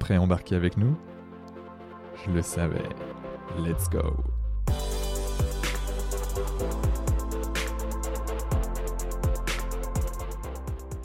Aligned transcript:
prêt 0.00 0.16
à 0.16 0.20
embarquer 0.20 0.56
avec 0.56 0.76
nous? 0.76 0.96
Je 2.24 2.32
le 2.32 2.42
savais. 2.42 2.88
Let's 3.58 3.88
go 3.88 4.00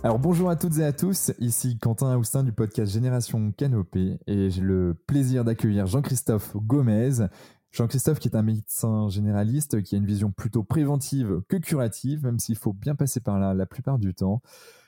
Alors 0.04 0.20
bonjour 0.20 0.52
à 0.52 0.56
toutes 0.56 0.78
et 0.78 0.84
à 0.84 0.94
tous, 0.94 1.32
ici 1.40 1.80
Quentin 1.80 2.16
Austin 2.16 2.44
du 2.44 2.52
podcast 2.52 2.92
Génération 2.92 3.52
Canopée 3.52 4.20
et 4.28 4.52
j'ai 4.52 4.62
le 4.62 4.96
plaisir 5.08 5.44
d'accueillir 5.44 5.88
Jean-Christophe 5.88 6.56
Gomez, 6.58 7.28
Jean-Christophe, 7.72 8.20
qui 8.20 8.30
est 8.30 8.36
un 8.36 8.44
médecin 8.44 9.10
généraliste, 9.10 9.82
qui 9.82 9.96
a 9.96 9.98
une 9.98 10.06
vision 10.06 10.32
plutôt 10.32 10.64
préventive 10.64 11.42
que 11.50 11.58
curative, 11.58 12.24
même 12.24 12.40
s'il 12.40 12.56
faut 12.56 12.72
bien 12.72 12.96
passer 12.96 13.20
par 13.20 13.40
là 13.40 13.54
la 13.54 13.66
plupart 13.66 14.00
du 14.00 14.14
temps. 14.14 14.42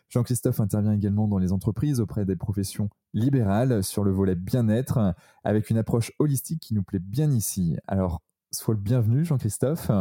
Jean-Christophe 0.09 0.59
intervient 0.59 0.94
également 0.94 1.27
dans 1.27 1.38
les 1.38 1.52
entreprises 1.52 2.00
auprès 2.00 2.25
des 2.25 2.36
professions 2.36 2.89
libérales 3.13 3.83
sur 3.83 4.03
le 4.03 4.11
volet 4.11 4.36
bien-être, 4.36 5.16
avec 5.44 5.69
une 5.69 5.77
approche 5.77 6.11
holistique 6.19 6.61
qui 6.61 6.73
nous 6.73 6.83
plaît 6.83 6.99
bien 6.99 7.31
ici. 7.31 7.77
Alors, 7.88 8.22
sois 8.52 8.73
le 8.73 8.80
bienvenu, 8.80 9.25
Jean-Christophe. 9.25 9.91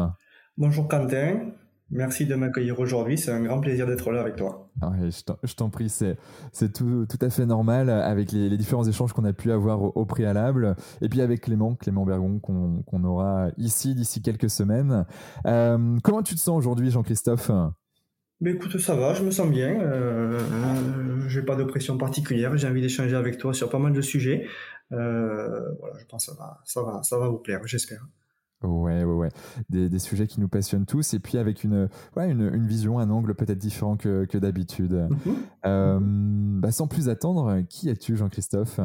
Bonjour 0.57 0.89
Quentin, 0.89 1.53
Merci 1.91 2.27
de 2.27 2.35
m'accueillir 2.35 2.81
aujourd'hui, 2.81 3.17
c'est 3.17 3.31
un 3.31 3.41
grand 3.43 3.61
plaisir 3.61 3.87
d'être 3.87 4.11
là 4.11 4.21
avec 4.21 4.35
toi. 4.35 4.69
Ah 4.83 4.93
je 5.09 5.55
t'en 5.55 5.71
prie, 5.71 5.89
c'est 5.89 6.17
tout, 6.73 7.07
tout, 7.07 7.19
à 7.20 7.31
fait 7.31 7.47
normal 7.47 7.91
avec 7.91 8.33
les, 8.33 8.57
différents 8.57 8.85
échanges 8.85 9.13
qu'on 9.13 9.25
a 9.25 9.33
pu 9.33 9.53
avoir 9.53 9.97
au, 9.97 10.05
préalable, 10.05 10.75
et 11.01 11.09
puis 11.09 11.20
avec 11.20 11.43
Clément, 11.43 11.77
Clément 11.77 12.05
Bergon, 12.05 12.41
qu'on 12.41 13.05
aura 13.05 13.51
ici 13.57 13.95
d'ici 13.95 14.20
quelques 14.20 14.51
semaines. 14.51 15.07
Euh, 15.47 15.97
comment 16.03 16.23
tu 16.25 16.35
te 16.35 16.41
sens 16.41 16.59
aujourd'hui, 16.59 16.91
Jean-Christophe? 16.91 17.53
Mais 18.41 18.53
écoute, 18.53 18.79
ça 18.79 18.95
va, 18.95 19.15
je 19.15 19.23
me 19.23 19.31
sens 19.31 19.48
bien. 19.48 19.81
Euh, 19.81 20.39
euh 20.39 21.29
j'ai 21.29 21.42
pas 21.42 21.56
de 21.56 21.65
pression 21.65 21.97
particulière. 21.97 22.56
J'ai 22.56 22.69
envie 22.69 22.83
d'échanger 22.83 23.17
avec 23.17 23.39
toi 23.39 23.55
sur 23.55 23.70
pas 23.70 23.79
mal 23.79 23.92
de 23.92 24.01
sujets. 24.01 24.47
Euh, 24.92 25.61
voilà, 25.81 25.97
je 25.98 26.05
pense 26.06 26.27
que 26.27 26.33
ça 26.33 26.39
va, 26.39 26.61
ça 26.64 26.83
va, 26.83 27.03
ça 27.03 27.19
va 27.19 27.29
vous 27.29 27.39
plaire, 27.39 27.61
j'espère. 27.64 28.07
Ouais, 28.62 29.05
ouais, 29.05 29.14
ouais. 29.14 29.29
Des, 29.69 29.89
des, 29.89 29.98
sujets 29.98 30.27
qui 30.27 30.41
nous 30.41 30.48
passionnent 30.48 30.87
tous 30.87 31.14
et 31.14 31.19
puis 31.19 31.37
avec 31.37 31.62
une, 31.62 31.89
ouais, 32.17 32.31
une, 32.31 32.51
une 32.55 32.67
vision, 32.67 32.98
un 32.98 33.11
angle 33.11 33.34
peut-être 33.34 33.59
différent 33.59 33.97
que, 33.97 34.25
que 34.25 34.39
d'habitude. 34.39 35.09
Mhm. 35.11 35.37
Euh, 35.67 35.98
bah 36.01 36.73
sans 36.73 36.89
plus 36.89 37.09
attendre, 37.09 37.61
qui 37.69 37.91
es-tu, 37.91 38.17
Jean-Christophe? 38.17 38.81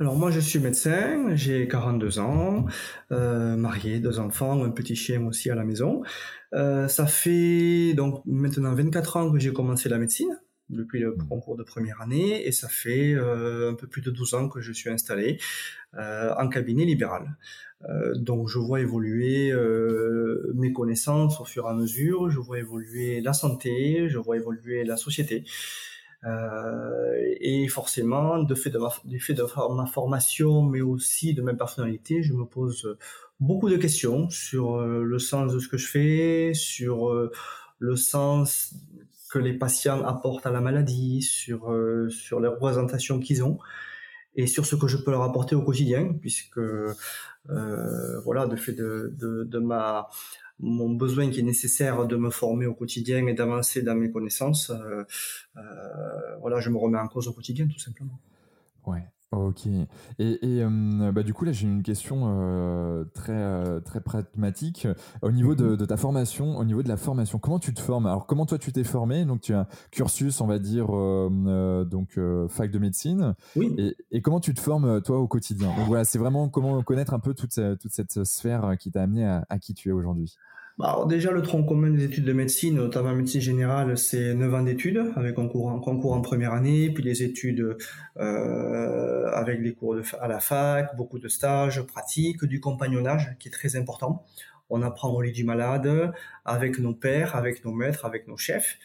Alors 0.00 0.16
moi 0.16 0.30
je 0.30 0.38
suis 0.38 0.60
médecin, 0.60 1.34
j'ai 1.34 1.66
42 1.66 2.20
ans, 2.20 2.66
euh, 3.10 3.56
marié, 3.56 3.98
deux 3.98 4.20
enfants, 4.20 4.62
un 4.62 4.70
petit 4.70 4.94
chien 4.94 5.26
aussi 5.26 5.50
à 5.50 5.56
la 5.56 5.64
maison. 5.64 6.02
Euh, 6.54 6.86
ça 6.86 7.06
fait 7.06 7.94
donc 7.94 8.22
maintenant 8.24 8.74
24 8.74 9.16
ans 9.16 9.32
que 9.32 9.40
j'ai 9.40 9.52
commencé 9.52 9.88
la 9.88 9.98
médecine 9.98 10.38
depuis 10.68 11.00
le 11.00 11.16
mmh. 11.16 11.28
concours 11.28 11.56
de 11.56 11.64
première 11.64 12.00
année 12.00 12.46
et 12.46 12.52
ça 12.52 12.68
fait 12.68 13.14
euh, 13.14 13.72
un 13.72 13.74
peu 13.74 13.86
plus 13.86 14.02
de 14.02 14.10
12 14.10 14.34
ans 14.34 14.48
que 14.48 14.60
je 14.60 14.72
suis 14.72 14.90
installé 14.90 15.38
euh, 15.94 16.32
en 16.38 16.48
cabinet 16.48 16.84
libéral. 16.84 17.36
Euh, 17.88 18.14
donc 18.14 18.48
je 18.48 18.58
vois 18.58 18.80
évoluer 18.80 19.50
euh, 19.50 20.52
mes 20.54 20.72
connaissances 20.72 21.40
au 21.40 21.44
fur 21.44 21.66
et 21.66 21.70
à 21.70 21.74
mesure, 21.74 22.30
je 22.30 22.38
vois 22.38 22.58
évoluer 22.58 23.20
la 23.20 23.32
santé, 23.32 24.08
je 24.08 24.18
vois 24.18 24.36
évoluer 24.36 24.84
la 24.84 24.96
société. 24.96 25.44
Euh, 26.24 27.34
et 27.40 27.68
forcément, 27.68 28.42
de 28.42 28.54
fait 28.54 28.70
de, 28.70 28.78
ma, 28.78 28.90
du 29.04 29.20
fait 29.20 29.34
de 29.34 29.44
ma 29.74 29.86
formation, 29.86 30.62
mais 30.62 30.80
aussi 30.80 31.34
de 31.34 31.42
ma 31.42 31.54
personnalité, 31.54 32.22
je 32.22 32.32
me 32.32 32.44
pose 32.44 32.96
beaucoup 33.40 33.68
de 33.68 33.76
questions 33.76 34.28
sur 34.30 34.80
le 34.80 35.18
sens 35.18 35.52
de 35.52 35.58
ce 35.60 35.68
que 35.68 35.76
je 35.76 35.86
fais, 35.86 36.52
sur 36.54 37.30
le 37.78 37.96
sens 37.96 38.74
que 39.30 39.38
les 39.38 39.52
patients 39.52 40.04
apportent 40.04 40.46
à 40.46 40.50
la 40.50 40.60
maladie, 40.60 41.22
sur, 41.22 41.70
les 41.70 42.48
représentations 42.48 43.20
qu'ils 43.20 43.44
ont 43.44 43.58
et 44.34 44.46
sur 44.46 44.66
ce 44.66 44.76
que 44.76 44.86
je 44.86 44.96
peux 44.96 45.10
leur 45.10 45.22
apporter 45.22 45.54
au 45.54 45.62
quotidien, 45.62 46.14
puisque 46.20 46.58
euh, 47.50 48.20
voilà, 48.24 48.46
de 48.46 48.56
fait 48.56 48.72
de, 48.72 49.58
ma 49.58 50.08
mon 50.60 50.90
besoin 50.90 51.30
qui 51.30 51.40
est 51.40 51.44
nécessaire 51.44 52.06
de 52.06 52.16
me 52.16 52.30
former 52.30 52.66
au 52.66 52.74
quotidien 52.74 53.26
et 53.26 53.34
d'avancer 53.34 53.82
dans 53.82 53.94
mes 53.94 54.10
connaissances, 54.10 54.70
euh, 54.70 55.04
euh, 55.56 56.36
voilà, 56.40 56.60
je 56.60 56.70
me 56.70 56.78
remets 56.78 56.98
en 56.98 57.08
cause 57.08 57.28
au 57.28 57.32
quotidien 57.32 57.66
tout 57.66 57.78
simplement. 57.78 58.18
Ouais, 58.86 59.04
Ok. 59.30 59.66
Et, 59.66 59.84
et 60.18 60.62
euh, 60.62 61.12
bah, 61.12 61.22
du 61.22 61.34
coup, 61.34 61.44
là, 61.44 61.52
j'ai 61.52 61.66
une 61.66 61.82
question 61.82 62.22
euh, 62.28 63.04
très, 63.12 63.34
euh, 63.34 63.78
très 63.80 64.00
pragmatique. 64.00 64.88
Au 65.20 65.30
niveau 65.30 65.54
de, 65.54 65.76
de, 65.76 65.84
ta 65.84 65.98
formation, 65.98 66.56
au 66.56 66.64
niveau 66.64 66.82
de 66.82 66.88
la 66.88 66.96
formation, 66.96 67.38
comment 67.38 67.58
tu 67.58 67.74
te 67.74 67.80
formes? 67.80 68.06
Alors, 68.06 68.26
comment 68.26 68.46
toi, 68.46 68.56
tu 68.56 68.72
t'es 68.72 68.84
formé 68.84 69.26
Donc, 69.26 69.42
tu 69.42 69.52
as 69.52 69.60
un 69.60 69.66
cursus, 69.90 70.40
on 70.40 70.46
va 70.46 70.58
dire, 70.58 70.86
donc 70.86 72.18
fac 72.48 72.70
de 72.70 72.78
médecine. 72.78 73.34
Oui. 73.54 73.74
Et, 73.76 73.96
et, 74.12 74.22
comment 74.22 74.40
tu 74.40 74.54
te 74.54 74.60
formes, 74.60 75.02
toi, 75.02 75.18
au 75.18 75.28
quotidien? 75.28 75.68
Donc, 75.76 75.88
voilà, 75.88 76.04
c'est 76.04 76.18
vraiment 76.18 76.48
comment 76.48 76.82
connaître 76.82 77.12
un 77.12 77.20
peu 77.20 77.34
toute, 77.34 77.60
toute 77.80 77.92
cette 77.92 78.24
sphère 78.24 78.76
qui 78.78 78.90
t'a 78.90 79.02
amené 79.02 79.26
à, 79.26 79.44
à 79.50 79.58
qui 79.58 79.74
tu 79.74 79.90
es 79.90 79.92
aujourd'hui. 79.92 80.38
Bah, 80.78 81.04
déjà, 81.08 81.32
le 81.32 81.42
tronc 81.42 81.64
commun 81.64 81.90
des 81.90 82.04
études 82.04 82.24
de 82.24 82.32
médecine, 82.32 82.76
notamment 82.76 83.12
médecine 83.12 83.40
générale, 83.40 83.98
c'est 83.98 84.32
9 84.32 84.54
ans 84.54 84.62
d'études, 84.62 85.02
avec 85.16 85.36
un 85.36 85.48
concours, 85.48 86.12
en 86.12 86.20
première 86.20 86.52
année, 86.52 86.88
puis 86.90 87.02
les 87.02 87.24
études 87.24 87.76
euh, 88.18 89.30
avec 89.32 89.60
les 89.60 89.74
cours 89.74 89.96
à 90.20 90.28
la 90.28 90.38
fac, 90.38 90.96
beaucoup 90.96 91.18
de 91.18 91.26
stages, 91.26 91.82
pratiques, 91.82 92.44
du 92.44 92.60
compagnonnage, 92.60 93.34
qui 93.40 93.48
est 93.48 93.50
très 93.50 93.74
important. 93.74 94.24
On 94.70 94.82
apprend 94.82 95.10
au 95.10 95.20
lit 95.20 95.32
du 95.32 95.42
malade, 95.42 96.12
avec 96.44 96.78
nos 96.78 96.94
pères, 96.94 97.34
avec 97.34 97.64
nos 97.64 97.72
maîtres, 97.72 98.04
avec 98.04 98.28
nos 98.28 98.36
chefs. 98.36 98.78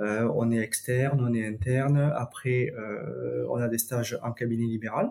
Euh, 0.00 0.26
on 0.34 0.50
est 0.50 0.58
externe, 0.58 1.20
on 1.20 1.34
est 1.34 1.46
interne. 1.46 2.10
Après, 2.16 2.72
euh, 2.78 3.46
on 3.50 3.56
a 3.56 3.68
des 3.68 3.78
stages 3.78 4.18
en 4.22 4.32
cabinet 4.32 4.64
libéral. 4.64 5.10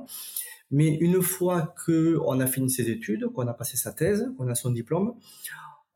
Mais 0.71 0.95
une 0.95 1.21
fois 1.21 1.75
que 1.85 2.17
on 2.25 2.39
a 2.39 2.47
fini 2.47 2.71
ses 2.71 2.89
études, 2.89 3.27
qu'on 3.27 3.47
a 3.47 3.53
passé 3.53 3.77
sa 3.77 3.91
thèse, 3.91 4.31
qu'on 4.37 4.47
a 4.47 4.55
son 4.55 4.71
diplôme, 4.71 5.13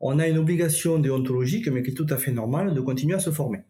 on 0.00 0.18
a 0.18 0.28
une 0.28 0.38
obligation 0.38 0.98
déontologique, 0.98 1.68
mais 1.68 1.82
qui 1.82 1.90
est 1.90 1.94
tout 1.94 2.06
à 2.10 2.16
fait 2.16 2.32
normale, 2.32 2.74
de 2.74 2.80
continuer 2.80 3.14
à 3.14 3.20
se 3.20 3.30
former. 3.30 3.60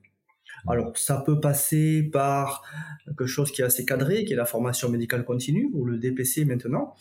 Alors, 0.66 0.96
ça 0.96 1.22
peut 1.24 1.40
passer 1.40 2.02
par 2.02 2.62
quelque 3.06 3.26
chose 3.26 3.52
qui 3.52 3.62
est 3.62 3.64
assez 3.64 3.84
cadré, 3.84 4.24
qui 4.24 4.32
est 4.32 4.36
la 4.36 4.44
formation 4.44 4.88
médicale 4.88 5.24
continue, 5.24 5.70
ou 5.72 5.84
le 5.84 5.98
DPC 5.98 6.44
maintenant, 6.44 6.94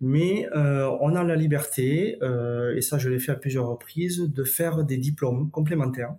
mais 0.00 0.46
euh, 0.56 0.90
on 1.00 1.14
a 1.14 1.22
la 1.22 1.36
liberté, 1.36 2.16
euh, 2.22 2.74
et 2.76 2.80
ça 2.80 2.98
je 2.98 3.08
l'ai 3.08 3.18
fait 3.18 3.32
à 3.32 3.36
plusieurs 3.36 3.68
reprises, 3.68 4.18
de 4.18 4.44
faire 4.44 4.84
des 4.84 4.96
diplômes 4.96 5.50
complémentaires, 5.50 6.14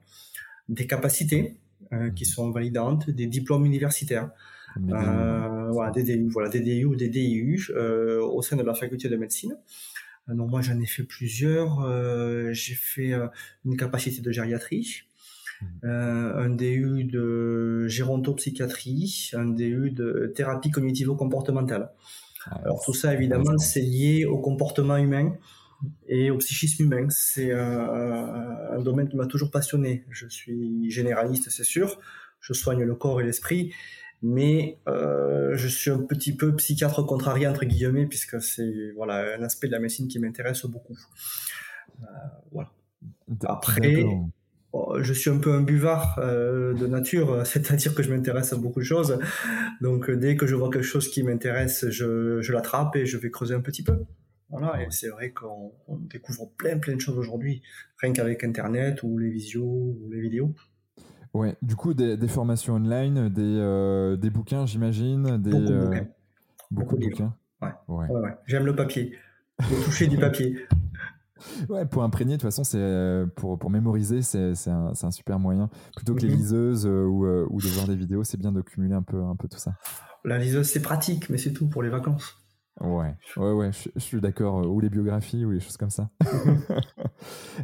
des 0.70 0.86
capacités 0.86 1.58
euh, 1.92 2.12
qui 2.12 2.26
sont 2.26 2.52
validantes, 2.52 3.10
des 3.10 3.26
diplômes 3.28 3.66
universitaires. 3.66 4.30
voilà, 4.78 5.92
des 5.92 6.04
DU, 6.04 6.30
voilà, 6.30 6.50
des 6.50 6.62
DU 6.62 6.86
ou 6.86 6.96
des 6.96 7.10
DIU 7.10 7.72
au 7.76 8.42
sein 8.42 8.56
de 8.56 8.64
la 8.64 8.74
faculté 8.74 9.10
de 9.10 9.18
médecine. 9.18 9.58
Euh, 10.30 10.36
donc 10.36 10.50
moi 10.50 10.62
j'en 10.62 10.80
ai 10.80 10.86
fait 10.86 11.04
plusieurs. 11.04 11.82
Euh, 11.82 12.52
j'ai 12.54 12.76
fait 12.76 13.14
euh, 13.14 13.28
une 13.66 13.78
capacité 13.78 14.22
de 14.22 14.32
gériatrie, 14.32 15.04
mmh. 15.62 15.88
un 15.88 16.50
DU 16.50 17.04
de 17.06 17.88
gérontopsychiatrie, 17.88 19.32
un 19.34 19.46
DU 19.46 19.92
de 19.92 20.32
thérapie 20.36 20.72
cognitivo-comportementale. 20.72 21.92
Ah, 22.46 22.62
Alors 22.64 22.84
tout 22.84 22.94
ça 22.94 23.14
évidemment 23.14 23.58
c'est 23.58 23.82
lié 23.82 24.26
au 24.26 24.40
comportement 24.40 24.98
humain 24.98 25.36
et 26.08 26.32
au 26.32 26.38
psychisme 26.38 26.84
humain. 26.84 27.08
C'est 27.10 27.52
un 27.52 28.80
domaine 28.82 29.10
qui 29.10 29.16
m'a 29.16 29.26
toujours 29.26 29.52
passionné. 29.52 30.06
Je 30.10 30.28
suis 30.28 30.90
généraliste, 30.90 31.50
c'est 31.50 31.64
sûr. 31.64 32.00
Je 32.40 32.54
soigne 32.54 32.84
le 32.84 32.96
corps 32.96 33.22
et 33.22 33.24
l'esprit, 33.24 33.72
mais 34.22 34.78
euh, 34.88 35.56
je 35.56 35.68
suis 35.68 35.90
un 35.90 36.00
petit 36.00 36.36
peu 36.36 36.56
psychiatre 36.56 37.06
contrarié 37.06 37.48
entre 37.48 37.66
guillemets 37.66 38.06
puisque 38.06 38.42
c'est 38.42 38.92
voilà 38.96 39.36
un 39.38 39.44
aspect 39.44 39.68
de 39.68 39.74
la 39.74 39.80
médecine 39.80 40.08
qui 40.08 40.20
m'intéresse 40.20 40.66
beaucoup. 40.66 40.98
Euh, 42.02 42.06
voilà. 42.52 42.72
Après, 43.46 44.04
oh, 44.74 44.98
je 45.02 45.14
suis 45.14 45.30
un 45.30 45.38
peu 45.38 45.54
un 45.54 45.62
buvard 45.62 46.20
euh, 46.20 46.74
de 46.74 46.86
nature, 46.86 47.46
c'est-à-dire 47.46 47.96
que 47.96 48.04
je 48.04 48.14
m'intéresse 48.14 48.54
à 48.54 48.58
beaucoup 48.58 48.80
de 48.80 48.86
choses. 48.86 49.18
Donc 49.82 50.12
dès 50.12 50.36
que 50.36 50.46
je 50.46 50.56
vois 50.56 50.70
quelque 50.70 50.84
chose 50.84 51.10
qui 51.10 51.24
m'intéresse, 51.24 51.90
je, 51.90 52.42
je 52.42 52.54
l'attrape 52.54 52.96
et 52.96 53.06
je 53.06 53.18
vais 53.18 53.32
creuser 53.32 53.56
un 53.56 53.62
petit 53.62 53.84
peu. 53.84 53.98
Voilà, 54.50 54.84
et 54.84 54.88
c'est 54.90 55.08
vrai 55.08 55.32
qu'on 55.32 55.72
découvre 55.88 56.52
plein 56.58 56.78
plein 56.78 56.96
de 56.96 57.00
choses 57.00 57.18
aujourd'hui, 57.18 57.62
rien 57.98 58.12
qu'avec 58.12 58.44
Internet 58.44 59.02
ou 59.02 59.18
les 59.18 59.30
visios 59.30 59.64
ou 59.64 60.10
les 60.12 60.20
vidéos. 60.20 60.54
Ouais, 61.34 61.56
du 61.62 61.76
coup, 61.76 61.94
des, 61.94 62.28
formations 62.28 62.76
online, 62.76 63.30
des, 63.30 63.42
euh, 63.42 64.18
des 64.18 64.30
bouquins, 64.30 64.66
j'imagine. 64.66 65.38
Des, 65.38 65.52
beaucoup 65.52 65.66
de 65.66 65.74
euh, 65.74 65.86
bouquins. 65.86 66.08
Beaucoup, 66.72 66.98
de 66.98 67.06
bouquins. 67.06 67.34
Ouais. 67.62 67.72
Ouais. 67.88 68.38
J'aime 68.48 68.66
le 68.66 68.76
papier. 68.76 69.16
Le 69.60 69.84
toucher 69.86 70.08
du 70.08 70.18
papier. 70.18 70.58
Ouais, 71.70 71.88
pour 71.88 72.04
imprégner, 72.04 72.34
de 72.34 72.38
toute 72.38 72.44
façon, 72.44 72.64
c'est 72.64 72.78
euh, 72.78 73.26
pour, 73.26 73.58
pour 73.58 73.72
mémoriser, 73.72 74.22
c'est 74.22 74.54
un, 74.68 74.92
un, 75.02 75.10
super 75.10 75.40
moyen. 75.40 75.72
Plutôt 75.96 76.14
que 76.14 76.22
les 76.22 76.30
mhm. 76.30 76.36
liseuses 76.36 76.86
ou, 76.86 77.26
ou 77.26 77.60
de 77.60 77.68
voir 77.70 77.88
des 77.88 77.96
vidéos, 77.96 78.24
c'est 78.24 78.38
bien 78.38 78.52
de 78.52 78.62
cumuler 78.62 78.94
un 78.94 79.02
peu, 79.02 79.24
un 79.24 79.36
peu 79.36 79.48
tout 79.48 79.58
ça. 79.58 79.74
La 80.24 80.38
liseuse, 80.38 80.68
c'est 80.68 80.84
pratique, 80.84 81.32
mais 81.32 81.40
c'est 81.40 81.52
tout 81.52 81.68
pour 81.68 81.82
les 81.82 81.90
vacances. 81.90 82.38
Ouais, 82.80 83.16
ouais, 83.38 83.52
ouais, 83.54 83.72
je, 83.72 84.00
suis 84.00 84.22
d'accord. 84.22 84.70
Ou 84.70 84.80
les 84.82 84.92
biographies 84.92 85.44
ou 85.44 85.50
les 85.50 85.60
choses 85.60 85.78
comme 85.78 85.90
ça. 85.90 86.12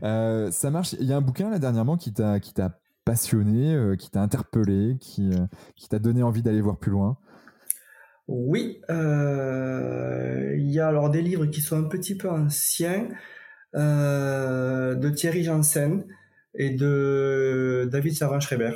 Mhm. 0.01 0.51
ça 0.51 0.71
marche. 0.71 0.93
Il 0.93 1.05
y 1.05 1.13
a 1.13 1.17
un 1.17 1.21
bouquin 1.21 1.51
là 1.51 1.59
dernièrement 1.59 1.97
qui 1.97 2.13
t'a 2.13 2.39
passionné, 3.07 3.73
euh, 3.73 3.95
qui 3.95 4.11
t'a 4.11 4.21
interpellé, 4.21 4.97
qui, 4.99 5.29
euh, 5.29 5.45
qui 5.77 5.87
t'a 5.87 5.97
donné 5.97 6.23
envie 6.23 6.41
d'aller 6.43 6.59
voir 6.59 6.77
plus 6.77 6.91
loin? 6.91 7.17
Oui, 8.27 8.81
euh, 8.89 10.53
il 10.57 10.69
y 10.69 10.81
a 10.81 10.89
alors 10.89 11.09
des 11.09 11.21
livres 11.21 11.45
qui 11.45 11.61
sont 11.61 11.77
un 11.77 11.87
petit 11.87 12.17
peu 12.17 12.29
anciens, 12.29 13.07
de 13.73 15.09
Thierry 15.11 15.43
Janssen 15.43 16.03
et 16.55 16.71
de 16.71 17.87
David 17.91 18.13
Servan-Schreiber. 18.15 18.71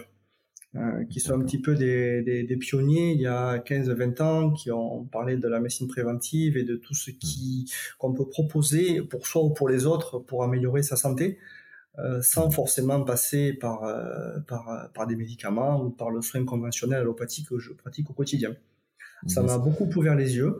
qui 1.09 1.19
sont 1.19 1.33
un 1.33 1.43
petit 1.43 1.59
peu 1.59 1.75
des, 1.75 2.21
des, 2.21 2.57
pionniers 2.57 3.11
il 3.11 3.21
y 3.21 3.27
a 3.27 3.57
15-20 3.57 4.21
ans, 4.21 4.51
qui 4.51 4.71
ont 4.71 5.05
parlé 5.05 5.37
de 5.37 5.47
la 5.47 5.59
médecine 5.59 5.87
préventive 5.87 6.55
et 6.55 6.63
de 6.63 6.75
tout 6.75 6.93
ce 6.93 7.09
qui 7.11 7.69
qu'on 7.97 8.13
peut 8.13 8.29
proposer 8.29 9.01
pour 9.01 9.27
soi 9.27 9.43
ou 9.43 9.49
pour 9.49 9.67
les 9.67 9.85
autres 9.85 10.19
pour 10.19 10.43
améliorer 10.43 10.83
sa 10.83 10.95
santé. 10.95 11.39
Euh, 11.99 12.21
sans 12.21 12.49
forcément 12.49 13.03
passer 13.03 13.51
par, 13.51 13.83
euh, 13.83 14.39
par, 14.47 14.89
par, 14.93 15.07
des 15.07 15.17
médicaments 15.17 15.83
ou 15.83 15.89
par 15.89 16.09
le 16.09 16.21
soin 16.21 16.45
conventionnel 16.45 17.01
allopathique 17.01 17.49
que 17.49 17.59
je 17.59 17.73
pratique 17.73 18.09
au 18.09 18.13
quotidien. 18.13 18.55
Ça 19.27 19.43
m'a 19.43 19.57
beaucoup 19.57 19.89
ouvert 19.97 20.15
les 20.15 20.37
yeux, 20.37 20.59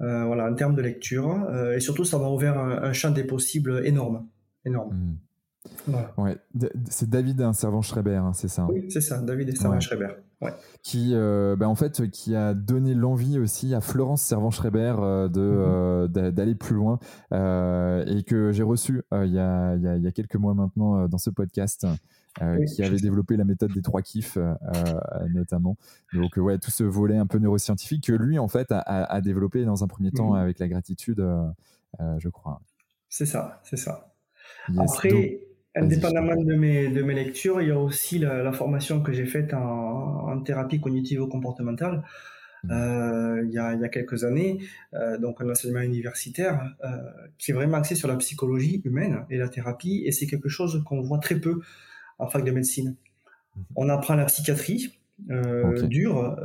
euh, 0.00 0.24
voilà, 0.24 0.50
en 0.50 0.54
termes 0.54 0.74
de 0.74 0.82
lecture, 0.82 1.48
et 1.74 1.80
surtout 1.80 2.04
ça 2.04 2.18
m'a 2.18 2.28
ouvert 2.28 2.58
un, 2.58 2.92
champ 2.92 3.12
des 3.12 3.22
possibles 3.24 3.86
énorme, 3.86 4.26
énorme. 4.64 5.16
Mmh. 5.86 5.94
Ouais, 6.18 6.36
c'est 6.90 7.08
David 7.08 7.40
un 7.40 7.52
servant 7.52 7.80
Schreiber, 7.80 8.16
hein, 8.16 8.32
c'est 8.34 8.48
ça. 8.48 8.62
Hein? 8.62 8.68
Oui, 8.70 8.90
c'est 8.90 9.00
ça, 9.00 9.22
David 9.22 9.56
Servant 9.56 9.80
Schreiber. 9.80 10.06
Ouais. 10.06 10.16
Qui, 10.82 11.10
euh, 11.14 11.56
bah, 11.56 11.68
en 11.68 11.74
fait, 11.74 12.10
qui 12.10 12.34
a 12.34 12.54
donné 12.54 12.94
l'envie 12.94 13.38
aussi 13.38 13.74
à 13.74 13.80
Florence 13.80 14.22
Servant 14.22 14.50
Schreiber 14.50 14.94
euh, 14.98 15.28
de 15.28 15.40
mhm. 15.40 16.16
euh, 16.18 16.30
d'aller 16.30 16.54
plus 16.54 16.74
loin 16.74 16.98
et 17.30 18.22
que 18.24 18.52
j'ai 18.52 18.62
reçu 18.62 19.02
il 19.12 19.32
y 19.32 19.38
a, 19.38 19.76
y, 19.76 19.86
a, 19.86 19.96
y, 19.96 20.06
a, 20.06 20.12
quelques 20.12 20.36
mois 20.36 20.54
maintenant 20.54 21.08
dans 21.08 21.18
ce 21.18 21.30
podcast. 21.30 21.86
qui 22.74 22.82
avait 22.82 22.98
développé 22.98 23.36
la 23.36 23.44
méthode 23.44 23.72
des 23.72 23.82
trois 23.82 24.02
kiffs 24.02 24.38
notamment. 25.32 25.76
Donc 26.12 26.36
ouais, 26.36 26.58
tout 26.58 26.70
ce 26.70 26.84
volet 26.84 27.16
un 27.16 27.26
peu 27.26 27.38
neuroscientifique 27.38 28.06
que 28.06 28.12
lui 28.12 28.38
en 28.38 28.48
fait 28.48 28.70
a, 28.70 28.80
a 28.80 29.20
développé 29.20 29.64
dans 29.64 29.84
un 29.84 29.86
premier 29.86 30.10
temps 30.10 30.32
mhm. 30.32 30.40
avec 30.40 30.58
la 30.58 30.68
gratitude, 30.68 31.24
je 32.18 32.28
crois. 32.28 32.60
C'est 33.08 33.26
ça, 33.26 33.60
c'est 33.64 33.76
ça. 33.76 34.14
Après, 34.76 35.43
Indépendamment 35.76 36.36
de 36.36 36.54
mes, 36.54 36.88
de 36.88 37.02
mes 37.02 37.14
lectures, 37.14 37.60
il 37.60 37.68
y 37.68 37.70
a 37.72 37.78
aussi 37.78 38.18
la, 38.18 38.52
formation 38.52 39.02
que 39.02 39.12
j'ai 39.12 39.26
faite 39.26 39.52
en, 39.54 40.28
en 40.30 40.40
thérapie 40.40 40.80
cognitivo-comportementale 40.80 42.04
mmh. 42.62 42.70
euh, 42.70 43.42
il, 43.44 43.52
y 43.52 43.58
a, 43.58 43.74
il 43.74 43.80
y 43.80 43.84
a 43.84 43.88
quelques 43.88 44.22
années, 44.22 44.58
euh, 44.94 45.18
donc 45.18 45.40
un 45.40 45.50
enseignement 45.50 45.80
universitaire 45.80 46.76
euh, 46.84 46.88
qui 47.38 47.50
est 47.50 47.54
vraiment 47.54 47.78
axé 47.78 47.96
sur 47.96 48.06
la 48.06 48.16
psychologie 48.16 48.82
humaine 48.84 49.24
et 49.30 49.36
la 49.36 49.48
thérapie, 49.48 50.04
et 50.06 50.12
c'est 50.12 50.26
quelque 50.26 50.48
chose 50.48 50.80
qu'on 50.86 51.00
voit 51.00 51.18
très 51.18 51.40
peu 51.40 51.60
en 52.20 52.28
fac 52.28 52.44
de 52.44 52.52
médecine. 52.52 52.90
Mmh. 53.56 53.60
On 53.74 53.88
apprend 53.88 54.14
la 54.14 54.26
psychiatrie, 54.26 54.96
dure, 55.28 56.36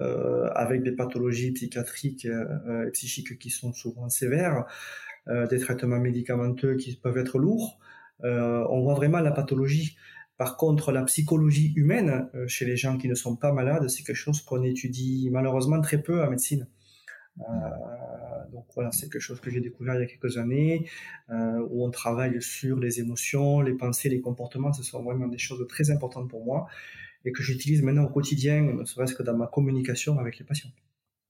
avec 0.55 0.83
des 0.83 0.91
pathologies 0.91 1.51
psychiatriques 1.51 2.25
et 2.25 2.91
psychiques 2.93 3.39
qui 3.39 3.49
sont 3.49 3.73
souvent 3.73 4.09
sévères, 4.09 4.65
des 5.27 5.57
traitements 5.57 5.99
médicamenteux 5.99 6.75
qui 6.75 6.95
peuvent 6.95 7.17
être 7.17 7.39
lourds, 7.39 7.79
euh, 8.23 8.65
on 8.69 8.81
voit 8.81 8.93
vraiment 8.93 9.19
la 9.19 9.31
pathologie. 9.31 9.97
Par 10.37 10.57
contre, 10.57 10.91
la 10.91 11.03
psychologie 11.03 11.73
humaine 11.75 12.29
euh, 12.33 12.47
chez 12.47 12.65
les 12.65 12.77
gens 12.77 12.97
qui 12.97 13.07
ne 13.07 13.15
sont 13.15 13.35
pas 13.35 13.51
malades, 13.51 13.87
c'est 13.89 14.03
quelque 14.03 14.15
chose 14.15 14.41
qu'on 14.41 14.63
étudie 14.63 15.29
malheureusement 15.31 15.81
très 15.81 16.01
peu 16.01 16.23
en 16.23 16.29
médecine. 16.29 16.67
Euh, 17.39 17.43
donc 18.51 18.65
voilà, 18.73 18.91
c'est 18.91 19.09
quelque 19.09 19.21
chose 19.21 19.39
que 19.39 19.49
j'ai 19.49 19.61
découvert 19.61 19.95
il 19.95 20.01
y 20.01 20.03
a 20.03 20.07
quelques 20.07 20.37
années, 20.37 20.89
où 21.29 21.85
on 21.85 21.91
travaille 21.91 22.41
sur 22.41 22.79
les 22.79 22.99
émotions, 22.99 23.61
les 23.61 23.73
pensées, 23.73 24.09
les 24.09 24.21
comportements. 24.21 24.73
Ce 24.73 24.83
sont 24.83 25.03
vraiment 25.03 25.27
des 25.27 25.37
choses 25.37 25.65
très 25.67 25.91
importantes 25.91 26.29
pour 26.29 26.43
moi 26.43 26.67
et 27.25 27.31
que 27.31 27.43
j'utilise 27.43 27.81
maintenant 27.83 28.05
au 28.05 28.09
quotidien, 28.09 28.61
ne 28.61 28.85
serait-ce 28.85 29.13
que 29.13 29.23
dans 29.23 29.35
ma 29.35 29.47
communication 29.47 30.17
avec 30.19 30.39
les 30.39 30.45
patients. 30.45 30.71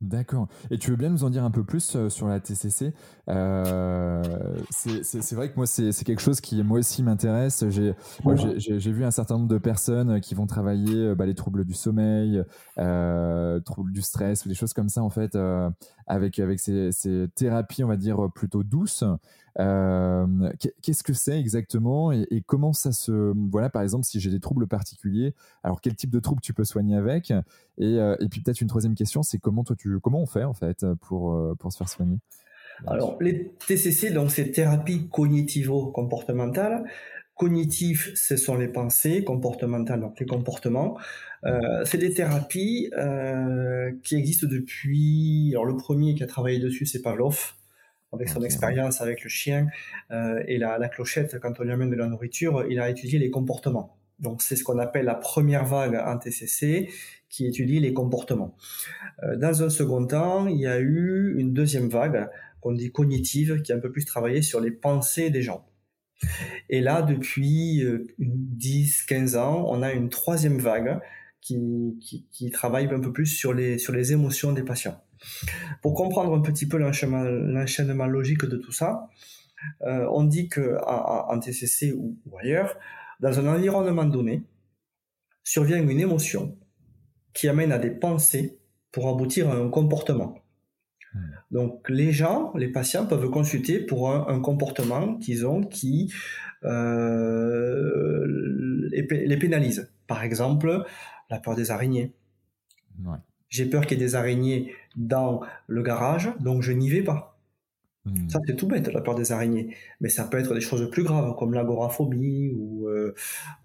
D'accord. 0.01 0.47
Et 0.71 0.77
tu 0.77 0.91
veux 0.91 0.95
bien 0.95 1.09
nous 1.09 1.25
en 1.25 1.29
dire 1.29 1.43
un 1.43 1.51
peu 1.51 1.65
plus 1.65 1.97
euh, 1.97 2.07
sur 2.07 2.29
la 2.29 2.39
TCC 2.39 2.93
euh, 3.27 4.23
C'est 4.69 5.33
vrai 5.33 5.51
que 5.51 5.57
moi, 5.57 5.67
c'est 5.67 5.91
quelque 6.05 6.21
chose 6.21 6.39
qui, 6.39 6.63
moi 6.63 6.79
aussi, 6.79 7.03
m'intéresse. 7.03 7.65
J'ai 7.67 8.91
vu 8.91 9.03
un 9.03 9.11
certain 9.11 9.35
nombre 9.35 9.49
de 9.49 9.57
personnes 9.57 10.21
qui 10.21 10.35
vont 10.35 10.47
travailler 10.47 10.95
euh, 10.95 11.15
bah, 11.15 11.25
les 11.25 11.35
troubles 11.35 11.65
du 11.65 11.73
sommeil, 11.73 12.41
euh, 12.77 13.59
troubles 13.59 13.91
du 13.91 14.01
stress 14.01 14.45
ou 14.45 14.49
des 14.49 14.55
choses 14.55 14.71
comme 14.71 14.87
ça, 14.87 15.03
en 15.03 15.09
fait, 15.09 15.35
euh, 15.35 15.69
avec, 16.07 16.39
avec 16.39 16.61
ces, 16.61 16.93
ces, 16.93 17.27
thérapies, 17.35 17.83
on 17.83 17.89
va 17.89 17.97
dire, 17.97 18.29
plutôt 18.33 18.63
douces. 18.63 19.03
Euh, 19.59 20.25
qu'est-ce 20.81 21.03
que 21.03 21.11
c'est 21.11 21.37
exactement 21.37 22.13
et, 22.13 22.43
comment 22.45 22.71
ça 22.71 22.93
se 22.93 23.33
voilà 23.51 23.69
par 23.69 23.81
exemple 23.81 24.05
si 24.05 24.21
j'ai 24.21 24.29
des 24.29 24.39
troubles 24.39 24.67
particuliers 24.67 25.33
alors 25.63 25.81
quel 25.81 25.95
type 25.95 26.11
de 26.11 26.19
troubles 26.19 26.39
tu 26.39 26.53
peux 26.53 26.63
soigner 26.63 26.95
avec 26.95 27.31
et, 27.31 27.35
euh, 27.81 28.15
puis 28.31 28.41
peut-être 28.41 28.61
une 28.61 28.69
troisième 28.69 28.95
question 28.95 29.21
c'est 29.21 29.37
comment 29.37 29.65
toi 29.65 29.75
tu 29.77 29.99
comment 29.99 30.21
on 30.21 30.27
fait 30.27 30.45
en 30.45 30.53
fait 30.53 30.85
pour 31.01 31.33
euh, 31.33 31.55
pour 31.59 31.73
se 31.73 31.77
faire 31.77 31.89
soigner? 31.89 32.19
Alors 32.87 33.17
les 33.19 33.51
TCC 33.67 34.11
donc 34.11 34.31
c'est 34.31 34.51
thérapie 34.51 35.09
cognitivo-comportementale. 35.09 36.85
Cognitif 37.35 38.11
ce 38.15 38.37
sont 38.37 38.55
les 38.55 38.69
pensées 38.69 39.25
comportementales 39.25 39.99
donc 39.99 40.17
les 40.21 40.25
comportements. 40.25 40.97
C'est 41.83 41.97
des 41.97 42.13
thérapies 42.13 42.91
qui 44.03 44.15
existent 44.15 44.47
depuis 44.49 45.49
alors 45.51 45.65
le 45.65 45.75
premier 45.75 46.15
qui 46.15 46.23
a 46.23 46.27
travaillé 46.27 46.59
dessus 46.59 46.85
c'est 46.85 47.01
Pavlov 47.01 47.58
avec 48.11 48.29
son 48.29 48.41
expérience 48.41 49.01
avec 49.01 49.23
le 49.23 49.29
chien 49.29 49.67
euh, 50.11 50.41
et 50.47 50.57
la, 50.57 50.77
la, 50.77 50.89
clochette, 50.89 51.39
quand 51.39 51.59
on 51.59 51.63
lui 51.63 51.71
amène 51.71 51.89
de 51.89 51.95
la 51.95 52.07
nourriture, 52.07 52.65
il 52.69 52.79
a 52.79 52.89
étudié 52.89 53.19
les 53.19 53.29
comportements. 53.29 53.97
Donc 54.19 54.41
c'est 54.41 54.55
ce 54.55 54.63
qu'on 54.63 54.79
appelle 54.79 55.05
la 55.05 55.15
première 55.15 55.65
vague 55.65 55.95
en 55.95 56.17
TCC 56.17 56.89
qui 57.29 57.45
étudie 57.45 57.79
les 57.79 57.93
comportements. 57.93 58.55
Euh, 59.23 59.35
dans 59.37 59.63
un 59.63 59.69
second 59.69 60.05
temps, 60.05 60.47
il 60.47 60.59
y 60.59 60.67
a 60.67 60.79
eu 60.79 61.35
une 61.37 61.53
deuxième 61.53 61.89
vague 61.89 62.27
qu'on 62.61 62.73
dit 62.73 62.91
cognitive 62.91 63.61
qui 63.61 63.71
a 63.71 63.75
un 63.75 63.79
peu 63.79 63.91
plus 63.91 64.05
travaillé 64.05 64.41
sur 64.41 64.59
les 64.59 64.71
pensées 64.71 65.29
des 65.29 65.41
gens. 65.41 65.65
Et 66.69 66.81
là, 66.81 67.01
depuis 67.01 67.81
10-15 68.19 69.35
euh, 69.35 69.39
ans, 69.39 69.65
on 69.69 69.81
a 69.81 69.93
une 69.93 70.09
troisième 70.09 70.57
vague 70.57 70.99
qui, 71.39 71.97
qui, 72.01 72.27
qui, 72.29 72.49
travaille 72.49 72.87
un 72.87 72.99
peu 72.99 73.13
plus 73.13 73.27
sur 73.27 73.53
les, 73.53 73.77
sur 73.77 73.93
les 73.93 74.11
émotions 74.11 74.51
des 74.51 74.63
patients. 74.63 75.01
Pour 75.81 75.93
comprendre 75.93 76.33
un 76.33 76.41
petit 76.41 76.67
peu 76.67 76.77
l'enchaînement 76.77 78.05
logique 78.07 78.45
de 78.45 78.57
tout 78.57 78.71
ça, 78.71 79.09
euh, 79.81 80.07
on 80.11 80.23
dit 80.23 80.47
que 80.47 80.77
en, 80.85 81.39
TCC 81.39 81.93
ou, 81.93 82.17
ailleurs, 82.39 82.77
dans 83.19 83.39
un 83.39 83.47
environnement 83.47 84.05
donné, 84.05 84.43
survient 85.43 85.81
une 85.81 85.99
émotion 85.99 86.57
qui 87.33 87.47
amène 87.47 87.71
à 87.71 87.79
des 87.79 87.91
pensées 87.91 88.59
pour 88.91 89.07
aboutir 89.09 89.49
à 89.49 89.55
un 89.55 89.69
comportement. 89.69 90.35
Hmm. 91.13 91.19
Donc 91.51 91.89
les 91.89 92.11
gens, 92.11 92.53
les 92.55 92.69
patients 92.69 93.05
peuvent 93.05 93.29
consulter 93.29 93.79
pour 93.79 94.11
un, 94.11 94.39
comportement 94.39 95.15
qu'ils 95.17 95.45
ont 95.45 95.61
qui 95.63 96.13
euh, 96.63 98.25
les, 98.91 99.37
pénalise. 99.37 99.91
Par 100.07 100.23
exemple, 100.23 100.83
la 101.29 101.39
peur 101.39 101.55
des 101.55 101.71
araignées. 101.71 102.13
J'ai 103.49 103.65
peur 103.65 103.85
qu'il 103.85 103.97
y 103.97 104.01
ait 104.01 104.05
des 104.05 104.15
araignées 104.15 104.73
dans 104.95 105.41
le 105.67 105.81
garage, 105.81 106.31
donc 106.39 106.61
je 106.61 106.71
n'y 106.71 106.89
vais 106.89 107.03
pas. 107.03 107.39
Hmm. 108.05 108.29
Ça, 108.29 108.39
c'est 108.45 108.55
tout 108.55 108.67
bête, 108.67 108.91
la 108.93 109.01
peur 109.01 109.15
des 109.15 109.31
araignées. 109.31 109.75
Mais 109.99 110.09
ça 110.09 110.23
peut 110.25 110.39
être 110.39 110.53
des 110.53 110.61
choses 110.61 110.89
plus 110.89 111.03
graves, 111.03 111.35
comme 111.35 111.53
l'agoraphobie 111.53 112.49
ou, 112.55 112.87
euh, 112.87 113.13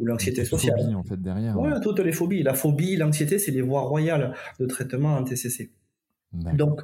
ou 0.00 0.06
l'anxiété 0.06 0.44
sociale. 0.44 0.78
Phobie, 0.80 0.94
en 0.94 1.04
fait, 1.04 1.20
derrière. 1.20 1.58
Ouais, 1.58 1.70
toutes 1.82 2.00
les 2.00 2.12
phobies. 2.12 2.42
La 2.42 2.54
phobie, 2.54 2.96
l'anxiété, 2.96 3.38
c'est 3.38 3.52
les 3.52 3.62
voies 3.62 3.82
royales 3.82 4.34
de 4.58 4.66
traitement 4.66 5.16
en 5.16 5.24
TCC. 5.24 5.70
Donc, 6.32 6.80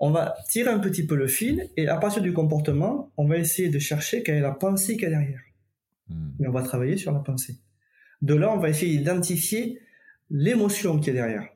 on 0.00 0.10
va 0.10 0.34
tirer 0.48 0.70
un 0.70 0.80
petit 0.80 1.06
peu 1.06 1.14
le 1.14 1.28
fil 1.28 1.68
et 1.76 1.86
à 1.86 1.96
partir 1.96 2.22
du 2.22 2.32
comportement, 2.32 3.12
on 3.16 3.26
va 3.26 3.36
essayer 3.36 3.68
de 3.68 3.78
chercher 3.78 4.22
quelle 4.22 4.36
est 4.36 4.40
la 4.40 4.50
pensée 4.50 4.94
qu'il 4.94 5.04
y 5.04 5.06
a 5.06 5.10
derrière. 5.10 5.40
Hmm. 6.08 6.30
Et 6.42 6.48
on 6.48 6.52
va 6.52 6.62
travailler 6.62 6.96
sur 6.96 7.12
la 7.12 7.20
pensée. 7.20 7.58
De 8.22 8.34
là, 8.34 8.52
on 8.52 8.58
va 8.58 8.68
essayer 8.68 8.96
d'identifier 8.96 9.80
l'émotion 10.30 10.98
qui 10.98 11.10
est 11.10 11.12
derrière. 11.12 11.48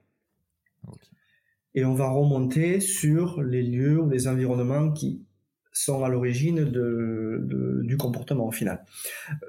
Et 1.75 1.85
on 1.85 1.95
va 1.95 2.09
remonter 2.09 2.81
sur 2.81 3.43
les 3.43 3.63
lieux 3.63 4.01
ou 4.01 4.09
les 4.09 4.29
environnements 4.29 4.93
qui 4.93 5.25
sont 5.73 6.05
à 6.05 6.09
l'origine 6.09 6.65
de, 6.65 7.81
du 7.83 7.97
comportement 7.97 8.47
au 8.47 8.53
final. 8.53 8.85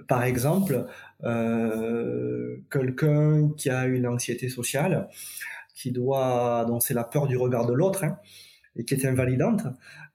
Par 0.08 0.24
exemple, 0.24 0.88
euh, 1.24 2.58
quelqu'un 2.72 3.50
qui 3.56 3.70
a 3.70 3.86
une 3.86 4.08
anxiété 4.08 4.50
sociale, 4.50 5.08
qui 5.76 5.92
doit, 5.92 6.66
donc 6.68 6.82
c'est 6.82 6.96
la 6.96 7.04
peur 7.04 7.28
du 7.28 7.38
regard 7.38 7.68
de 7.68 7.74
l'autre, 7.74 8.04
hein, 8.04 8.18
et 8.76 8.86
qui 8.86 8.96
est 8.96 9.06
invalidante, 9.06 9.68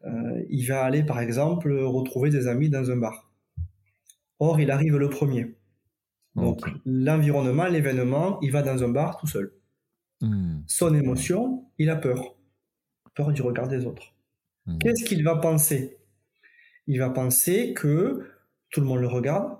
euh, 0.04 0.42
il 0.48 0.66
va 0.66 0.82
aller 0.82 1.04
par 1.04 1.20
exemple 1.20 1.72
retrouver 1.72 2.30
des 2.30 2.48
amis 2.48 2.70
dans 2.70 2.90
un 2.90 2.96
bar. 2.96 3.30
Or, 4.40 4.58
il 4.58 4.70
arrive 4.70 4.96
le 4.96 5.10
premier. 5.10 5.54
Donc, 6.34 6.60
l'environnement, 6.86 7.66
l'événement, 7.66 8.40
il 8.40 8.52
va 8.52 8.62
dans 8.62 8.82
un 8.82 8.88
bar 8.88 9.18
tout 9.18 9.26
seul. 9.26 9.52
Hmm. 10.20 10.60
Son 10.66 10.94
émotion, 10.94 11.64
il 11.78 11.90
a 11.90 11.96
peur. 11.96 12.36
Peur 13.14 13.32
du 13.32 13.42
regard 13.42 13.68
des 13.68 13.86
autres. 13.86 14.14
Hmm. 14.66 14.78
Qu'est-ce 14.78 15.04
qu'il 15.04 15.24
va 15.24 15.36
penser? 15.36 15.98
Il 16.86 16.98
va 16.98 17.10
penser 17.10 17.74
que 17.74 18.26
tout 18.70 18.80
le 18.80 18.86
monde 18.86 19.00
le 19.00 19.08
regarde, 19.08 19.56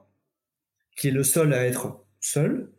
qu'il 0.96 1.10
est 1.10 1.14
le 1.14 1.24
seul 1.24 1.52
à 1.52 1.64
être 1.66 2.04
seul, 2.20 2.70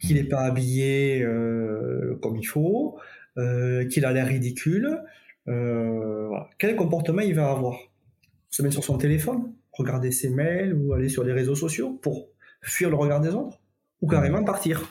qu'il 0.00 0.16
n'est 0.16 0.24
hmm. 0.24 0.28
pas 0.28 0.42
habillé 0.42 1.22
euh, 1.22 2.18
comme 2.22 2.36
il 2.36 2.46
faut, 2.46 2.98
euh, 3.38 3.86
qu'il 3.86 4.04
a 4.04 4.12
l'air 4.12 4.26
ridicule. 4.26 5.02
Euh, 5.48 6.30
Quel 6.58 6.76
comportement 6.76 7.22
il 7.22 7.34
va 7.34 7.50
avoir? 7.50 7.78
Se 8.50 8.62
mettre 8.62 8.74
sur 8.74 8.84
son 8.84 8.98
téléphone, 8.98 9.54
regarder 9.72 10.12
ses 10.12 10.28
mails 10.28 10.74
ou 10.74 10.92
aller 10.92 11.08
sur 11.08 11.24
les 11.24 11.32
réseaux 11.32 11.54
sociaux 11.54 11.98
pour 12.02 12.28
fuir 12.60 12.90
le 12.90 12.96
regard 12.96 13.20
des 13.20 13.30
autres? 13.30 13.58
Ou 14.02 14.08
carrément 14.08 14.44
partir? 14.44 14.82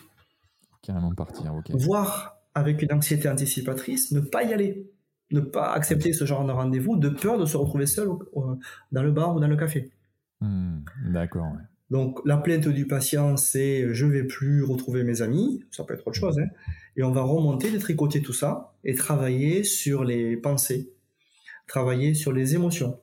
Carrément 0.81 1.13
partir, 1.13 1.53
ok. 1.53 1.71
Voire 1.71 2.37
avec 2.53 2.81
une 2.81 2.91
anxiété 2.91 3.29
anticipatrice, 3.29 4.11
ne 4.11 4.19
pas 4.19 4.43
y 4.43 4.53
aller, 4.53 4.89
ne 5.31 5.39
pas 5.39 5.71
accepter 5.73 6.13
ce 6.13 6.25
genre 6.25 6.45
de 6.45 6.51
rendez-vous 6.51 6.97
de 6.97 7.09
peur 7.09 7.37
de 7.37 7.45
se 7.45 7.55
retrouver 7.57 7.85
seul 7.85 8.09
dans 8.91 9.03
le 9.03 9.11
bar 9.11 9.35
ou 9.35 9.39
dans 9.39 9.47
le 9.47 9.55
café. 9.55 9.91
Hmm, 10.41 10.79
d'accord. 11.11 11.53
Donc 11.89 12.19
la 12.25 12.37
plainte 12.37 12.67
du 12.67 12.87
patient, 12.87 13.37
c'est 13.37 13.93
je 13.93 14.05
vais 14.05 14.23
plus 14.23 14.63
retrouver 14.63 15.03
mes 15.03 15.21
amis, 15.21 15.63
ça 15.71 15.83
peut 15.83 15.93
être 15.93 16.07
autre 16.07 16.17
chose, 16.17 16.39
hein. 16.39 16.47
et 16.95 17.03
on 17.03 17.11
va 17.11 17.21
remonter, 17.21 17.69
détricoter 17.69 18.21
tout 18.21 18.33
ça 18.33 18.73
et 18.83 18.95
travailler 18.95 19.63
sur 19.63 20.03
les 20.03 20.37
pensées, 20.37 20.93
travailler 21.67 22.13
sur 22.13 22.31
les 22.31 22.55
émotions. 22.55 22.99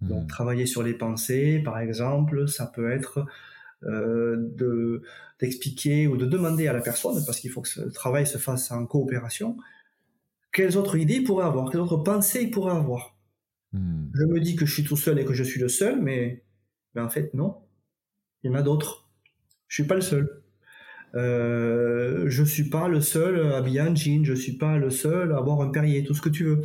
Donc 0.00 0.24
hmm. 0.24 0.26
travailler 0.26 0.66
sur 0.66 0.82
les 0.82 0.94
pensées, 0.94 1.62
par 1.64 1.78
exemple, 1.78 2.48
ça 2.48 2.66
peut 2.66 2.90
être 2.90 3.26
de 3.86 5.02
d'expliquer 5.40 6.06
ou 6.06 6.16
de 6.16 6.26
demander 6.26 6.68
à 6.68 6.72
la 6.72 6.80
personne, 6.80 7.22
parce 7.26 7.40
qu'il 7.40 7.50
faut 7.50 7.60
que 7.60 7.68
ce 7.68 7.80
travail 7.80 8.26
se 8.26 8.38
fasse 8.38 8.70
en 8.70 8.86
coopération, 8.86 9.56
quelles 10.52 10.76
autres 10.76 10.96
idées 10.96 11.16
il 11.16 11.24
pourrait 11.24 11.44
avoir, 11.44 11.70
quelles 11.70 11.80
autres 11.80 11.98
pensées 11.98 12.42
il 12.42 12.50
pourrait 12.50 12.76
avoir. 12.76 13.16
Hmm. 13.72 14.06
Je 14.14 14.24
me 14.24 14.40
dis 14.40 14.56
que 14.56 14.64
je 14.64 14.72
suis 14.72 14.84
tout 14.84 14.96
seul 14.96 15.18
et 15.18 15.24
que 15.24 15.34
je 15.34 15.42
suis 15.42 15.60
le 15.60 15.68
seul, 15.68 16.00
mais, 16.00 16.44
mais 16.94 17.02
en 17.02 17.10
fait 17.10 17.34
non, 17.34 17.56
il 18.42 18.50
y 18.50 18.54
en 18.54 18.56
a 18.56 18.62
d'autres. 18.62 19.08
Je 19.68 19.82
suis 19.82 19.88
pas 19.88 19.96
le 19.96 20.00
seul. 20.00 20.40
Euh, 21.16 22.24
je 22.28 22.42
suis 22.42 22.68
pas 22.68 22.88
le 22.88 23.00
seul 23.00 23.52
habillé 23.52 23.80
en 23.80 23.94
jean, 23.94 24.24
je 24.24 24.34
suis 24.34 24.56
pas 24.56 24.78
le 24.78 24.90
seul 24.90 25.32
à 25.32 25.38
avoir 25.38 25.60
un 25.60 25.70
Perrier, 25.70 26.04
tout 26.04 26.14
ce 26.14 26.22
que 26.22 26.28
tu 26.28 26.44
veux. 26.44 26.62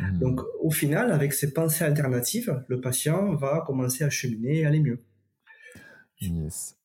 Hmm. 0.00 0.18
Donc, 0.18 0.40
au 0.60 0.70
final, 0.70 1.10
avec 1.12 1.32
ces 1.32 1.52
pensées 1.52 1.84
alternatives, 1.84 2.62
le 2.68 2.80
patient 2.80 3.34
va 3.34 3.64
commencer 3.66 4.04
à 4.04 4.10
cheminer 4.10 4.60
et 4.60 4.66
aller 4.66 4.80
mieux. 4.80 5.00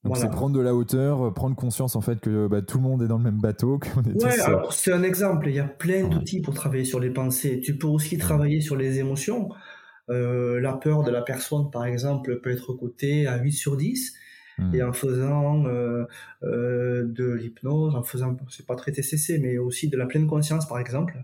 Donc 0.03 0.17
c'est 0.17 0.29
prendre 0.29 0.55
de 0.55 0.61
la 0.61 0.73
hauteur, 0.73 1.27
euh, 1.27 1.31
prendre 1.31 1.55
conscience 1.55 1.95
en 1.95 2.01
fait 2.01 2.19
que 2.19 2.47
bah, 2.47 2.61
tout 2.61 2.77
le 2.77 2.83
monde 2.83 3.01
est 3.01 3.07
dans 3.07 3.17
le 3.17 3.23
même 3.23 3.39
bateau. 3.39 3.79
ouais, 4.15 4.39
alors 4.41 4.73
c'est 4.73 4.91
un 4.91 5.03
exemple. 5.03 5.47
Il 5.49 5.55
y 5.55 5.59
a 5.59 5.65
plein 5.65 6.07
d'outils 6.07 6.41
pour 6.41 6.53
travailler 6.53 6.85
sur 6.85 6.99
les 6.99 7.09
pensées. 7.09 7.59
Tu 7.59 7.77
peux 7.77 7.87
aussi 7.87 8.17
travailler 8.17 8.61
sur 8.61 8.75
les 8.75 8.99
émotions. 8.99 9.49
Euh, 10.09 10.61
la 10.61 10.73
peur 10.73 11.03
de 11.03 11.11
la 11.11 11.21
personne, 11.21 11.69
par 11.69 11.85
exemple, 11.85 12.39
peut 12.39 12.51
être 12.51 12.73
cotée 12.73 13.27
à 13.27 13.37
8 13.37 13.51
sur 13.51 13.77
10. 13.77 14.13
Hmm. 14.57 14.73
Et 14.73 14.81
en 14.81 14.93
faisant 14.93 15.65
euh, 15.65 16.05
de 16.41 17.31
l'hypnose, 17.33 17.95
en 17.95 18.03
faisant, 18.03 18.35
c'est 18.49 18.65
pas 18.65 18.75
très 18.75 18.91
TCC, 18.91 19.39
mais 19.39 19.57
aussi 19.57 19.87
de 19.89 19.97
la 19.97 20.05
pleine 20.05 20.27
conscience, 20.27 20.67
par 20.67 20.79
exemple. 20.79 21.23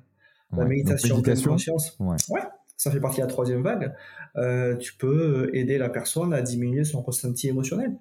La 0.56 0.66
méditation, 0.66 1.18
de 1.18 1.24
pleine 1.24 1.42
conscience. 1.42 1.96
Ouais. 2.00 2.42
Ça 2.84 2.92
fait 2.92 3.00
partie 3.00 3.22
de 3.22 3.22
la 3.22 3.28
troisième 3.28 3.64
vague. 3.64 3.94
Euh, 4.36 4.76
tu 4.76 4.94
peux 4.98 5.50
aider 5.54 5.78
la 5.78 5.88
personne 5.88 6.34
à 6.34 6.42
diminuer 6.42 6.84
son 6.84 7.02
ressenti 7.02 7.48
émotionnel. 7.48 7.96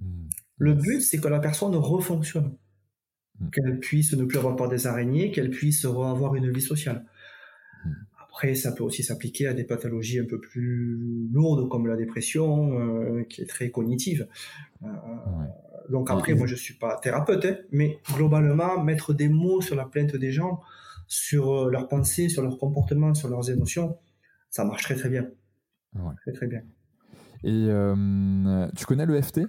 Hmm. 0.00 0.28
Le 0.56 0.72
but, 0.72 1.02
c'est 1.02 1.18
que 1.18 1.28
la 1.28 1.40
personne 1.40 1.76
refonctionne, 1.76 2.56
hmm. 3.38 3.50
qu'elle 3.50 3.78
puisse 3.80 4.14
ne 4.14 4.24
plus 4.24 4.38
avoir 4.38 4.56
peur 4.56 4.70
des 4.70 4.86
araignées, 4.86 5.30
qu'elle 5.30 5.50
puisse 5.50 5.84
avoir 5.84 6.34
une 6.36 6.50
vie 6.50 6.62
sociale. 6.62 7.04
Hmm. 7.84 7.90
Après, 8.22 8.54
ça 8.54 8.72
peut 8.72 8.82
aussi 8.82 9.02
s'appliquer 9.02 9.46
à 9.46 9.52
des 9.52 9.64
pathologies 9.64 10.20
un 10.20 10.24
peu 10.24 10.40
plus 10.40 11.28
lourdes 11.30 11.68
comme 11.68 11.86
la 11.86 11.96
dépression, 11.96 12.80
euh, 12.80 13.24
qui 13.24 13.42
est 13.42 13.46
très 13.46 13.70
cognitive. 13.70 14.26
Euh, 14.84 14.88
donc 15.90 16.10
après, 16.10 16.32
moi, 16.32 16.46
je 16.46 16.54
suis 16.54 16.74
pas 16.74 16.96
thérapeute, 16.96 17.44
hein, 17.44 17.56
mais 17.72 17.98
globalement, 18.14 18.82
mettre 18.82 19.12
des 19.12 19.28
mots 19.28 19.60
sur 19.60 19.76
la 19.76 19.84
plainte 19.84 20.16
des 20.16 20.32
gens, 20.32 20.62
sur 21.08 21.68
leurs 21.68 21.88
pensées, 21.88 22.30
sur 22.30 22.42
leurs 22.42 22.56
comportements, 22.56 23.12
sur 23.12 23.28
leurs 23.28 23.50
émotions, 23.50 23.98
ça 24.54 24.64
marche 24.64 24.84
très 24.84 24.94
très 24.94 25.08
bien. 25.08 25.26
Très 26.22 26.32
très 26.32 26.46
bien. 26.46 26.60
Et 27.42 27.66
euh, 27.68 28.68
tu 28.76 28.86
connais 28.86 29.04
le 29.04 29.20
FT 29.20 29.40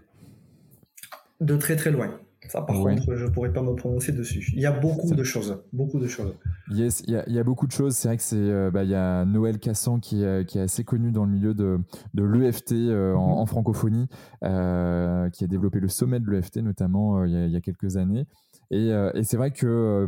De 1.42 1.58
très 1.58 1.76
très 1.76 1.92
loin. 1.92 2.20
Ça, 2.48 2.62
par 2.62 2.76
contre, 2.76 3.16
je 3.16 3.26
pourrais 3.26 3.54
pas 3.54 3.62
me 3.62 3.74
prononcer 3.74 4.12
dessus. 4.12 4.52
Il 4.54 4.62
y 4.62 4.66
a 4.68 4.72
beaucoup 4.72 5.14
de 5.14 5.24
choses, 5.24 5.64
beaucoup 5.74 6.00
de 6.00 6.08
choses. 6.08 6.36
Yes, 6.70 7.04
il 7.08 7.14
y 7.28 7.40
a, 7.40 7.44
beaucoup 7.44 7.66
de 7.66 7.72
choses. 7.72 7.96
C'est 7.96 8.08
vrai 8.08 8.18
que 8.18 8.24
c'est, 8.24 8.36
euh, 8.36 8.70
bah, 8.72 8.84
il 8.84 8.90
y 8.90 8.96
a 8.96 9.26
Noël 9.26 9.58
Cassan 9.60 10.00
qui, 10.00 10.24
qui, 10.48 10.58
est 10.60 10.62
assez 10.62 10.84
connu 10.84 11.12
dans 11.12 11.26
le 11.26 11.32
milieu 11.32 11.54
de, 11.54 11.80
de 12.14 12.24
l'EFT 12.24 12.74
euh, 12.74 13.14
en, 13.14 13.42
mhm. 13.42 13.48
francophonie, 13.48 14.08
qui 14.42 14.48
a 14.48 15.48
développé 15.48 15.80
le 15.80 15.88
sommet 15.88 16.20
de 16.20 16.30
l'EFT 16.30 16.58
notamment 16.58 17.26
il 17.26 17.50
y, 17.52 17.56
a, 17.56 17.62
quelques 17.62 17.98
années. 17.98 18.26
Et, 18.72 18.90
et 18.90 19.24
c'est 19.24 19.38
vrai 19.38 19.52
que 19.52 20.08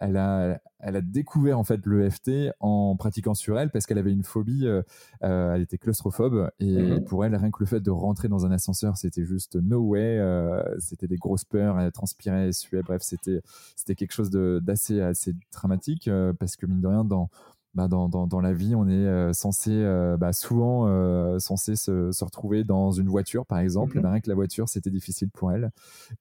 elle 0.00 0.16
a, 0.16 0.60
elle 0.82 0.96
a 0.96 1.00
découvert 1.00 1.58
en 1.58 1.64
fait 1.64 1.84
l'EFT 1.86 2.52
en 2.60 2.96
pratiquant 2.96 3.34
sur 3.34 3.58
elle 3.58 3.70
parce 3.70 3.86
qu'elle 3.86 3.98
avait 3.98 4.12
une 4.12 4.24
phobie, 4.24 4.66
euh, 4.66 4.82
euh, 5.22 5.54
elle 5.54 5.62
était 5.62 5.78
claustrophobe 5.78 6.50
et 6.58 6.76
mhm. 6.76 7.04
pour 7.04 7.24
elle 7.24 7.34
rien 7.36 7.50
que 7.50 7.58
le 7.60 7.66
fait 7.66 7.80
de 7.80 7.90
rentrer 7.90 8.28
dans 8.28 8.46
un 8.46 8.50
ascenseur 8.50 8.96
c'était 8.96 9.24
juste 9.24 9.56
no 9.56 9.80
way, 9.80 10.18
euh, 10.18 10.62
c'était 10.78 11.06
des 11.06 11.16
grosses 11.16 11.44
peurs, 11.44 11.78
elle 11.78 11.92
transpirait, 11.92 12.46
elle 12.46 12.54
suait, 12.54 12.82
bref 12.82 13.02
c'était 13.02 13.42
c'était 13.76 13.94
quelque 13.94 14.12
chose 14.12 14.30
d'assez 14.30 15.00
assez 15.00 15.34
dramatique 15.52 16.10
parce 16.38 16.56
que 16.56 16.66
mine 16.66 16.80
de 16.80 16.86
rien 16.86 17.04
dans 17.04 17.28
bah, 17.74 17.86
dans, 17.86 18.08
dans, 18.08 18.26
dans, 18.26 18.40
la 18.40 18.52
vie, 18.52 18.74
on 18.74 18.88
est 18.88 18.92
euh, 18.92 19.32
censé 19.32 19.70
euh, 19.70 20.16
bah, 20.16 20.32
souvent 20.32 20.88
euh, 20.88 21.38
censé 21.38 21.76
se, 21.76 22.10
se, 22.10 22.24
retrouver 22.24 22.64
dans 22.64 22.90
une 22.90 23.08
voiture, 23.08 23.46
par 23.46 23.60
exemple. 23.60 23.98
Mm 23.98 24.10
rien 24.10 24.20
que 24.20 24.28
la 24.28 24.34
voiture, 24.34 24.68
c'était 24.68 24.90
difficile 24.90 25.28
pour 25.30 25.52
elle. 25.52 25.70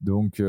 Donc, 0.02 0.44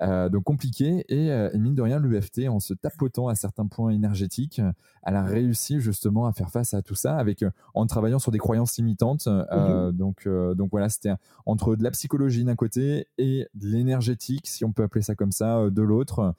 donc 0.00 0.44
compliqué. 0.44 1.04
Et, 1.08 1.26
et, 1.26 1.58
mine 1.58 1.74
de 1.74 1.82
rien, 1.82 1.98
l'UFT, 1.98 2.48
en 2.48 2.60
se 2.60 2.72
tapotant 2.72 3.28
à 3.28 3.34
certains 3.34 3.66
points 3.66 3.90
énergétiques, 3.90 4.62
elle 5.02 5.16
a 5.16 5.22
réussi 5.22 5.80
justement 5.80 6.26
à 6.26 6.32
faire 6.32 6.50
face 6.50 6.72
à 6.72 6.80
tout 6.80 6.94
ça 6.94 7.16
avec 7.18 7.44
en 7.74 7.86
travaillant 7.86 8.18
sur 8.18 8.32
des 8.32 8.38
croyances 8.38 8.78
limitantes. 8.78 9.26
Mhm. 9.26 9.92
donc, 9.92 10.26
donc 10.26 10.70
voilà, 10.70 10.88
c'était 10.88 11.12
entre 11.44 11.76
de 11.76 11.82
la 11.82 11.90
psychologie 11.90 12.44
d'un 12.44 12.56
côté 12.56 13.08
et 13.18 13.48
de 13.54 13.66
l'énergétique, 13.66 14.46
si 14.46 14.64
on 14.64 14.72
peut 14.72 14.84
appeler 14.84 15.02
ça 15.02 15.14
comme 15.14 15.32
ça, 15.32 15.68
de 15.68 15.82
l'autre, 15.82 16.34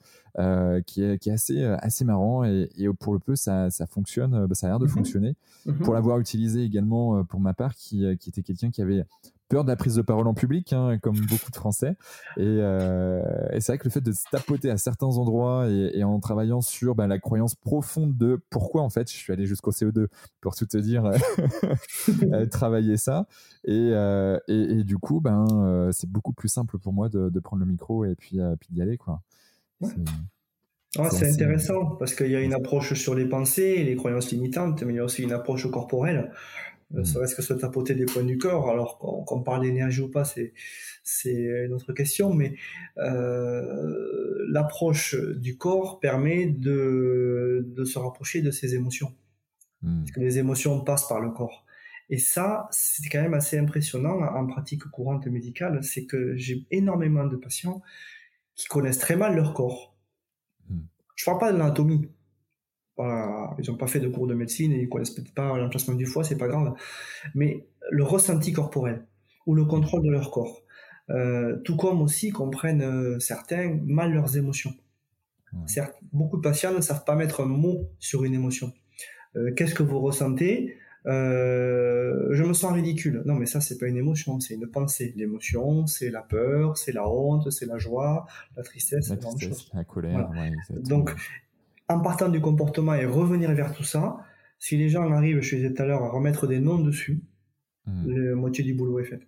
qui, 0.86 1.04
est, 1.04 1.18
qui 1.18 1.28
est 1.28 1.32
assez, 1.32 1.62
assez 1.62 2.04
marrant. 2.04 2.44
Et, 2.44 2.70
et 2.76 2.88
pour 2.88 3.12
le 3.12 3.20
peu, 3.20 3.36
ça, 3.36 3.70
ça 3.70 3.86
fonctionne 3.86 3.99
fonctionne, 4.00 4.34
euh, 4.34 4.46
bah, 4.46 4.54
ça 4.54 4.66
a 4.66 4.70
l'air 4.70 4.78
de 4.78 4.86
mhm. 4.86 4.90
fonctionner. 4.90 5.36
Mhm. 5.66 5.78
Pour 5.78 5.94
l'avoir 5.94 6.18
utilisé 6.18 6.62
également 6.62 7.18
euh, 7.18 7.22
pour 7.22 7.40
ma 7.40 7.54
part, 7.54 7.74
qui, 7.74 8.04
euh, 8.04 8.16
qui 8.16 8.30
était 8.30 8.42
quelqu'un 8.42 8.70
qui 8.70 8.80
avait 8.80 9.04
peur 9.48 9.64
de 9.64 9.68
la 9.68 9.76
prise 9.76 9.96
de 9.96 10.02
parole 10.02 10.28
en 10.28 10.34
public, 10.34 10.72
hein, 10.72 10.98
comme 11.02 11.18
beaucoup 11.18 11.50
de 11.50 11.56
Français. 11.56 11.96
Et, 12.36 12.60
c'est 13.58 13.66
vrai 13.66 13.78
que 13.78 13.84
le 13.84 13.90
fait 13.90 14.00
de 14.00 14.12
se 14.12 14.22
tapoter 14.30 14.70
à 14.70 14.76
certains 14.76 15.08
endroits 15.08 15.68
et, 15.68 16.04
en 16.04 16.20
travaillant 16.20 16.60
sur 16.60 16.94
bah, 16.94 17.08
la 17.08 17.18
croyance 17.18 17.56
profonde 17.56 18.16
de 18.16 18.40
pourquoi 18.48 18.82
en 18.82 18.90
fait 18.90 19.10
je 19.10 19.16
suis 19.16 19.32
allé 19.32 19.46
jusqu'au 19.46 19.72
CO2 19.72 20.06
pour 20.40 20.54
tout 20.54 20.66
te 20.66 20.76
dire, 20.76 21.10
travailler 22.52 22.96
ça. 22.96 23.26
Et, 23.64 23.90
et, 24.46 24.84
du 24.84 24.98
coup, 24.98 25.20
ben 25.20 25.90
c'est 25.90 26.08
beaucoup 26.08 26.32
plus 26.32 26.48
simple 26.48 26.78
pour 26.78 26.92
moi 26.92 27.08
de, 27.08 27.40
prendre 27.40 27.58
le 27.58 27.66
micro 27.66 28.04
et 28.04 28.14
puis, 28.14 28.38
puis 28.60 28.68
d'y 28.70 28.82
aller 28.82 28.98
quoi. 28.98 29.20
Ah, 30.98 31.08
c'est 31.10 31.30
intéressant 31.30 31.86
parce 31.98 32.14
qu'il 32.14 32.30
y 32.30 32.34
a 32.34 32.40
une 32.40 32.52
approche 32.52 32.94
sur 32.94 33.14
les 33.14 33.26
pensées 33.26 33.74
et 33.78 33.84
les 33.84 33.94
croyances 33.94 34.32
limitantes, 34.32 34.82
mais 34.82 34.94
il 34.94 34.96
y 34.96 35.00
a 35.00 35.04
aussi 35.04 35.22
une 35.22 35.32
approche 35.32 35.70
corporelle. 35.70 36.32
Euh, 36.96 37.04
ça 37.04 37.20
reste 37.20 37.36
que 37.36 37.42
se 37.42 37.54
tapoter 37.54 37.94
des 37.94 38.06
points 38.06 38.24
du 38.24 38.38
corps. 38.38 38.70
Alors 38.70 38.98
qu'on 38.98 39.42
parle 39.42 39.62
d'énergie 39.62 40.00
ou 40.00 40.10
pas, 40.10 40.24
c'est 40.24 40.52
une 41.24 41.72
autre 41.72 41.92
question, 41.92 42.34
mais 42.34 42.56
euh, 42.98 44.44
l'approche 44.48 45.14
du 45.36 45.56
corps 45.56 46.00
permet 46.00 46.46
de 46.46 47.64
de 47.68 47.84
se 47.84 47.98
rapprocher 47.98 48.42
de 48.42 48.50
ses 48.50 48.74
émotions. 48.74 49.14
Mm. 49.82 50.00
Parce 50.00 50.10
que 50.10 50.20
les 50.20 50.38
émotions 50.38 50.80
passent 50.80 51.06
par 51.06 51.20
le 51.20 51.30
corps. 51.30 51.64
Et 52.08 52.18
ça, 52.18 52.66
c'est 52.72 53.08
quand 53.08 53.22
même 53.22 53.34
assez 53.34 53.56
impressionnant 53.56 54.20
en 54.20 54.46
pratique 54.46 54.82
courante 54.86 55.28
médicale, 55.28 55.84
c'est 55.84 56.06
que 56.06 56.36
j'ai 56.36 56.66
énormément 56.72 57.24
de 57.24 57.36
patients 57.36 57.82
qui 58.56 58.66
connaissent 58.66 58.98
très 58.98 59.14
mal 59.14 59.36
leur 59.36 59.54
corps 59.54 59.89
je 61.20 61.26
parle 61.26 61.38
pas 61.38 61.52
de 61.52 61.58
l'anatomie. 61.58 62.08
Voilà, 62.96 63.54
ils 63.58 63.70
n'ont 63.70 63.76
pas 63.76 63.86
fait 63.86 64.00
de 64.00 64.08
cours 64.08 64.26
de 64.26 64.34
médecine 64.34 64.72
et 64.72 64.80
ils 64.80 64.88
connaissent 64.88 65.10
peut-être 65.10 65.34
pas 65.34 65.58
l'emplacement 65.58 65.94
du 65.94 66.06
foie, 66.06 66.24
c'est 66.24 66.38
pas 66.38 66.48
grave. 66.48 66.72
Mais 67.34 67.66
le 67.90 68.04
ressenti 68.04 68.52
corporel 68.54 69.06
ou 69.46 69.54
le 69.54 69.66
contrôle 69.66 70.02
de 70.02 70.10
leur 70.10 70.30
corps, 70.30 70.62
euh, 71.10 71.58
tout 71.62 71.76
comme 71.76 72.00
aussi 72.00 72.30
comprennent 72.30 72.82
euh, 72.82 73.18
certains 73.18 73.78
mal 73.84 74.14
leurs 74.14 74.38
émotions. 74.38 74.72
Certes, 75.66 75.96
beaucoup 76.12 76.36
de 76.36 76.42
patients 76.42 76.72
ne 76.72 76.80
savent 76.80 77.04
pas 77.04 77.16
mettre 77.16 77.40
un 77.40 77.46
mot 77.46 77.90
sur 77.98 78.24
une 78.24 78.34
émotion. 78.34 78.72
Euh, 79.36 79.52
qu'est-ce 79.54 79.74
que 79.74 79.82
vous 79.82 79.98
ressentez? 79.98 80.76
Je 81.04 82.42
me 82.42 82.52
sens 82.52 82.72
ridicule. 82.72 83.22
Non, 83.26 83.34
mais 83.34 83.46
ça, 83.46 83.60
c'est 83.60 83.78
pas 83.78 83.86
une 83.86 83.96
émotion, 83.96 84.40
c'est 84.40 84.54
une 84.54 84.66
pensée. 84.66 85.12
L'émotion, 85.16 85.86
c'est 85.86 86.10
la 86.10 86.22
peur, 86.22 86.76
c'est 86.76 86.92
la 86.92 87.08
honte, 87.08 87.50
c'est 87.50 87.66
la 87.66 87.78
joie, 87.78 88.26
la 88.56 88.62
tristesse, 88.62 89.08
la, 89.08 89.16
tristesse, 89.16 89.70
la 89.74 89.84
colère. 89.84 90.30
Donc, 90.84 91.14
en 91.88 92.00
partant 92.00 92.28
du 92.28 92.40
comportement 92.40 92.94
et 92.94 93.04
revenir 93.04 93.52
vers 93.54 93.72
tout 93.72 93.84
ça, 93.84 94.18
si 94.58 94.76
les 94.76 94.88
gens 94.88 95.10
arrivent, 95.10 95.40
je 95.40 95.56
disais 95.56 95.72
tout 95.72 95.82
à 95.82 95.86
l'heure, 95.86 96.04
à 96.04 96.10
remettre 96.10 96.46
des 96.46 96.60
noms 96.60 96.78
dessus, 96.78 97.22
hmm. 97.86 98.10
la 98.10 98.34
moitié 98.36 98.62
du 98.62 98.74
boulot 98.74 99.00
est 99.00 99.04
fait. 99.04 99.26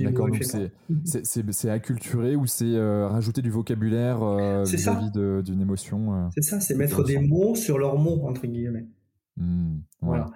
D'accord, 0.00 0.28
donc 0.28 0.42
c'est 1.52 1.70
acculturer 1.70 2.36
ou 2.36 2.46
c'est 2.46 2.64
euh, 2.64 3.06
rajouter 3.06 3.42
du 3.42 3.50
vocabulaire 3.50 4.22
euh, 4.22 4.64
vis-à-vis 4.64 5.10
d'une 5.12 5.60
émotion 5.60 6.14
euh, 6.14 6.28
C'est 6.34 6.42
ça, 6.42 6.58
c'est 6.60 6.74
mettre 6.74 7.04
des 7.04 7.18
mots 7.18 7.54
sur 7.54 7.78
leurs 7.78 7.98
mots, 7.98 8.26
entre 8.26 8.46
guillemets. 8.46 8.86
Mmh, 9.38 9.78
voilà. 10.00 10.30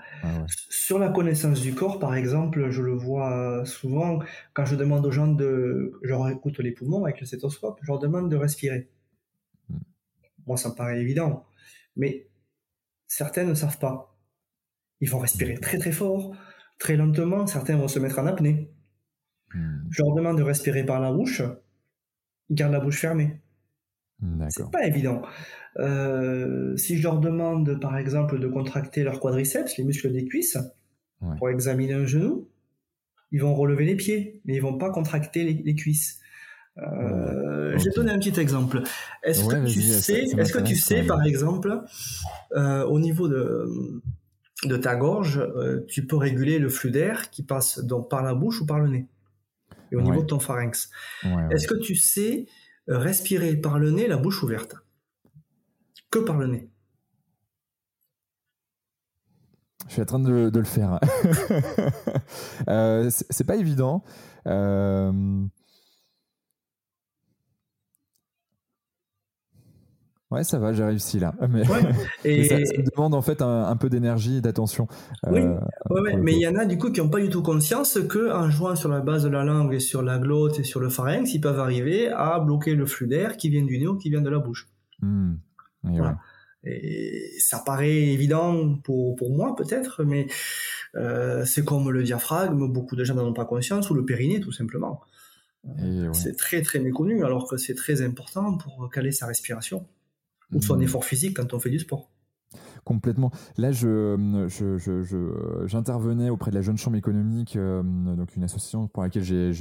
Sur 0.46 0.98
la 0.98 1.08
connaissance 1.08 1.60
du 1.60 1.74
corps, 1.74 1.98
par 1.98 2.14
exemple, 2.14 2.70
je 2.70 2.82
le 2.82 2.92
vois 2.92 3.64
souvent 3.66 4.20
quand 4.54 4.64
je 4.64 4.76
demande 4.76 5.04
aux 5.04 5.10
gens 5.10 5.28
de. 5.28 5.98
Je 6.02 6.08
leur 6.08 6.28
écoute 6.28 6.58
les 6.60 6.72
poumons 6.72 7.04
avec 7.04 7.20
le 7.20 7.26
stéthoscope, 7.26 7.78
je 7.82 7.88
leur 7.88 7.98
demande 7.98 8.30
de 8.30 8.36
respirer. 8.36 8.88
Mmh. 9.68 9.76
Moi, 10.46 10.56
ça 10.56 10.70
me 10.70 10.74
paraît 10.74 11.00
évident. 11.00 11.44
Mais 11.96 12.28
certains 13.06 13.44
ne 13.44 13.54
savent 13.54 13.78
pas. 13.78 14.16
Ils 15.00 15.10
vont 15.10 15.18
respirer 15.18 15.58
très 15.58 15.78
très 15.78 15.92
fort, 15.92 16.34
très 16.78 16.96
lentement, 16.96 17.46
certains 17.46 17.76
vont 17.76 17.88
se 17.88 17.98
mettre 17.98 18.18
en 18.20 18.26
apnée. 18.26 18.70
Hmm. 19.52 19.80
Je 19.90 20.02
leur 20.02 20.14
demande 20.14 20.38
de 20.38 20.42
respirer 20.42 20.86
par 20.86 21.00
la 21.00 21.12
bouche, 21.12 21.42
ils 22.48 22.56
gardent 22.56 22.72
la 22.72 22.80
bouche 22.80 23.00
fermée. 23.00 23.40
C'est 24.50 24.70
pas 24.70 24.86
évident. 24.86 25.22
Euh, 25.78 26.76
si 26.76 26.96
je 26.96 27.02
leur 27.02 27.18
demande, 27.18 27.80
par 27.80 27.96
exemple, 27.96 28.38
de 28.38 28.46
contracter 28.46 29.02
leur 29.02 29.20
quadriceps, 29.20 29.76
les 29.78 29.84
muscles 29.84 30.12
des 30.12 30.24
cuisses, 30.24 30.58
pour 31.38 31.50
examiner 31.50 31.94
un 31.94 32.04
genou, 32.04 32.48
ils 33.30 33.40
vont 33.40 33.54
relever 33.54 33.84
les 33.84 33.94
pieds, 33.94 34.40
mais 34.44 34.54
ils 34.56 34.60
vont 34.60 34.76
pas 34.76 34.90
contracter 34.90 35.44
les, 35.44 35.74
cuisses. 35.74 36.20
Euh, 36.78 37.76
Je 37.78 37.84
vais 37.84 37.90
donner 37.94 38.12
un 38.12 38.18
petit 38.18 38.38
exemple. 38.40 38.82
Est-ce 39.22 39.46
que 39.46 39.66
tu 39.66 39.80
sais, 39.80 40.24
est-ce 40.24 40.52
que 40.52 40.62
tu 40.62 40.76
sais, 40.76 41.04
par 41.04 41.22
exemple, 41.22 41.80
euh, 42.54 42.84
au 42.84 43.00
niveau 43.00 43.28
de 43.28 44.02
de 44.64 44.76
ta 44.76 44.94
gorge, 44.94 45.38
euh, 45.38 45.84
tu 45.88 46.06
peux 46.06 46.16
réguler 46.16 46.60
le 46.60 46.68
flux 46.68 46.92
d'air 46.92 47.30
qui 47.30 47.42
passe 47.42 47.80
donc 47.80 48.08
par 48.08 48.22
la 48.22 48.32
bouche 48.32 48.60
ou 48.60 48.66
par 48.66 48.78
le 48.78 48.88
nez 48.88 49.08
et 49.90 49.96
au 49.96 50.00
niveau 50.00 50.22
de 50.22 50.26
ton 50.26 50.38
pharynx. 50.38 50.90
Est-ce 51.50 51.66
que 51.66 51.74
tu 51.74 51.94
sais 51.94 52.46
respirer 52.88 53.56
par 53.56 53.78
le 53.78 53.90
nez, 53.90 54.08
la 54.08 54.16
bouche 54.16 54.42
ouverte 54.42 54.76
Que 56.10 56.18
par 56.18 56.38
le 56.38 56.46
nez 56.46 56.72
je 59.88 59.94
suis 59.94 60.02
en 60.02 60.06
train 60.06 60.20
de, 60.20 60.50
le 60.54 60.64
faire. 60.64 61.00
euh, 62.68 63.10
c'est 63.10 63.44
pas 63.44 63.56
évident. 63.56 64.04
Euh, 64.46 65.44
Ouais, 70.32 70.44
ça 70.44 70.58
va, 70.58 70.72
j'ai 70.72 70.82
réussi 70.82 71.18
là. 71.18 71.34
Mais, 71.50 71.62
et... 72.24 72.44
ça, 72.44 72.56
demande 72.56 73.14
en 73.14 73.20
fait 73.20 73.42
un, 73.42 73.76
peu 73.76 73.90
d'énergie 73.90 74.38
et 74.38 74.40
d'attention. 74.40 74.88
Oui, 75.26 75.40
euh, 75.40 76.16
mais 76.18 76.32
il 76.32 76.40
y 76.40 76.48
en 76.48 76.56
a 76.56 76.64
du 76.64 76.78
coup 76.78 76.90
qui 76.90 77.00
n'ont 77.00 77.10
pas 77.10 77.20
du 77.20 77.28
tout 77.28 77.42
conscience 77.42 77.98
que 78.08 78.32
en 78.32 78.48
jouant 78.48 78.74
sur 78.74 78.88
la 78.88 79.00
base 79.00 79.24
de 79.24 79.28
la 79.28 79.44
langue 79.44 79.74
et 79.74 79.80
sur 79.80 80.00
la 80.00 80.18
glotte 80.18 80.58
et 80.58 80.64
sur 80.64 80.80
le 80.80 80.88
pharynx, 80.88 81.34
ils 81.34 81.40
peuvent 81.40 81.58
arriver 81.58 82.08
à 82.08 82.40
bloquer 82.40 82.74
le 82.74 82.86
flux 82.86 83.08
d'air 83.08 83.36
qui 83.36 83.50
vient 83.50 83.62
du 83.62 83.78
nez 83.78 83.86
ou 83.86 83.98
qui 83.98 84.08
vient 84.08 84.22
de 84.22 84.30
la 84.30 84.38
bouche. 84.38 84.68
Hmm. 85.02 85.34
Et, 86.64 87.32
ça 87.38 87.62
paraît 87.64 87.90
évident 87.90 88.78
pour, 88.84 89.16
pour 89.16 89.30
moi 89.36 89.54
peut-être, 89.54 90.02
mais 90.02 90.28
euh, 90.94 91.44
c'est 91.44 91.64
comme 91.64 91.90
le 91.90 92.02
diaphragme, 92.02 92.72
beaucoup 92.72 92.96
de 92.96 93.04
gens 93.04 93.14
n'en 93.14 93.26
ont 93.26 93.34
pas 93.34 93.44
conscience, 93.44 93.90
ou 93.90 93.94
le 93.94 94.06
périnée 94.06 94.40
tout 94.40 94.52
simplement. 94.52 95.02
C'est 96.14 96.36
très 96.36 96.62
très 96.62 96.78
méconnu 96.78 97.22
alors 97.22 97.48
que 97.48 97.58
c'est 97.58 97.74
très 97.74 98.00
important 98.00 98.56
pour 98.56 98.90
caler 98.90 99.12
sa 99.12 99.26
respiration 99.26 99.86
ou 100.52 100.62
son 100.62 100.76
mmh. 100.76 100.82
effort 100.82 101.04
physique 101.04 101.36
quand 101.36 101.54
on 101.54 101.60
fait 101.60 101.70
du 101.70 101.78
sport. 101.78 102.10
Complètement. 102.84 103.30
Là, 103.58 103.70
je, 103.70 104.16
j'intervenais 105.66 106.30
auprès 106.30 106.50
de 106.50 106.56
la 106.56 106.62
Jeune 106.62 106.76
Chambre 106.76 106.96
économique, 106.96 107.54
euh, 107.56 107.82
donc 107.82 108.34
une 108.34 108.42
association 108.42 108.88
pour 108.88 109.04
laquelle 109.04 109.22
j'ai, 109.22 109.52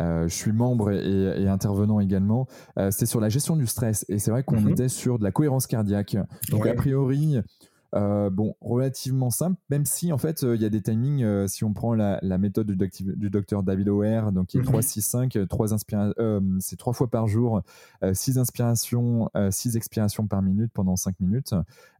euh, 0.00 0.28
je 0.28 0.34
suis 0.34 0.52
membre 0.52 0.90
et, 0.90 1.46
intervenant 1.46 2.00
également. 2.00 2.46
Euh, 2.78 2.90
c'est 2.90 3.06
sur 3.06 3.20
la 3.20 3.28
gestion 3.28 3.56
du 3.56 3.66
stress. 3.66 4.04
Et 4.08 4.18
c'est 4.18 4.30
vrai 4.32 4.42
qu'on 4.42 4.60
mmh 4.60 4.70
était 4.70 4.88
sur 4.88 5.18
de 5.18 5.24
la 5.24 5.30
cohérence 5.30 5.66
cardiaque. 5.66 6.16
Donc, 6.50 6.66
a 6.66 6.74
priori, 6.74 7.38
euh, 7.94 8.28
bon, 8.28 8.54
relativement 8.60 9.30
simple, 9.30 9.58
même 9.70 9.86
si 9.86 10.12
en 10.12 10.18
fait 10.18 10.44
euh, 10.44 10.54
il 10.54 10.60
y 10.60 10.66
a 10.66 10.68
des 10.68 10.82
timings. 10.82 11.22
Euh, 11.22 11.46
si 11.46 11.64
on 11.64 11.72
prend 11.72 11.94
la, 11.94 12.20
méthode 12.38 12.66
du, 12.66 12.76
du, 13.16 13.30
docteur 13.30 13.62
David 13.62 13.88
O'Hare, 13.88 14.30
donc 14.32 14.48
qui 14.48 14.58
est 14.58 14.62
3, 14.62 14.82
6, 14.82 15.00
5, 15.00 15.38
3 15.48 15.68
c'est 16.60 16.76
trois 16.76 16.92
fois 16.92 17.08
par 17.08 17.26
jour, 17.28 17.62
6 18.12 18.38
inspirations, 18.38 19.30
6 19.50 19.76
expirations 19.76 20.26
par 20.26 20.42
minute 20.42 20.70
pendant 20.72 20.96
5 20.96 21.18
minutes. 21.20 21.54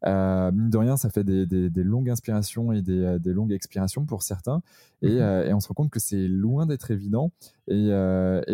mine 0.05 0.70
de 0.70 0.77
rien, 0.77 0.96
ça 0.96 1.09
fait 1.09 1.24
des, 1.24 1.70
longues 1.83 2.11
inspirations 2.11 2.72
et 2.72 2.83
des, 2.83 3.33
longues 3.33 3.53
expirations 3.53 4.05
pour 4.05 4.22
certains. 4.22 4.62
Et, 5.01 5.20
mhm. 5.20 5.55
on 5.55 5.61
se 5.61 5.68
rend 5.68 5.74
compte 5.74 5.90
que 5.90 6.01
c'est 6.01 6.29
loin 6.29 6.66
d'être 6.66 6.90
évident. 6.90 7.33
Et, 7.66 7.88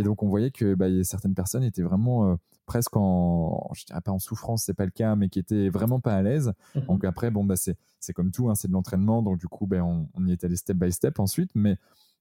donc 0.04 0.22
on 0.22 0.28
voyait 0.28 0.52
que 0.52 0.74
bah, 0.74 0.86
certaines 1.02 1.34
personnes 1.34 1.64
étaient 1.64 1.82
vraiment 1.82 2.38
presque 2.66 2.96
en, 2.96 3.70
je 3.74 3.84
dirais 3.84 4.00
pas 4.00 4.12
en 4.12 4.18
souffrance, 4.18 4.64
c'est 4.64 4.74
pas 4.74 4.84
le 4.84 4.90
cas, 4.90 5.16
mais 5.16 5.28
qui 5.28 5.38
était 5.38 5.68
vraiment 5.68 6.00
pas 6.00 6.14
à 6.14 6.22
l'aise. 6.22 6.52
Mhm. 6.74 6.86
Donc 6.86 7.04
après, 7.04 7.30
bon, 7.30 7.44
bah, 7.44 7.56
c'est, 7.56 7.76
c'est 8.00 8.12
comme 8.12 8.30
tout, 8.30 8.48
hein, 8.48 8.54
c'est 8.54 8.68
de 8.68 8.72
l'entraînement. 8.72 9.22
Donc 9.22 9.38
du 9.38 9.48
coup, 9.48 9.66
ben, 9.66 9.82
on, 9.82 10.08
on, 10.14 10.26
y 10.26 10.32
est 10.32 10.44
allé 10.44 10.56
step 10.56 10.76
by 10.76 10.92
step 10.92 11.18
ensuite. 11.18 11.50
Mais, 11.54 11.76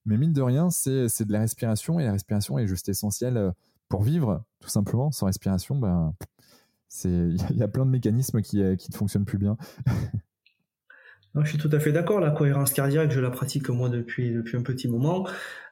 mais 0.05 0.17
mine 0.17 0.33
de 0.33 0.41
rien, 0.41 0.69
c'est, 0.69 1.07
c'est 1.09 1.25
de 1.25 1.33
la 1.33 1.39
respiration 1.39 1.99
et 1.99 2.05
la 2.05 2.11
respiration 2.11 2.59
est 2.59 2.67
juste 2.67 2.89
essentielle 2.89 3.37
euh, 3.37 3.51
pour 3.89 4.03
vivre, 4.03 4.43
tout 4.59 4.69
simplement. 4.69 5.11
Sans 5.11 5.27
respiration, 5.27 5.77
ben, 5.77 6.13
c'est, 6.87 7.09
il 7.09 7.57
y, 7.57 7.63
a 7.63 7.67
plein 7.67 7.85
de 7.85 7.91
mécanismes 7.91 8.41
qui, 8.41 8.61
euh, 8.61 8.75
qui 8.75 8.91
ne 8.91 8.95
fonctionnent 8.95 9.25
plus 9.25 9.37
bien. 9.37 9.57
je 11.41 11.49
suis 11.49 11.57
tout 11.57 11.69
à 11.71 11.79
fait 11.79 11.91
d'accord. 11.91 12.19
La 12.19 12.31
cohérence 12.31 12.73
cardiaque, 12.73 13.11
je 13.11 13.19
la 13.19 13.31
pratique 13.31 13.69
moi 13.69 13.89
depuis, 13.89 14.31
depuis 14.31 14.57
un 14.57 14.61
petit 14.61 14.87
moment. 14.87 15.27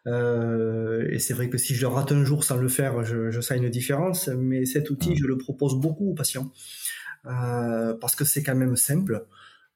Euh, 0.08 1.08
et 1.10 1.19
c'est 1.19 1.34
vrai 1.34 1.50
que 1.50 1.58
si 1.58 1.76
je 1.76 1.86
rate 1.86 2.12
un 2.12 2.24
jour 2.24 2.43
sans 2.43 2.58
le 2.58 2.67
faire, 2.67 3.04
je, 3.04 3.30
je 3.30 3.41
sens 3.41 3.58
une 3.58 3.69
différence. 3.69 4.28
Mais 4.28 4.65
cet 4.65 4.89
outil, 4.89 5.15
je 5.15 5.26
le 5.28 5.38
propose 5.38 5.80
beaucoup 5.80 6.12
aux 6.12 6.15
patients 6.15 6.52
euh, 7.28 7.93
parce 8.00 8.15
que 8.15 8.26
c'est 8.26 8.43
quand 8.43 8.56
même 8.56 8.76
simple. 8.76 9.26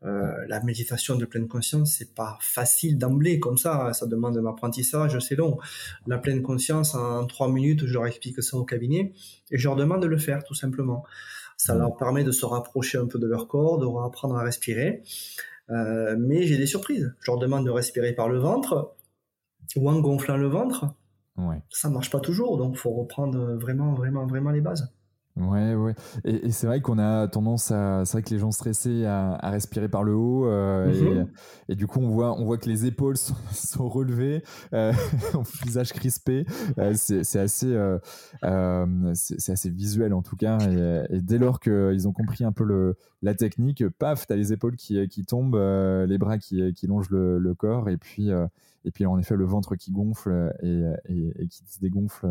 Euh, 0.04 0.34
la 0.48 0.62
méditation 0.62 1.16
de 1.16 1.26
pleine 1.26 1.48
conscience, 1.48 1.96
c'est 1.98 2.14
pas 2.14 2.38
facile 2.42 2.98
d'emblée 2.98 3.40
comme 3.40 3.58
ça. 3.58 3.94
Ça 3.94 4.06
demande 4.06 4.38
un 4.38 4.46
apprentissage, 4.46 5.18
c'est 5.20 5.36
long. 5.36 5.58
La 6.06 6.18
pleine 6.18 6.42
conscience, 6.42 6.96
en 6.96 7.26
trois 7.26 7.52
minutes, 7.52 7.86
je 7.86 7.94
leur 7.94 8.06
explique 8.06 8.42
ça 8.44 8.58
au 8.58 8.66
cabinet 8.66 9.14
et 9.52 9.58
je 9.58 9.68
leur 9.68 9.76
demande 9.76 10.02
de 10.02 10.08
le 10.08 10.18
faire 10.18 10.44
tout 10.44 10.54
simplement. 10.54 11.06
Ça 11.58 11.74
leur 11.74 11.96
permet 11.96 12.24
de 12.24 12.32
se 12.32 12.46
rapprocher 12.46 12.98
un 12.98 13.08
peu 13.08 13.18
de 13.18 13.28
leur 13.28 13.48
corps, 13.48 13.80
de 13.80 13.86
apprendre 14.06 14.36
à 14.36 14.44
respirer. 14.44 15.04
Euh, 15.70 16.16
mais 16.18 16.44
j'ai 16.44 16.58
des 16.58 16.68
surprises. 16.68 17.14
Je 17.20 17.32
leur 17.32 17.40
demande 17.40 17.66
de 17.66 17.72
respirer 17.72 18.14
par 18.14 18.30
le 18.30 18.38
ventre 18.38 18.96
ou 19.76 19.90
en 19.90 20.00
gonflant 20.00 20.38
le 20.38 20.48
ventre. 20.48 20.94
Ouais. 21.38 21.62
Ça 21.70 21.90
marche 21.90 22.10
pas 22.10 22.20
toujours, 22.20 22.58
donc 22.58 22.78
faut 22.78 22.92
reprendre 22.92 23.56
vraiment, 23.56 23.94
vraiment, 23.94 24.26
vraiment 24.26 24.52
les 24.52 24.62
bases. 24.62 24.94
Ouais, 25.38 25.76
ouais. 25.76 25.94
Et, 26.24 26.50
c'est 26.52 26.66
vrai 26.66 26.80
qu'on 26.80 26.98
a 26.98 27.28
tendance 27.28 27.70
à, 27.70 28.06
c'est 28.06 28.14
vrai 28.14 28.24
que 28.24 28.30
les 28.30 28.40
gens 28.40 28.52
stressés 28.52 29.06
à, 29.06 29.38
respirer 29.50 29.90
par 29.90 30.06
le 30.06 30.14
haut, 30.16 30.48
euh, 30.48 30.88
mhm. 30.88 31.28
et, 31.68 31.76
du 31.76 31.88
coup 31.88 32.00
on 32.00 32.10
voit, 32.10 32.40
on 32.40 32.46
voit 32.46 32.58
que 32.58 32.70
les 32.70 32.86
épaules 32.86 33.18
sont, 33.18 33.36
relevées, 33.90 34.44
euh, 34.74 34.94
visage 35.66 35.92
crispé. 35.92 36.46
Euh, 36.78 36.94
c'est 36.96 37.38
assez, 37.38 37.74
euh, 37.74 38.00
euh, 38.46 39.12
c'est 39.14 39.52
assez 39.52 39.70
visuel 39.70 40.14
en 40.14 40.22
tout 40.22 40.38
cas. 40.38 40.58
Et, 41.10 41.20
dès 41.20 41.38
lors 41.38 41.60
qu'ils 41.60 42.08
ont 42.08 42.14
compris 42.14 42.46
un 42.46 42.54
peu 42.54 42.64
le, 42.64 42.96
la 43.22 43.34
technique, 43.34 43.86
paf, 43.90 44.28
t'as 44.28 44.38
les 44.38 44.54
épaules 44.54 44.78
qui, 44.78 45.06
qui 45.10 45.26
tombent, 45.26 45.60
les 46.08 46.18
bras 46.18 46.38
qui, 46.38 46.74
qui 46.74 46.88
longent 46.88 47.10
le, 47.10 47.40
le 47.40 47.54
corps, 47.54 47.90
et 47.90 47.98
puis, 47.98 48.30
et 48.86 48.92
puis 48.92 49.06
en 49.06 49.20
effet 49.20 49.36
le 49.36 49.46
ventre 49.46 49.76
qui 49.76 49.92
gonfle 49.92 50.54
et, 50.64 50.82
et, 51.10 51.48
qui 51.50 51.62
se 51.68 51.82
dégonfle 51.82 52.26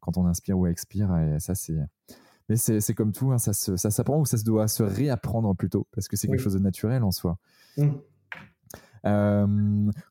quand 0.00 0.18
on 0.18 0.26
inspire 0.26 0.58
ou 0.58 0.66
expire. 0.66 1.16
Et 1.16 1.40
ça 1.40 1.54
c'est 1.54 1.78
mais 2.48 2.56
c'est 2.56 2.94
comme 2.94 3.12
tout, 3.12 3.32
hein, 3.32 3.38
ça 3.38 3.76
s'apprend 3.76 4.20
ou 4.20 4.26
ça 4.26 4.36
se 4.36 4.44
doit 4.44 4.68
se 4.68 4.82
réapprendre 4.82 5.54
plutôt, 5.54 5.86
parce 5.92 6.08
que 6.08 6.16
c'est 6.16 6.28
quelque 6.28 6.40
chose 6.40 6.54
de 6.54 6.58
naturel 6.58 7.02
en 7.02 7.10
soi. 7.10 7.38
Mmh. 7.76 7.90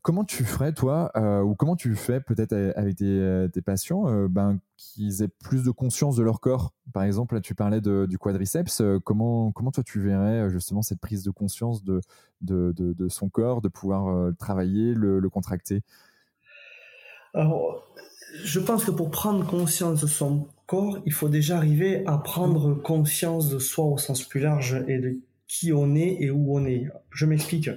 comment 0.01 0.23
tu 0.23 0.43
ferais, 0.43 0.73
toi, 0.73 1.11
ou 1.43 1.55
comment 1.55 1.75
tu 1.75 1.95
fais 1.95 2.19
peut-être 2.19 2.53
avec 2.75 2.97
tes, 2.97 3.61
patients, 3.61 4.27
ben, 4.27 4.59
qu'ils 4.77 5.21
aient 5.21 5.27
plus 5.27 5.63
de 5.63 5.71
conscience 5.71 6.15
de 6.15 6.23
leur 6.23 6.39
corps? 6.39 6.73
Par 6.93 7.03
exemple, 7.03 7.35
là, 7.35 7.41
tu 7.41 7.55
parlais 7.55 7.81
du 7.81 8.17
quadriceps. 8.17 8.81
comment, 9.03 9.51
comment 9.51 9.71
toi, 9.71 9.83
tu 9.83 10.01
verrais 10.01 10.49
justement 10.49 10.81
cette 10.81 10.99
prise 10.99 11.23
de 11.23 11.31
conscience 11.31 11.83
de, 11.83 12.01
de, 12.41 12.73
de, 12.75 13.09
son 13.09 13.29
corps, 13.29 13.61
de 13.61 13.69
pouvoir 13.69 14.33
travailler, 14.37 14.93
le, 14.93 15.19
le 15.19 15.29
contracter? 15.29 15.83
Alors, 17.33 17.87
je 18.43 18.59
pense 18.59 18.85
que 18.85 18.91
pour 18.91 19.11
prendre 19.11 19.45
conscience 19.45 20.01
de 20.01 20.07
son 20.07 20.47
corps, 20.65 21.01
il 21.05 21.13
faut 21.13 21.29
déjà 21.29 21.57
arriver 21.57 22.03
à 22.05 22.17
prendre 22.17 22.75
conscience 22.75 23.49
de 23.49 23.59
soi 23.59 23.85
au 23.85 23.97
sens 23.97 24.23
plus 24.23 24.39
large 24.39 24.83
et 24.87 24.99
de 24.99 25.19
qui 25.47 25.73
on 25.73 25.95
est 25.95 26.17
et 26.19 26.31
où 26.31 26.55
on 26.55 26.65
est. 26.65 26.87
Je 27.11 27.25
m'explique. 27.25 27.69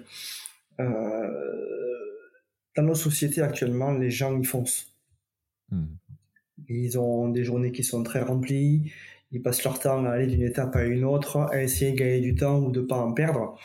Euh, 0.80 1.44
dans 2.76 2.82
nos 2.82 2.94
sociétés 2.94 3.42
actuellement, 3.42 3.92
les 3.92 4.10
gens 4.10 4.38
y 4.38 4.44
foncent. 4.44 4.92
Hmm. 5.70 5.86
Ils 6.68 6.98
ont 6.98 7.28
des 7.28 7.44
journées 7.44 7.72
qui 7.72 7.84
sont 7.84 8.02
très 8.02 8.20
remplies. 8.20 8.92
Ils 9.32 9.42
passent 9.42 9.64
leur 9.64 9.80
temps 9.80 10.04
à 10.04 10.10
aller 10.10 10.28
d'une 10.28 10.42
étape 10.42 10.76
à 10.76 10.84
une 10.84 11.04
autre, 11.04 11.38
à 11.38 11.62
essayer 11.62 11.92
de 11.92 11.96
gagner 11.96 12.20
du 12.20 12.36
temps 12.36 12.60
ou 12.60 12.70
de 12.70 12.80
pas 12.80 12.96
en 12.96 13.12
perdre. 13.12 13.58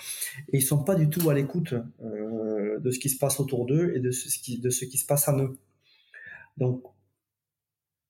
Et 0.51 0.57
ils 0.57 0.61
sont 0.61 0.83
pas 0.83 0.95
du 0.95 1.09
tout 1.09 1.29
à 1.29 1.35
l'écoute 1.35 1.75
euh, 2.03 2.79
de 2.79 2.91
ce 2.91 2.97
qui 2.97 3.09
se 3.09 3.19
passe 3.19 3.39
autour 3.39 3.67
d'eux 3.67 3.93
et 3.95 3.99
de 3.99 4.09
ce, 4.09 4.39
qui, 4.39 4.59
de 4.59 4.71
ce 4.71 4.85
qui 4.85 4.97
se 4.97 5.05
passe 5.05 5.27
en 5.27 5.39
eux. 5.39 5.57
Donc, 6.59 6.83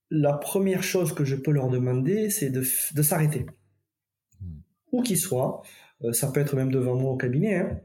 la 0.09 0.33
première 0.33 0.83
chose 0.83 1.13
que 1.13 1.23
je 1.23 1.35
peux 1.35 1.51
leur 1.51 1.69
demander, 1.69 2.29
c'est 2.29 2.49
de, 2.49 2.62
de 2.62 3.01
s'arrêter. 3.01 3.45
Hmm. 4.41 4.59
Où 4.91 5.03
qu'ils 5.03 5.19
soient, 5.19 5.62
euh, 6.03 6.13
ça 6.13 6.31
peut 6.31 6.39
être 6.39 6.55
même 6.55 6.71
devant 6.71 6.95
moi 6.95 7.12
au 7.12 7.17
cabinet, 7.17 7.57
hein. 7.57 7.79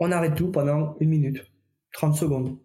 on 0.00 0.10
arrête 0.10 0.34
tout 0.34 0.50
pendant 0.50 0.96
une 1.00 1.10
minute, 1.10 1.44
30 1.92 2.16
secondes. 2.16 2.58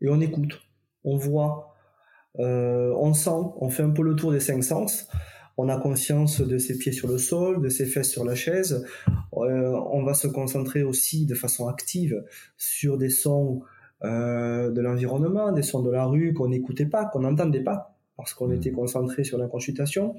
Et 0.00 0.08
on 0.08 0.20
écoute, 0.20 0.60
on 1.04 1.16
voit, 1.16 1.74
euh, 2.38 2.92
on 2.96 3.14
sent, 3.14 3.30
on 3.56 3.70
fait 3.70 3.82
un 3.82 3.90
peu 3.90 4.02
le 4.02 4.14
tour 4.14 4.32
des 4.32 4.40
cinq 4.40 4.62
sens. 4.62 5.08
On 5.56 5.68
a 5.68 5.76
conscience 5.76 6.40
de 6.40 6.56
ses 6.58 6.78
pieds 6.78 6.92
sur 6.92 7.08
le 7.08 7.18
sol, 7.18 7.60
de 7.60 7.68
ses 7.68 7.84
fesses 7.84 8.12
sur 8.12 8.24
la 8.24 8.36
chaise. 8.36 8.86
Euh, 9.32 9.80
on 9.90 10.04
va 10.04 10.14
se 10.14 10.28
concentrer 10.28 10.84
aussi 10.84 11.26
de 11.26 11.34
façon 11.34 11.66
active 11.66 12.24
sur 12.56 12.96
des 12.96 13.10
sons 13.10 13.62
de 14.02 14.80
l'environnement, 14.80 15.52
des 15.52 15.62
sons 15.62 15.82
de 15.82 15.90
la 15.90 16.04
rue 16.04 16.32
qu'on 16.32 16.48
n'écoutait 16.48 16.86
pas, 16.86 17.04
qu'on 17.06 17.20
n'entendait 17.20 17.62
pas, 17.62 17.96
parce 18.16 18.34
qu'on 18.34 18.48
mmh. 18.48 18.54
était 18.54 18.70
concentré 18.70 19.24
sur 19.24 19.38
la 19.38 19.48
consultation. 19.48 20.14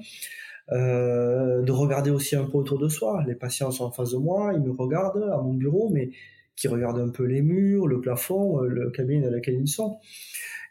Euh, 0.72 1.62
de 1.62 1.72
regarder 1.72 2.10
aussi 2.10 2.36
un 2.36 2.44
peu 2.44 2.58
autour 2.58 2.78
de 2.78 2.88
soi. 2.88 3.24
Les 3.26 3.34
patients 3.34 3.72
sont 3.72 3.84
en 3.84 3.90
face 3.90 4.12
de 4.12 4.18
moi, 4.18 4.52
ils 4.54 4.60
me 4.60 4.70
regardent 4.70 5.28
à 5.32 5.38
mon 5.38 5.54
bureau, 5.54 5.90
mais 5.90 6.10
qui 6.54 6.68
regardent 6.68 7.00
un 7.00 7.08
peu 7.08 7.24
les 7.24 7.42
murs, 7.42 7.88
le 7.88 8.00
plafond, 8.00 8.62
euh, 8.62 8.68
le 8.68 8.90
cabinet 8.90 9.22
dans 9.22 9.30
lequel 9.30 9.60
ils 9.60 9.68
sont. 9.68 9.98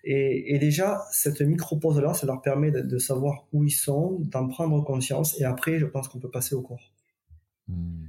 Et, 0.05 0.57
déjà, 0.59 1.01
cette 1.11 1.41
micro-pause-là, 1.41 2.13
ça 2.13 2.25
leur 2.25 2.41
permet 2.41 2.71
de, 2.71 2.97
savoir 2.97 3.47
où 3.51 3.65
ils 3.65 3.71
sont, 3.71 4.19
d'en 4.21 4.47
prendre 4.47 4.81
conscience, 4.85 5.37
et 5.41 5.43
après, 5.43 5.77
je 5.77 5.85
pense 5.85 6.07
qu'on 6.07 6.19
peut 6.19 6.29
passer 6.29 6.55
au 6.55 6.61
corps. 6.61 6.93
Hmm. 7.67 8.05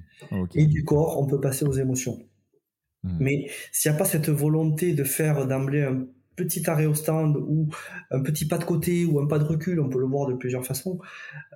Et 0.54 0.66
du 0.66 0.84
corps, 0.84 1.20
on 1.20 1.26
peut 1.26 1.40
passer 1.40 1.64
aux 1.64 1.72
émotions. 1.72 2.20
Hmm. 3.02 3.16
Mais 3.20 3.50
s'il 3.72 3.90
n'y 3.90 3.96
a 3.96 3.98
pas 3.98 4.04
cette 4.04 4.28
volonté 4.28 4.92
de 4.92 5.04
faire 5.04 5.46
d'emblée 5.46 5.82
un 5.82 6.06
petit 6.36 6.68
arrêt 6.68 6.86
au 6.86 6.94
stand 6.94 7.36
ou 7.36 7.68
un 8.10 8.20
petit 8.20 8.46
pas 8.46 8.58
de 8.58 8.64
côté 8.64 9.04
ou 9.04 9.20
un 9.20 9.26
pas 9.26 9.38
de 9.38 9.44
recul, 9.44 9.80
on 9.80 9.88
peut 9.88 9.98
le 9.98 10.06
voir 10.06 10.26
de 10.26 10.34
plusieurs 10.34 10.64
façons, 10.64 10.98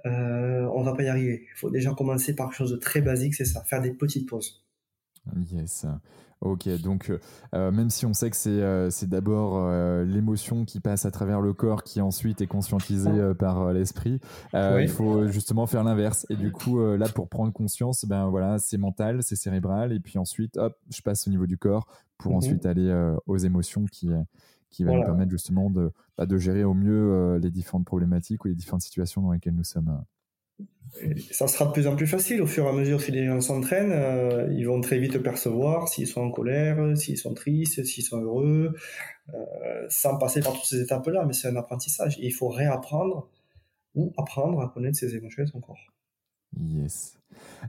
euh, 0.07 0.69
on 0.75 0.83
va 0.83 0.95
pas 0.95 1.03
y 1.03 1.09
arriver. 1.09 1.47
Il 1.55 1.59
faut 1.59 1.71
déjà 1.71 1.93
commencer 1.95 2.35
par 2.35 2.49
quelque 2.49 2.59
chose 2.59 2.71
de 2.73 2.77
très 2.77 3.01
basique, 3.01 3.35
c'est 3.35 3.45
ça, 3.45 3.63
faire 3.63 3.81
des 3.81 3.93
petites 3.93 4.29
pauses. 4.29 4.65
Yes. 5.51 5.87
Ok, 6.45 6.69
donc 6.83 7.11
euh, 7.55 7.73
même 7.73 7.91
si 7.91 8.05
on 8.05 8.13
sait 8.13 8.31
que 8.31 8.37
c'est 8.37 8.51
euh, 8.51 8.91
d'abord 9.03 9.57
euh, 9.57 10.05
l'émotion 10.05 10.65
qui 10.65 10.79
passe 10.79 11.07
à 11.07 11.11
travers 11.11 11.41
le 11.41 11.55
corps 11.55 11.83
qui 11.83 12.01
ensuite 12.01 12.43
est 12.43 12.47
conscientisée 12.47 13.33
par 13.39 13.73
l'esprit, 13.73 14.21
il 14.53 14.89
faut 14.89 15.27
justement 15.27 15.67
faire 15.67 15.85
l'inverse. 15.85 16.27
Et 16.31 16.37
du 16.37 16.53
coup, 16.53 16.79
là, 16.79 17.09
pour 17.09 17.29
prendre 17.29 17.53
conscience, 17.53 18.05
ben 18.05 18.29
voilà, 18.29 18.59
c'est 18.59 18.79
mental, 18.79 19.23
c'est 19.23 19.37
cérébral, 19.37 19.93
et 19.93 20.01
puis 20.01 20.19
ensuite, 20.19 20.57
hop, 20.57 20.77
je 20.91 21.01
passe 21.03 21.27
au 21.27 21.31
niveau 21.31 21.47
du 21.47 21.59
corps 21.59 21.87
pour 22.19 22.33
mhm. 22.33 22.39
ensuite 22.39 22.67
aller 22.67 23.15
aux 23.27 23.39
émotions 23.39 23.87
qui 23.87 24.11
qui 24.75 24.85
va 24.85 24.93
nous 24.93 25.05
permettre 25.05 25.31
justement 25.31 25.71
de, 25.71 25.93
bah, 26.19 26.27
de 26.27 26.37
gérer 26.37 26.65
au 26.65 26.75
mieux 26.75 27.13
euh, 27.13 27.39
les 27.39 27.51
différentes 27.51 27.85
problématiques 27.85 28.45
ou 28.45 28.49
les 28.49 28.55
différentes 28.55 28.83
situations 28.83 29.23
dans 29.23 29.31
lesquelles 29.31 29.55
nous 29.55 29.65
sommes. 29.65 30.03
Ça 31.31 31.49
sera 31.49 31.67
de 31.67 31.73
plus 31.73 31.87
en 31.87 31.97
plus 31.97 32.07
facile 32.07 32.41
au 32.41 32.47
fur 32.47 32.65
et 32.65 32.69
à 32.69 32.73
mesure 32.73 33.01
si 33.01 33.11
les 33.11 33.27
gens 33.27 33.41
s'entraînent, 33.41 33.93
euh, 33.93 34.49
ils 34.53 34.67
vont 34.67 34.81
très 34.81 34.99
vite 34.99 35.19
percevoir 35.19 35.89
s'ils 35.89 36.07
sont 36.07 36.21
en 36.21 36.31
colère, 36.31 36.97
s'ils 36.97 37.19
sont 37.19 37.35
tristes, 37.35 37.85
s'ils 37.85 38.05
sont 38.05 38.21
heureux, 38.21 38.75
euh, 39.35 39.87
sans 39.89 40.17
passer 40.19 40.41
par 40.41 40.53
toutes 40.53 40.67
ces 40.67 40.81
étapes-là. 40.81 41.25
Mais 41.27 41.33
c'est 41.33 41.49
un 41.49 41.57
apprentissage. 41.57 42.17
Il 42.21 42.33
faut 42.33 42.49
réapprendre 42.49 43.29
ou 43.95 44.13
apprendre 44.17 44.61
à 44.61 44.69
connaître 44.69 44.99
ses 44.99 45.17
émotions 45.17 45.43
et 45.43 45.47
son 45.47 45.61
corps. 45.61 45.94
Yes. 46.61 47.19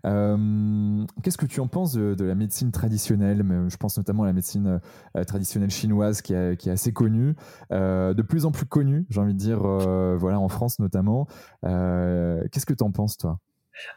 Euh, 0.05 1.05
qu'est-ce 1.23 1.37
que 1.37 1.45
tu 1.45 1.59
en 1.59 1.67
penses 1.67 1.93
de, 1.93 2.23
la 2.23 2.35
médecine 2.35 2.71
traditionnelle? 2.71 3.43
Je 3.69 3.77
pense 3.77 3.97
notamment 3.97 4.23
à 4.23 4.27
la 4.27 4.33
médecine 4.33 4.79
euh, 5.15 5.23
traditionnelle 5.23 5.71
chinoise 5.71 6.21
qui, 6.21 6.33
est 6.33 6.67
assez 6.67 6.93
connue, 6.93 7.35
euh, 7.71 8.13
de 8.13 8.21
plus 8.21 8.45
en 8.45 8.51
plus 8.51 8.65
connue, 8.65 9.05
j'ai 9.09 9.19
envie 9.19 9.33
de 9.33 9.39
dire, 9.39 9.59
voilà, 9.59 10.39
en 10.39 10.49
France 10.49 10.79
notamment. 10.79 11.27
Qu'est-ce 11.63 12.65
que 12.65 12.73
tu 12.73 12.83
en 12.83 12.91
penses, 12.91 13.17
toi? 13.17 13.39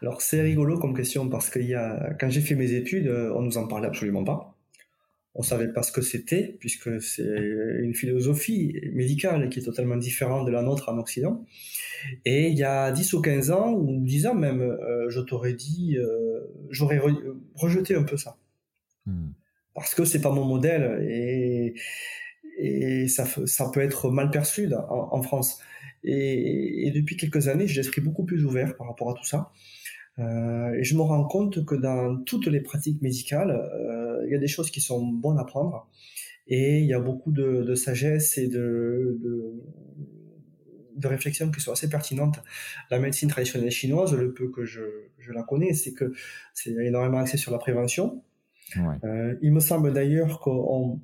Alors, 0.02 0.22
c'est 0.22 0.42
rigolo 0.42 0.78
comme 0.78 0.94
question 0.94 1.28
parce 1.28 1.50
que 1.50 1.60
quand 2.18 2.28
j'ai 2.30 2.40
fait 2.40 2.56
mes 2.56 2.72
études, 2.72 3.08
on 3.08 3.42
nous 3.42 3.58
en 3.58 3.68
parlait 3.68 3.86
absolument 3.86 4.24
pas 4.24 4.57
on 5.38 5.42
savait 5.42 5.68
pas 5.68 5.84
ce 5.84 5.92
que 5.92 6.02
c'était, 6.02 6.56
puisque 6.58 7.00
c'est 7.00 7.22
une 7.22 7.94
philosophie 7.94 8.76
médicale 8.92 9.48
qui 9.48 9.60
est 9.60 9.62
totalement 9.62 9.96
différente 9.96 10.44
de 10.46 10.50
la 10.50 10.62
nôtre 10.62 10.88
en 10.88 10.98
Occident. 10.98 11.46
Et 12.24 12.48
il 12.48 12.58
y 12.58 12.64
a 12.64 12.90
10 12.90 13.12
ou 13.12 13.20
15 13.22 13.52
ans, 13.52 13.72
ou 13.72 14.04
10 14.04 14.26
ans 14.26 14.34
même, 14.34 14.60
euh, 14.60 15.08
je 15.08 15.20
t'aurais 15.20 15.52
dit, 15.52 15.96
euh, 15.96 16.40
j'aurais 16.70 17.00
rejeté 17.54 17.94
un 17.94 18.02
peu 18.02 18.16
ça. 18.16 18.36
Hmm. 19.06 19.30
Parce 19.74 19.94
que 19.94 20.04
c'est 20.04 20.20
pas 20.20 20.32
mon 20.32 20.44
modèle 20.44 21.06
et, 21.08 21.74
et 22.58 23.06
ça, 23.06 23.24
ça 23.46 23.70
peut 23.72 23.80
être 23.80 24.10
mal 24.10 24.32
perçu 24.32 24.68
en, 24.74 25.22
France. 25.22 25.60
Et, 26.02 26.90
depuis 26.92 27.16
quelques 27.16 27.46
années, 27.46 27.68
j'ai 27.68 27.80
l'esprit 27.80 28.00
beaucoup 28.00 28.24
plus 28.24 28.44
ouvert 28.44 28.76
par 28.76 28.88
rapport 28.88 29.10
à 29.10 29.14
tout 29.14 29.24
ça. 29.24 29.52
Euh, 30.18 30.72
et 30.74 30.84
je 30.84 30.96
me 30.96 31.02
rends 31.02 31.24
compte 31.24 31.64
que 31.64 31.74
dans 31.74 32.16
toutes 32.24 32.46
les 32.46 32.60
pratiques 32.60 33.00
médicales, 33.02 33.50
euh, 33.50 34.24
il 34.26 34.32
y 34.32 34.34
a 34.34 34.38
des 34.38 34.48
choses 34.48 34.70
qui 34.70 34.80
sont 34.80 35.06
bonnes 35.06 35.38
à 35.38 35.44
prendre. 35.44 35.88
Et 36.48 36.80
il 36.80 36.86
y 36.86 36.94
a 36.94 37.00
beaucoup 37.00 37.30
de, 37.30 37.62
de 37.62 37.74
sagesse 37.74 38.38
et 38.38 38.48
de, 38.48 39.18
de, 39.22 39.62
de 40.96 41.08
réflexions 41.08 41.50
qui 41.50 41.60
sont 41.60 41.72
assez 41.72 41.88
pertinentes. 41.88 42.40
La 42.90 42.98
médecine 42.98 43.28
traditionnelle 43.28 43.70
chinoise, 43.70 44.14
le 44.14 44.32
peu 44.32 44.50
que 44.50 44.64
je, 44.64 44.80
je 45.18 45.32
la 45.32 45.42
connais, 45.42 45.74
c'est 45.74 45.92
que 45.92 46.12
c'est 46.54 46.70
énormément 46.70 47.18
axé 47.18 47.36
sur 47.36 47.52
la 47.52 47.58
prévention. 47.58 48.22
Ouais. 48.76 48.96
Euh, 49.04 49.34
il 49.42 49.52
me 49.52 49.60
semble 49.60 49.92
d'ailleurs 49.92 50.40
qu'on 50.40 51.00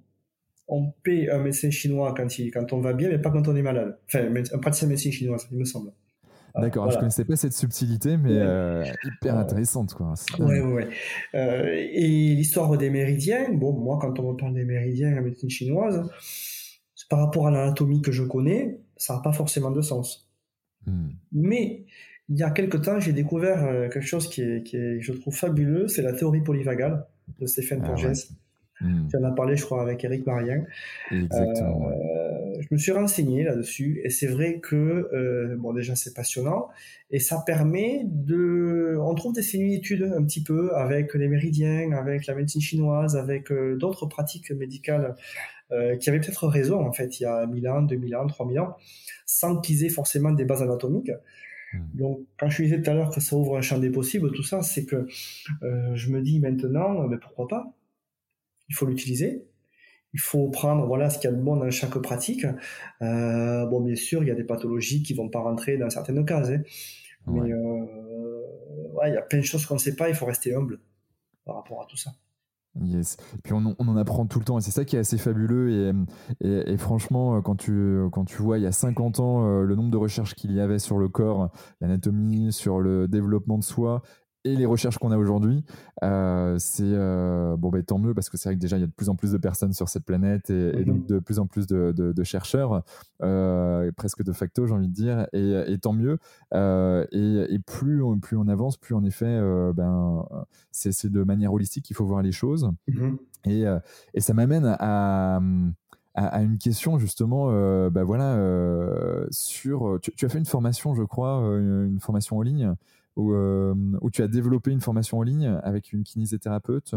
on 0.66 0.90
paie 1.03 1.29
un 1.31 1.38
médecin 1.38 1.70
chinois 1.70 2.14
quand, 2.16 2.38
il, 2.38 2.50
quand 2.50 2.72
on 2.72 2.81
va 2.81 2.94
bien, 2.94 3.11
mais 3.11 3.18
pas 3.18 3.31
quand 3.31 3.46
on 3.46 3.55
est 3.55 3.62
malade. 3.62 3.98
Enfin, 4.07 4.35
un 4.35 4.59
praticien 4.59 4.88
de 4.88 4.92
médecine 4.92 5.12
chinoise, 5.12 5.46
il 5.53 5.59
me 5.59 5.64
semble. 5.64 5.92
D'accord, 6.55 6.88
je 6.88 6.95
je 6.95 6.99
connaissais 7.01 7.25
pas 7.25 7.35
cette 7.35 7.53
subtilité, 7.53 8.17
mais 8.17 8.31
euh, 8.33 8.85
hyper 9.05 9.37
intéressante. 9.37 9.95
Quoi. 9.95 10.14
Ouais, 10.38 10.61
ouais. 10.61 10.88
Euh, 11.35 11.64
et 11.67 12.35
l'histoire 12.35 12.77
des 12.79 12.90
méridiens, 12.90 13.53
bon, 13.53 13.73
moi, 13.73 13.99
quand 14.01 14.19
on 14.21 14.33
me 14.33 14.37
parle 14.37 14.55
des 14.55 14.64
méridiens 14.64 15.19
en 15.19 15.23
médecine 15.23 15.51
chinoise, 15.51 16.09
par 17.11 17.19
rapport 17.19 17.49
à 17.49 17.51
l'anatomie 17.51 18.03
que 18.03 18.12
je 18.12 18.23
connais, 18.23 18.79
ça 18.97 19.14
n'a 19.14 19.21
pas 19.21 19.33
forcément 19.33 19.71
de 19.71 19.81
sens. 19.81 20.31
Hmm. 20.87 21.11
Mais 21.33 21.85
il 22.29 22.38
y 22.38 22.43
a 22.43 22.51
quelque 22.51 22.77
temps, 22.77 23.01
j'ai 23.01 23.12
découvert 23.12 23.64
euh, 23.64 23.88
quelque 23.88 24.07
chose 24.07 24.29
qui 24.29 24.43
est, 24.43 24.62
qui 24.62 24.77
est, 24.77 25.01
je 25.01 25.12
trouve 25.12 25.35
fabuleux, 25.35 25.88
c'est 25.88 26.03
la 26.03 26.12
théorie 26.12 26.40
polyvagale 26.43 27.05
de 27.40 27.47
Stéphane 27.47 27.81
ah, 27.83 27.88
Porges. 27.88 28.29
Hmm. 28.81 29.09
Tu 29.09 29.17
en 29.17 29.25
as 29.25 29.33
parlé, 29.33 29.57
je 29.57 29.64
crois, 29.64 29.83
avec 29.83 30.05
Eric 30.05 30.27
Marien. 30.27 30.64
Exactement. 31.11 31.88
Euh, 31.90 32.23
je 32.68 32.74
me 32.74 32.79
suis 32.79 32.92
renseigné 32.92 33.44
là-dessus 33.44 34.00
et 34.05 34.11
c'est 34.11 34.27
vrai 34.27 34.61
que, 34.61 34.77
euh, 35.12 35.57
bon, 35.57 35.72
déjà, 35.72 35.94
c'est 35.94 36.14
passionnant 36.14 36.68
et 37.11 37.18
ça 37.18 37.42
permet 37.44 38.03
de. 38.05 38.96
On 39.00 39.14
trouve 39.14 39.33
des 39.33 39.42
similitudes 39.42 40.03
un 40.03 40.24
petit 40.24 40.42
peu 40.42 40.74
avec 40.74 41.14
les 41.14 41.29
méridiens, 41.29 41.92
avec 41.92 42.27
la 42.27 42.35
médecine 42.35 42.61
chinoise, 42.61 43.16
avec 43.16 43.50
euh, 43.53 43.77
d'autres 43.77 44.07
pratiques 44.07 44.50
médicales 44.50 45.14
qui 45.98 46.09
avaient 46.09 46.20
peut-être 46.20 46.46
raison, 46.46 46.87
en 46.87 46.92
fait, 46.92 47.18
il 47.18 47.24
y 47.24 47.27
a 47.27 47.46
1000 47.46 47.68
ans, 47.68 47.83
2000 47.83 48.14
ans, 48.14 48.27
3000 48.29 48.61
ans, 48.61 48.77
sans 49.27 49.61
qu'ils 49.61 49.85
aient 49.85 49.88
forcément 49.88 50.31
des 50.31 50.44
bases 50.44 50.62
anatomiques. 50.62 51.11
Hmm. 51.72 51.81
Donc, 51.94 52.20
quand 52.38 52.48
je 52.48 52.62
disais 52.62 52.81
tout 52.81 52.88
à 52.90 52.94
l'heure 52.94 53.11
que 53.11 53.18
ça 53.18 53.35
ouvre 53.35 53.57
un 53.57 53.61
champ 53.61 53.79
des 53.79 53.90
possibles, 53.90 54.31
tout 54.31 54.44
ça, 54.44 54.62
c'est 54.62 54.85
que 54.85 55.09
je 55.62 56.11
me 56.11 56.20
dis 56.20 56.38
maintenant, 56.38 57.09
mais 57.09 57.16
pourquoi 57.16 57.48
pas? 57.48 57.74
Il 58.68 58.77
faut 58.77 58.87
l'utiliser. 58.87 59.42
Il 60.14 60.20
faut 60.20 60.48
prendre 60.48 60.87
voilà 60.87 61.11
ce 61.11 61.18
qu'il 61.18 61.29
y 61.29 61.33
a 61.33 61.37
de 61.37 61.42
bon 61.42 61.57
dans 61.57 61.68
chaque 61.70 61.98
pratique. 61.98 62.46
Euh, 63.03 63.66
bon, 63.66 63.81
bien 63.81 63.96
sûr, 63.96 64.22
il 64.22 64.29
y 64.29 64.31
a 64.31 64.35
des 64.35 64.44
pathologies 64.44 65.03
qui 65.03 65.12
vont 65.12 65.29
pas 65.29 65.40
rentrer 65.40 65.77
dans 65.77 65.90
certaines 65.90 66.24
cases, 66.24 66.50
hein. 66.50 66.62
mais 67.27 67.53
euh, 67.53 67.87
il 69.07 69.12
y 69.12 69.16
a 69.16 69.22
plein 69.22 69.40
de 69.40 69.44
choses 69.44 69.66
qu'on 69.66 69.74
ne 69.74 69.81
sait 69.81 69.96
pas. 69.96 70.09
Il 70.09 70.14
faut 70.14 70.27
rester 70.27 70.55
humble 70.55 70.79
par 71.44 71.57
rapport 71.57 71.83
à 71.83 71.87
tout 71.87 71.96
ça. 71.96 72.12
Yes. 72.81 73.16
Et 73.37 73.40
puis 73.42 73.53
on, 73.53 73.77
on, 73.79 73.88
en 73.88 73.96
apprend 73.96 74.27
tout 74.27 74.40
le 74.40 74.44
temps 74.44 74.59
et 74.59 74.61
c'est 74.61 74.72
ça 74.72 74.85
qui 74.85 74.96
est 74.96 75.00
assez 75.00 75.18
fabuleux. 75.18 75.94
Et, 76.40 76.48
et, 76.48 76.72
et, 76.72 76.77
franchement, 76.77 77.40
quand 77.42 77.57
tu, 77.57 78.00
quand 78.11 78.24
tu 78.24 78.40
vois 78.40 78.59
il 78.59 78.64
y 78.64 78.66
a 78.66 78.72
50 78.72 79.20
ans 79.20 79.61
le 79.62 79.74
nombre 79.77 79.90
de 79.90 79.96
recherches 79.96 80.35
qu'il 80.35 80.53
y 80.53 80.61
avait 80.61 80.81
sur 80.81 80.98
le 80.98 81.09
corps, 81.09 81.50
l'anatomie, 81.81 82.53
sur 82.53 82.81
le 82.81 83.07
développement 83.07 83.59
de 83.59 83.64
soi, 83.64 84.03
et 84.44 84.57
les 84.57 84.66
recherches 84.66 84.98
qu'on 84.98 85.11
a 85.11 85.16
aujourd'hui, 85.16 85.64
euh, 86.02 86.57
c'est 86.59 86.83
euh, 86.85 87.57
bon, 87.57 87.70
ben 87.70 87.83
tant 87.83 87.98
mieux 87.98 88.12
parce 88.12 88.28
que 88.28 88.37
c'est 88.37 88.50
vrai 88.50 88.57
que 88.57 88.61
déjà 88.61 88.76
il 88.76 88.80
y 88.80 88.85
a 88.85 88.87
de 88.87 88.92
plus 88.92 89.09
en 89.09 89.16
plus 89.16 89.33
de 89.33 89.38
personnes 89.38 89.72
sur 89.72 89.88
cette 89.88 90.04
planète 90.04 90.50
et, 90.50 90.85
donc 90.85 90.98
mhm. 90.98 91.07
de 91.07 91.18
plus 91.18 91.38
en 91.38 91.46
plus 91.46 91.66
de, 91.66 91.92
de, 91.92 92.24
chercheurs, 92.24 92.83
euh, 93.22 93.90
presque 93.96 94.22
de 94.22 94.33
facto, 94.33 94.66
j'ai 94.66 94.74
envie 94.74 94.88
de 94.88 94.92
dire, 94.92 95.26
et, 95.33 95.72
et 95.72 95.78
tant 95.78 95.94
mieux. 95.94 96.18
Et, 96.52 97.59
plus, 97.66 98.02
on, 98.02 98.18
plus 98.18 98.37
on 98.37 98.48
avance, 98.48 98.76
plus 98.76 98.94
en 98.94 99.02
effet, 99.04 99.40
ben, 99.74 100.26
c'est 100.70 101.11
de 101.11 101.22
manière 101.24 101.52
holistique 101.52 101.87
qu'il 101.87 101.96
faut 101.96 102.04
voir 102.04 102.22
les 102.22 102.33
choses. 102.33 102.70
Mhm. 102.88 103.16
Et, 103.46 103.64
et, 104.12 104.20
ça 104.20 104.35
m'amène 104.35 104.76
à, 104.78 105.40
à, 106.14 106.42
une 106.42 106.59
question 106.59 106.98
justement, 106.98 107.48
ben 107.90 108.04
voilà, 108.04 108.37
sur. 109.30 109.98
Tu, 110.02 110.12
tu, 110.12 110.26
as 110.26 110.28
fait 110.28 110.38
une 110.38 110.44
formation, 110.44 110.94
je 110.94 111.02
crois, 111.02 111.38
une 111.59 112.00
formation 112.00 112.37
en 112.37 112.42
ligne 112.42 112.74
euh, 113.16 113.74
où, 114.00 114.11
tu 114.11 114.22
as 114.22 114.29
développé 114.29 114.72
une 114.72 114.81
formation 114.81 115.18
en 115.18 115.22
ligne 115.22 115.59
avec 115.62 115.92
une 115.92 116.03
kinésithérapeute 116.03 116.94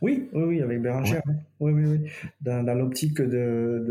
Oui, 0.00 0.28
oui, 0.32 0.42
oui 0.42 0.62
avec 0.62 0.82
Bérangère. 0.82 1.22
Oui, 1.60 1.72
oui, 1.72 1.84
oui. 1.86 2.10
Dans, 2.40 2.62
l'optique 2.76 3.20
de, 3.20 3.84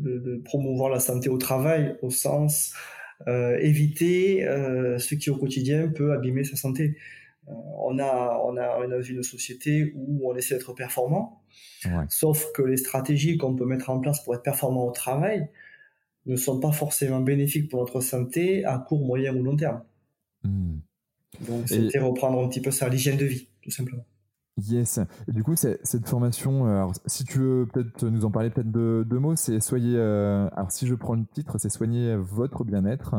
de, 0.00 0.42
promouvoir 0.44 0.90
la 0.90 1.00
santé 1.00 1.30
au 1.30 1.38
travail, 1.38 1.96
au 2.02 2.10
sens 2.10 2.74
euh, 3.28 3.56
éviter 3.60 4.46
euh, 4.46 4.98
ce 4.98 5.14
qui 5.14 5.30
au 5.30 5.36
quotidien 5.36 5.88
peut 5.88 6.12
abîmer 6.12 6.44
sa 6.44 6.56
santé. 6.56 6.96
on, 7.46 7.98
a, 7.98 8.40
on, 8.44 8.56
a, 8.56 8.78
on 8.78 8.90
a 8.90 8.96
une 9.08 9.22
société 9.22 9.94
où 9.96 10.30
on 10.30 10.36
essaie 10.36 10.54
d'être 10.54 10.74
performant, 10.74 11.42
sauf 12.08 12.52
que 12.52 12.62
les 12.62 12.76
stratégies 12.76 13.38
qu'on 13.38 13.54
peut 13.54 13.66
mettre 13.66 13.88
en 13.88 14.00
place 14.00 14.22
pour 14.22 14.34
être 14.34 14.42
performant 14.42 14.86
au 14.86 14.90
travail 14.90 15.48
ne 16.26 16.36
sont 16.36 16.60
pas 16.60 16.72
forcément 16.72 17.20
bénéfiques 17.20 17.70
pour 17.70 17.80
notre 17.80 18.00
santé 18.00 18.64
à 18.64 18.78
court, 18.78 19.04
moyen 19.04 19.34
ou 19.34 19.42
long 19.42 19.56
terme. 19.56 19.82
Hmm. 20.44 20.78
Donc, 21.40 21.68
c'était 21.68 21.98
reprendre 21.98 22.44
un 22.44 22.48
petit 22.48 22.60
peu 22.60 22.70
ça, 22.70 22.88
l'hygiène 22.88 23.16
de 23.16 23.24
vie, 23.24 23.48
tout 23.62 23.70
simplement. 23.70 24.04
Yes. 24.56 25.00
du 25.26 25.42
coup, 25.42 25.56
cette 25.56 26.06
formation, 26.06 26.66
euh, 26.66 26.76
alors, 26.76 26.92
si 27.06 27.24
tu 27.24 27.40
veux 27.40 27.66
peut-être 27.66 28.06
nous 28.06 28.24
en 28.24 28.30
parler 28.30 28.50
peut-être 28.50 28.70
de 28.70 29.04
deux 29.04 29.18
mots, 29.18 29.34
c'est 29.34 29.58
soyez. 29.58 29.96
Euh, 29.96 30.48
alors, 30.52 30.70
si 30.70 30.86
je 30.86 30.94
prends 30.94 31.14
le 31.14 31.24
titre, 31.26 31.58
c'est 31.58 31.70
soigner 31.70 32.14
votre 32.14 32.62
bien-être 32.62 33.16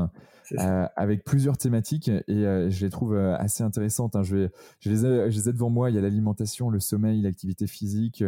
euh, 0.57 0.87
avec 0.95 1.25
plusieurs 1.25 1.57
thématiques 1.57 2.07
et 2.07 2.69
je 2.69 2.85
les 2.85 2.89
trouve 2.89 3.17
assez 3.17 3.63
intéressantes. 3.63 4.15
Hein. 4.15 4.23
Je, 4.23 4.35
vais, 4.37 4.51
je, 4.79 4.89
les 4.89 5.05
ai, 5.05 5.29
je 5.29 5.37
les 5.37 5.49
ai 5.49 5.51
devant 5.53 5.69
moi. 5.69 5.89
Il 5.89 5.95
y 5.95 5.99
a 5.99 6.01
l'alimentation, 6.01 6.69
le 6.69 6.79
sommeil, 6.79 7.21
l'activité 7.21 7.67
physique, 7.67 8.23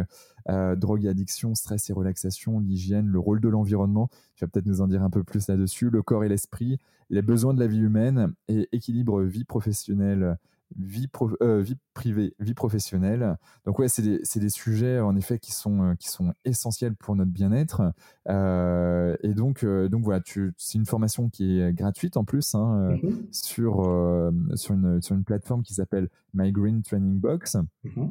drogue 0.46 1.06
et 1.06 1.08
addiction, 1.08 1.54
stress 1.54 1.88
et 1.88 1.94
relaxation, 1.94 2.60
l'hygiène, 2.60 3.06
le 3.06 3.18
rôle 3.18 3.40
de 3.40 3.48
l'environnement. 3.48 4.10
Tu 4.34 4.44
vas 4.44 4.50
peut-être 4.50 4.66
nous 4.66 4.82
en 4.82 4.86
dire 4.86 5.02
un 5.02 5.10
peu 5.10 5.24
plus 5.24 5.48
là-dessus. 5.48 5.88
Le 5.88 6.02
corps 6.02 6.24
et 6.24 6.28
l'esprit, 6.28 6.78
les 7.08 7.22
besoins 7.22 7.54
de 7.54 7.60
la 7.60 7.68
vie 7.68 7.80
humaine 7.80 8.34
et 8.48 8.68
équilibre 8.72 9.22
vie 9.22 9.44
professionnelle 9.44 10.36
vie, 10.76 11.08
euh, 11.42 11.60
vie 11.60 11.76
privée, 11.94 12.34
vie 12.38 12.54
professionnelle. 12.54 13.36
Donc 13.64 13.78
ouais, 13.78 13.88
c'est 13.88 14.02
des, 14.02 14.20
des, 14.40 14.48
sujets 14.48 15.00
en 15.00 15.16
effet 15.16 15.38
qui 15.38 15.52
sont, 15.52 15.82
euh, 15.82 15.94
qui 15.94 16.08
sont 16.08 16.32
essentiels 16.44 16.94
pour 16.94 17.16
notre 17.16 17.30
bien-être. 17.30 17.82
Euh, 18.28 19.16
et 19.22 19.34
donc, 19.34 19.64
donc 19.64 20.04
voilà, 20.04 20.22
c'est 20.56 20.78
une 20.78 20.86
formation 20.86 21.28
qui 21.30 21.60
est 21.60 21.72
gratuite 21.72 22.16
en 22.16 22.24
plus 22.24 22.54
hein, 22.54 22.90
mm-hmm. 23.02 23.32
sur, 23.32 24.32
sur, 24.54 24.74
une, 24.74 25.02
sur 25.02 25.14
une 25.14 25.24
plateforme 25.24 25.62
qui 25.62 25.74
s'appelle 25.74 26.08
My 26.34 26.52
Green 26.52 26.82
Training 26.82 27.18
Box. 27.18 27.56
Mm-hmm. 27.84 28.10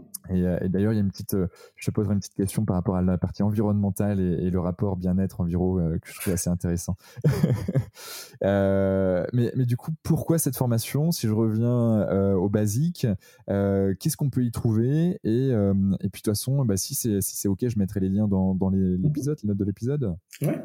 Et, 0.63 0.69
d'ailleurs, 0.69 0.93
il 0.93 0.95
y 0.95 0.99
a 0.99 1.01
une 1.01 1.11
petite, 1.11 1.35
je 1.75 1.85
te 1.85 1.91
poserai 1.91 2.13
une 2.13 2.19
petite 2.19 2.35
question 2.35 2.65
par 2.65 2.75
rapport 2.75 2.95
à 2.95 3.01
la 3.01 3.17
partie 3.17 3.43
environnementale 3.43 4.19
et, 4.19 4.49
le 4.49 4.59
rapport 4.59 4.97
bien-être 4.97 5.41
enviro 5.41 5.77
que 5.77 6.11
je 6.11 6.19
trouve 6.19 6.33
assez 6.33 6.49
intéressant. 6.49 6.95
mais, 8.41 9.51
mais 9.55 9.65
du 9.65 9.77
coup, 9.77 9.91
pourquoi 10.03 10.37
cette 10.37 10.57
formation? 10.57 11.11
Si 11.11 11.27
je 11.27 11.33
reviens 11.33 12.07
au 12.35 12.49
basique. 12.49 13.07
Euh, 13.49 13.93
qu'est-ce 13.99 14.17
qu'on 14.17 14.29
peut 14.29 14.43
y 14.43 14.51
trouver? 14.51 15.19
Et, 15.23 15.51
euh, 15.51 15.73
et, 16.01 16.09
puis 16.09 16.21
de 16.21 16.23
toute 16.23 16.27
façon, 16.27 16.63
bah, 16.65 16.77
si 16.77 16.95
c'est 16.95 17.21
si 17.21 17.47
ok, 17.47 17.67
je 17.67 17.77
mettrai 17.77 17.99
les 17.99 18.09
liens 18.09 18.27
dans, 18.27 18.55
dans 18.55 18.71
mhm. 18.71 19.01
l'épisode, 19.01 19.37
les, 19.43 19.47
notes 19.47 19.57
de 19.57 19.65
l'épisode. 19.65 20.15
Ouais. 20.41 20.63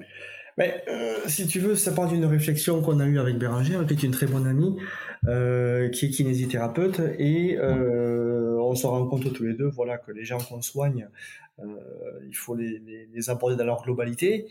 Mais, 0.58 0.84
euh, 0.88 1.18
si 1.26 1.46
tu 1.46 1.60
veux, 1.60 1.76
ça 1.76 1.92
part 1.92 2.08
d'une 2.08 2.24
réflexion 2.24 2.82
qu'on 2.82 3.00
a 3.00 3.06
eue 3.06 3.18
avec 3.18 3.38
Bérangère, 3.38 3.86
qui 3.86 3.94
est 3.94 4.02
une 4.02 4.12
très 4.12 4.26
bonne 4.26 4.46
amie, 4.46 4.76
qui 5.24 6.06
est 6.06 6.10
kinésithérapeute, 6.10 7.00
et 7.18 7.58
on 7.60 8.74
se 8.74 8.86
rend 8.86 9.06
compte 9.06 9.32
tous 9.32 9.44
les 9.44 9.54
deux, 9.54 9.68
voilà, 9.68 9.98
que 9.98 10.12
les 10.12 10.24
gens 10.24 10.38
qu'on 10.38 10.62
soigne, 10.62 11.08
il 11.58 12.36
faut 12.36 12.54
les, 12.54 12.78
les, 12.80 13.06
les, 13.12 13.30
aborder 13.30 13.56
dans 13.56 13.64
leur 13.64 13.82
globalité, 13.82 14.46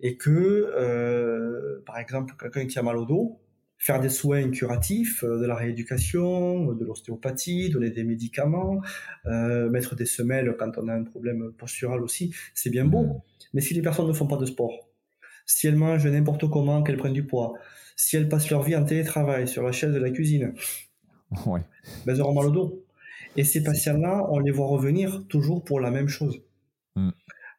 et 0.00 0.16
que, 0.16 1.80
par 1.86 1.98
exemple, 1.98 2.34
quelqu'un 2.38 2.66
qui 2.66 2.78
a 2.78 2.82
mal 2.82 2.96
au 2.96 3.04
dos, 3.04 3.40
faire 3.80 3.98
des 3.98 4.10
soins 4.10 4.50
curatifs, 4.50 5.24
euh, 5.24 5.40
de 5.40 5.46
la 5.46 5.56
rééducation, 5.56 6.72
de 6.72 6.84
l'ostéopathie, 6.84 7.70
donner 7.70 7.90
des 7.90 8.04
médicaments, 8.04 8.80
euh, 9.26 9.70
mettre 9.70 9.96
des 9.96 10.04
semelles 10.04 10.54
quand 10.58 10.76
on 10.76 10.86
a 10.86 10.94
un 10.94 11.02
problème 11.02 11.52
postural 11.56 12.02
aussi, 12.02 12.32
c'est 12.54 12.70
bien 12.70 12.84
beau. 12.84 13.22
Mais 13.54 13.62
si 13.62 13.74
les 13.74 13.82
personnes 13.82 14.06
ne 14.06 14.12
font 14.12 14.26
pas 14.26 14.36
de 14.36 14.44
sport, 14.44 14.89
si 15.50 15.66
elles 15.66 15.76
mangent 15.76 16.06
n'importe 16.06 16.48
comment, 16.48 16.82
qu'elles 16.82 16.96
prennent 16.96 17.12
du 17.12 17.26
poids, 17.26 17.54
si 17.96 18.16
elles 18.16 18.28
passent 18.28 18.50
leur 18.50 18.62
vie 18.62 18.76
en 18.76 18.84
télétravail 18.84 19.48
sur 19.48 19.64
la 19.64 19.72
chaise 19.72 19.92
de 19.92 19.98
la 19.98 20.10
cuisine, 20.10 20.54
ouais. 21.46 21.60
ben 22.06 22.14
elles 22.14 22.20
auront 22.20 22.34
mal 22.34 22.46
au 22.46 22.50
dos. 22.50 22.84
Et 23.36 23.44
ces 23.44 23.62
patients-là, 23.62 24.26
on 24.30 24.38
les 24.38 24.52
voit 24.52 24.68
revenir 24.68 25.24
toujours 25.28 25.64
pour 25.64 25.80
la 25.80 25.90
même 25.90 26.08
chose. 26.08 26.40
Mm. 26.94 27.10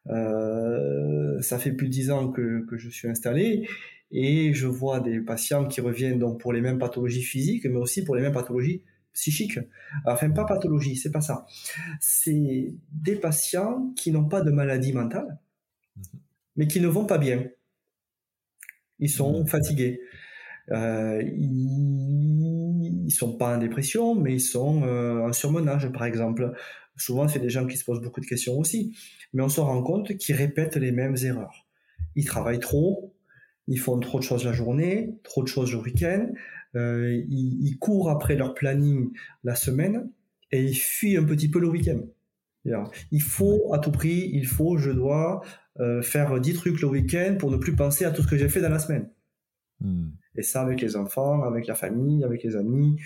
Euh, 0.08 1.40
ça 1.42 1.58
fait 1.58 1.72
plus 1.72 1.88
de 1.88 1.92
dix 1.92 2.10
ans 2.10 2.30
que, 2.30 2.64
que 2.66 2.76
je 2.76 2.88
suis 2.88 3.08
installé 3.08 3.68
et 4.10 4.52
je 4.52 4.66
vois 4.66 5.00
des 5.00 5.20
patients 5.20 5.66
qui 5.66 5.80
reviennent 5.80 6.18
donc 6.18 6.40
pour 6.40 6.52
les 6.52 6.60
mêmes 6.60 6.78
pathologies 6.78 7.22
physiques, 7.22 7.66
mais 7.66 7.76
aussi 7.76 8.04
pour 8.04 8.16
les 8.16 8.22
mêmes 8.22 8.32
pathologies 8.32 8.82
psychiques. 9.12 9.58
Enfin, 10.06 10.30
pas 10.30 10.44
pathologie, 10.46 10.96
c'est 10.96 11.12
pas 11.12 11.20
ça. 11.20 11.46
C'est 12.00 12.74
des 12.92 13.16
patients 13.16 13.92
qui 13.96 14.12
n'ont 14.12 14.28
pas 14.28 14.40
de 14.40 14.50
maladie 14.50 14.92
mentale, 14.92 15.38
mhm. 15.96 16.02
mais 16.56 16.66
qui 16.66 16.80
ne 16.80 16.88
vont 16.88 17.04
pas 17.04 17.18
bien. 17.18 17.44
Ils 19.02 19.10
sont 19.10 19.40
mhm. 19.40 19.46
fatigués. 19.46 20.00
Euh, 20.70 21.22
ils, 21.36 23.10
sont 23.10 23.36
pas 23.36 23.56
en 23.56 23.58
dépression, 23.58 24.14
mais 24.14 24.34
ils 24.34 24.40
sont 24.40 24.84
euh, 24.84 25.20
en 25.20 25.32
surmenage, 25.32 25.92
par 25.92 26.04
exemple. 26.04 26.52
Souvent, 26.96 27.28
c'est 27.28 27.40
des 27.40 27.50
gens 27.50 27.66
qui 27.66 27.76
se 27.76 27.84
posent 27.84 28.00
beaucoup 28.00 28.20
de 28.20 28.26
questions 28.26 28.58
aussi, 28.58 28.96
mais 29.34 29.42
on 29.42 29.50
se 29.50 29.60
rend 29.60 29.82
compte 29.82 30.16
qu'ils 30.16 30.36
répètent 30.36 30.76
les 30.76 30.92
mêmes 30.92 31.16
erreurs. 31.22 31.66
Ils 32.16 32.24
travaillent 32.24 32.60
trop, 32.60 33.14
ils 33.68 33.78
font 33.78 33.98
trop 34.00 34.18
de 34.18 34.24
choses 34.24 34.44
la 34.44 34.52
journée, 34.52 35.14
trop 35.24 35.42
de 35.42 35.48
choses 35.48 35.72
le 35.72 35.78
week-end, 35.80 36.28
euh, 36.74 37.22
ils, 37.28 37.76
courent 37.78 38.08
après 38.08 38.34
leur 38.34 38.54
planning 38.54 39.10
la 39.44 39.54
semaine 39.54 40.10
et 40.52 40.62
ils 40.62 40.78
fuient 40.78 41.18
un 41.18 41.24
petit 41.24 41.50
peu 41.50 41.58
le 41.58 41.68
week-end. 41.68 42.00
Il 43.10 43.22
faut 43.22 43.74
à 43.74 43.78
tout 43.78 43.90
prix, 43.90 44.30
il 44.32 44.46
faut, 44.46 44.78
je 44.78 44.90
dois 44.90 45.42
euh, 45.80 46.02
faire 46.02 46.38
10 46.38 46.54
trucs 46.54 46.82
le 46.82 46.88
week-end 46.88 47.36
pour 47.38 47.50
ne 47.50 47.56
plus 47.56 47.74
penser 47.74 48.04
à 48.04 48.10
tout 48.10 48.22
ce 48.22 48.28
que 48.28 48.36
j'ai 48.36 48.48
fait 48.48 48.60
dans 48.60 48.68
la 48.68 48.78
semaine. 48.78 49.08
Hmm. 49.80 50.10
Et 50.36 50.42
ça 50.42 50.60
avec 50.60 50.80
les 50.80 50.96
enfants, 50.96 51.42
avec 51.44 51.66
la 51.66 51.74
famille, 51.74 52.24
avec 52.24 52.42
les 52.42 52.56
amis. 52.56 52.96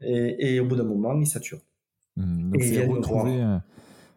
Et, 0.00 0.60
au 0.60 0.66
bout 0.66 0.76
d'un 0.76 0.84
moment, 0.84 1.18
ils 1.18 1.26
saturent. 1.26 1.62
Hmm. 2.16 2.52
et 2.54 2.62
c'est 2.62 2.84
retrouver, 2.84 3.44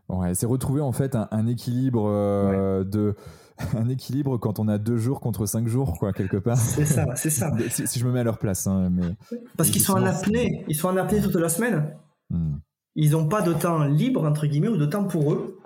ouais, 0.09 0.31
retrouver 0.43 0.81
en 0.81 0.91
fait 0.91 1.15
un, 1.15 1.45
équilibre 1.45 2.09
euh, 2.09 2.83
de 2.83 3.13
un 3.77 3.87
équilibre 3.89 4.39
quand 4.39 4.57
on 4.57 4.67
a 4.67 4.79
deux 4.79 4.97
jours 4.97 5.19
contre 5.19 5.45
cinq 5.45 5.67
jours, 5.67 5.99
quoi, 5.99 6.11
quelque 6.11 6.37
part. 6.37 6.57
C'est 6.57 6.85
ça, 6.85 7.05
c'est 7.15 7.29
ça. 7.29 7.51
si, 7.69 7.99
je 7.99 8.05
me 8.05 8.11
mets 8.11 8.21
à 8.21 8.23
leur 8.23 8.39
place. 8.39 8.65
Hein, 8.65 8.89
mais... 8.91 9.15
Parce 9.57 9.69
qu'ils 9.69 9.83
sont 9.83 9.93
en 9.93 10.03
apnée, 10.03 10.65
ils 10.67 10.75
sont 10.75 10.87
en 10.87 10.97
apnée 10.97 11.21
toute 11.21 11.35
la 11.35 11.49
semaine. 11.49 11.95
Hmm. 12.31 12.55
Ils 12.95 13.11
n'ont 13.11 13.27
pas 13.27 13.43
de 13.43 13.53
temps 13.53 13.83
libre, 13.83 14.25
entre 14.25 14.47
guillemets, 14.47 14.69
ou 14.69 14.77
de 14.77 14.85
temps 14.87 15.05
pour 15.05 15.33
eux. 15.33 15.59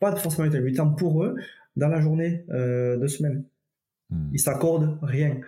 Pas 0.00 0.16
forcément 0.16 0.48
de 0.48 0.74
temps 0.74 0.90
pour 0.90 1.24
eux 1.24 1.36
dans 1.76 1.88
la 1.88 2.00
journée 2.00 2.44
euh, 2.50 2.96
de 2.96 3.06
semaine. 3.06 3.44
Hmm. 4.10 4.30
Ils 4.32 4.40
s'accordent 4.40 4.98
rien. 5.02 5.40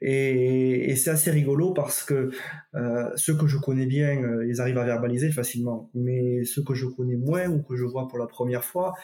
Et, 0.00 0.94
c'est 0.96 1.10
assez 1.10 1.30
rigolo 1.30 1.72
parce 1.72 2.02
que 2.02 2.30
euh, 2.74 3.10
ceux 3.16 3.36
que 3.36 3.46
je 3.46 3.58
connais 3.58 3.86
bien, 3.86 4.22
euh, 4.22 4.46
ils 4.46 4.60
arrivent 4.60 4.78
à 4.78 4.84
verbaliser 4.84 5.30
facilement. 5.30 5.90
Mais 5.94 6.44
ceux 6.44 6.62
que 6.62 6.74
je 6.74 6.86
connais 6.86 7.16
moins 7.16 7.48
ou 7.48 7.62
que 7.62 7.76
je 7.76 7.84
vois 7.84 8.08
pour 8.08 8.18
la 8.18 8.26
première 8.26 8.64
fois, 8.64 8.94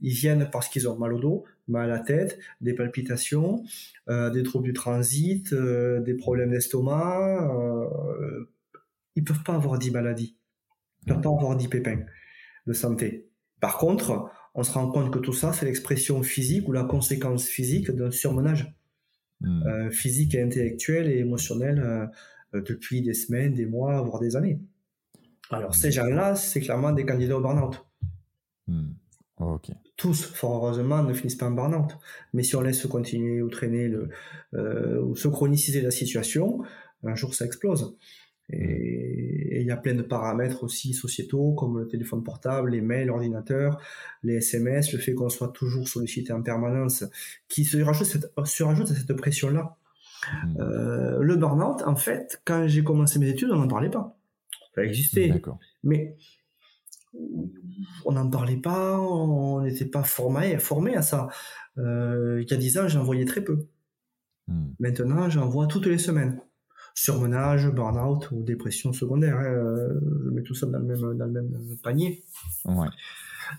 ils 0.00 0.14
viennent 0.14 0.48
parce 0.50 0.68
qu'ils 0.68 0.88
ont 0.88 0.96
mal 0.96 1.12
au 1.12 1.18
dos, 1.18 1.44
mal 1.68 1.90
à 1.90 1.94
la 1.96 2.00
tête, 2.00 2.38
des 2.60 2.74
palpitations, 2.74 3.62
euh, 4.08 4.30
des 4.30 4.42
troubles 4.42 4.64
du 4.64 4.72
transit, 4.72 5.52
des 5.54 6.14
problèmes 6.14 6.50
d'estomac. 6.50 7.46
Ils 9.16 9.24
peuvent 9.24 9.42
pas 9.44 9.54
avoir 9.54 9.78
dix 9.78 9.90
maladies. 9.90 10.36
Ils 11.02 11.12
peuvent 11.12 11.20
pas 11.20 11.28
avoir 11.28 11.56
dix 11.56 11.68
pépins 11.68 12.00
de 12.66 12.72
santé. 12.72 13.28
Par 13.60 13.76
contre, 13.76 14.30
on 14.54 14.62
se 14.62 14.72
rend 14.72 14.90
compte 14.90 15.12
que 15.12 15.18
tout 15.18 15.32
ça, 15.32 15.52
c'est 15.52 15.66
l'expression 15.66 16.22
physique 16.22 16.68
ou 16.68 16.72
la 16.72 16.84
conséquence 16.84 17.46
physique 17.46 17.90
d'un 17.90 18.10
surmenage 18.10 18.74
hmm. 19.40 19.62
euh, 19.66 19.90
physique 19.90 20.34
et 20.34 20.42
intellectuel 20.42 21.08
et 21.08 21.18
émotionnel 21.18 22.10
depuis 22.52 23.00
des 23.00 23.14
semaines, 23.14 23.54
des 23.54 23.66
mois, 23.66 24.00
voire 24.02 24.20
des 24.20 24.34
années. 24.34 24.60
Alors 25.50 25.74
ces 25.74 25.90
gens-là, 25.90 26.34
c'est 26.34 26.60
clairement 26.60 26.92
des 26.92 27.04
candidats 27.04 27.36
au 27.36 27.40
burn-out. 27.40 27.84
Hmm. 28.66 28.90
Tous, 29.96 30.24
fort 30.24 30.56
heureusement, 30.56 31.02
ne 31.02 31.12
finissent 31.12 31.36
pas 31.36 31.46
en 31.46 31.52
burn-out. 31.52 31.96
Mais 32.32 32.42
si 32.42 32.56
on 32.56 32.60
laisse 32.60 32.86
continuer 32.86 33.42
ou 33.42 33.48
traîner 33.48 33.88
le, 33.88 34.10
euh, 34.54 35.00
ou 35.02 35.16
se 35.16 35.28
chroniciser 35.28 35.80
la 35.80 35.90
situation, 35.90 36.62
un 37.02 37.14
jour 37.14 37.34
ça 37.34 37.46
explose. 37.46 37.96
Et 38.52 39.60
il 39.60 39.66
y 39.66 39.70
a 39.70 39.76
plein 39.76 39.94
de 39.94 40.02
paramètres 40.02 40.64
aussi 40.64 40.92
sociétaux, 40.94 41.52
comme 41.52 41.78
le 41.78 41.86
téléphone 41.86 42.24
portable, 42.24 42.70
les 42.70 42.80
mails, 42.80 43.08
l'ordinateur, 43.08 43.80
les 44.22 44.36
SMS, 44.36 44.92
le 44.92 44.98
fait 44.98 45.14
qu'on 45.14 45.28
soit 45.28 45.48
toujours 45.48 45.88
sollicité 45.88 46.32
en 46.32 46.42
permanence, 46.42 47.04
qui 47.48 47.64
se 47.64 47.78
rajoute, 47.78 48.06
cette, 48.06 48.32
se 48.44 48.62
rajoute 48.62 48.90
à 48.90 48.94
cette 48.94 49.12
pression-là. 49.12 49.76
Hmm. 50.44 50.60
Euh, 50.60 51.18
le 51.20 51.36
burn-out, 51.36 51.82
en 51.86 51.96
fait, 51.96 52.40
quand 52.44 52.66
j'ai 52.66 52.82
commencé 52.82 53.18
mes 53.18 53.28
études, 53.28 53.50
on 53.50 53.56
n'en 53.56 53.68
parlait 53.68 53.90
pas. 53.90 54.16
Ça 54.74 54.84
existait. 54.84 55.32
Mais 55.82 56.16
on 58.04 58.12
n'en 58.12 58.28
parlait 58.28 58.56
pas, 58.56 58.98
on 59.00 59.62
n'était 59.62 59.86
pas 59.86 60.02
formé, 60.02 60.58
formé 60.58 60.94
à 60.94 61.02
ça. 61.02 61.28
Euh, 61.78 62.42
il 62.42 62.50
y 62.50 62.54
a 62.54 62.56
10 62.56 62.78
ans, 62.78 62.88
j'en 62.88 63.02
voyais 63.02 63.24
très 63.24 63.42
peu. 63.42 63.66
Hmm. 64.48 64.70
Maintenant, 64.78 65.28
j'en 65.28 65.48
vois 65.48 65.66
toutes 65.66 65.86
les 65.86 65.98
semaines. 65.98 66.40
Surmenage, 66.94 67.70
burn-out 67.70 68.30
ou 68.30 68.42
dépression 68.42 68.92
secondaire. 68.92 69.38
Hein, 69.38 69.44
euh, 69.44 70.00
je 70.24 70.30
mets 70.30 70.42
tout 70.42 70.54
ça 70.54 70.66
dans 70.66 70.78
le 70.78 70.84
même, 70.84 71.16
dans 71.16 71.26
le 71.26 71.32
même 71.32 71.76
panier. 71.82 72.22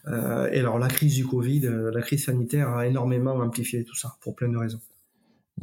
Euh, 0.08 0.50
et 0.52 0.60
alors, 0.60 0.80
la 0.80 0.88
crise 0.88 1.16
du 1.16 1.26
Covid, 1.26 1.62
la 1.94 2.02
crise 2.02 2.26
sanitaire 2.26 2.70
a 2.70 2.88
énormément 2.88 3.34
amplifié 3.34 3.84
tout 3.84 3.96
ça, 3.96 4.16
pour 4.22 4.36
plein 4.36 4.50
de 4.50 4.58
raisons. 4.58 4.80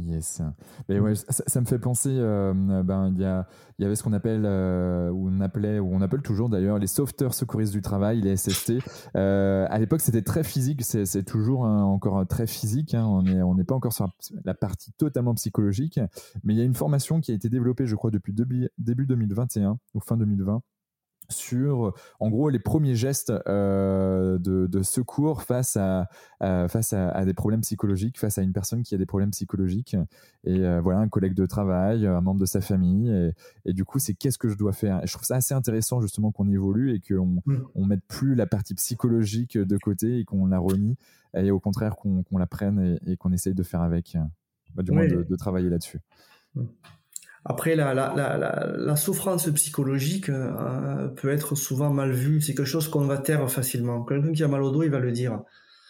Yes. 0.01 0.43
Mais 0.89 1.01
ouais, 1.01 1.15
ça, 1.17 1.61
me 1.61 1.67
fait 1.67 1.79
penser, 1.79 2.11
euh, 2.13 2.53
ben 2.85 3.11
il 3.13 3.21
y, 3.21 3.25
a, 3.25 3.49
il 3.79 3.83
y 3.83 3.85
avait 3.85 3.97
ce 3.97 4.05
qu'on 4.05 4.13
appelle, 4.13 4.45
euh, 4.45 5.11
ou 5.11 5.29
on 5.29 5.41
appelait, 5.41 5.81
ou 5.81 5.93
on 5.93 6.01
appelle 6.01 6.23
toujours 6.23 6.49
d'ailleurs 6.49 6.79
les 6.79 6.87
sauveteurs 6.87 7.35
secouristes 7.35 7.73
du 7.73 7.83
travail, 7.83 8.21
les 8.21 8.37
SST. 8.37 8.75
Euh, 9.17 9.67
à 9.69 9.79
l'époque, 9.79 10.01
c'était 10.01 10.23
très 10.23 10.45
physique, 10.45 10.83
c'est 10.85 11.25
toujours 11.25 11.63
encore 11.63 12.27
très 12.29 12.47
physique. 12.47 12.95
Hein. 12.95 13.07
on 13.07 13.23
n'est 13.23 13.43
on 13.43 13.55
n'est 13.57 13.65
pas 13.65 13.75
encore 13.75 13.93
sur 13.93 14.09
la 14.45 14.55
partie 14.55 14.93
totalement 14.93 15.35
psychologique, 15.35 15.99
mais 16.45 16.55
il 16.55 16.59
y 16.59 16.63
a 16.63 16.65
une 16.65 16.75
formation 16.75 17.21
qui 17.21 17.33
a 17.33 17.35
été 17.35 17.49
développée, 17.49 17.87
je 17.87 17.97
crois, 17.97 18.11
depuis 18.11 18.33
début, 18.33 18.69
début 18.79 19.07
2021 19.07 19.79
ou 19.95 20.01
fin 20.01 20.17
2020 20.17 20.63
sur 21.31 21.95
en 22.21 22.31
gros 22.31 22.49
les 22.49 22.59
premiers 22.59 22.95
gestes 22.95 23.33
euh, 23.47 24.39
de, 24.39 24.83
secours 24.83 25.43
face 25.43 25.77
à, 25.77 26.09
face 26.41 26.93
à, 26.93 27.25
des 27.25 27.35
problèmes 27.35 27.61
psychologiques 27.61 28.19
face 28.19 28.39
à 28.39 28.43
une 28.43 28.53
personne 28.53 28.83
qui 28.83 28.95
a 28.95 28.99
des 28.99 29.07
problèmes 29.07 29.31
psychologiques. 29.31 29.97
Et 30.45 30.61
euh, 30.61 30.81
voilà 30.81 31.01
un 31.01 31.09
collègue 31.09 31.35
de 31.35 31.47
travail 31.47 32.07
un 32.07 32.21
membre 32.21 32.41
de 32.41 32.47
sa 32.47 32.61
famille. 32.61 33.33
Et, 33.65 33.73
du 33.73 33.85
coup 33.85 33.99
c'est 33.99 34.15
qu'est-ce 34.15 34.39
que 34.39 34.49
je 34.49 34.57
dois 34.57 34.73
faire? 34.73 35.03
Et 35.03 35.07
je 35.07 35.13
trouve 35.13 35.27
ça 35.27 35.37
assez 35.37 35.55
intéressant 35.55 36.01
justement 36.01 36.33
qu'on 36.33 36.49
évolue 36.49 36.95
et 36.95 37.01
qu'on 37.01 37.43
mmh. 37.45 37.69
on 37.75 37.85
mette 37.85 38.05
plus 38.09 38.35
la 38.35 38.47
partie 38.47 38.75
psychologique 38.75 39.59
de 39.59 39.79
côté 39.79 40.21
et 40.21 40.25
qu'on 40.25 40.47
la 40.47 40.59
renie 40.59 40.97
et 41.37 41.51
au 41.51 41.61
contraire 41.61 41.97
qu'on 41.97 42.25
la 42.39 42.47
prenne 42.47 42.99
et, 43.07 43.17
qu'on 43.17 43.33
essaye 43.33 43.55
de 43.55 43.63
faire 43.63 43.83
avec 43.83 44.17
bah, 44.75 44.83
du 44.83 44.93
moins 44.93 45.07
de, 45.07 45.37
travailler 45.37 45.69
là-dessus. 45.69 46.01
Mmh. 46.55 46.65
Après, 47.51 47.77
la, 47.77 47.95
la, 47.95 48.13
la, 48.15 48.77
la, 48.77 48.97
souffrance 48.97 49.49
psychologique 49.49 50.29
euh, 50.29 51.09
peut 51.09 51.31
être 51.31 51.55
souvent 51.55 51.89
mal 51.89 52.13
vue. 52.13 52.43
C'est 52.43 52.55
quelque 52.55 52.67
chose 52.67 52.89
qu'on 52.89 53.07
va 53.07 53.17
taire 53.17 53.51
facilement. 53.51 54.05
Quelqu'un 54.05 54.33
qui 54.33 54.45
a 54.45 54.49
mal 54.49 54.63
au 54.63 54.71
dos, 54.71 54.83
il 54.83 54.91
va 54.91 54.99
le 54.99 55.13
dire. 55.13 55.41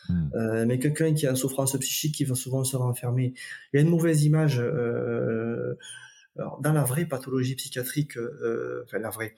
Hmm. 0.09 0.29
Euh, 0.37 0.67
mais 0.67 0.79
quelqu'un 0.79 1.13
qui 1.15 1.27
a 1.27 1.31
une 1.31 1.37
souffrance 1.37 1.77
psychique, 1.77 2.21
il 2.21 2.29
va 2.29 2.37
souvent 2.37 2.63
se 2.63 2.77
renfermer. 2.77 3.35
Il 3.73 3.77
y 3.77 3.79
a 3.81 3.83
une 3.83 3.91
mauvaise 3.91 4.23
image 4.23 4.61
euh, 4.61 5.75
dans 6.37 6.73
la 6.73 6.85
vraie 6.85 7.07
pathologie 7.07 7.57
psychiatrique, 7.57 8.17
enfin 8.85 9.01
la 9.01 9.11
vraie, 9.11 9.35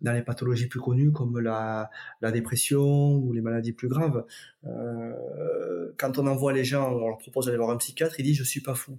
dans 0.00 0.12
les 0.12 0.22
pathologies 0.22 0.66
plus 0.66 0.80
connues 0.80 1.12
comme 1.12 1.38
la, 1.38 1.88
la 2.20 2.32
dépression 2.32 3.14
ou 3.14 3.32
les 3.32 3.42
maladies 3.42 3.74
plus 3.74 3.88
graves. 3.88 4.24
Quand 4.64 6.18
on 6.18 6.26
envoie 6.26 6.52
les 6.52 6.64
gens, 6.64 6.90
on 6.92 7.06
leur 7.06 7.18
propose 7.18 7.46
d'aller 7.46 7.58
voir 7.58 7.70
un 7.70 7.76
psychiatre, 7.76 8.18
ils 8.18 8.24
disent 8.24 8.38
je 8.38 8.42
suis 8.42 8.60
pas 8.60 8.74
fou. 8.74 8.98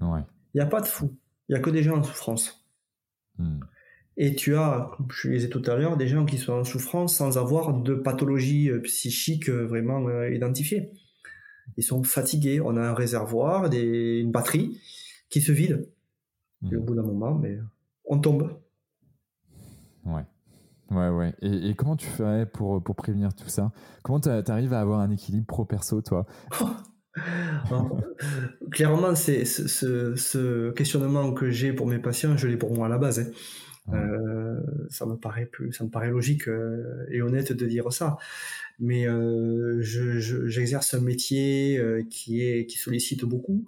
Ouais. 0.00 0.22
Il 0.54 0.58
n'y 0.58 0.62
a 0.62 0.66
pas 0.66 0.80
de 0.80 0.88
fou 0.88 1.16
il 1.52 1.56
n'y 1.56 1.60
a 1.60 1.62
que 1.62 1.68
des 1.68 1.82
gens 1.82 1.98
en 1.98 2.02
souffrance. 2.02 2.66
Hmm. 3.36 3.60
Et 4.16 4.34
tu 4.34 4.56
as, 4.56 4.90
comme 4.96 5.08
je 5.10 5.28
disais 5.28 5.50
tout 5.50 5.62
à 5.66 5.76
l'heure, 5.76 5.98
des 5.98 6.08
gens 6.08 6.24
qui 6.24 6.38
sont 6.38 6.54
en 6.54 6.64
souffrance 6.64 7.16
sans 7.16 7.36
avoir 7.36 7.74
de 7.74 7.94
pathologie 7.94 8.70
euh, 8.70 8.80
psychique 8.80 9.50
euh, 9.50 9.66
vraiment 9.66 10.08
euh, 10.08 10.30
identifiée. 10.30 10.92
Ils 11.76 11.82
sont 11.82 12.02
fatigués. 12.04 12.62
On 12.62 12.78
a 12.78 12.80
un 12.80 12.94
réservoir, 12.94 13.68
des, 13.68 14.20
une 14.20 14.32
batterie 14.32 14.80
qui 15.28 15.42
se 15.42 15.52
vide. 15.52 15.90
au 16.62 16.68
hmm. 16.68 16.78
bout 16.78 16.94
d'un 16.94 17.02
moment, 17.02 17.34
mais 17.34 17.58
on 18.06 18.18
tombe. 18.18 18.58
Ouais. 20.06 20.24
Ouais, 20.90 21.10
ouais. 21.10 21.34
Et, 21.42 21.74
comment 21.74 21.96
tu 21.96 22.06
ferais 22.06 22.46
pour, 22.46 22.82
pour 22.82 22.96
prévenir 22.96 23.34
tout 23.34 23.48
ça? 23.48 23.72
Comment 24.02 24.20
tu 24.20 24.30
arrives 24.30 24.72
à 24.72 24.80
avoir 24.80 25.00
un 25.00 25.10
équilibre 25.10 25.46
pro-perso, 25.46 26.00
toi? 26.00 26.24
Clairement, 28.70 29.14
c'est 29.14 29.44
ce, 29.44 30.16
ce, 30.16 30.70
questionnement 30.70 31.32
que 31.32 31.50
j'ai 31.50 31.72
pour 31.72 31.86
mes 31.86 31.98
patients, 31.98 32.36
je 32.36 32.48
l'ai 32.48 32.56
pour 32.56 32.72
moi 32.72 32.86
à 32.86 32.88
la 32.88 32.98
base. 32.98 33.20
Hein. 33.20 33.30
Euh, 33.92 34.60
ça 34.90 35.06
me 35.06 35.16
paraît 35.16 35.46
plus, 35.46 35.72
ça 35.72 35.84
me 35.84 35.90
paraît 35.90 36.10
logique 36.10 36.48
euh, 36.48 37.04
et 37.10 37.22
honnête 37.22 37.52
de 37.52 37.66
dire 37.66 37.92
ça. 37.92 38.16
Mais 38.78 39.06
euh, 39.08 39.80
j'exerce 39.82 40.92
je, 40.92 40.96
un 40.96 41.00
métier 41.00 41.80
qui 42.10 42.42
est 42.42 42.66
qui 42.66 42.78
sollicite 42.78 43.24
beaucoup. 43.24 43.66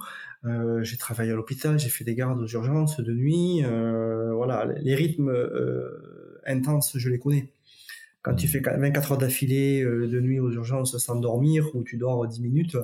J'ai 0.83 0.99
travaillé 0.99 1.33
à 1.33 1.35
l'hôpital, 1.35 1.79
j'ai 1.79 1.89
fait 1.89 2.05
des 2.05 2.15
gardes 2.15 2.41
aux 2.41 2.47
urgences 2.47 3.01
de 3.01 3.13
nuit. 3.13 3.63
voilà, 3.63 4.67
les 4.81 4.95
rythmes 4.95 5.33
intenses, 6.47 6.99
je 6.99 7.09
les 7.09 7.19
connais. 7.19 7.51
Quand 8.23 8.35
tu 8.35 8.49
fais 8.49 8.61
24 8.61 9.13
heures 9.13 9.19
d'affilée 9.19 9.83
de 9.85 10.21
nuit 10.21 10.41
aux 10.41 10.51
urgences 10.51 10.97
sans 10.99 11.17
dormir 11.17 11.75
ou 11.75 11.83
tu 11.83 11.97
dors 11.97 12.27
10 12.27 12.41
minutes, 12.43 12.77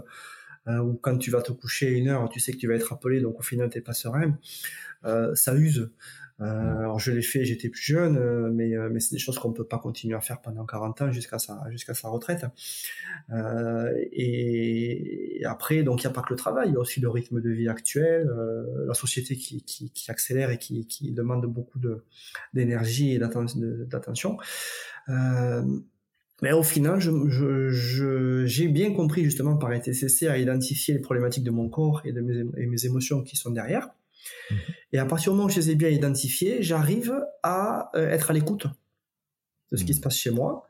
ou 0.66 0.94
quand 0.94 1.18
tu 1.18 1.30
vas 1.30 1.42
te 1.42 1.52
coucher 1.52 1.90
une 1.90 2.08
heure, 2.08 2.28
tu 2.28 2.40
sais 2.40 2.52
que 2.52 2.58
tu 2.58 2.68
vas 2.68 2.74
être 2.74 2.92
appelé, 2.92 3.20
donc 3.20 3.38
au 3.38 3.42
final 3.42 3.68
t'es 3.70 3.80
pas 3.80 3.92
serein. 3.92 4.38
Euh, 5.04 5.34
ça 5.34 5.54
use. 5.54 5.90
Euh, 6.40 6.78
alors 6.78 6.98
je 6.98 7.12
l'ai 7.12 7.20
fait, 7.22 7.44
j'étais 7.44 7.68
plus 7.68 7.82
jeune, 7.82 8.18
mais 8.54 8.74
mais 8.90 9.00
c'est 9.00 9.14
des 9.14 9.18
choses 9.18 9.38
qu'on 9.38 9.52
peut 9.52 9.66
pas 9.66 9.78
continuer 9.78 10.14
à 10.14 10.20
faire 10.20 10.40
pendant 10.40 10.64
40 10.64 11.02
ans 11.02 11.12
jusqu'à 11.12 11.38
sa 11.38 11.70
jusqu'à 11.70 11.92
sa 11.92 12.08
retraite. 12.08 12.46
Et, 14.12 15.42
après, 15.44 15.82
donc 15.82 16.02
il 16.02 16.06
n'y 16.06 16.10
a 16.10 16.14
pas 16.14 16.22
que 16.22 16.32
le 16.32 16.36
travail, 16.36 16.68
il 16.68 16.74
y 16.74 16.76
a 16.76 16.80
aussi 16.80 17.00
le 17.00 17.10
rythme 17.10 17.40
de 17.40 17.50
vie 17.50 17.68
actuel, 17.68 18.30
la 18.86 18.94
société 18.94 19.36
qui, 19.36 19.62
qui, 19.64 19.90
qui, 19.90 20.10
accélère 20.10 20.50
et 20.50 20.58
qui, 20.58 20.86
qui 20.86 21.12
demande 21.12 21.44
beaucoup 21.46 21.78
de 21.78 22.04
d'énergie 22.54 23.14
et 23.14 23.18
d'attention. 23.18 24.38
Euh, 25.10 25.62
mais 26.42 26.52
au 26.52 26.62
final, 26.62 27.00
je, 27.00 27.10
je, 27.28 28.46
j'ai 28.46 28.68
bien 28.68 28.92
compris 28.92 29.24
justement 29.24 29.56
par 29.56 29.72
ETCC 29.72 30.26
à 30.28 30.38
identifier 30.38 30.94
les 30.94 31.00
problématiques 31.00 31.44
de 31.44 31.50
mon 31.50 31.68
corps 31.68 32.02
et 32.04 32.12
de 32.12 32.20
mes, 32.20 32.44
et 32.56 32.66
mes 32.66 32.86
émotions 32.86 33.22
qui 33.22 33.36
sont 33.36 33.50
derrière. 33.50 33.88
Mhm. 34.50 34.58
Et 34.92 34.98
à 34.98 35.04
partir 35.04 35.32
du 35.32 35.36
moment 35.36 35.46
où 35.46 35.50
je 35.50 35.60
les 35.60 35.70
ai 35.70 35.74
bien 35.74 35.88
identifiées, 35.88 36.62
j'arrive 36.62 37.14
à 37.42 37.90
euh, 37.94 38.08
être 38.08 38.30
à 38.30 38.34
l'écoute 38.34 38.66
de 39.72 39.76
ce 39.76 39.84
qui 39.84 39.92
mhm. 39.92 39.96
se 39.96 40.00
passe 40.02 40.16
chez 40.16 40.30
moi 40.30 40.66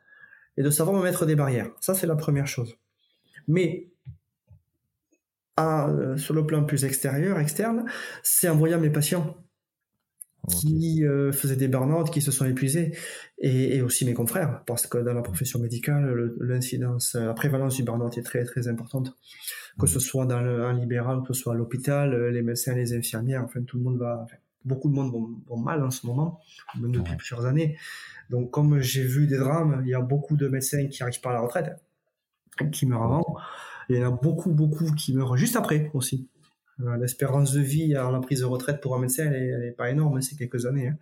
et 0.56 0.62
de 0.62 0.70
savoir 0.70 0.96
me 0.96 1.02
mettre 1.02 1.26
des 1.26 1.37
barrières. 1.37 1.70
Ça, 1.80 1.94
c'est 1.94 2.06
la 2.06 2.16
première 2.16 2.46
chose. 2.46 2.76
Mais 3.48 3.88
à, 5.56 5.88
euh, 5.88 6.16
sur 6.16 6.35
le 6.35 6.46
plan 6.46 6.64
plus 6.64 6.85
extérieur, 6.85 7.38
externe, 7.38 7.85
c'est 8.22 8.48
en 8.48 8.56
voyant 8.56 8.80
mes 8.80 8.90
patients 8.90 9.37
qui 10.48 11.05
euh, 11.05 11.33
faisaient 11.33 11.57
des 11.57 11.68
burn-out, 11.68 12.11
qui 12.11 12.20
se 12.20 12.31
sont 12.31 12.46
épuisés, 12.46 12.96
et, 13.38 13.76
et, 13.76 13.83
aussi 13.83 14.05
mes 14.05 14.14
confrères, 14.14 14.62
parce 14.66 14.87
que 14.87 14.98
dans 14.98 15.12
la 15.12 15.22
profession 15.22 15.59
médicale, 15.59 16.33
l'incidence, 16.40 17.14
la 17.14 17.35
prévalence 17.35 17.76
du 17.76 17.83
burn-out 17.83 18.16
est 18.18 18.22
très 18.22 18.44
très 18.44 18.68
importante, 18.68 19.16
que 19.79 19.87
ce 19.87 20.00
soit 20.00 20.26
dans 20.26 20.40
le, 20.40 20.64
en 20.64 20.72
libéral, 20.72 21.22
que 21.26 21.35
ce 21.35 21.42
soit 21.42 21.55
à 21.55 21.57
l'hôpital, 21.57 22.14
euh, 22.14 22.31
les 22.31 22.42
médecins, 22.42 22.74
les 22.74 22.94
infirmières, 22.94 23.44
enfin 23.44 23.62
tout 23.62 23.76
le 23.76 23.85
monde 23.85 23.98
va, 23.98 24.26
beaucoup 24.64 24.88
de 24.88 24.94
monde 24.94 25.12
vont, 25.12 25.59
mal 25.59 25.83
en 25.83 25.90
ce 25.90 26.07
moment, 26.07 26.40
même 26.81 26.92
depuis 26.92 27.16
plusieurs 27.16 27.46
années. 27.46 27.76
Donc 28.31 28.50
comme 28.50 28.81
j'ai 28.81 29.05
vu 29.05 29.26
des 29.26 29.38
drames, 29.38 29.83
il 29.85 29.90
y 29.90 29.94
a 29.94 30.00
beaucoup 30.00 30.37
de 30.37 30.48
médecins 30.48 30.87
qui 30.87 31.03
arrivent 31.03 31.20
pas 31.20 31.31
à 31.31 31.35
la 31.35 31.40
retraite, 31.40 31.76
qui 32.72 32.87
meurent 32.87 33.03
avant, 33.03 33.37
il 33.88 33.96
y 33.96 34.05
en 34.05 34.09
a 34.09 34.11
beaucoup 34.11 34.53
beaucoup 34.53 34.92
qui 34.92 35.14
meurent 35.14 35.37
juste 35.37 35.57
après 35.57 35.90
aussi. 35.94 36.29
Euh, 36.83 36.97
l'espérance 36.97 37.53
de 37.53 37.61
vie 37.61 37.95
à 37.95 38.11
la 38.11 38.21
prise 38.21 38.40
de 38.40 38.45
retraite 38.45 38.81
pour 38.81 38.95
un 38.97 38.99
médecin, 38.99 39.31
elle 39.33 39.64
est, 39.64 39.73
pas 39.73 39.90
énorme, 39.90 40.21
c'est 40.23 40.37
quelques 40.37 40.67
années. 40.67 40.88
Hein. 40.88 40.96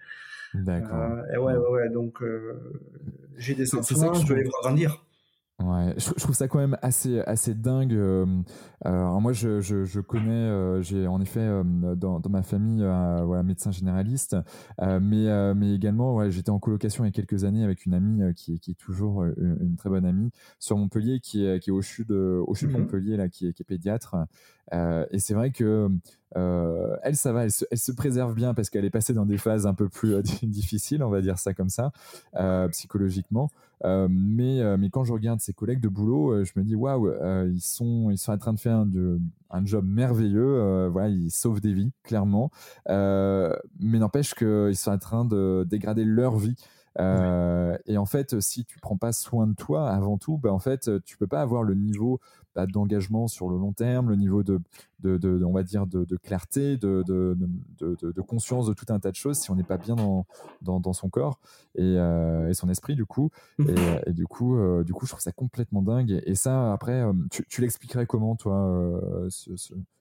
D'accord. 0.55 0.97
Euh, 0.97 1.39
ouais, 1.39 1.55
ouais, 1.55 1.69
ouais, 1.69 1.89
donc 1.91 2.23
euh, 2.23 2.55
j'ai 3.37 3.55
des 3.55 3.75
enfants, 3.75 4.15
je 4.15 4.33
vais 4.33 4.43
les 4.43 4.49
voir 4.49 4.63
grandir. 4.63 5.05
Ouais, 5.61 5.93
je, 5.97 6.13
trouve 6.13 6.37
ça 6.37 6.47
quand 6.47 6.61
même 6.61 6.79
assez 6.83 7.19
assez 7.23 7.53
dingue. 7.53 7.93
Euh, 7.93 8.27
moi, 8.85 9.33
je, 9.33 9.61
je, 9.61 9.85
je 9.85 10.01
connais, 10.01 10.83
j'ai 10.85 11.09
en 11.09 11.21
effet 11.21 11.45
dans, 11.97 12.21
dans, 12.21 12.31
ma 12.31 12.43
famille, 12.43 12.79
voilà, 12.79 13.43
médecin 13.43 13.73
généraliste, 13.73 14.37
mais 14.81 15.55
mais 15.55 15.75
également, 15.75 16.15
ouais, 16.15 16.31
j'étais 16.31 16.51
en 16.51 16.61
colocation 16.61 17.05
il 17.05 17.09
y 17.09 17.11
a 17.11 17.13
quelques 17.13 17.43
années 17.43 17.65
avec 17.65 17.87
une 17.87 17.95
amie 17.95 18.35
qui, 18.35 18.61
qui 18.61 18.71
est 18.71 18.79
toujours 18.79 19.25
une, 19.25 19.75
très 19.77 19.91
bonne 19.91 20.05
amie 20.05 20.31
sur 20.61 20.77
Montpellier, 20.77 21.19
qui 21.19 21.45
est 21.45 21.59
qui 21.59 21.71
est 21.71 21.73
au 21.73 21.83
sud 21.83 22.07
de 22.07 22.41
au 22.47 22.55
sud 22.55 22.69
de 22.69 22.79
Montpellier 22.79 23.17
là, 23.17 23.29
qui 23.29 23.49
est, 23.49 23.53
qui 23.53 23.63
est 23.63 23.67
pédiatre. 23.67 24.15
Euh, 24.73 25.07
et 25.11 25.19
c'est 25.19 25.35
vrai 25.35 25.51
que 25.51 25.91
elle, 26.37 27.17
ça 27.17 27.33
va, 27.33 27.47
elle 27.47 27.51
se, 27.51 27.93
préserve 27.93 28.35
bien 28.37 28.55
parce 28.55 28.71
qu'elle 28.71 28.85
est 28.85 28.91
passée 28.91 29.13
dans 29.13 29.27
des 29.27 29.39
phases 29.39 29.67
un 29.67 29.75
peu 29.75 29.89
plus 29.89 30.23
difficiles, 30.45 31.03
on 31.03 31.11
va 31.11 31.21
dire 31.21 31.37
ça 31.37 31.53
comme 31.53 31.71
ça, 31.71 31.91
psychologiquement. 32.71 33.51
Mais, 33.85 34.77
mais 34.79 34.91
quand 34.91 35.05
je 35.05 35.13
regarde 35.13 35.41
ses 35.41 35.53
collègues 35.53 35.81
de 35.81 35.89
boulot, 35.89 36.45
je 36.45 36.53
me 36.57 36.65
dis 36.65 36.75
waouh, 36.75 37.13
ils, 37.47 37.61
sont, 37.61 38.11
ils 38.11 38.19
sont 38.19 38.33
en 38.33 38.39
train 38.39 38.53
de 38.53 38.61
faire 38.61 38.77
un, 38.77 38.89
un 39.51 39.65
job 39.65 39.85
merveilleux. 39.87 40.89
voilà, 40.89 41.09
ils 41.09 41.31
sauvent 41.31 41.61
des 41.61 41.73
vies, 41.73 41.93
clairement. 42.03 42.51
mais 42.89 43.99
n'empêche 43.99 44.35
qu'ils 44.35 44.77
sont 44.77 44.91
en 44.91 44.99
train 44.99 45.25
de 45.25 45.67
dégrader 45.69 46.05
leur 46.05 46.37
vie. 46.37 46.57
Euh, 47.01 47.77
et 47.87 47.97
en 47.97 48.07
fait, 48.07 48.41
si 48.41 48.65
tu 48.65 48.79
prends 48.81 48.97
pas 48.97 49.13
soin 49.13 49.47
de 49.47 49.55
toi 49.55 49.91
avant 49.91 50.19
tout, 50.19 50.39
bah, 50.39 50.53
en 50.53 50.59
fait, 50.59 50.91
tu 51.05 51.17
peux 51.17 51.27
pas 51.27 51.41
avoir 51.41 51.63
le 51.63 51.75
niveau 51.75 52.21
bah, 52.59 52.67
d'engagement 52.67 53.29
sur 53.29 53.49
le 53.49 53.57
long 53.57 53.73
terme, 53.73 54.09
le 54.09 54.17
niveau 54.17 54.43
de, 54.43 54.59
de, 54.99 55.17
de 55.17 55.45
on 55.45 55.53
va 55.53 55.63
dire, 55.63 55.87
de, 55.87 56.05
de 56.05 56.17
clarté, 56.17 56.77
de, 56.77 57.05
de, 57.07 58.21
conscience 58.21 58.67
de 58.67 58.75
tout 58.75 58.87
un 58.89 58.99
tas 58.99 59.13
de 59.13 59.15
choses 59.15 59.39
si 59.39 59.53
on 59.53 59.55
n'est 59.55 59.63
pas 59.63 59.77
bien 59.77 59.95
dans, 59.95 60.27
dans, 60.61 60.81
dans, 60.81 60.93
son 60.93 61.09
corps 61.09 61.39
et, 61.77 61.83
euh, 61.83 62.49
et, 62.49 62.55
son 62.55 62.69
esprit 62.69 62.97
du 62.97 63.07
coup. 63.07 63.31
Mmh. 63.59 63.69
Et, 63.69 64.11
et 64.11 64.13
du 64.13 64.27
coup, 64.27 64.59
euh, 64.59 64.83
du 64.83 64.93
coup, 64.93 65.07
je 65.07 65.13
trouve 65.13 65.23
ça 65.23 65.31
complètement 65.31 65.83
dingue. 65.83 66.21
Et, 66.27 66.35
ça, 66.35 66.73
après, 66.73 67.05
tu, 67.31 67.47
tu 67.49 67.61
l'expliquerais 67.61 68.07
comment, 68.07 68.35
toi, 68.35 68.83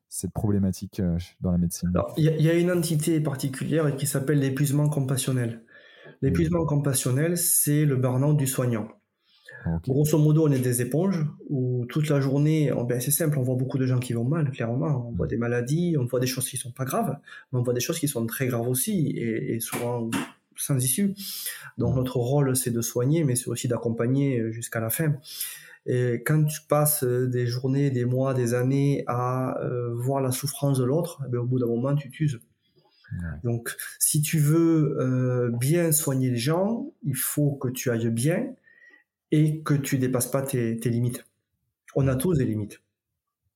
cette 0.10 0.32
problématique 0.32 1.00
dans 1.42 1.52
la 1.52 1.60
médecine? 1.60 1.94
Il 2.18 2.24
y, 2.24 2.44
y, 2.44 2.50
a 2.50 2.56
une 2.56 2.72
entité 2.72 3.20
particulière 3.20 3.96
qui 3.96 4.08
s'appelle 4.08 4.40
l'épuisement 4.40 4.90
compassionnel. 4.90 5.64
L'épuisement 6.24 6.66
compassionnel, 6.66 7.38
c'est 7.38 7.86
le 7.86 7.98
burn-out 7.98 8.36
du 8.36 8.48
soignant. 8.48 8.88
Grosso 9.88 10.18
modo, 10.18 10.48
on 10.48 10.52
est 10.52 10.60
des 10.60 10.82
éponges 10.82 11.26
où 11.50 11.86
toute 11.90 12.10
la 12.10 12.22
journée, 12.22 12.72
ben 12.88 13.00
c'est 13.00 13.12
simple, 13.12 13.38
on 13.38 13.42
voit 13.42 13.56
beaucoup 13.56 13.78
de 13.78 13.86
gens 13.86 14.00
qui 14.00 14.14
vont 14.14 14.24
mal, 14.24 14.52
clairement. 14.52 15.10
On 15.10 15.12
voit 15.12 15.28
des 15.28 15.38
maladies, 15.38 15.98
on 16.00 16.06
voit 16.06 16.20
des 16.20 16.28
choses 16.28 16.48
qui 16.48 16.58
sont 16.58 16.72
pas 16.72 16.86
graves, 16.86 17.18
mais 17.52 17.60
on 17.60 17.64
voit 17.64 17.74
des 17.74 17.80
choses 17.80 18.00
qui 18.00 18.08
sont 18.08 18.26
très 18.26 18.48
graves 18.48 18.68
aussi 18.68 19.10
et, 19.18 19.60
souvent 19.60 20.10
sans 20.56 20.84
issue. 20.84 21.14
Donc 21.78 21.96
notre 21.96 22.18
rôle, 22.18 22.56
c'est 22.56 22.72
de 22.72 22.82
soigner, 22.82 23.24
mais 23.24 23.36
c'est 23.36 23.50
aussi 23.50 23.68
d'accompagner 23.68 24.52
jusqu'à 24.52 24.80
la 24.80 24.90
fin. 24.90 25.16
Et 25.86 26.22
quand 26.26 26.44
tu 26.44 26.62
passes 26.68 27.04
des 27.04 27.48
journées, 27.48 27.92
des 27.92 28.06
mois, 28.06 28.34
des 28.34 28.54
années 28.54 29.04
à 29.08 29.58
euh, 29.62 29.94
voir 29.96 30.22
la 30.22 30.32
souffrance 30.32 30.80
de 30.80 30.84
l'autre, 30.84 31.22
ben 31.30 31.40
au 31.40 31.46
bout 31.46 31.60
d'un 31.60 31.68
moment, 31.68 31.96
tu 31.96 32.10
t'uses. 32.10 32.40
Donc, 33.46 33.74
si 34.00 34.22
tu 34.22 34.38
veux 34.38 34.98
euh, 35.00 35.50
bien 35.50 35.94
soigner 35.94 36.30
les 36.30 36.38
gens, 36.38 36.92
il 37.04 37.16
faut 37.16 37.52
que 37.52 37.70
tu 37.70 37.90
ailles 37.90 38.10
bien 38.10 38.54
et 39.32 39.62
que 39.62 39.74
tu 39.74 39.98
dépasses 39.98 40.32
pas 40.32 40.42
tes, 40.42 40.76
limites. 40.86 41.26
On 41.96 42.08
a 42.08 42.16
tous 42.16 42.38
des 42.38 42.46
limites. 42.46 42.82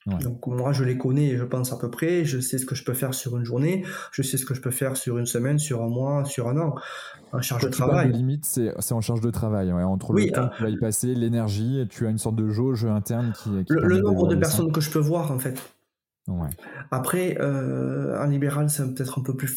Donc 0.08 0.48
moi 0.48 0.72
je 0.72 0.84
les 0.84 0.98
connais, 0.98 1.38
je 1.38 1.44
pense 1.44 1.72
à 1.72 1.78
peu 1.78 1.92
près, 1.92 2.26
je 2.26 2.40
sais 2.40 2.58
ce 2.58 2.66
que 2.66 2.74
je 2.74 2.84
peux 2.84 2.96
faire 2.96 3.14
sur 3.14 3.38
une 3.38 3.44
journée, 3.44 3.86
je 4.12 4.24
sais 4.24 4.38
ce 4.38 4.48
que 4.48 4.56
je 4.56 4.62
peux 4.62 4.72
faire 4.72 4.98
sur 4.98 5.20
une 5.20 5.28
semaine, 5.28 5.60
sur 5.60 5.84
un 5.84 5.90
mois, 5.90 6.26
sur 6.26 6.50
un 6.50 6.58
an, 6.58 6.74
en 7.32 7.42
charge 7.42 7.66
de 7.66 7.70
travail. 7.70 8.08
Les 8.08 8.18
limites, 8.18 8.46
c'est 8.46 8.94
en 8.94 9.02
charge 9.02 9.22
de 9.22 9.30
travail, 9.30 9.72
entre 9.72 10.14
le 10.14 10.32
temps 10.32 10.50
que 10.50 10.58
tu 10.58 10.64
vas 10.64 10.70
y 10.70 10.78
passer, 10.80 11.14
l'énergie, 11.14 11.86
tu 11.88 12.08
as 12.08 12.10
une 12.10 12.18
sorte 12.18 12.36
de 12.36 12.50
jauge 12.50 12.84
interne 12.86 13.32
qui. 13.44 13.50
le 13.70 14.00
nombre 14.00 14.28
de 14.28 14.36
personnes 14.36 14.72
que 14.72 14.82
je 14.82 14.90
peux 14.90 15.00
voir 15.00 15.32
en 15.32 15.38
fait. 15.38 15.62
Après, 16.90 17.38
euh, 17.40 18.20
en 18.20 18.26
libéral, 18.26 18.70
c'est 18.70 18.84
peut-être 18.94 19.20
un 19.20 19.24
peu 19.24 19.36
plus 19.36 19.56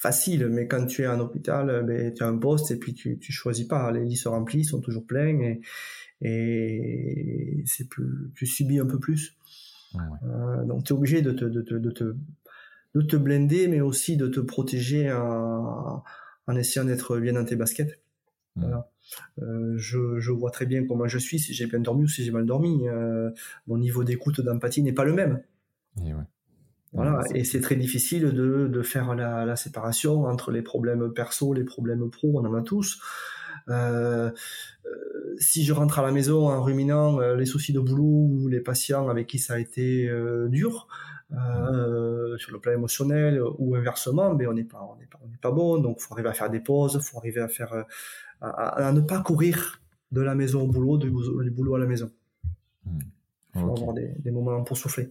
facile, 0.00 0.48
mais 0.48 0.66
quand 0.66 0.86
tu 0.86 1.02
es 1.02 1.06
en 1.06 1.20
hôpital, 1.20 1.68
euh, 1.68 1.82
ben, 1.82 2.12
tu 2.14 2.22
as 2.22 2.26
un 2.26 2.38
poste 2.38 2.70
et 2.70 2.76
puis 2.76 2.94
tu, 2.94 3.18
tu 3.18 3.32
choisis 3.32 3.66
pas. 3.66 3.92
Les 3.92 4.04
lits 4.04 4.16
se 4.16 4.28
remplissent, 4.28 4.70
sont 4.70 4.80
toujours 4.80 5.06
pleins 5.06 5.38
et, 5.40 5.60
et 6.22 7.62
c'est 7.66 7.88
plus, 7.88 8.32
tu 8.34 8.46
subis 8.46 8.78
un 8.78 8.86
peu 8.86 8.98
plus. 8.98 9.36
Euh, 9.94 10.64
donc 10.64 10.84
tu 10.84 10.92
es 10.92 10.96
obligé 10.96 11.20
de 11.20 11.32
te, 11.32 11.44
de, 11.44 11.60
te, 11.60 11.74
de, 11.74 11.90
te, 11.90 12.16
de 12.94 13.02
te 13.02 13.16
blender, 13.16 13.68
mais 13.68 13.82
aussi 13.82 14.16
de 14.16 14.26
te 14.26 14.40
protéger 14.40 15.12
en, 15.12 16.02
en 16.46 16.56
essayant 16.56 16.86
d'être 16.86 17.18
bien 17.18 17.34
dans 17.34 17.44
tes 17.44 17.56
baskets. 17.56 18.00
Voilà. 18.56 18.90
Euh, 19.42 19.74
je, 19.76 20.18
je, 20.18 20.32
vois 20.32 20.50
très 20.50 20.66
bien 20.66 20.86
comment 20.86 21.08
je 21.08 21.18
suis, 21.18 21.38
si 21.38 21.52
j'ai 21.52 21.66
bien 21.66 21.80
dormi 21.80 22.04
ou 22.04 22.08
si 22.08 22.24
j'ai 22.24 22.30
mal 22.30 22.46
dormi. 22.46 22.88
Euh, 22.88 23.30
mon 23.66 23.78
niveau 23.78 24.02
d'écoute, 24.02 24.40
d'empathie 24.40 24.82
n'est 24.82 24.92
pas 24.92 25.04
le 25.04 25.12
même. 25.12 25.42
Et 26.04 26.12
Voilà, 26.92 27.20
et 27.34 27.44
c'est 27.44 27.60
très 27.60 27.76
difficile 27.76 28.32
de, 28.32 28.66
de 28.66 28.82
faire 28.82 29.14
la, 29.14 29.44
la, 29.44 29.54
séparation 29.54 30.24
entre 30.24 30.50
les 30.50 30.62
problèmes 30.62 31.12
perso, 31.12 31.54
les 31.54 31.62
problèmes 31.62 32.10
pro, 32.10 32.32
on 32.34 32.44
en 32.44 32.54
a 32.54 32.62
tous. 32.62 33.00
Euh, 33.68 34.30
euh, 34.86 35.34
si 35.38 35.64
je 35.64 35.72
rentre 35.72 35.98
à 35.98 36.02
la 36.02 36.10
maison 36.10 36.48
en 36.48 36.62
ruminant 36.62 37.20
euh, 37.20 37.36
les 37.36 37.46
soucis 37.46 37.72
de 37.72 37.80
boulot 37.80 38.04
ou 38.04 38.48
les 38.48 38.60
patients 38.60 39.08
avec 39.08 39.26
qui 39.26 39.38
ça 39.38 39.54
a 39.54 39.58
été 39.58 40.10
dur, 40.48 40.88
euh, 41.32 42.36
sur 42.38 42.52
le 42.52 42.58
plan 42.58 42.72
émotionnel 42.72 43.40
ou 43.58 43.76
inversement, 43.76 44.34
mais 44.34 44.46
ben, 44.46 44.50
on 44.50 44.54
n'est 44.54 44.64
pas, 44.64 44.82
on 44.82 44.96
n'est 44.96 45.06
pas, 45.06 45.20
on 45.22 45.28
n'est 45.28 45.36
pas 45.36 45.52
bon. 45.52 45.78
Donc, 45.78 46.00
faut 46.00 46.12
arriver 46.14 46.28
à 46.28 46.32
faire 46.32 46.50
des 46.50 46.60
pauses, 46.60 47.00
faut 47.00 47.18
arriver 47.18 47.40
à 47.40 47.48
faire, 47.48 47.84
à, 48.40 48.48
à, 48.48 48.92
ne 48.92 49.00
pas 49.00 49.20
courir 49.20 49.80
de 50.10 50.22
la 50.22 50.34
maison 50.34 50.62
au 50.62 50.66
boulot, 50.66 50.98
du, 50.98 51.10
boulot 51.10 51.76
à 51.76 51.78
la 51.78 51.86
maison. 51.86 52.10
Mmh. 52.84 52.98
Faut 53.54 53.70
avoir 53.70 53.92
des, 53.94 54.08
des 54.18 54.30
moments 54.32 54.62
pour 54.64 54.76
souffler. 54.76 55.10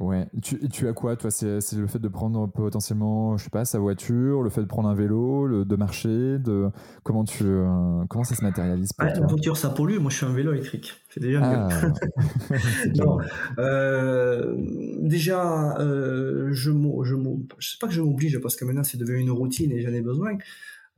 Ouais. 0.00 0.26
Tu, 0.40 0.58
tu 0.70 0.88
as 0.88 0.94
quoi, 0.94 1.14
toi? 1.16 1.30
C'est 1.30 1.60
le 1.74 1.86
fait 1.86 1.98
de 1.98 2.08
prendre 2.08 2.46
potentiellement, 2.50 3.36
je 3.36 3.44
sais 3.44 3.50
pas, 3.50 3.66
sa 3.66 3.78
voiture, 3.78 4.42
le 4.42 4.48
fait 4.48 4.62
de 4.62 4.66
prendre 4.66 4.88
un 4.88 4.94
vélo, 4.94 5.46
le, 5.46 5.66
de 5.66 5.76
marcher, 5.76 6.38
de 6.38 6.70
comment 7.02 7.24
tu, 7.24 7.44
euh, 7.44 8.02
comment 8.08 8.24
ça 8.24 8.34
se 8.34 8.42
matérialise 8.42 8.94
pour 8.94 9.06
Une 9.06 9.26
voiture, 9.26 9.58
ça 9.58 9.68
pollue. 9.68 9.98
Moi, 9.98 10.10
je 10.10 10.16
suis 10.16 10.26
un 10.26 10.32
vélo 10.32 10.54
électrique. 10.54 10.94
C'est 11.10 11.20
déjà 11.20 11.40
ah. 11.42 11.68
non. 12.96 13.18
Euh, 13.58 14.54
déjà, 15.02 15.78
euh, 15.78 16.48
je, 16.50 16.70
je, 16.72 17.16
je 17.58 17.70
sais 17.70 17.78
pas 17.78 17.86
que 17.86 17.92
je 17.92 18.00
m'oblige 18.00 18.38
parce 18.40 18.56
que 18.56 18.64
maintenant 18.64 18.84
c'est 18.84 18.98
devenu 18.98 19.18
une 19.18 19.30
routine 19.30 19.70
et 19.70 19.82
j'en 19.82 19.92
ai 19.92 20.00
besoin. 20.00 20.38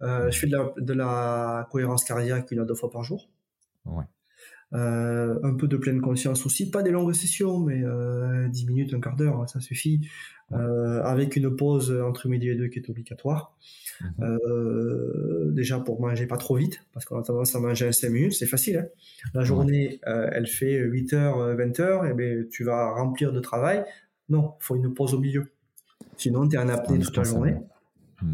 Je 0.00 0.36
fais 0.36 0.46
de 0.46 0.56
la, 0.56 0.72
de 0.76 0.92
la 0.92 1.68
cohérence 1.72 2.04
cardiaque 2.04 2.52
une 2.52 2.60
à 2.60 2.64
deux 2.64 2.74
fois 2.74 2.90
par 2.90 3.02
jour. 3.02 3.28
Ouais. 3.84 4.04
Euh, 4.74 5.38
un 5.42 5.54
peu 5.54 5.68
de 5.68 5.76
pleine 5.76 6.00
conscience 6.00 6.46
aussi, 6.46 6.70
pas 6.70 6.82
des 6.82 6.90
longues 6.90 7.12
sessions, 7.12 7.58
mais 7.58 7.82
euh, 7.84 8.48
10 8.48 8.66
minutes, 8.66 8.94
un 8.94 9.00
quart 9.00 9.16
d'heure, 9.16 9.46
ça 9.48 9.60
suffit, 9.60 10.08
euh, 10.52 11.02
avec 11.02 11.36
une 11.36 11.54
pause 11.54 11.92
entre 11.92 12.28
midi 12.28 12.48
et 12.48 12.54
deux 12.54 12.68
qui 12.68 12.78
est 12.78 12.88
obligatoire. 12.88 13.54
Mhm. 14.00 14.10
Euh, 14.22 15.50
déjà 15.52 15.78
pour 15.78 16.00
manger 16.00 16.26
pas 16.26 16.38
trop 16.38 16.56
vite, 16.56 16.80
parce 16.94 17.04
qu'on 17.04 17.18
a 17.18 17.22
tendance 17.22 17.54
à 17.54 17.60
manger 17.60 17.88
en 17.88 17.92
5 17.92 18.08
minutes, 18.08 18.32
c'est 18.32 18.46
facile. 18.46 18.78
Hein 18.78 18.86
La 19.34 19.44
journée, 19.44 20.00
elle 20.04 20.46
fait 20.46 20.80
8h, 20.80 21.54
20h, 21.54 22.10
et 22.10 22.14
ben 22.14 22.48
tu 22.48 22.64
vas 22.64 22.92
remplir 22.92 23.32
de 23.32 23.40
travail. 23.40 23.84
Non, 24.30 24.54
il 24.60 24.64
faut 24.64 24.76
une 24.76 24.94
pause 24.94 25.12
au 25.12 25.18
milieu. 25.18 25.52
Sinon, 26.16 26.48
tu 26.48 26.56
es 26.56 26.58
en 26.58 26.68
apnée 26.68 26.98
toute 26.98 27.16
la 27.16 27.24
journée. 27.24 27.56
Mhm. 28.22 28.32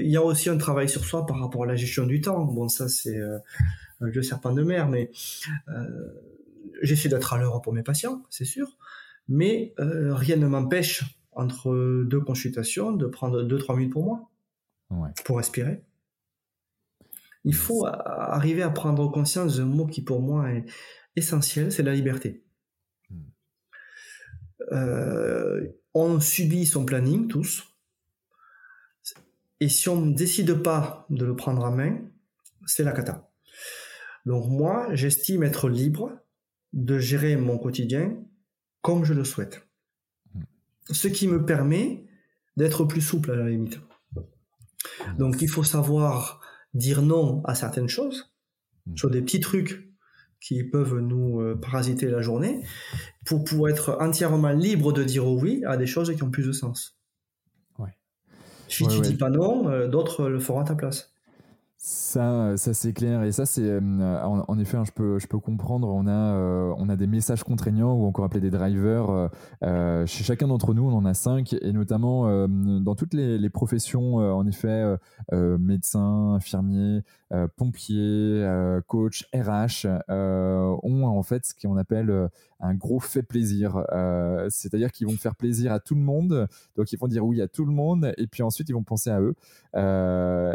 Il 0.00 0.10
y 0.10 0.16
a 0.16 0.22
aussi 0.22 0.48
un 0.48 0.56
travail 0.56 0.88
sur 0.88 1.04
soi 1.04 1.26
par 1.26 1.38
rapport 1.40 1.64
à 1.64 1.66
la 1.66 1.76
gestion 1.76 2.06
du 2.06 2.20
temps. 2.20 2.44
Bon, 2.44 2.68
ça 2.68 2.88
c'est 2.88 3.20
un 4.00 4.08
vieux 4.08 4.22
serpent 4.22 4.52
de 4.52 4.62
mer, 4.62 4.88
mais 4.88 5.10
euh, 5.68 6.08
j'essaie 6.82 7.08
d'être 7.08 7.32
à 7.32 7.38
l'heure 7.38 7.60
pour 7.62 7.72
mes 7.72 7.82
patients, 7.82 8.22
c'est 8.30 8.44
sûr, 8.44 8.76
mais 9.28 9.74
euh, 9.78 10.14
rien 10.14 10.36
ne 10.36 10.46
m'empêche 10.46 11.04
entre 11.32 12.04
deux 12.04 12.20
consultations 12.20 12.92
de 12.92 13.06
prendre 13.06 13.42
2-3 13.42 13.76
minutes 13.76 13.92
pour 13.92 14.04
moi, 14.04 14.30
pour 15.24 15.38
respirer. 15.38 15.82
Il 17.44 17.54
faut 17.54 17.86
arriver 17.86 18.62
à 18.62 18.70
prendre 18.70 19.10
conscience 19.10 19.58
d'un 19.58 19.66
mot 19.66 19.86
qui 19.86 20.02
pour 20.02 20.20
moi 20.20 20.50
est 20.50 20.64
essentiel, 21.14 21.70
c'est 21.70 21.82
la 21.82 21.94
liberté. 21.94 22.42
Hmm. 23.10 23.22
On 25.98 26.20
subit 26.20 26.66
son 26.66 26.84
planning 26.84 27.26
tous, 27.26 27.64
et 29.60 29.70
si 29.70 29.88
on 29.88 29.98
ne 29.98 30.12
décide 30.12 30.52
pas 30.62 31.06
de 31.08 31.24
le 31.24 31.34
prendre 31.34 31.64
en 31.64 31.70
main, 31.70 31.98
c'est 32.66 32.84
la 32.84 32.92
cata. 32.92 33.30
Donc 34.26 34.46
moi, 34.46 34.94
j'estime 34.94 35.42
être 35.42 35.70
libre 35.70 36.12
de 36.74 36.98
gérer 36.98 37.36
mon 37.36 37.56
quotidien 37.56 38.14
comme 38.82 39.06
je 39.06 39.14
le 39.14 39.24
souhaite. 39.24 39.66
Ce 40.90 41.08
qui 41.08 41.28
me 41.28 41.46
permet 41.46 42.04
d'être 42.58 42.84
plus 42.84 43.00
souple 43.00 43.30
à 43.30 43.36
la 43.36 43.48
limite. 43.48 43.80
Donc 45.16 45.40
il 45.40 45.48
faut 45.48 45.64
savoir 45.64 46.42
dire 46.74 47.00
non 47.00 47.42
à 47.44 47.54
certaines 47.54 47.88
choses, 47.88 48.34
sur 48.96 49.08
des 49.08 49.22
petits 49.22 49.40
trucs 49.40 49.85
qui 50.40 50.62
peuvent 50.64 50.98
nous 50.98 51.40
euh, 51.40 51.54
parasiter 51.54 52.06
la 52.06 52.20
journée, 52.20 52.60
pour 53.24 53.44
pouvoir 53.44 53.70
être 53.70 53.98
entièrement 54.00 54.50
libre 54.50 54.92
de 54.92 55.02
dire 55.02 55.26
oui 55.26 55.62
à 55.66 55.76
des 55.76 55.86
choses 55.86 56.14
qui 56.14 56.22
ont 56.22 56.30
plus 56.30 56.46
de 56.46 56.52
sens. 56.52 56.96
Si 58.68 58.86
tu 58.88 59.00
dis 59.00 59.14
pas 59.14 59.30
non, 59.30 59.68
euh, 59.68 59.86
d'autres 59.86 60.28
le 60.28 60.38
feront 60.38 60.60
à 60.60 60.64
ta 60.64 60.74
place. 60.74 61.12
Ça, 61.78 62.56
ça 62.56 62.72
c'est 62.72 62.92
clair. 62.94 63.22
Et 63.22 63.32
ça, 63.32 63.44
c'est 63.44 63.62
euh, 63.62 63.80
en, 64.24 64.58
effet, 64.58 64.78
hein, 64.78 64.84
je, 64.84 64.92
peux, 64.92 65.18
je 65.18 65.26
peux 65.26 65.38
comprendre. 65.38 65.88
On 65.88 66.06
a, 66.06 66.10
euh, 66.10 66.74
on 66.78 66.88
a 66.88 66.96
des 66.96 67.06
messages 67.06 67.44
contraignants 67.44 67.92
ou 67.92 68.06
encore 68.06 68.24
appelés 68.24 68.40
des 68.40 68.50
drivers. 68.50 69.30
Euh, 69.62 70.06
chez 70.06 70.24
chacun 70.24 70.48
d'entre 70.48 70.72
nous, 70.72 70.88
on 70.88 70.94
en 70.94 71.04
a 71.04 71.12
cinq. 71.12 71.52
Et 71.52 71.72
notamment 71.72 72.46
dans 72.48 72.94
toutes 72.94 73.14
les, 73.14 73.50
professions, 73.50 74.16
en 74.16 74.46
effet, 74.46 74.96
médecins, 75.32 76.34
infirmiers, 76.34 77.02
pompiers, 77.56 78.46
coach, 78.86 79.28
RH, 79.34 79.86
ont 80.08 81.04
en 81.04 81.22
fait 81.22 81.44
ce 81.44 81.54
qu'on 81.54 81.76
appelle 81.76 82.30
un 82.60 82.74
gros 82.74 83.00
fait 83.00 83.22
plaisir. 83.22 83.84
C'est-à-dire 84.48 84.92
qu'ils 84.92 85.06
vont 85.06 85.16
faire 85.16 85.36
plaisir 85.36 85.72
à 85.72 85.80
tout 85.80 85.94
le 85.94 86.00
monde. 86.00 86.48
Donc, 86.76 86.92
ils 86.92 86.98
vont 86.98 87.08
dire 87.08 87.24
oui 87.24 87.40
à 87.40 87.48
tout 87.48 87.64
le 87.64 87.72
monde. 87.72 88.12
Et 88.16 88.26
puis 88.26 88.42
ensuite, 88.42 88.68
ils 88.68 88.74
vont 88.74 88.82
penser 88.82 89.10
à 89.10 89.20
eux. 89.20 89.34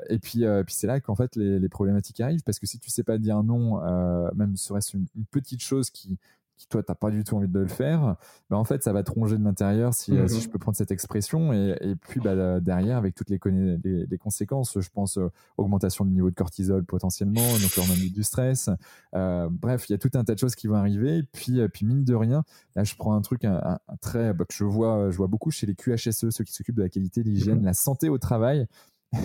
et 0.10 0.20
puis, 0.20 0.46
puis 0.66 0.76
c'est 0.76 0.88
là 0.88 1.00
qu'en 1.00 1.16
fait 1.16 1.36
les, 1.36 1.70
problématiques 1.70 2.20
arrivent 2.20 2.44
parce 2.44 2.60
que 2.60 2.66
si 2.66 2.80
tu 2.80 2.90
sais 2.90 3.04
pas 3.04 3.18
dire 3.18 3.44
non, 3.44 3.84
euh, 3.84 4.30
même 4.36 4.56
serait-ce 4.56 4.98
une, 4.98 5.08
petite 5.32 5.62
chose 5.62 5.90
qui, 5.90 6.18
qui 6.62 6.68
toi 6.68 6.84
t'as 6.84 6.96
pas 6.96 7.10
du 7.10 7.24
tout 7.24 7.36
envie 7.36 7.48
de 7.48 7.60
le 7.60 7.68
faire, 7.68 8.16
ben 8.50 8.58
en 8.58 8.64
fait 8.64 8.84
ça 8.84 8.94
va 8.94 9.04
te 9.04 9.12
ronger 9.12 9.38
de 9.38 9.44
l'intérieur 9.44 9.94
si, 9.94 10.16
euh, 10.16 10.28
si, 10.28 10.36
mhm. 10.36 10.42
je 10.42 10.50
peux 10.50 10.60
prendre 10.60 10.78
cette 10.78 10.92
expression 10.92 11.54
et, 11.54 11.76
et 11.82 11.96
puis 11.96 12.20
bah, 12.20 12.60
derrière 12.60 12.98
avec 12.98 13.16
toutes 13.16 13.30
les, 13.30 13.40
les, 13.84 14.18
conséquences, 14.18 14.80
je 14.80 14.90
pense 14.90 15.18
euh, 15.18 15.32
augmentation 15.58 16.06
du 16.06 16.12
niveau 16.12 16.30
de 16.30 16.36
cortisol 16.36 16.86
potentiellement, 16.86 17.42
donc 17.42 17.76
l'hormone 17.76 17.98
du 17.98 18.24
stress, 18.24 18.70
bref 19.14 19.90
il 19.90 19.94
y 19.94 19.96
a 19.96 19.98
tout 19.98 20.12
un 20.14 20.24
tas 20.24 20.34
de 20.34 20.40
choses 20.40 20.56
qui 20.56 20.68
vont 20.68 20.76
arriver 20.76 21.18
et 21.18 21.24
puis 21.24 21.60
puis 21.70 21.86
mine 21.86 22.04
de 22.04 22.16
rien 22.16 22.44
là 22.76 22.84
je 22.84 22.96
prends 22.96 23.14
un 23.14 23.22
truc 23.22 23.44
un, 23.46 23.80
très 24.02 24.34
bah, 24.34 24.46
que 24.46 24.54
je 24.54 24.64
vois 24.64 25.10
je 25.10 25.18
vois 25.18 25.28
beaucoup 25.28 25.52
chez 25.52 25.66
les 25.66 25.76
QHSE 25.76 26.30
ceux 26.30 26.44
qui 26.44 26.54
s'occupent 26.54 26.78
de 26.78 26.84
la 26.84 26.90
qualité, 26.90 27.24
l'hygiène, 27.24 27.60
mhm. 27.60 27.66
la 27.66 27.74
santé 27.74 28.10
au 28.10 28.18
travail 28.18 28.68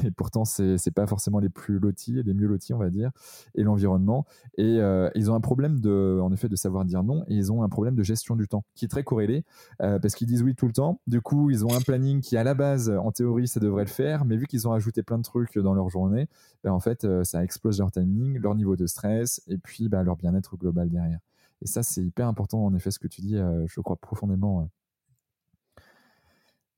et 0.05 0.11
pourtant 0.11 0.45
c'est 0.45 0.78
c'est 0.78 0.91
pas 0.91 1.07
forcément 1.07 1.39
les 1.39 1.49
plus 1.49 1.78
lotis, 1.78 2.22
les 2.22 2.34
mieux 2.34 2.47
lotis 2.47 2.74
on 2.74 2.78
va 2.78 2.91
dire, 2.91 3.11
et 3.55 3.62
l'environnement. 3.62 4.26
Et 4.59 4.78
euh, 4.80 5.11
ils 5.14 5.30
ont 5.30 5.34
un 5.34 5.41
problème 5.41 5.80
de, 5.80 6.18
en 6.22 6.32
effet, 6.32 6.49
de 6.49 6.57
savoir 6.57 6.84
dire 6.84 7.03
non, 7.03 7.24
et 7.28 7.34
ils 7.34 7.53
ont 7.53 7.62
un 7.62 7.68
problème 7.68 7.95
de 7.95 8.03
gestion 8.03 8.37
du 8.37 8.49
temps 8.49 8.64
qui 8.74 8.84
est 8.84 8.89
très 8.89 9.05
corrélé 9.05 9.45
euh, 9.82 9.99
parce 9.99 10.14
qu'ils 10.14 10.26
disent 10.26 10.43
oui 10.43 10.55
tout 10.55 10.66
le 10.66 10.72
temps. 10.72 11.01
Du 11.07 11.20
coup, 11.20 11.51
ils 11.51 11.64
ont 11.64 11.74
un 11.74 11.80
planning 11.80 12.20
qui 12.20 12.37
à 12.37 12.45
la 12.45 12.55
base, 12.55 12.91
en 12.91 13.12
théorie, 13.12 13.49
ça 13.49 13.61
devrait 13.61 13.84
le 13.84 13.91
faire, 13.91 14.24
mais 14.24 14.37
vu 14.37 14.47
qu'ils 14.47 14.66
ont 14.66 14.72
ajouté 14.72 15.03
plein 15.03 15.18
de 15.18 15.22
trucs 15.22 15.59
dans 15.59 15.74
leur 15.74 15.89
journée, 15.89 16.28
ben, 16.64 16.72
en 16.72 16.80
fait, 16.80 17.05
euh, 17.05 17.22
ça 17.24 17.43
explose 17.45 17.78
leur 17.78 17.91
timing, 17.91 18.39
leur 18.39 18.55
niveau 18.55 18.76
de 18.76 18.87
stress, 18.87 19.43
et 19.49 19.59
puis 19.59 19.89
ben, 19.89 20.03
leur 20.03 20.16
bien-être 20.16 20.57
global 20.57 20.89
derrière. 20.89 21.20
Et 21.62 21.66
ça, 21.66 21.82
c'est 21.82 22.03
hyper 22.03 22.26
important 22.26 22.64
en 22.64 22.74
effet 22.74 22.91
ce 22.91 22.99
que 22.99 23.09
tu 23.09 23.22
dis. 23.22 23.37
je 23.37 23.80
crois 23.80 23.97
profondément. 23.97 24.68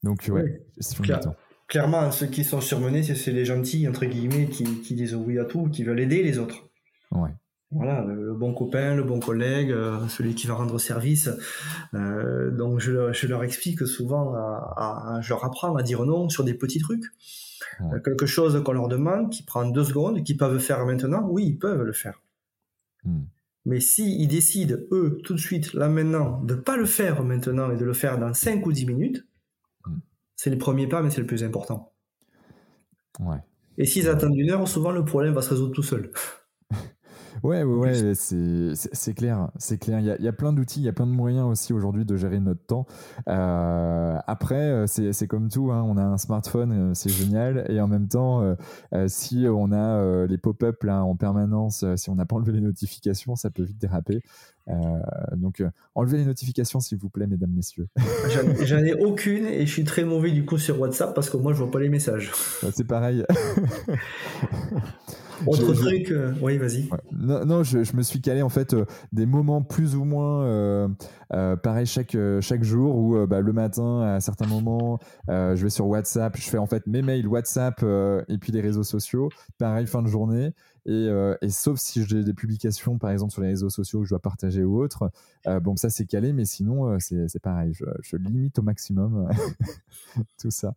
Donc 0.05 0.31
ouais, 0.33 0.65
gestion 0.77 1.03
du 1.03 1.11
temps 1.19 1.35
clairement, 1.69 2.11
ceux 2.11 2.27
qui 2.27 2.45
sont 2.45 2.61
surmenés, 2.61 3.03
c'est 3.03 3.33
les 3.33 3.45
gentils, 3.45 3.87
entre 3.87 4.07
guillemets, 4.07 4.47
qui, 4.47 4.65
qui, 4.81 4.95
disent 4.95 5.15
oui 5.15 5.39
à 5.39 5.45
tout, 5.45 5.69
qui 5.69 5.85
veulent 5.85 6.01
aider 6.01 6.23
les 6.23 6.39
autres. 6.39 6.69
Ouais. 7.13 7.31
Voilà, 7.71 8.03
le, 8.03 8.33
bon 8.33 8.55
copain, 8.55 8.95
le 8.95 9.05
bon 9.05 9.21
collègue, 9.21 9.71
euh, 9.71 10.09
celui 10.09 10.35
qui 10.35 10.47
va 10.47 10.55
rendre 10.55 10.79
service. 10.79 11.29
Euh, 11.93 12.51
donc 12.51 12.81
je, 12.81 13.13
je, 13.13 13.27
leur 13.27 13.45
explique 13.45 13.87
souvent, 13.87 14.33
à, 14.35 15.19
je 15.21 15.29
leur 15.29 15.45
apprends 15.45 15.77
à 15.77 15.83
dire 15.83 16.05
non 16.07 16.31
sur 16.31 16.45
des 16.45 16.55
petits 16.55 16.81
trucs. 16.81 17.05
Euh, 17.81 18.01
quelque 18.01 18.25
chose 18.25 18.63
qu'on 18.65 18.73
leur 18.73 18.89
demande, 18.89 19.31
qui 19.31 19.43
prend 19.43 19.67
deux 19.67 19.85
secondes, 19.85 20.25
qu'ils 20.25 20.39
peuvent 20.39 20.59
faire 20.59 20.87
maintenant, 20.87 21.27
oui, 21.29 21.45
ils 21.47 21.59
peuvent 21.59 21.83
le 21.83 21.93
faire. 21.93 22.23
Hmm. 23.05 23.25
Mais 23.67 23.81
s'ils 23.81 24.29
décident, 24.29 24.77
eux, 24.91 25.21
tout 25.23 25.35
de 25.35 25.39
suite, 25.39 25.75
là 25.75 25.89
maintenant, 25.91 26.41
de 26.43 26.55
ne 26.55 26.61
pas 26.61 26.79
le 26.79 26.87
faire 26.87 27.23
maintenant 27.23 27.71
et 27.71 27.77
de 27.77 27.85
le 27.85 27.93
faire 27.93 28.19
dans 28.19 28.33
5 28.33 28.65
ou 28.65 28.73
10 28.73 28.87
minutes, 28.87 29.28
c'est 30.39 30.51
le 30.51 30.57
premier 30.57 30.87
pas, 30.87 31.03
mais 31.03 31.11
c'est 31.11 31.21
le 31.21 31.27
plus 31.27 31.43
important. 31.43 31.93
Ouais. 33.19 33.39
Et 33.77 33.85
s'ils 33.85 34.09
attendent 34.09 34.37
une 34.37 34.51
heure, 34.51 34.67
souvent 34.69 34.93
le 34.93 35.05
problème 35.05 35.35
va 35.35 35.43
se 35.43 35.51
résoudre 35.51 35.75
tout 35.75 35.83
seul. 35.83 36.13
Ouais, 37.43 37.63
ouais, 37.63 37.65
ouais 37.65 38.15
c'est 38.15 39.15
clair, 39.15 39.51
c'est 39.59 39.79
clair. 39.79 40.01
Il 40.01 40.07
y, 40.07 40.11
a, 40.11 40.17
il 40.19 40.25
y 40.25 40.29
a 40.29 40.33
plein 40.33 40.53
d'outils, 40.53 40.81
il 40.81 40.85
y 40.85 40.89
a 40.89 40.93
plein 40.93 41.07
de 41.07 41.13
moyens 41.13 41.47
aussi 41.47 41.73
aujourd'hui 41.73 42.05
de 42.05 42.17
gérer 42.17 42.41
notre 42.41 42.65
temps. 42.65 42.87
Euh, 43.29 44.19
après, 44.27 44.57
euh, 44.57 44.87
c'est 44.87 45.27
comme 45.27 45.49
tout, 45.49 45.71
hein, 45.71 45.85
on 45.87 45.97
a 45.97 46.03
un 46.03 46.19
smartphone, 46.19 46.73
euh, 46.73 46.95
c'est 46.95 47.11
génial, 47.11 47.65
et 47.69 47.81
en 47.81 47.89
même 47.89 48.09
temps, 48.09 48.43
euh, 48.93 49.07
si 49.09 49.47
on 49.49 49.73
a 49.73 50.27
les 50.27 50.39
pop-up 50.39 50.83
là 50.83 51.05
en 51.05 51.17
permanence, 51.17 51.85
si 51.97 52.11
on 52.11 52.15
n'a 52.15 52.27
pas 52.27 52.37
enlevé 52.37 52.53
les 52.53 52.61
notifications, 52.61 53.37
ça 53.37 53.51
peut 53.51 53.63
vite 53.63 53.79
déraper. 53.79 54.23
donc, 55.37 55.63
enlevez 55.95 56.19
les 56.19 56.25
notifications, 56.25 56.81
s'il 56.81 56.99
vous 56.99 57.09
plaît, 57.09 57.27
mesdames, 57.27 57.53
messieurs. 57.55 57.89
J'en 58.65 58.85
ai 58.85 58.95
aucune 58.95 59.47
et 59.47 59.67
je 59.67 59.73
suis 59.73 59.85
très 59.85 60.05
mauvais 60.05 60.31
du 60.31 60.45
coup 60.45 60.59
sur 60.59 60.79
WhatsApp 60.81 61.15
parce 61.15 61.31
que 61.31 61.37
moi, 61.37 61.53
je 61.53 61.59
vois 61.59 61.71
pas 61.71 61.81
les 61.81 61.89
messages. 61.89 62.33
C'est 62.73 62.87
pareil. 62.87 63.25
Autre 65.47 65.73
truc, 65.73 66.11
euh, 66.11 66.33
oui, 66.41 66.59
vas-y. 66.59 66.89
Non, 67.13 67.45
non 67.45 67.63
je, 67.63 67.85
je, 67.85 67.97
me 67.97 68.03
suis 68.03 68.21
calé 68.21 68.43
en 68.43 68.49
fait 68.49 68.75
euh, 68.75 68.85
des 69.13 69.27
moments 69.27 69.63
plus 69.63 69.95
ou 69.95 70.05
moins 70.05 70.45
euh, 70.45 70.89
euh 71.33 71.57
pareil 71.57 71.87
chaque 71.87 72.17
chaque 72.41 72.63
jour 72.63 72.97
où 72.97 73.27
bah, 73.27 73.41
le 73.41 73.53
matin 73.53 74.03
à 74.03 74.21
certains 74.21 74.47
moments 74.47 74.99
je 75.29 75.63
vais 75.63 75.71
sur 75.71 75.87
WhatsApp, 75.87 76.37
je 76.37 76.49
fais 76.49 76.59
en 76.59 76.67
fait 76.67 76.87
mes 76.87 77.03
mails 77.03 77.27
WhatsApp 77.27 77.85
et 78.29 78.39
puis 78.39 78.53
les 78.53 78.61
réseaux 78.61 78.83
sociaux. 78.83 79.29
Pareil 79.59 79.87
fin 79.87 80.03
de 80.03 80.09
journée. 80.09 80.53
Et, 80.87 81.09
et, 81.43 81.51
sauf 81.51 81.79
si 81.79 82.03
j'ai 82.05 82.25
des 82.25 82.33
publications, 82.33 82.97
par 82.97 83.11
exemple, 83.11 83.33
sur 83.33 83.43
les 83.43 83.49
réseaux 83.49 83.69
sociaux 83.69 84.01
que 84.01 84.07
je 84.07 84.11
dois 84.11 84.21
partager 84.21 84.65
ou 84.65 84.83
autre, 84.83 85.11
bon, 85.61 85.77
ça 85.77 85.91
c'est 85.91 86.07
calé, 86.07 86.33
mais 86.33 86.47
sinon, 86.47 86.99
c'est 86.99 87.43
pareil. 87.43 87.75
Je, 87.75 87.85
je, 88.03 88.17
limite 88.17 88.59
au 88.59 88.63
maximum 88.63 89.29
tout 90.41 90.51
ça. 90.51 90.75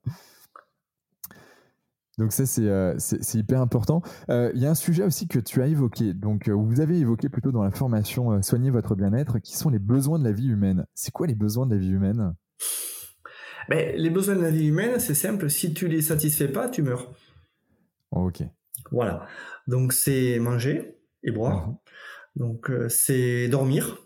Donc 2.17 2.33
ça, 2.33 2.45
c'est 2.45 2.67
euh, 2.67 2.97
hyper 3.33 3.61
important. 3.61 4.01
Euh, 4.29 4.51
il 4.53 4.61
y 4.61 4.65
a 4.65 4.69
un 4.69 4.75
sujet 4.75 5.03
aussi 5.03 5.27
que 5.27 5.39
tu 5.39 5.61
as 5.61 5.67
évoqué, 5.67 6.13
donc 6.13 6.49
euh, 6.49 6.53
vous 6.53 6.81
avez 6.81 6.99
évoqué 6.99 7.29
plutôt 7.29 7.51
dans 7.51 7.63
la 7.63 7.71
formation 7.71 8.41
Soigner 8.41 8.69
votre 8.69 8.95
bien-être, 8.95 9.39
qui 9.39 9.55
sont 9.55 9.69
les 9.69 9.79
besoins 9.79 10.19
de 10.19 10.23
la 10.23 10.31
vie 10.31 10.47
humaine. 10.47 10.85
C'est 10.93 11.11
quoi 11.11 11.27
les 11.27 11.35
besoins 11.35 11.65
de 11.65 11.75
la 11.75 11.79
vie 11.79 11.89
humaine? 11.89 12.35
Mais 13.69 13.95
Les 13.97 14.09
besoins 14.09 14.35
de 14.35 14.41
la 14.41 14.51
vie 14.51 14.67
humaine, 14.67 14.99
c'est 14.99 15.13
simple, 15.13 15.49
si 15.49 15.73
tu 15.73 15.87
les 15.87 16.01
satisfais 16.01 16.47
pas, 16.47 16.69
tu 16.69 16.81
meurs. 16.83 17.11
ok. 18.11 18.43
Voilà. 18.91 19.27
Donc 19.67 19.93
c'est 19.93 20.39
manger 20.39 20.97
et 21.23 21.31
boire. 21.31 21.67
Mhm. 21.67 21.77
Donc 22.35 22.71
c'est 22.89 23.47
dormir. 23.47 23.99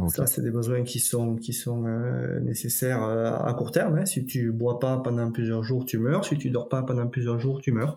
Ah, 0.00 0.08
Ça, 0.08 0.26
c'est 0.26 0.42
des 0.42 0.50
besoins 0.50 0.82
qui 0.84 1.00
sont 1.00 1.36
qui 1.36 1.52
sont 1.52 1.84
euh, 1.86 2.38
nécessaires 2.40 3.02
euh, 3.02 3.32
à 3.36 3.52
court 3.54 3.72
terme. 3.72 3.98
Hein. 3.98 4.06
Si 4.06 4.24
tu 4.24 4.52
bois 4.52 4.78
pas 4.78 4.96
pendant 4.98 5.30
plusieurs 5.32 5.62
jours, 5.64 5.84
tu 5.84 5.98
meurs. 5.98 6.24
Si 6.24 6.38
tu 6.38 6.50
dors 6.50 6.68
pas 6.68 6.82
pendant 6.82 7.06
plusieurs 7.08 7.38
jours, 7.40 7.60
tu 7.60 7.72
meurs. 7.72 7.96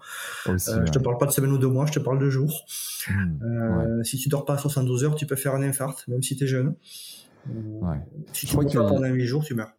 euh, 0.50 0.86
Je 0.86 0.92
te 0.92 1.00
parle 1.00 1.18
pas 1.18 1.26
de 1.28 1.32
semaine 1.32 1.52
ou 1.52 1.58
de 1.58 1.68
mois, 1.68 1.86
je 1.86 1.92
te 1.94 2.00
parle 2.00 2.20
de 2.20 2.30
jours. 2.30 2.66
Hmm, 3.10 3.44
euh, 3.44 4.04
Si 4.04 4.18
tu 4.18 4.30
dors 4.30 4.46
pas 4.46 4.58
72 4.58 5.04
heures, 5.04 5.16
tu 5.16 5.26
peux 5.26 5.36
faire 5.36 5.54
un 5.56 5.62
infarct, 5.64 6.08
même 6.08 6.24
si 6.24 6.36
tu 6.36 6.44
es 6.46 6.48
jeune. 6.48 6.74
Ouais. 7.82 7.98
Si 8.34 8.46
tu 8.46 8.56
bois 8.56 8.66
pas 8.66 8.88
pendant 8.88 9.08
8 9.08 9.26
jours, 9.26 9.44
tu 9.44 9.54
meurs. 9.56 9.72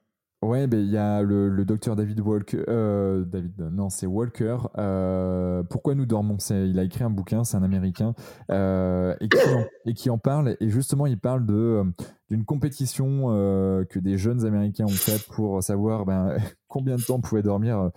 Ouais, 0.43 0.67
ben 0.67 0.81
il 0.81 0.91
y 0.91 0.97
a 0.97 1.23
le, 1.23 1.65
docteur 1.65 1.95
David 1.95 2.19
Walker. 2.19 2.65
Euh, 2.67 3.25
David, 3.25 3.61
non, 3.71 3.91
c'est 3.91 4.07
Walker. 4.07 4.59
Euh, 4.77 5.63
Pourquoi 5.63 5.95
nous 5.95 6.05
dormons? 6.05 6.39
Il 6.51 6.81
a 6.81 6.83
écrit 6.83 7.05
un 7.05 7.11
bouquin, 7.11 7.45
c'est 7.45 7.57
un 7.57 7.63
Américain, 7.63 8.13
euh, 8.51 9.15
et, 9.21 9.95
qui 9.95 10.11
en, 10.11 10.19
parle. 10.19 10.57
Et 10.59 10.69
justement, 10.69 11.07
il 11.07 11.21
parle 11.21 11.47
de 11.47 11.55
euh, 11.55 11.85
d'une 12.29 12.45
compétition 12.45 13.27
euh, 13.29 13.85
que 13.85 14.01
des 14.01 14.19
jeunes 14.19 14.45
Américains 14.45 14.87
ont 14.87 14.89
faite 14.89 15.29
pour 15.29 15.63
savoir 15.63 16.07
ben, 16.07 16.37
combien 16.67 16.97
de 16.97 17.03
temps 17.03 17.17
on 17.17 17.21
pouvait 17.21 17.43
dormir. 17.43 17.91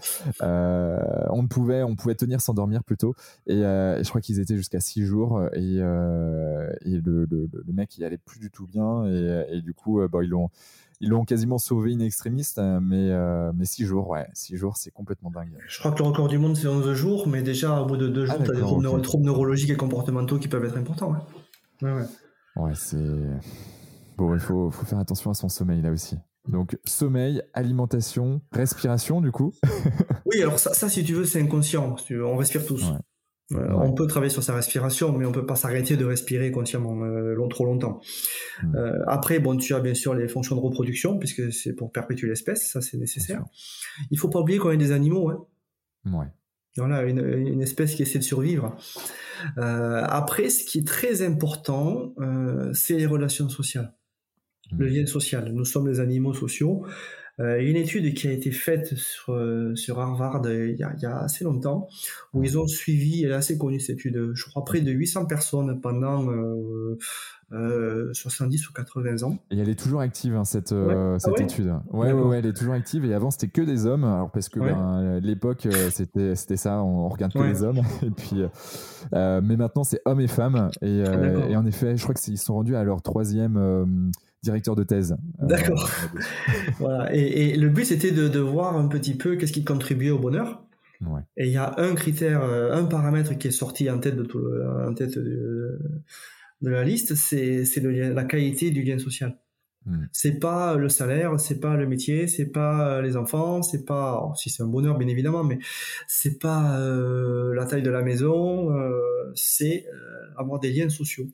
Euh, 0.43 0.99
on 1.31 1.47
pouvait, 1.47 1.81
on 1.81 1.95
pouvait 1.95 2.13
tenir 2.13 2.41
sans 2.41 2.53
dormir 2.53 2.83
plutôt. 2.83 3.15
Et, 3.47 3.61
et 3.61 4.03
je 4.03 4.09
crois 4.09 4.21
qu'ils 4.21 4.39
étaient 4.39 4.57
jusqu'à 4.57 4.81
six 4.81 5.03
jours. 5.03 5.41
Et, 5.53 5.77
le, 5.79 6.75
mec, 7.73 7.97
il 7.97 8.03
allait 8.03 8.19
plus 8.19 8.39
du 8.39 8.51
tout 8.51 8.67
bien. 8.67 9.05
Et, 9.07 9.61
du 9.61 9.73
coup, 9.73 9.99
bon, 10.07 10.21
ils 10.21 10.29
l'ont 10.29 10.51
ils 11.01 11.09
l'ont 11.09 11.25
quasiment 11.25 11.57
sauvé 11.57 11.93
in 11.93 11.99
extremis, 11.99 12.47
euh, 12.57 12.79
mais, 12.81 13.09
euh, 13.11 13.51
mais 13.55 13.65
six 13.65 13.85
jours, 13.85 14.09
ouais, 14.09 14.27
six 14.33 14.55
jours, 14.57 14.77
c'est 14.77 14.91
complètement 14.91 15.31
dingue. 15.31 15.57
Je 15.67 15.79
crois 15.79 15.91
que 15.91 15.99
le 15.99 16.05
record 16.05 16.27
du 16.27 16.37
monde, 16.37 16.55
c'est 16.55 16.67
11 16.67 16.93
jours, 16.93 17.27
mais 17.27 17.41
déjà, 17.41 17.81
au 17.81 17.85
bout 17.85 17.97
de 17.97 18.07
deux 18.07 18.25
jours, 18.25 18.35
ah, 18.39 18.43
tu 18.43 18.51
as 18.51 18.53
des 18.53 19.01
troubles, 19.01 19.25
neurologiques 19.25 19.69
et 19.69 19.77
comportementaux 19.77 20.39
qui 20.39 20.47
peuvent 20.47 20.65
être 20.65 20.77
importants. 20.77 21.15
Ouais, 21.81 21.91
ouais. 21.91 22.05
ouais. 22.57 22.71
c'est. 22.75 22.97
Bon, 24.17 24.33
il 24.33 24.39
faut, 24.39 24.71
faut 24.71 24.85
faire 24.85 24.99
attention 24.99 25.31
à 25.31 25.33
son 25.33 25.49
sommeil 25.49 25.81
là 25.81 25.91
aussi. 25.91 26.17
Donc 26.47 26.77
sommeil, 26.85 27.41
alimentation, 27.53 28.41
respiration 28.51 29.19
du 29.19 29.31
coup. 29.31 29.53
oui, 30.25 30.41
alors 30.41 30.59
ça, 30.59 30.73
ça, 30.73 30.89
si 30.89 31.03
tu 31.03 31.13
veux, 31.13 31.25
c'est 31.25 31.41
inconscient. 31.41 31.95
On 32.11 32.37
respire 32.37 32.65
tous. 32.65 32.93
On 33.51 33.93
peut 33.93 34.07
travailler 34.07 34.31
sur 34.31 34.41
sa 34.41 34.55
respiration, 34.55 35.15
mais 35.15 35.25
on 35.25 35.31
peut 35.31 35.45
pas 35.45 35.55
s'arrêter 35.55 35.97
de 35.97 36.05
respirer 36.05 36.51
consciemment 36.51 37.03
euh, 37.03 37.35
long, 37.35 37.47
trop 37.47 37.65
longtemps. 37.65 38.01
Hmm. 38.63 38.75
Euh, 38.75 39.03
après, 39.07 39.39
bon, 39.39 39.55
tu 39.55 39.75
as 39.75 39.79
bien 39.79 39.93
sûr 39.93 40.15
les 40.15 40.27
fonctions 40.27 40.55
de 40.55 40.61
reproduction, 40.61 41.19
puisque 41.19 41.53
c'est 41.53 41.73
pour 41.73 41.91
perpétuer 41.91 42.27
l'espèce, 42.27 42.71
ça 42.71 42.81
c'est 42.81 42.97
nécessaire. 42.97 43.45
Il 44.09 44.17
faut 44.17 44.29
pas 44.29 44.39
oublier 44.39 44.57
qu'on 44.57 44.71
est 44.71 44.77
des 44.77 44.91
animaux. 44.91 45.29
Hein. 45.29 45.45
Ouais. 46.05 46.25
Voilà, 46.77 47.03
une, 47.03 47.19
une, 47.19 47.61
espèce 47.61 47.95
qui 47.95 48.01
essaie 48.01 48.19
de 48.19 48.23
survivre. 48.23 48.75
Euh, 49.57 50.03
après, 50.03 50.49
ce 50.49 50.65
qui 50.65 50.79
est 50.79 50.87
très 50.87 51.21
important, 51.21 52.13
euh, 52.19 52.73
c'est 52.73 52.97
les 52.97 53.05
relations 53.05 53.47
sociales, 53.47 53.93
hmm. 54.71 54.79
le 54.79 54.87
lien 54.87 55.05
social. 55.05 55.51
Nous 55.53 55.65
sommes 55.65 55.85
des 55.85 55.99
animaux 55.99 56.33
sociaux. 56.33 56.85
Euh, 57.39 57.59
une 57.59 57.75
étude 57.75 58.13
qui 58.13 58.27
a 58.27 58.31
été 58.31 58.51
faite 58.51 58.95
sur, 58.95 59.37
sur 59.75 59.99
Harvard 59.99 60.41
il 60.45 60.77
y, 60.77 60.83
a, 60.83 60.93
il 60.95 61.01
y, 61.01 61.05
a, 61.05 61.19
assez 61.19 61.43
longtemps, 61.43 61.87
où 62.33 62.43
ils 62.43 62.57
ont 62.57 62.67
suivi, 62.67 63.23
elle 63.23 63.31
est 63.31 63.35
assez 63.35 63.57
connue 63.57 63.79
cette 63.79 63.97
étude, 63.97 64.31
je 64.33 64.45
crois 64.45 64.63
près 64.63 64.81
de 64.81 64.91
800 64.91 65.25
personnes 65.25 65.81
pendant 65.81 66.25
euh, 67.51 68.09
euh, 68.09 68.13
70 68.13 68.69
ou 68.69 68.73
80 68.73 69.23
ans. 69.23 69.37
Et 69.51 69.59
elle 69.59 69.69
est 69.69 69.79
toujours 69.79 70.01
active, 70.01 70.35
hein, 70.35 70.45
cette, 70.45 70.71
euh, 70.71 71.17
cette 71.19 71.33
ah 71.35 71.39
ouais 71.39 71.43
étude. 71.43 71.73
Ouais, 71.91 72.11
ouais, 72.11 72.21
ouais, 72.21 72.37
elle 72.39 72.47
est 72.47 72.53
toujours 72.53 72.73
active. 72.73 73.05
Et 73.05 73.13
avant, 73.13 73.29
c'était 73.31 73.49
que 73.49 73.61
des 73.61 73.85
hommes. 73.85 74.03
Alors, 74.03 74.31
parce 74.31 74.49
que 74.49 74.59
ben, 74.59 75.19
l'époque, 75.21 75.65
euh, 75.67 75.89
c'était, 75.91 76.35
c'était 76.35 76.57
ça, 76.57 76.81
on 76.81 77.07
regarde 77.07 77.33
que 77.33 77.39
les 77.39 77.63
hommes. 77.63 77.81
Et 78.03 78.09
puis, 78.09 78.43
euh, 79.13 79.41
mais 79.43 79.57
maintenant, 79.57 79.83
c'est 79.83 80.01
hommes 80.05 80.21
et 80.21 80.27
femmes. 80.27 80.69
Et, 80.81 81.03
Ah, 81.05 81.49
et 81.49 81.55
en 81.55 81.65
effet, 81.65 81.95
je 81.95 82.03
crois 82.03 82.15
qu'ils 82.15 82.37
sont 82.37 82.55
rendus 82.55 82.75
à 82.75 82.83
leur 82.83 83.01
troisième 83.01 84.11
directeur 84.43 84.75
de 84.75 84.83
thèse. 84.83 85.15
D'accord. 85.39 85.89
Voilà. 86.79 87.15
Et, 87.15 87.49
et 87.51 87.57
le 87.57 87.69
but, 87.69 87.85
c'était 87.85 88.11
de, 88.11 88.27
de 88.27 88.39
voir 88.39 88.75
un 88.75 88.87
petit 88.87 89.15
peu 89.15 89.35
qu'est-ce 89.35 89.53
qui 89.53 89.63
contribuait 89.63 90.09
au 90.11 90.19
bonheur. 90.19 90.63
Ouais. 91.01 91.21
Et 91.37 91.45
il 91.47 91.51
y 91.51 91.57
a 91.57 91.75
un 91.77 91.93
critère, 91.93 92.41
un 92.43 92.85
paramètre 92.85 93.37
qui 93.37 93.49
est 93.49 93.51
sorti 93.51 93.89
en 93.89 93.99
tête 93.99 94.15
de, 94.15 94.23
tout 94.23 94.39
le- 94.39 94.87
en 94.87 94.93
tête 94.93 95.17
de, 95.17 95.79
de 96.61 96.69
la 96.69 96.83
liste, 96.83 97.15
c'est 97.15 97.63
la 97.81 98.23
qualité 98.23 98.71
du 98.71 98.83
lien 98.83 98.97
social. 98.99 99.37
Hmm. 99.85 100.05
C'est 100.11 100.39
pas 100.39 100.75
le 100.75 100.89
salaire, 100.89 101.39
c'est 101.39 101.59
pas 101.59 101.75
le 101.75 101.85
métier, 101.85 102.27
c'est 102.27 102.47
pas 102.47 103.01
les 103.01 103.15
enfants, 103.17 103.61
c'est 103.61 103.85
pas 103.85 104.13
alors, 104.13 104.35
si 104.37 104.49
c'est 104.49 104.63
un 104.63 104.67
bonheur 104.67 104.97
bien 104.97 105.07
évidemment, 105.07 105.43
mais 105.43 105.59
c'est 106.07 106.39
pas 106.39 106.79
euh, 106.79 107.53
la 107.53 107.65
taille 107.65 107.83
de 107.83 107.91
la 107.91 108.01
maison, 108.01 108.71
euh, 108.75 109.31
c'est 109.35 109.85
euh, 109.93 110.33
avoir 110.37 110.59
des 110.59 110.71
liens 110.71 110.89
sociaux, 110.89 111.25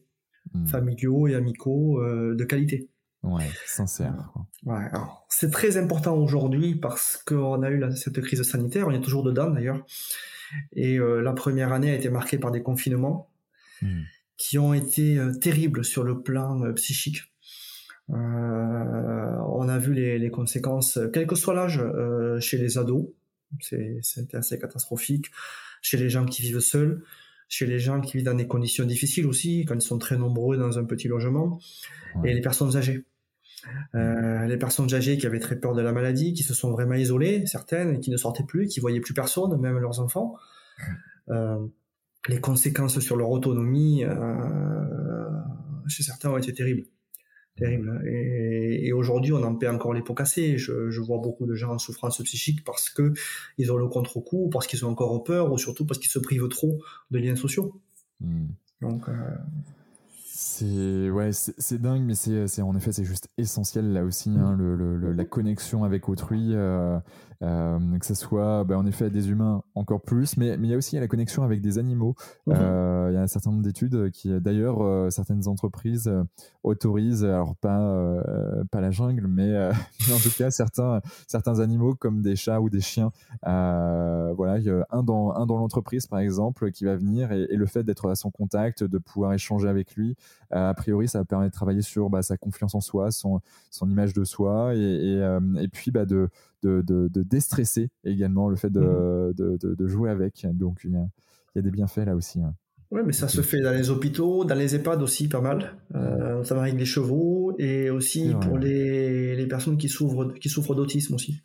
Hmm. 0.54 0.66
familiaux 0.66 1.28
et 1.28 1.36
amicaux 1.36 2.02
euh, 2.02 2.36
de 2.36 2.44
qualité. 2.44 2.90
Ouais, 3.24 3.48
sincère. 3.68 4.34
Ouais, 4.66 4.90
c'est 5.30 5.50
très 5.52 5.78
important 5.78 6.18
aujourd'hui 6.18 6.76
parce 6.76 7.16
qu'on 7.26 7.62
a 7.62 7.70
eu 7.70 7.78
la- 7.78 7.96
cette 7.96 8.20
crise 8.20 8.42
sanitaire, 8.44 8.88
on 8.88 8.92
est 8.92 9.00
toujours 9.02 9.24
dedans 9.24 9.50
d'ailleurs. 9.52 9.86
Et 10.74 10.98
euh, 10.98 11.22
la 11.22 11.32
première 11.32 11.72
année 11.72 11.92
a 11.92 11.96
été 11.96 12.10
marquée 12.10 12.38
par 12.38 12.52
des 12.52 12.62
confinements 12.64 13.30
Hmm. 13.82 14.02
Qui 14.42 14.58
ont 14.58 14.74
été 14.74 15.20
euh, 15.20 15.32
terribles 15.34 15.86
sur 15.86 16.04
le 16.04 16.22
plan 16.22 16.64
euh, 16.64 16.74
psychique. 16.74 17.22
Euh, 18.10 18.14
on 18.14 19.70
a 19.70 19.78
vu 19.78 19.94
les, 19.94 20.18
les 20.18 20.32
conséquences, 20.32 20.98
quel 21.14 21.28
que 21.28 21.36
soit 21.36 21.54
l'âge, 21.54 21.80
chez 22.40 22.58
les 22.58 22.78
ados, 22.78 23.06
c'est 23.60 24.00
c'était 24.02 24.38
assez 24.38 24.60
catastrophique, 24.60 25.28
chez 25.82 25.98
les 25.98 26.10
gens 26.10 26.26
qui 26.26 26.42
vivent 26.42 26.60
seuls, 26.60 27.04
chez 27.48 27.68
les 27.68 27.80
gens 27.80 28.02
qui 28.02 28.18
vivent 28.18 28.26
dans 28.26 28.34
des 28.34 28.48
conditions 28.48 28.86
difficiles 28.86 29.28
aussi, 29.28 29.64
quand 29.66 29.76
ils 29.76 29.82
sont 29.82 30.00
très 30.00 30.18
nombreux 30.18 30.58
dans 30.58 30.78
un 30.80 30.84
petit 30.86 31.08
logement, 31.08 31.60
Ouais. 32.16 32.32
et 32.32 32.34
les 32.34 32.42
personnes 32.42 32.76
âgées. 32.76 33.06
Euh, 33.96 34.46
les 34.48 34.58
personnes 34.58 34.92
âgées 34.94 35.18
qui 35.18 35.28
avaient 35.28 35.40
très 35.40 35.58
peur 35.58 35.74
de 35.76 35.82
la 35.82 35.92
maladie, 35.94 36.34
qui 36.34 36.44
se 36.44 36.54
sont 36.56 36.72
vraiment 36.72 36.96
isolées, 36.96 37.46
certaines, 37.46 37.96
et 37.96 38.00
qui 38.00 38.10
ne 38.10 38.18
sortaient 38.18 38.44
plus, 38.44 38.68
qui 38.68 38.80
voyaient 38.80 39.00
plus 39.00 39.14
personne, 39.14 39.56
même 39.62 39.78
leurs 39.78 40.00
enfants. 40.02 40.36
Euh, 41.30 41.60
les 42.28 42.40
conséquences 42.40 43.00
sur 43.00 43.16
leur 43.16 43.30
autonomie 43.30 44.04
euh, 44.04 45.30
chez 45.88 46.04
certains 46.04 46.30
ont 46.32 46.38
été 46.38 46.54
terribles. 46.54 46.84
Terribles. 47.58 48.02
Et, 48.08 48.88
et 48.88 48.94
aujourd'hui, 48.94 49.34
on 49.34 49.44
en 49.44 49.56
paie 49.56 49.68
encore 49.68 49.94
les 49.94 50.02
pots 50.02 50.14
cassés. 50.14 50.58
Je, 50.58 50.90
je 50.90 51.02
vois 51.02 51.18
beaucoup 51.18 51.46
de 51.46 51.54
gens 51.54 51.74
en 51.74 51.80
souffrance 51.80 52.22
psychique 52.24 52.64
parce 52.64 52.90
que 52.90 53.14
ils 53.58 53.72
ont 53.72 53.78
le 53.78 53.88
contre-coup, 53.88 54.50
parce 54.50 54.68
qu'ils 54.68 54.86
ont 54.86 54.90
encore 54.90 55.24
peur, 55.24 55.52
ou 55.52 55.58
surtout 55.58 55.86
parce 55.86 56.00
qu'ils 56.00 56.10
se 56.10 56.20
privent 56.20 56.48
trop 56.48 56.80
de 57.12 57.20
liens 57.20 57.36
sociaux. 57.36 57.82
Hmm. 58.22 58.48
Donc, 58.82 59.10
euh, 59.10 59.14
C'est 60.26 61.10
ouais, 61.10 61.32
c'est 61.34 61.80
dingue, 61.82 62.04
mais 62.04 62.16
c'est 62.16 62.48
c'est- 62.48 62.62
en 62.62 62.76
effet 62.76 62.92
c'est 62.92 63.04
juste 63.04 63.30
essentiel 63.38 63.94
là 63.94 64.04
aussi 64.04 64.30
hein, 64.30 64.56
le, 64.58 64.76
le- 64.76 64.98
le- 64.98 65.12
la 65.12 65.26
connexion 65.26 65.84
avec 65.84 66.10
autrui, 66.10 66.56
euh, 66.56 66.98
euh, 67.42 67.80
que 68.00 68.06
ce 68.06 68.14
soit 68.14 68.64
bah, 68.64 68.78
en 68.78 68.86
effet 68.86 69.10
des 69.10 69.30
humains 69.30 69.64
encore 69.76 70.02
plus, 70.02 70.38
mais 70.38 70.58
mais 70.58 70.68
il 70.68 70.72
y 70.72 70.74
a 70.74 70.78
aussi 70.78 71.00
la 71.00 71.08
connexion 71.08 71.44
avec 71.44 71.62
des 71.62 71.78
animaux. 71.78 72.16
Mhm. 72.48 72.56
Euh, 72.58 73.08
Il 73.12 73.16
y 73.16 73.18
a 73.18 73.22
un 73.22 73.28
certain 73.28 73.52
nombre 73.52 73.64
d'études 73.64 74.12
qui 74.12 74.30
d'ailleurs 74.40 74.84
euh, 74.84 75.10
certaines 75.10 75.48
entreprises 75.48 76.08
euh, 76.08 76.24
autorisent, 76.64 77.24
alors 77.24 77.56
pas 77.56 77.80
euh, 77.80 78.64
pas 78.72 78.82
la 78.82 78.92
jungle, 78.92 79.28
mais, 79.28 79.50
euh, 79.50 79.72
mais 80.08 80.14
en 80.14 80.20
tout 80.20 80.32
cas 80.38 80.52
certains 80.52 81.02
certains 81.28 81.60
animaux 81.60 81.96
comme 81.96 82.22
des 82.22 82.36
chats 82.36 82.62
ou 82.62 82.70
des 82.70 82.82
chiens. 82.82 83.12
Euh, 83.48 84.34
voilà, 84.36 84.60
il 84.60 84.66
y 84.66 84.70
a 84.70 84.86
un 84.92 85.04
dans 85.04 85.32
un 85.34 85.46
dans 85.46 85.58
l'entreprise 85.58 86.08
par 86.08 86.20
exemple 86.20 86.72
qui 86.72 86.86
va 86.86 86.96
venir 86.96 87.32
et, 87.32 87.48
et 87.50 87.56
le 87.56 87.66
fait 87.66 87.84
d'être 87.84 88.10
à 88.10 88.16
son 88.16 88.32
contact, 88.32 88.84
de 88.84 88.98
pouvoir 88.98 89.34
échanger 89.34 89.68
avec 89.68 89.96
lui, 89.96 90.16
a 90.52 90.74
priori, 90.74 91.08
ça 91.08 91.20
va 91.20 91.26
permettre 91.26 91.52
de 91.52 91.56
travailler 91.56 91.82
sur 91.82 92.10
bah, 92.10 92.22
sa 92.22 92.38
confiance 92.38 92.76
en 92.76 92.82
soi, 92.82 93.12
son, 93.12 93.42
son 93.70 93.90
image 93.90 94.14
de 94.14 94.24
soi, 94.24 94.76
et, 94.76 94.80
et, 94.80 95.22
euh, 95.22 95.40
et 95.60 95.68
puis 95.68 95.92
bah, 95.92 96.06
de, 96.06 96.30
de, 96.64 96.82
de, 96.82 97.08
de 97.08 97.24
déstresser 97.24 97.90
également 98.04 98.50
le 98.50 98.56
fait 98.56 98.70
de, 98.70 99.34
de, 99.36 99.88
jouer 99.88 100.10
avec. 100.10 100.46
Donc 100.54 100.82
il 100.84 100.92
y 100.92 100.96
a, 100.96 101.06
il 101.56 101.58
y 101.58 101.60
a 101.60 101.62
des 101.62 101.72
bienfaits 101.72 102.06
là 102.06 102.16
aussi. 102.16 102.42
hein. 102.42 102.54
Oui, 102.92 103.02
mais 103.06 103.14
ça 103.14 103.30
se 103.30 103.40
fait 103.42 103.62
dans 103.62 103.72
les 103.72 103.90
hôpitaux, 103.90 104.44
dans 104.44 104.54
les 104.56 104.76
EHPAD 104.76 105.02
aussi, 105.02 105.30
pas 105.30 105.40
mal. 105.40 105.78
Euh, 105.96 106.36
notamment 106.40 106.60
avec 106.62 106.76
les 106.78 106.84
chevaux 106.86 107.56
et 107.58 107.90
aussi 107.90 108.34
pour 108.42 108.58
les, 108.58 109.34
les 109.38 109.48
personnes 109.48 109.78
qui 109.78 109.88
souffrent, 109.88 110.34
qui 110.42 110.50
souffrent 110.50 110.76
d'autisme 110.76 111.14
aussi. 111.16 111.42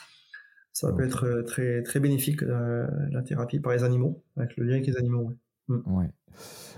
Ça 0.73 0.93
peut 0.93 1.05
être 1.05 1.25
euh, 1.25 1.43
très, 1.45 1.83
très 1.85 2.01
bénéfique, 2.01 2.43
euh, 2.43 2.87
la 3.13 3.23
thérapie 3.23 3.61
par 3.61 3.73
les 3.73 3.85
animaux, 3.85 4.25
avec 4.37 4.57
le 4.57 4.65
lien 4.65 4.75
avec 4.75 4.87
les 4.89 4.97
animaux. 4.97 5.33
ouais. 5.69 5.77
Ouais. 5.87 6.11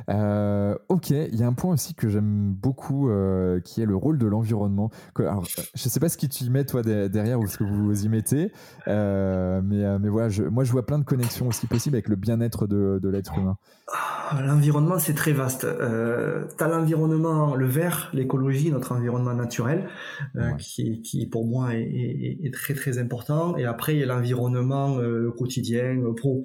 Euh, 0.09 0.77
ok, 0.89 1.11
il 1.11 1.35
y 1.37 1.43
a 1.43 1.47
un 1.47 1.53
point 1.53 1.75
aussi 1.75 1.95
que 1.95 2.09
j'aime 2.09 2.53
beaucoup, 2.53 3.11
euh, 3.11 3.61
qui 3.61 3.83
est 3.83 3.87
le 3.87 3.97
rôle 3.97 4.17
de 4.19 4.27
l'environnement. 4.27 4.91
Alors, 5.19 5.45
je 5.75 5.89
sais 5.89 6.01
pas 6.01 6.09
ce 6.09 6.17
que 6.17 6.27
tu 6.27 6.45
y 6.45 6.51
mets 6.51 6.65
toi 6.65 6.83
de- 6.83 7.09
derrière 7.09 7.41
ou 7.41 7.47
ce 7.47 7.59
que 7.59 7.65
vous 7.65 8.05
y 8.05 8.09
mettez, 8.09 8.53
euh, 8.87 9.61
mais, 9.65 9.99
mais 9.99 10.09
voilà, 10.09 10.29
je, 10.29 10.45
moi 10.45 10.65
je 10.65 10.73
vois 10.73 10.87
plein 10.87 10.99
de 10.99 11.05
connexions 11.05 11.49
aussi 11.49 11.67
possibles 11.67 11.97
avec 11.97 12.09
le 12.09 12.17
bien-être 12.17 12.67
de, 12.67 12.99
de 13.03 13.09
l'être 13.09 13.37
humain. 13.39 13.57
Ah, 13.93 14.41
L'environnement, 14.47 14.99
c'est 14.99 15.15
très 15.15 15.33
vaste. 15.33 15.67
Tu 15.67 16.65
as 16.65 16.69
l'environnement, 16.69 17.55
le 17.55 17.67
vert, 17.67 18.11
l'écologie, 18.13 18.71
notre 18.71 18.93
environnement 18.93 19.35
naturel, 19.35 19.89
Ouais. 20.35 20.55
qui, 20.59 21.01
qui 21.03 21.27
pour 21.27 21.47
moi 21.47 21.75
est, 21.75 21.81
est- 21.83 22.39
est 22.47 22.53
très 22.55 22.75
très 22.75 22.99
important. 22.99 23.57
Et 23.57 23.65
après, 23.65 23.95
il 23.95 24.01
y 24.01 24.03
a 24.03 24.07
l'environnement 24.07 24.99
quotidien, 25.37 25.97
pro. 26.17 26.45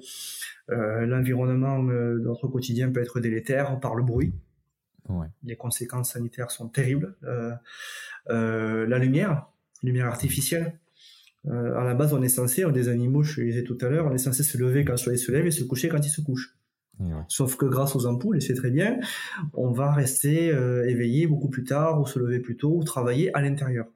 Euh, 0.70 1.06
l'environnement 1.06 1.84
euh, 1.88 2.14
de 2.14 2.20
notre 2.20 2.48
quotidien 2.48 2.90
peut 2.90 3.00
être 3.00 3.20
délétère 3.20 3.78
par 3.80 3.94
le 3.94 4.02
bruit. 4.02 4.32
Ouais. 5.08 5.26
Les 5.42 5.56
conséquences 5.56 6.12
sanitaires 6.12 6.50
sont 6.50 6.68
terribles. 6.68 7.16
Euh, 8.30 8.86
la 8.86 8.98
lumière, 8.98 9.48
lumière 9.82 10.06
artificielle. 10.06 10.78
Euh, 11.46 11.78
à 11.78 11.84
la 11.84 11.94
base, 11.94 12.14
on 12.14 12.22
est 12.22 12.28
censé, 12.28 12.64
on 12.64 12.70
est 12.70 12.72
des 12.72 12.88
animaux, 12.88 13.22
je 13.22 13.40
le 13.40 13.48
disais 13.48 13.64
tout 13.64 13.76
à 13.82 13.88
l'heure, 13.88 14.06
on 14.06 14.14
est 14.14 14.18
censé 14.18 14.42
se 14.42 14.56
lever 14.56 14.84
quand 14.84 14.94
le 14.94 14.98
soleil 14.98 15.18
se 15.18 15.30
lève 15.30 15.46
et 15.46 15.50
se 15.50 15.62
coucher 15.64 15.88
quand 15.88 16.04
il 16.04 16.08
se 16.08 16.22
couche. 16.22 16.56
Ouais. 17.00 17.10
Sauf 17.28 17.56
que 17.56 17.66
grâce 17.66 17.96
aux 17.96 18.06
ampoules, 18.06 18.38
et 18.38 18.40
c'est 18.40 18.54
très 18.54 18.70
bien, 18.70 18.98
on 19.52 19.72
va 19.72 19.92
rester 19.92 20.50
euh, 20.52 20.88
éveillé 20.88 21.26
beaucoup 21.26 21.50
plus 21.50 21.64
tard, 21.64 22.00
ou 22.00 22.06
se 22.06 22.18
lever 22.18 22.40
plus 22.40 22.56
tôt, 22.56 22.74
ou 22.76 22.84
travailler 22.84 23.34
à 23.36 23.42
l'intérieur. 23.42 23.86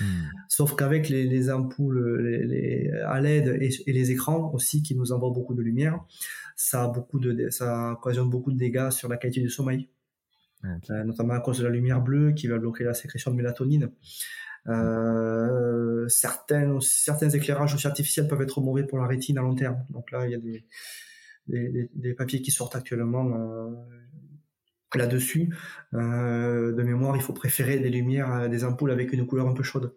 Hmm. 0.00 0.04
Sauf 0.48 0.74
qu'avec 0.76 1.08
les, 1.08 1.24
les 1.24 1.50
ampoules 1.50 2.20
les, 2.22 2.44
les- 2.46 2.90
à 3.06 3.20
LED 3.20 3.48
et, 3.60 3.70
et 3.86 3.92
les 3.92 4.10
écrans 4.10 4.52
aussi 4.54 4.82
qui 4.82 4.94
nous 4.94 5.12
envoient 5.12 5.30
beaucoup 5.32 5.54
de 5.54 5.62
lumière, 5.62 6.04
ça 6.56 6.84
a 6.84 6.88
beaucoup 6.88 7.18
de, 7.18 7.50
ça 7.50 7.92
occasionne 7.92 8.28
beaucoup 8.30 8.52
de 8.52 8.58
dégâts 8.58 8.90
sur 8.90 9.08
la 9.08 9.16
qualité 9.16 9.40
du 9.40 9.50
sommeil, 9.50 9.88
Ok. 10.64 10.90
Euh, 10.90 11.02
notamment 11.04 11.34
à 11.34 11.40
cause 11.40 11.58
de 11.58 11.64
la 11.64 11.70
lumière 11.70 12.00
bleue 12.00 12.32
qui 12.32 12.46
va 12.46 12.58
bloquer 12.58 12.84
la 12.84 12.94
sécrétion 12.94 13.30
de 13.32 13.36
mélatonine. 13.36 13.90
Euh, 14.68 16.06
certains, 16.08 16.78
certains 16.80 17.28
éclairages 17.30 17.74
aussi 17.74 17.86
artificiels 17.86 18.28
peuvent 18.28 18.42
être 18.42 18.60
mauvais 18.60 18.84
pour 18.84 18.98
la 18.98 19.06
rétine 19.06 19.38
à 19.38 19.42
long 19.42 19.54
terme. 19.54 19.84
Donc 19.90 20.10
là, 20.12 20.26
il 20.26 20.32
y 20.32 20.34
a 20.34 20.38
des- 20.38 20.64
des 21.94 22.14
papiers 22.14 22.40
qui 22.40 22.50
sortent 22.52 22.76
actuellement 22.76 23.26
euh, 23.36 23.70
là-dessus. 24.98 25.54
Euh, 25.94 26.72
de 26.72 26.82
mémoire, 26.82 27.16
il 27.16 27.22
faut 27.22 27.32
préférer 27.32 27.78
des 27.78 27.90
lumières, 27.90 28.32
euh, 28.32 28.48
des 28.48 28.64
ampoules 28.64 28.90
avec 28.90 29.12
une 29.12 29.26
couleur 29.26 29.48
un 29.48 29.52
peu 29.54 29.62
chaude. 29.62 29.94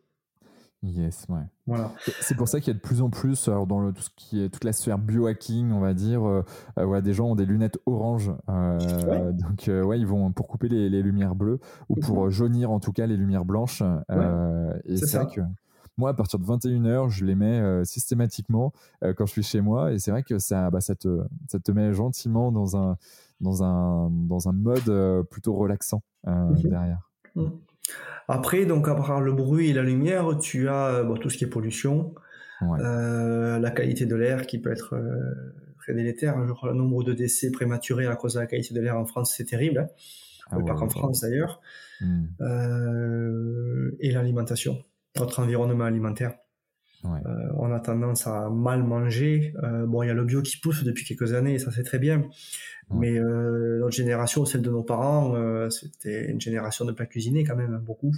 Yes, 0.84 1.26
ouais. 1.30 1.42
Voilà. 1.66 1.92
C'est 2.22 2.36
pour 2.38 2.48
ça 2.48 2.60
qu'il 2.60 2.68
y 2.68 2.76
a 2.76 2.76
de 2.76 2.84
plus 2.84 3.02
en 3.02 3.10
plus, 3.10 3.48
alors 3.48 3.66
dans 3.66 3.80
le, 3.80 3.92
tout 3.92 4.04
ce 4.04 4.10
qui 4.16 4.44
est 4.44 4.50
toute 4.50 4.64
la 4.64 4.74
sphère 4.74 5.00
biohacking, 5.00 5.72
on 5.72 5.80
va 5.80 5.96
dire, 5.96 6.28
euh, 6.28 6.44
euh, 6.78 7.02
des 7.02 7.14
gens 7.14 7.30
ont 7.30 7.36
des 7.36 7.46
lunettes 7.46 7.80
orange, 7.88 8.32
euh, 8.50 8.78
Ouais. 9.08 9.34
donc 9.34 9.68
euh, 9.68 9.84
ouais, 9.84 9.98
ils 9.98 10.06
vont 10.06 10.32
pour 10.32 10.48
couper 10.48 10.68
les, 10.68 10.90
les 10.90 11.02
lumières 11.02 11.34
bleues 11.34 11.60
ou 11.90 11.96
pour 11.96 12.26
euh, 12.26 12.30
jaunir 12.30 12.70
en 12.70 12.80
tout 12.80 12.92
cas 12.92 13.08
les 13.08 13.18
lumières 13.18 13.46
blanches. 13.46 13.82
et 14.86 14.98
c'est 14.98 15.18
vrai 15.18 15.28
que 15.34 15.42
moi, 15.98 16.10
à 16.10 16.14
partir 16.14 16.38
de 16.40 16.46
21h, 16.46 17.10
je 17.10 17.24
les 17.26 17.36
mets 17.36 17.86
systématiquement 17.86 18.74
quand 19.02 19.26
je 19.26 19.32
suis 19.32 19.44
chez 19.44 19.62
moi, 19.62 19.94
et 19.94 19.98
c'est 19.98 20.12
vrai 20.12 20.24
que 20.24 20.38
ça, 20.40 20.70
bah, 20.70 20.82
ça 20.82 20.94
te, 20.94 21.24
ça 21.48 21.58
te 21.58 21.72
met 21.72 21.94
gentiment 21.94 22.52
dans 22.52 22.76
un, 22.76 22.98
dans 23.42 23.64
un, 23.64 24.10
dans 24.12 24.48
un 24.50 24.54
mode 24.54 24.88
euh, 24.90 25.24
plutôt 25.24 25.54
relaxant 25.54 26.02
euh, 26.28 26.32
Mhm. 26.50 26.70
derrière. 26.70 27.12
Mm. 27.36 27.48
Après, 28.28 28.66
donc, 28.66 28.88
à 28.88 28.96
part 28.96 29.22
le 29.22 29.34
bruit 29.34 29.70
et 29.70 29.74
la 29.74 29.84
lumière, 29.84 30.38
tu 30.40 30.68
as 30.70 30.88
euh, 30.88 31.04
bon, 31.04 31.16
tout 31.16 31.30
ce 31.30 31.38
qui 31.38 31.44
est 31.44 31.48
pollution, 31.50 32.16
Ouais. 32.62 32.80
euh, 32.82 33.60
la 33.60 33.70
qualité 33.72 34.06
de 34.06 34.16
l'air 34.16 34.48
qui 34.48 34.60
peut 34.60 34.72
être 34.72 34.96
euh, 34.96 35.54
très 35.78 35.94
délétère. 35.94 36.38
Le 36.40 36.74
nombre 36.74 37.04
de 37.04 37.14
décès 37.14 37.52
prématurés 37.52 38.08
à 38.08 38.16
cause 38.16 38.36
de 38.36 38.40
la 38.40 38.48
qualité 38.48 38.74
de 38.74 38.80
l'air 38.82 38.98
en 38.98 39.06
France, 39.06 39.34
c'est 39.36 39.44
terrible. 39.46 39.80
hein. 39.80 39.88
Ah 40.52 40.56
pas 40.58 40.74
qu'en 40.74 40.84
ouais, 40.86 40.90
France 40.90 41.22
d'ailleurs. 41.22 41.60
Hmm. 42.02 42.26
Euh, 42.42 43.92
et 44.00 44.12
l'alimentation, 44.12 44.84
notre 45.20 45.40
environnement 45.42 45.84
alimentaire. 45.86 46.34
On 47.58 47.72
a 47.72 47.80
tendance 47.80 48.28
à 48.28 48.50
mal 48.50 48.84
manger. 48.84 49.54
bon, 49.88 50.04
il 50.04 50.08
y 50.08 50.10
a 50.10 50.14
le 50.14 50.24
bio 50.24 50.42
qui 50.42 50.58
pousse 50.58 50.84
depuis 50.84 51.06
quelques 51.06 51.34
années, 51.34 51.60
ça 51.60 51.72
c'est 51.72 51.84
très 51.84 52.00
bien. 52.00 52.24
Mais 52.92 53.20
notre 53.20 53.96
génération, 53.96 54.46
celle 54.46 54.62
de 54.62 54.70
nos 54.70 54.84
parents, 54.84 55.36
c'était 55.70 56.30
une 56.30 56.40
génération 56.42 56.86
de 56.86 56.92
pas 56.92 57.06
cuisiner 57.06 57.44
quand 57.44 57.56
même 57.56 57.78
beaucoup. 57.78 58.14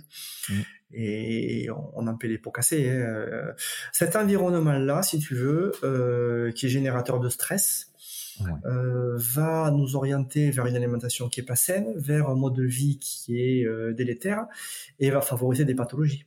Mmh. 0.50 0.54
Et 0.94 1.68
on, 1.96 2.08
en 2.08 2.16
paie 2.16 2.28
les 2.28 2.38
pots 2.38 2.52
cassés. 2.52 2.90
Hein. 2.90 3.54
Cet 3.92 4.16
environnement-là, 4.16 5.04
si 5.04 5.20
tu 5.20 5.36
veux, 5.36 5.72
qui 6.56 6.66
est 6.66 6.70
générateur 6.70 7.20
de 7.20 7.30
stress, 7.30 7.94
euh, 8.66 9.16
va 9.16 9.72
nous 9.72 9.96
orienter 9.96 10.52
vers 10.52 10.66
une 10.68 10.76
alimentation 10.76 11.30
qui 11.30 11.40
est 11.40 11.46
pas 11.46 11.56
saine, 11.56 11.94
vers 11.96 12.30
un 12.30 12.36
mode 12.36 12.54
de 12.54 12.64
vie 12.64 13.00
qui 13.00 13.40
est 13.40 13.66
euh, 13.66 13.94
délétère 13.94 14.46
et 15.00 15.10
va 15.10 15.22
favoriser 15.22 15.66
des 15.66 15.76
pathologies. 15.76 16.26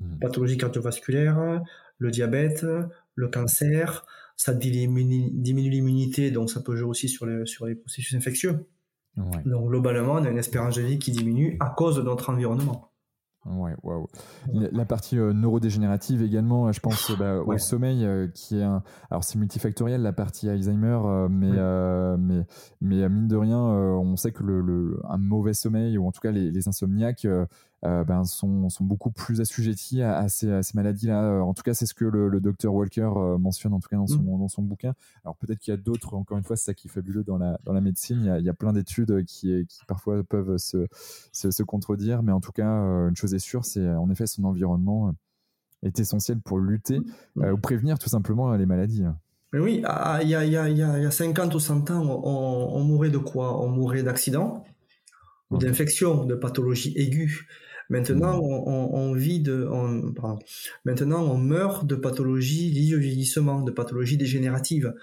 Mmh. 0.00 0.18
Pathologies 0.18 0.58
cardiovasculaires, 0.58 1.62
le 1.98 2.10
diabète, 2.10 2.66
le 3.14 3.28
cancer, 3.28 4.06
ça 4.36 4.52
diminue 4.52 5.70
l'immunité, 5.70 6.30
donc 6.30 6.50
ça 6.50 6.60
peut 6.60 6.76
jouer 6.76 6.88
aussi 6.88 7.08
sur 7.08 7.26
les, 7.26 7.46
sur 7.46 7.66
les 7.66 7.74
processus 7.74 8.14
infectieux. 8.14 8.66
Donc 9.16 9.68
globalement, 9.68 10.14
on 10.14 10.24
a 10.24 10.28
une 10.28 10.38
espérance 10.38 10.76
de 10.76 10.82
vie 10.82 10.98
qui 10.98 11.10
diminue 11.10 11.56
à 11.60 11.70
cause 11.70 11.96
de 11.96 12.02
notre 12.02 12.30
environnement. 12.30 12.92
Ouais, 13.48 13.74
waouh. 13.84 14.08
La, 14.52 14.84
partie 14.84 15.18
euh, 15.18 15.32
neurodégénérative 15.32 16.22
également, 16.22 16.72
je 16.72 16.80
pense 16.80 17.12
bah, 17.16 17.38
au 17.38 17.56
sommeil, 17.58 18.04
euh, 18.04 18.26
qui 18.26 18.58
est 18.58 18.62
un. 18.62 18.82
Alors 19.08 19.22
c'est 19.22 19.38
multifactoriel 19.38 20.02
la 20.02 20.12
partie 20.12 20.48
Alzheimer, 20.48 20.98
euh, 21.04 21.28
mais, 21.28 21.52
mais 22.18 22.44
mais 22.80 23.08
mine 23.08 23.28
de 23.28 23.36
rien, 23.36 23.58
on 23.58 24.16
sait 24.16 24.32
que 24.32 24.42
le, 24.42 24.60
le, 24.60 25.00
un 25.08 25.18
mauvais 25.18 25.54
sommeil 25.54 25.96
ou 25.96 26.06
en 26.06 26.12
tout 26.12 26.20
cas 26.20 26.32
les, 26.32 26.50
les 26.50 26.68
insomniaques 26.68 27.26
euh, 27.84 28.04
ben, 28.04 28.24
sont, 28.24 28.70
sont, 28.70 28.84
beaucoup 28.84 29.10
plus 29.10 29.40
assujettis 29.40 30.02
à, 30.02 30.28
ces, 30.28 30.62
ces 30.62 30.72
maladies-là. 30.74 31.22
Euh, 31.22 31.40
en 31.40 31.52
tout 31.52 31.62
cas, 31.62 31.74
c'est 31.74 31.84
ce 31.84 31.92
que 31.92 32.06
le, 32.06 32.40
docteur 32.40 32.72
Walker 32.74 33.10
euh, 33.16 33.36
mentionne 33.36 33.74
en 33.74 33.80
tout 33.80 33.88
cas 33.88 33.96
dans 33.96 34.06
son, 34.06 34.22
mmh. 34.22 34.38
dans 34.38 34.48
son 34.48 34.62
bouquin. 34.62 34.94
Alors 35.24 35.36
peut-être 35.36 35.58
qu'il 35.58 35.72
y 35.72 35.74
a 35.74 35.76
d'autres, 35.76 36.14
encore 36.14 36.38
une 36.38 36.44
fois, 36.44 36.56
c'est 36.56 36.64
ça 36.64 36.74
qui 36.74 36.88
est 36.88 36.90
fabuleux 36.90 37.22
dans 37.22 37.36
la, 37.36 37.58
dans 37.64 37.74
la 37.74 37.82
médecine. 37.82 38.18
Il 38.20 38.26
y 38.26 38.30
a, 38.30 38.38
il 38.38 38.44
y 38.44 38.48
a 38.48 38.54
plein 38.54 38.72
d'études 38.72 39.24
qui, 39.26 39.66
qui 39.68 39.84
parfois 39.86 40.24
peuvent 40.24 40.56
se, 40.56 40.86
se, 41.32 41.50
se, 41.50 41.62
contredire, 41.62 42.22
mais 42.22 42.32
en 42.32 42.40
tout 42.40 42.52
cas, 42.52 42.64
une 42.64 43.16
chose 43.16 43.34
est 43.34 43.38
sûre, 43.38 43.64
c'est 43.64 43.86
en 43.86 44.10
effet 44.10 44.26
son 44.26 44.44
environnement 44.44 45.14
est 45.82 46.00
essentiel 46.00 46.40
pour 46.40 46.58
lutter 46.58 47.00
mmh. 47.36 47.52
ou 47.52 47.58
prévenir 47.58 47.98
tout 47.98 48.08
simplement 48.08 48.54
les 48.54 48.66
maladies. 48.66 49.04
Mais 49.52 49.60
oui, 49.60 49.82
ah, 49.84 50.20
il 50.22 50.28
y, 50.30 50.34
a, 50.34 50.44
y, 50.44 50.56
a, 50.56 50.68
y 50.68 50.82
a 50.82 51.10
50 51.10 51.54
ou 51.54 51.60
100 51.60 51.90
ans, 51.90 52.02
on, 52.02 52.76
on 52.76 52.84
mourait 52.84 53.10
de 53.10 53.18
quoi? 53.18 53.62
On 53.62 53.68
mourait 53.68 54.02
d'accidents, 54.02 54.64
ou 55.50 55.58
d'infections, 55.58 56.24
de 56.24 56.34
pathologies 56.34 56.94
aiguës. 56.96 57.44
Maintenant, 57.88 58.38
mmh. 58.38 58.94
on, 58.94 59.12
vit 59.14 59.40
de, 59.40 59.68
maintenant, 60.84 61.22
on 61.22 61.38
meurt 61.38 61.86
de 61.86 61.94
pathologies 61.94 62.70
liées 62.70 62.96
au 62.96 62.98
vieillissement, 62.98 63.62
de 63.62 63.70
pathologies 63.70 64.16
dégénératives. 64.16 64.94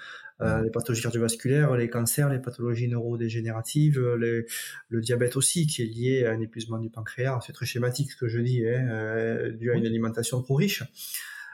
Euh, 0.41 0.59
mmh. 0.59 0.63
les 0.63 0.69
pathologies 0.71 1.03
cardiovasculaires, 1.03 1.75
les 1.77 1.89
cancers, 1.89 2.29
les 2.29 2.39
pathologies 2.39 2.87
neurodégénératives, 2.87 3.99
le 3.99 5.01
diabète 5.01 5.37
aussi, 5.37 5.67
qui 5.67 5.83
est 5.83 5.85
lié 5.85 6.25
à 6.25 6.31
un 6.31 6.39
épuisement 6.41 6.79
du 6.79 6.89
pancréas. 6.89 7.39
C'est 7.45 7.53
très 7.53 7.65
schématique 7.65 8.11
ce 8.11 8.17
que 8.17 8.27
je 8.27 8.39
dis, 8.39 8.67
hein, 8.67 8.87
euh, 8.89 9.51
dû 9.51 9.71
à 9.71 9.75
une 9.75 9.85
alimentation 9.85 10.41
trop 10.41 10.55
riche. 10.55 10.83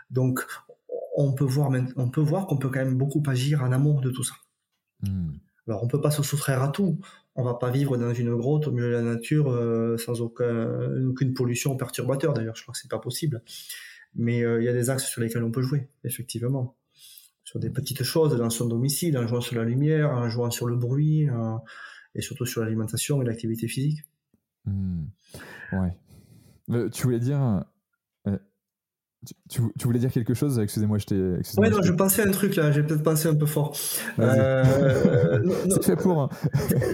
Donc, 0.09 0.45
on 1.15 1.33
peut 1.33 1.45
voir, 1.45 1.69
on 1.97 2.09
peut 2.09 2.21
voir 2.21 2.47
qu'on 2.47 2.57
peut 2.57 2.69
quand 2.69 2.79
même 2.79 2.97
beaucoup 2.97 3.21
agir 3.27 3.63
en 3.63 3.71
amont 3.71 3.99
de 3.99 4.09
tout 4.09 4.23
ça. 4.23 4.35
Mmh. 5.03 5.31
Alors, 5.69 5.83
on 5.83 5.87
peut 5.87 6.01
pas 6.01 6.11
se 6.11 6.23
soustraire 6.23 6.61
à 6.61 6.69
tout 6.69 6.99
on 7.39 7.43
va 7.43 7.53
pas 7.53 7.71
vivre 7.71 7.97
dans 7.97 8.13
une 8.13 8.35
grotte 8.35 8.67
au 8.67 8.71
milieu 8.71 8.87
de 8.87 8.93
la 8.93 9.01
nature 9.01 9.49
euh, 9.49 9.97
sans 9.97 10.21
aucune 10.21 11.33
pollution 11.33 11.75
perturbateur. 11.77 12.33
D'ailleurs, 12.33 12.55
je 12.55 12.63
crois 12.63 12.73
que 12.73 12.79
c'est 12.79 12.89
pas 12.89 12.99
possible. 12.99 13.41
Mais 14.15 14.43
euh, 14.43 14.61
il 14.61 14.65
y 14.65 14.67
a 14.67 14.73
des 14.73 14.89
axes 14.89 15.05
sur 15.05 15.21
lesquels 15.21 15.43
on 15.43 15.51
peut 15.51 15.61
jouer, 15.61 15.89
effectivement. 16.03 16.75
Sur 17.43 17.59
des 17.59 17.69
petites 17.69 18.03
choses 18.03 18.35
dans 18.35 18.49
son 18.49 18.67
domicile, 18.67 19.17
en 19.17 19.25
jouant 19.25 19.41
sur 19.41 19.55
la 19.55 19.63
lumière, 19.63 20.11
en 20.11 20.29
jouant 20.29 20.51
sur 20.51 20.67
le 20.67 20.75
bruit, 20.75 21.27
et 22.13 22.21
surtout 22.21 22.45
sur 22.45 22.61
l'alimentation 22.61 23.21
et 23.21 23.25
l'activité 23.25 23.67
physique. 23.67 24.03
Hmm. 24.65 25.05
Ouais. 25.71 25.93
Euh, 26.71 26.89
tu 26.89 27.03
voulais 27.03 27.19
dire 27.19 27.63
tu, 29.49 29.61
voulais 29.83 29.99
dire 29.99 30.11
quelque 30.11 30.33
chose? 30.33 30.59
Excusez-moi, 30.59 30.97
je 30.97 31.05
t'ai. 31.05 31.15
Ouais, 31.57 31.69
non, 31.69 31.81
je 31.81 31.91
pensais 31.91 32.21
à 32.21 32.27
un 32.27 32.31
truc 32.31 32.55
là, 32.55 32.71
j'ai 32.71 32.83
peut-être 32.83 33.03
pensé 33.03 33.27
un 33.27 33.35
peu 33.35 33.45
fort. 33.45 33.75
Euh, 34.17 34.63
C'est 35.69 35.83
fait 35.83 35.95
pour. 35.97 36.21
Hein. 36.21 36.29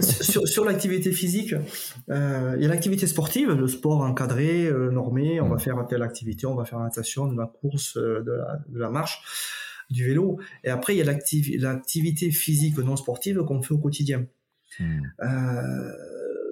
sur, 0.00 0.64
l'activité 0.64 1.12
physique, 1.12 1.54
euh, 2.10 2.54
il 2.56 2.62
y 2.62 2.66
a 2.66 2.68
l'activité 2.68 3.06
sportive, 3.06 3.52
le 3.52 3.68
sport 3.68 4.00
encadré, 4.00 4.66
euh, 4.66 4.90
normé, 4.90 5.40
on 5.40 5.48
va 5.48 5.58
faire 5.58 5.86
telle 5.86 6.02
activité, 6.02 6.46
on 6.46 6.56
va 6.56 6.64
faire 6.64 6.78
la 6.78 6.86
natation, 6.86 7.26
de 7.26 7.36
la 7.36 7.46
course, 7.46 7.96
de 7.96 8.42
la, 8.74 8.90
marche, 8.90 9.84
du 9.88 10.04
vélo. 10.04 10.40
Et 10.64 10.70
après, 10.70 10.96
il 10.96 10.98
y 10.98 11.02
a 11.02 11.04
l'activité 11.04 12.32
physique 12.32 12.76
non 12.78 12.96
sportive 12.96 13.44
qu'on 13.44 13.62
fait 13.62 13.74
au 13.74 13.78
quotidien. 13.78 14.26
Hmm. 14.80 15.00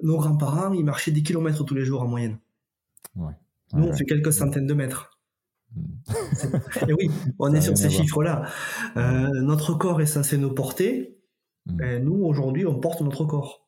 nos 0.03 0.17
grands-parents, 0.17 0.71
ils 0.71 0.85
marchaient 0.85 1.11
des 1.11 1.21
kilomètres 1.21 1.65
tous 1.65 1.75
les 1.75 1.83
jours 1.83 2.01
en 2.01 2.07
moyenne. 2.07 2.37
Ouais. 3.17 3.33
Nous, 3.73 3.87
on 3.87 3.93
fait 3.93 4.05
quelques 4.05 4.31
centaines 4.31 4.67
de 4.67 4.73
mètres. 4.73 5.14
Et 6.87 6.93
oui, 6.93 7.09
on 7.39 7.53
est 7.53 7.61
sur 7.61 7.77
ces 7.77 7.89
chiffres-là. 7.89 8.45
Euh, 8.97 9.29
notre 9.41 9.73
corps 9.73 10.01
est 10.01 10.05
censé 10.05 10.37
nous 10.37 10.53
porter. 10.53 11.17
Et 11.81 11.99
nous, 11.99 12.23
aujourd'hui, 12.23 12.65
on 12.65 12.79
porte 12.79 13.01
notre 13.01 13.25
corps. 13.25 13.67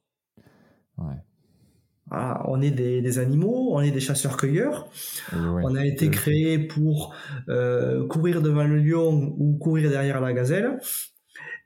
on 2.12 2.62
est 2.62 2.72
des, 2.72 3.20
animaux, 3.20 3.70
on 3.72 3.82
est 3.82 3.92
des 3.92 4.00
chasseurs-cueilleurs. 4.00 4.88
On 5.34 5.76
a 5.76 5.86
été 5.86 6.10
créé 6.10 6.60
pour 6.60 7.16
euh, 7.50 8.08
courir 8.08 8.42
devant 8.42 8.66
le 8.66 8.78
lion 8.78 9.34
ou 9.38 9.58
courir 9.58 9.90
derrière 9.90 10.22
la 10.22 10.34
gazelle. 10.34 10.80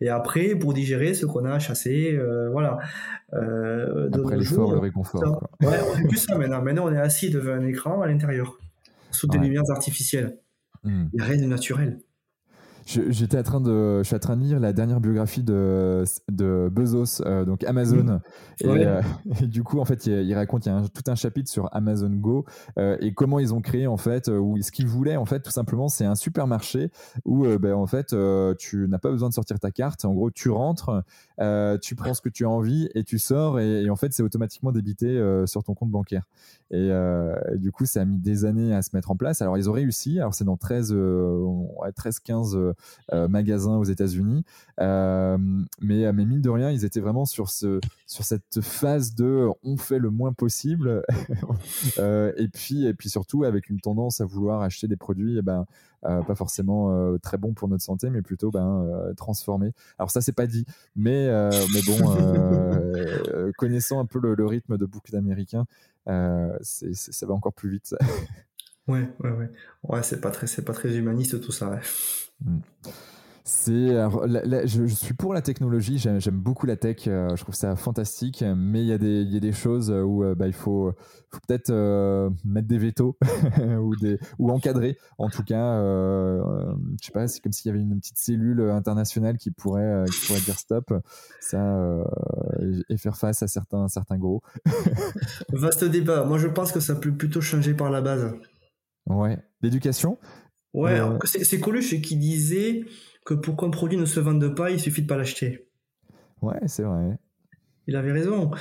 Et 0.03 0.09
après, 0.09 0.55
pour 0.55 0.73
digérer 0.73 1.13
ce 1.13 1.27
qu'on 1.27 1.45
a 1.45 1.59
chassé, 1.59 2.13
euh, 2.13 2.49
voilà. 2.49 2.79
après 3.31 4.37
l'effort, 4.37 4.71
le 4.71 4.79
réconfort. 4.79 5.49
Ouais, 5.61 5.77
on 5.87 5.95
fait 5.95 6.07
plus 6.07 6.17
ça 6.17 6.37
maintenant. 6.37 6.61
Maintenant, 6.63 6.85
on 6.87 6.93
est 6.93 6.97
assis 6.97 7.29
devant 7.29 7.51
un 7.51 7.67
écran 7.67 8.01
à 8.01 8.07
l'intérieur 8.07 8.57
sous 9.11 9.27
des 9.27 9.37
lumières 9.37 9.69
artificielles. 9.69 10.37
Il 10.83 11.09
n'y 11.13 11.21
a 11.21 11.25
rien 11.25 11.41
de 11.41 11.45
naturel. 11.45 11.99
J'étais 13.09 13.37
en 13.37 13.43
train 13.43 13.61
de, 13.61 13.99
je 13.99 14.03
suis 14.03 14.15
en 14.15 14.19
train 14.19 14.35
de 14.35 14.41
lire 14.41 14.59
la 14.59 14.73
dernière 14.73 14.99
biographie 14.99 15.43
de, 15.43 16.03
de 16.29 16.69
Bezos, 16.71 17.21
euh, 17.25 17.45
donc 17.45 17.63
Amazon. 17.63 18.19
Euh, 18.63 19.01
et, 19.41 19.47
du 19.47 19.63
coup, 19.63 19.79
en 19.79 19.85
fait, 19.85 20.05
il, 20.07 20.33
raconte, 20.33 20.65
il 20.65 20.69
y 20.69 20.71
a 20.71 20.81
tout 20.81 21.09
un 21.09 21.15
chapitre 21.15 21.49
sur 21.49 21.69
Amazon 21.73 22.09
Go 22.09 22.45
euh, 22.77 22.97
et 22.99 23.13
comment 23.13 23.39
ils 23.39 23.53
ont 23.53 23.61
créé, 23.61 23.87
en 23.87 23.97
fait, 23.97 24.27
ou 24.27 24.61
ce 24.61 24.71
qu'ils 24.71 24.87
voulaient, 24.87 25.15
en 25.15 25.25
fait, 25.25 25.39
tout 25.41 25.51
simplement, 25.51 25.87
c'est 25.87 26.05
un 26.05 26.15
supermarché 26.15 26.91
où, 27.25 27.45
ben, 27.57 27.73
en 27.73 27.87
fait, 27.87 28.15
tu 28.57 28.87
n'as 28.87 28.99
pas 28.99 29.11
besoin 29.11 29.29
de 29.29 29.33
sortir 29.33 29.59
ta 29.59 29.71
carte. 29.71 30.03
En 30.05 30.13
gros, 30.13 30.31
tu 30.31 30.49
rentres, 30.49 31.03
tu 31.81 31.95
prends 31.95 32.13
ce 32.13 32.21
que 32.21 32.29
tu 32.29 32.45
as 32.45 32.49
envie 32.49 32.89
et 32.93 33.03
tu 33.03 33.19
sors 33.19 33.59
et, 33.59 33.89
en 33.89 33.95
fait, 33.95 34.13
c'est 34.13 34.23
automatiquement 34.23 34.71
débité 34.71 35.21
sur 35.45 35.63
ton 35.63 35.73
compte 35.73 35.91
bancaire. 35.91 36.27
Et, 36.71 36.91
du 37.55 37.71
coup, 37.71 37.85
ça 37.85 38.01
a 38.01 38.05
mis 38.05 38.17
des 38.17 38.45
années 38.45 38.73
à 38.73 38.81
se 38.81 38.89
mettre 38.93 39.11
en 39.11 39.15
place. 39.15 39.41
Alors, 39.41 39.57
ils 39.57 39.69
ont 39.69 39.73
réussi. 39.73 40.19
Alors, 40.19 40.33
c'est 40.33 40.45
dans 40.45 40.57
13, 40.57 40.95
13 41.95 42.19
15 42.19 42.57
magasins 43.11 43.77
aux 43.77 43.83
États-Unis. 43.83 44.43
mais, 44.79 45.67
mais 45.81 46.25
mine 46.25 46.41
de 46.41 46.49
rien, 46.49 46.71
ils 46.71 46.85
étaient 46.85 46.99
vraiment 46.99 47.25
sur, 47.25 47.49
ce, 47.49 47.79
sur 48.07 48.23
cette 48.23 48.61
phase 48.61 49.15
de 49.15 49.47
on 49.63 49.77
fait 49.77 49.99
le 49.99 50.09
moins 50.09 50.33
possible. 50.33 51.03
et, 51.97 52.47
puis, 52.47 52.85
et 52.85 52.93
puis 52.93 53.09
surtout, 53.09 53.43
avec 53.43 53.69
une 53.69 53.79
tendance 53.79 54.21
à 54.21 54.25
vouloir 54.25 54.61
acheter 54.61 54.87
des 54.87 54.97
produits 54.97 55.37
eh 55.37 55.41
ben, 55.41 55.65
pas 56.01 56.35
forcément 56.35 57.17
très 57.19 57.37
bons 57.37 57.53
pour 57.53 57.67
notre 57.67 57.83
santé, 57.83 58.09
mais 58.09 58.21
plutôt 58.21 58.51
ben, 58.51 59.13
transformés. 59.17 59.71
Alors, 59.99 60.11
ça, 60.11 60.21
c'est 60.21 60.31
pas 60.31 60.47
dit. 60.47 60.65
Mais, 60.95 61.29
mais 61.73 61.81
bon, 61.85 61.97
connaissant 63.57 63.99
un 63.99 64.05
peu 64.05 64.19
le, 64.19 64.45
rythme 64.45 64.77
de 64.77 64.85
beaucoup 64.85 65.11
d'Américains, 65.11 65.65
euh, 66.07 66.57
ça 66.61 67.25
va 67.25 67.33
encore 67.33 67.53
plus 67.53 67.69
vite. 67.69 67.95
ouais, 68.87 69.07
ouais, 69.19 69.31
ouais. 69.31 69.51
Ouais, 69.83 70.03
c'est 70.03 70.21
pas 70.21 70.31
très, 70.31 70.47
c'est 70.47 70.63
pas 70.63 70.73
très 70.73 70.95
humaniste 70.95 71.39
tout 71.41 71.51
ça. 71.51 71.79
Mm. 72.43 72.59
C'est, 73.43 73.89
je, 74.65 74.85
suis 74.85 75.15
pour 75.15 75.33
la 75.33 75.41
technologie, 75.41 75.97
j'aime, 75.97 76.19
beaucoup 76.31 76.67
la 76.67 76.77
tech, 76.77 77.07
euh, 77.07 77.35
je 77.35 77.41
trouve 77.41 77.55
ça 77.55 77.75
fantastique, 77.75 78.45
mais 78.55 78.81
il 78.81 78.87
y, 78.87 78.93
a 78.93 78.99
des, 78.99 79.23
y 79.23 79.35
a 79.35 79.39
des 79.39 79.51
choses 79.51 79.89
où 79.89 80.23
euh, 80.23 80.35
bah, 80.35 80.45
il 80.47 80.53
faut, 80.53 80.93
faut 81.29 81.39
peut-être 81.47 81.71
mettre 82.45 82.67
des 82.67 82.77
vétos 82.77 83.17
ou, 83.81 83.95
des, 83.95 84.19
ou 84.37 84.51
encadrer. 84.51 84.97
En 85.17 85.29
tout 85.29 85.43
cas, 85.43 85.81
je 85.81 86.75
sais 87.01 87.11
pas, 87.11 87.27
c'est 87.27 87.41
comme 87.41 87.51
s'il 87.51 87.69
y 87.69 87.73
avait 87.73 87.81
une 87.81 87.99
petite 87.99 88.19
cellule 88.19 88.61
internationale 88.69 89.37
qui 89.37 89.49
pourrait, 89.49 90.05
qui 90.05 90.27
pourrait 90.27 90.41
dire 90.41 90.59
stop 90.59 90.93
ça, 91.39 92.05
et, 92.89 92.97
faire 92.97 93.17
face 93.17 93.41
à 93.41 93.47
certains, 93.47 93.87
certains 93.87 94.17
gros. 94.17 94.43
Vaste 95.51 95.83
débat. 95.83 96.25
Moi, 96.25 96.37
je 96.37 96.47
pense 96.47 96.71
que 96.71 96.79
ça 96.79 96.95
peut 96.95 97.11
plutôt 97.11 97.41
changer 97.41 97.73
par 97.73 97.89
la 97.89 98.01
base. 98.01 98.33
Ouais. 99.07 99.39
L'éducation? 99.61 100.17
Ouais, 100.73 100.99
c'est 101.25 101.59
Coluche 101.59 101.99
qui 102.01 102.15
disait 102.15 102.85
que 103.25 103.33
pour 103.33 103.57
qu'un 103.57 103.69
produit 103.69 103.97
ne 103.97 104.05
se 104.05 104.19
vende 104.19 104.55
pas, 104.55 104.71
il 104.71 104.79
suffit 104.79 105.01
de 105.01 105.07
pas 105.07 105.17
l'acheter. 105.17 105.67
Ouais, 106.41 106.59
c'est 106.65 106.83
vrai. 106.83 107.17
Il 107.87 107.95
avait 107.95 108.11
raison. 108.11 108.51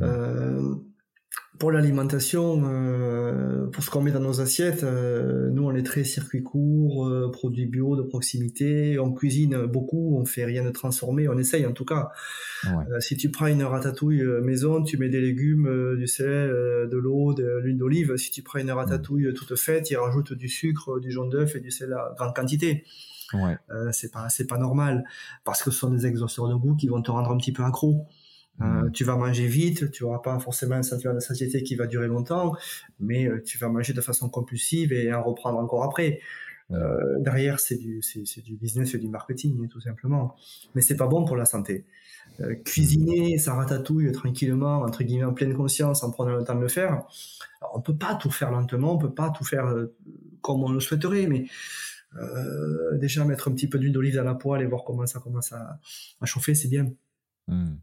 Euh, 0.00 0.76
pour 1.58 1.72
l'alimentation, 1.72 2.62
euh, 2.66 3.66
pour 3.68 3.82
ce 3.82 3.90
qu'on 3.90 4.02
met 4.02 4.10
dans 4.10 4.20
nos 4.20 4.40
assiettes, 4.40 4.82
euh, 4.84 5.48
nous 5.50 5.64
on 5.64 5.74
est 5.74 5.82
très 5.82 6.04
circuit 6.04 6.42
court, 6.42 7.06
euh, 7.06 7.30
produits 7.30 7.66
bio 7.66 7.96
de 7.96 8.02
proximité, 8.02 8.98
on 8.98 9.12
cuisine 9.12 9.64
beaucoup, 9.64 10.18
on 10.18 10.24
fait 10.24 10.44
rien 10.44 10.64
de 10.64 10.70
transformé, 10.70 11.28
on 11.28 11.38
essaye 11.38 11.66
en 11.66 11.72
tout 11.72 11.84
cas. 11.84 12.10
si 13.00 13.16
tu 13.16 13.30
prends 13.30 13.46
une 13.46 13.62
ratatouille 13.62 14.24
maison, 14.42 14.82
tu 14.82 14.98
mets 14.98 15.08
des 15.08 15.20
légumes, 15.20 15.96
du 15.96 16.06
sel, 16.06 16.50
de 16.50 16.96
l'eau, 16.96 17.32
de 17.32 17.60
l'huile 17.62 17.78
d'olive. 17.78 18.16
Si 18.16 18.30
tu 18.30 18.42
prends 18.42 18.58
une 18.58 18.70
ratatouille 18.70 19.32
toute 19.34 19.56
faite, 19.56 19.90
ils 19.90 19.96
rajoutent 19.96 20.32
du 20.32 20.48
sucre, 20.48 20.98
du 21.00 21.10
jaune 21.10 21.30
d'œuf 21.30 21.54
et 21.56 21.60
du 21.60 21.70
sel 21.70 21.92
à 21.92 22.14
grande 22.16 22.34
quantité. 22.34 22.84
Ouais. 23.32 23.56
c'est 23.92 24.12
pas 24.12 24.28
c'est 24.28 24.46
pas 24.46 24.56
normal 24.56 25.04
parce 25.44 25.62
que 25.62 25.72
ce 25.72 25.78
sont 25.80 25.90
des 25.90 26.06
exhausteurs 26.06 26.48
de 26.48 26.54
goût 26.54 26.76
qui 26.76 26.86
vont 26.86 27.02
te 27.02 27.10
rendre 27.10 27.30
un 27.30 27.36
petit 27.36 27.52
peu 27.52 27.64
accro. 27.64 28.06
Euh, 28.62 28.88
tu 28.90 29.04
vas 29.04 29.16
manger 29.16 29.46
vite, 29.46 29.90
tu 29.90 30.04
n'auras 30.04 30.20
pas 30.20 30.38
forcément 30.38 30.76
un 30.76 30.82
sentiment 30.82 31.14
de 31.14 31.20
satiété 31.20 31.62
qui 31.62 31.74
va 31.74 31.86
durer 31.86 32.06
longtemps, 32.06 32.56
mais 33.00 33.26
euh, 33.26 33.42
tu 33.42 33.58
vas 33.58 33.68
manger 33.68 33.92
de 33.92 34.00
façon 34.00 34.28
compulsive 34.28 34.92
et 34.92 35.12
en 35.12 35.22
reprendre 35.22 35.58
encore 35.58 35.84
après. 35.84 36.20
Euh, 36.72 37.18
derrière, 37.20 37.60
c'est 37.60 37.76
du, 37.76 38.00
c'est, 38.02 38.42
du 38.42 38.56
business, 38.56 38.92
c'est 38.92 38.98
du 38.98 39.08
marketing, 39.08 39.68
tout 39.68 39.80
simplement. 39.80 40.34
Mais 40.74 40.80
c'est 40.80 40.96
pas 40.96 41.06
bon 41.06 41.24
pour 41.24 41.36
la 41.36 41.44
santé. 41.44 41.84
Euh, 42.40 42.54
cuisiner 42.54 43.38
sa 43.38 43.54
ratatouille 43.54 44.10
tranquillement, 44.12 44.80
entre 44.80 45.04
guillemets, 45.04 45.24
en 45.24 45.34
pleine 45.34 45.54
conscience, 45.54 46.02
en 46.02 46.10
prenant 46.10 46.34
le 46.34 46.44
temps 46.44 46.56
de 46.56 46.60
le 46.60 46.68
faire. 46.68 47.04
Alors, 47.60 47.72
on 47.74 47.80
peut 47.80 47.96
pas 47.96 48.14
tout 48.14 48.30
faire 48.30 48.50
lentement, 48.50 48.94
on 48.94 48.98
peut 48.98 49.14
pas 49.14 49.30
tout 49.30 49.44
faire 49.44 49.72
comme 50.40 50.64
on 50.64 50.72
le 50.72 50.80
souhaiterait, 50.80 51.26
mais 51.26 51.46
déjà 52.94 53.24
mettre 53.24 53.48
un 53.48 53.52
petit 53.52 53.68
peu 53.68 53.78
d'huile 53.78 53.92
d'olive 53.92 54.16
dans 54.16 54.24
la 54.24 54.34
poêle 54.34 54.62
et 54.62 54.66
voir 54.66 54.84
comment 54.84 55.06
ça 55.06 55.20
commence 55.20 55.52
à, 55.52 55.78
à 56.20 56.26
chauffer, 56.26 56.54
c'est 56.54 56.68
bien. 56.68 56.90
Hmm. 57.46 57.76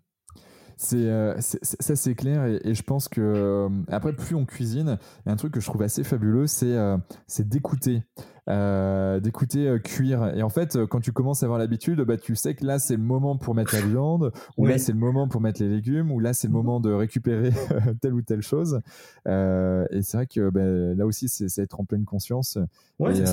Euh, 0.93 1.36
c'est, 1.39 1.63
ça 1.63 1.95
c'est 1.95 2.15
clair 2.15 2.45
et, 2.45 2.74
je 2.74 2.84
pense 2.84 3.07
que 3.07 3.21
euh, 3.21 3.69
après 3.88 4.13
plus 4.13 4.36
on 4.36 4.45
cuisine, 4.45 4.97
un 5.26 5.36
truc 5.36 5.53
que 5.53 5.59
je 5.59 5.65
trouve 5.65 5.82
assez 5.84 6.03
fabuleux, 6.03 6.47
c'est 6.47 6.65
euh, 6.65 6.97
c'est 7.28 7.47
d'écouter. 7.47 8.03
Euh, 8.49 9.21
d'écouter 9.21 9.69
euh, 9.69 9.79
cuire. 9.79 10.35
Et 10.35 10.43
en 10.43 10.49
fait, 10.49 10.75
euh, 10.75 10.85
quand 10.85 10.99
tu 10.99 11.13
commences 11.13 11.43
à 11.43 11.45
avoir 11.45 11.59
l'habitude, 11.59 12.01
bah, 12.01 12.17
tu 12.17 12.35
sais 12.35 12.55
que 12.55 12.65
là, 12.65 12.77
c'est 12.77 12.97
le 12.97 13.03
moment 13.03 13.37
pour 13.37 13.55
mettre 13.55 13.73
la 13.73 13.81
viande, 13.87 14.33
ou 14.57 14.65
là, 14.65 14.77
c'est 14.77 14.91
le 14.91 14.97
moment 14.97 15.29
pour 15.29 15.39
mettre 15.39 15.61
les 15.61 15.69
légumes, 15.69 16.11
ou 16.11 16.19
là, 16.19 16.33
c'est 16.33 16.47
le 16.47 16.51
mhm. 16.51 16.57
moment 16.57 16.79
de 16.81 16.91
récupérer 16.91 17.51
telle 18.01 18.13
ou 18.13 18.21
telle 18.21 18.41
chose. 18.41 18.81
et 19.25 20.01
c'est 20.01 20.17
vrai 20.17 20.27
que 20.27 20.49
bah, 20.49 20.65
là 20.95 21.05
aussi, 21.05 21.29
c'est 21.29 21.57
être 21.61 21.79
en 21.79 21.85
pleine 21.85 22.03
conscience. 22.03 22.57
et, 22.99 23.23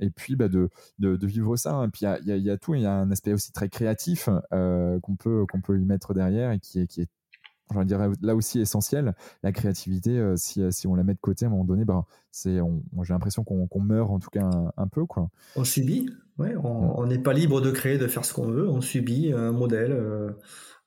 et, 0.00 0.10
puis, 0.10 0.36
bah, 0.36 0.48
de, 0.48 0.68
de, 0.98 1.16
de, 1.16 1.26
vivre 1.26 1.56
ça. 1.56 1.82
Et 1.86 1.88
puis, 1.88 2.02
il 2.02 2.28
y 2.28 2.32
a, 2.32 2.36
y 2.36 2.50
a, 2.50 2.58
tout. 2.58 2.74
Il 2.74 2.82
y 2.82 2.86
a 2.86 2.92
un 2.92 3.10
aspect 3.10 3.32
aussi 3.32 3.52
très 3.52 3.70
créatif 3.70 4.28
qu'on 4.50 5.16
peut, 5.18 5.46
qu'on 5.50 5.62
peut 5.62 5.80
y 5.80 5.84
mettre 5.84 6.12
derrière 6.12 6.50
et 6.50 6.58
qui 6.58 6.80
est, 6.80 6.86
qui 6.86 7.00
est 7.00 7.08
j'en 7.72 7.84
dirais 7.84 8.08
là 8.22 8.34
aussi 8.34 8.60
essentiel. 8.60 9.14
La 9.42 9.52
créativité, 9.52 10.18
euh, 10.18 10.36
si, 10.36 10.62
euh, 10.62 10.70
si, 10.70 10.86
on 10.86 10.94
la 10.94 11.02
met 11.02 11.14
de 11.14 11.20
côté 11.20 11.44
à 11.44 11.48
un 11.48 11.50
moment 11.50 11.64
donné, 11.64 11.84
ben, 11.84 12.04
c'est, 12.30 12.58
j'ai 13.02 13.12
l'impression 13.12 13.44
qu'on, 13.44 13.68
meurt 13.80 14.10
en 14.10 14.18
tout 14.18 14.30
cas 14.30 14.48
un, 14.76 14.88
peu. 14.88 15.06
Quoi. 15.06 15.28
On 15.56 15.64
subit, 15.64 16.08
ouais, 16.38 16.54
on 16.56 17.06
n'est 17.06 17.18
pas 17.18 17.32
libre 17.32 17.60
de 17.60 17.70
créer, 17.70 17.98
de 17.98 18.06
faire 18.06 18.24
ce 18.24 18.34
qu'on 18.34 18.46
veut, 18.46 18.68
on 18.68 18.80
subit 18.80 19.32
un 19.32 19.52
modèle 19.52 19.92
euh, 19.92 20.32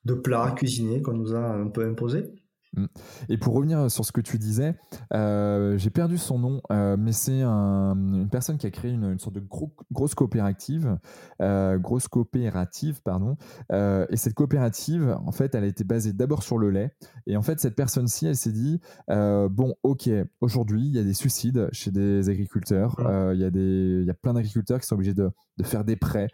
de 0.06 0.14
plat 0.14 0.54
cuisiné 0.56 1.02
qu'on 1.02 1.14
nous 1.14 1.34
a 1.34 1.40
un 1.40 1.68
peu 1.68 1.86
imposé. 1.86 2.34
Mm. 2.76 2.86
Et 3.30 3.38
pour 3.38 3.54
revenir 3.54 3.90
sur 3.90 4.06
ce 4.06 4.12
que 4.12 4.22
tu 4.22 4.38
disais, 4.38 4.76
euh, 5.14 5.78
j'ai 5.78 5.90
perdu 5.90 6.18
son 6.18 6.40
nom, 6.40 6.62
euh, 6.72 6.98
mais 6.98 7.12
c'est 7.12 7.44
une 7.44 8.28
personne 8.32 8.58
qui 8.58 8.68
a 8.68 8.72
créé 8.72 8.92
une, 8.92 9.18
sorte 9.20 9.36
de 9.36 9.44
grosse 9.92 10.16
coopérative, 10.16 10.98
euh, 11.42 11.78
grosse 11.78 12.08
coopérative, 12.08 13.02
pardon. 13.04 13.38
et 13.72 14.18
cette 14.18 14.34
coopérative, 14.34 15.18
en 15.26 15.32
fait, 15.32 15.56
elle 15.56 15.64
a 15.64 15.68
été 15.68 15.84
basée 15.84 16.14
d'abord 16.14 16.44
sur 16.44 16.58
le 16.58 16.70
lait. 16.70 16.94
Et 17.28 17.38
en 17.38 17.42
fait, 17.42 17.60
cette 17.60 17.76
personne-ci, 17.76 18.28
elle 18.28 18.36
s'est 18.36 18.52
dit 18.52 18.80
bon, 19.08 19.76
ok, 19.84 20.10
aujourd'hui, 20.42 20.86
il 20.86 20.96
y 20.96 21.00
a 21.00 21.04
des 21.04 21.14
suicides 21.14 21.70
chez 21.72 21.92
des 21.92 22.30
agriculteurs. 22.30 22.96
Il 23.34 23.40
y 23.40 23.46
a 23.46 23.50
des, 23.50 24.00
il 24.02 24.06
y 24.06 24.12
a 24.12 24.16
plein 24.16 24.34
d'agriculteurs 24.34 24.80
qui 24.80 24.88
sont 24.88 24.96
obligés 24.96 25.14
de, 25.14 25.32
de 25.60 25.64
faire 25.64 25.84
des 25.84 25.96
prêts 25.96 26.30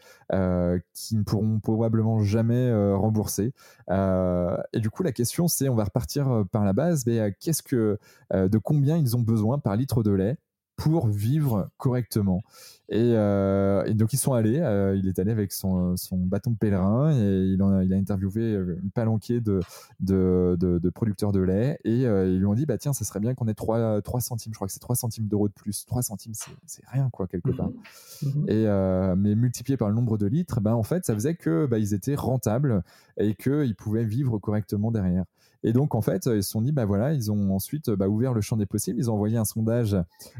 qui 0.93 1.17
ne 1.17 1.23
pourront 1.23 1.59
probablement 1.59 2.19
jamais 2.23 2.71
rembourser. 2.93 3.53
et 3.89 4.79
du 4.79 4.89
coup, 4.89 5.03
la 5.03 5.11
question, 5.11 5.47
c'est, 5.47 5.69
on 5.69 5.75
va 5.75 5.85
repartir 5.85 6.29
euh, 6.29 6.43
par 6.43 6.63
la 6.63 6.73
base, 6.73 7.05
mais 7.05 7.19
euh, 7.19 7.31
qu'est-ce 7.39 7.63
que, 7.63 7.97
euh, 8.33 8.47
de 8.47 8.57
combien 8.57 8.97
ils 8.97 9.15
ont 9.15 9.21
besoin 9.21 9.59
par 9.59 9.75
litre 9.75 10.03
de 10.03 10.11
lait? 10.11 10.37
Pour 10.75 11.07
vivre 11.07 11.69
correctement. 11.77 12.41
Et, 12.89 13.13
donc 13.93 14.13
ils 14.13 14.17
sont 14.17 14.33
allés, 14.33 14.57
il 14.97 15.07
est 15.07 15.19
allé 15.19 15.31
avec 15.31 15.51
son, 15.51 15.95
bâton 16.11 16.51
de 16.51 16.57
pèlerin 16.57 17.11
et 17.11 17.53
il, 17.53 17.61
a, 17.61 17.83
il 17.83 17.93
a 17.93 17.97
interviewé 17.97 18.53
une 18.53 18.91
palanquée 18.91 19.41
de, 19.41 19.59
de, 19.99 20.89
producteurs 20.89 21.31
de 21.31 21.39
lait 21.39 21.79
et 21.83 22.01
ils 22.03 22.37
lui 22.37 22.45
ont 22.45 22.53
dit 22.53 22.65
bah 22.65 22.77
tiens 22.77 22.93
ça 22.93 23.05
serait 23.05 23.19
bien 23.19 23.33
qu'on 23.33 23.47
ait 23.47 23.53
3, 23.53 24.01
3 24.01 24.21
centimes, 24.21 24.53
je 24.53 24.57
crois 24.57 24.67
que 24.67 24.73
c'est 24.73 24.79
3 24.79 24.95
centimes 24.95 25.27
d'euros 25.27 25.47
de 25.47 25.53
plus. 25.53 25.85
3 25.85 26.03
centimes 26.03 26.33
c'est 26.65 26.87
rien 26.87 27.09
quoi 27.11 27.27
quelque 27.27 27.51
part. 27.51 27.69
Mmh 27.69 28.27
mmh 28.27 28.49
et, 28.49 29.15
mais 29.17 29.35
multiplié 29.35 29.77
par 29.77 29.89
le 29.89 29.95
nombre 29.95 30.17
de 30.17 30.27
litres, 30.27 30.61
bah, 30.61 30.75
en 30.75 30.83
fait 30.83 31.05
ça 31.05 31.13
faisait 31.13 31.35
que 31.35 31.65
bah, 31.65 31.79
ils 31.79 31.93
étaient 31.93 32.15
rentables 32.15 32.83
et 33.17 33.35
qu'ils 33.35 33.75
pouvaient 33.75 34.05
vivre 34.05 34.37
correctement 34.39 34.91
derrière. 34.91 35.25
Et 35.65 35.73
donc, 35.73 35.95
en 35.95 36.01
fait, 36.01 36.27
ils 36.27 36.43
se 36.43 36.51
sont 36.51 36.61
dit, 36.61 36.71
bah 36.71 36.85
voilà, 36.85 37.11
ils 37.11 37.31
ont 37.31 37.55
ensuite 37.55 37.89
bah, 37.89 38.07
ouvert 38.07 38.35
le 38.35 38.41
champ 38.41 38.55
des 38.55 38.67
possibles. 38.67 38.99
Ils 38.99 39.09
ont 39.09 39.15
envoyé 39.15 39.35
un 39.35 39.45
sondage, 39.45 39.97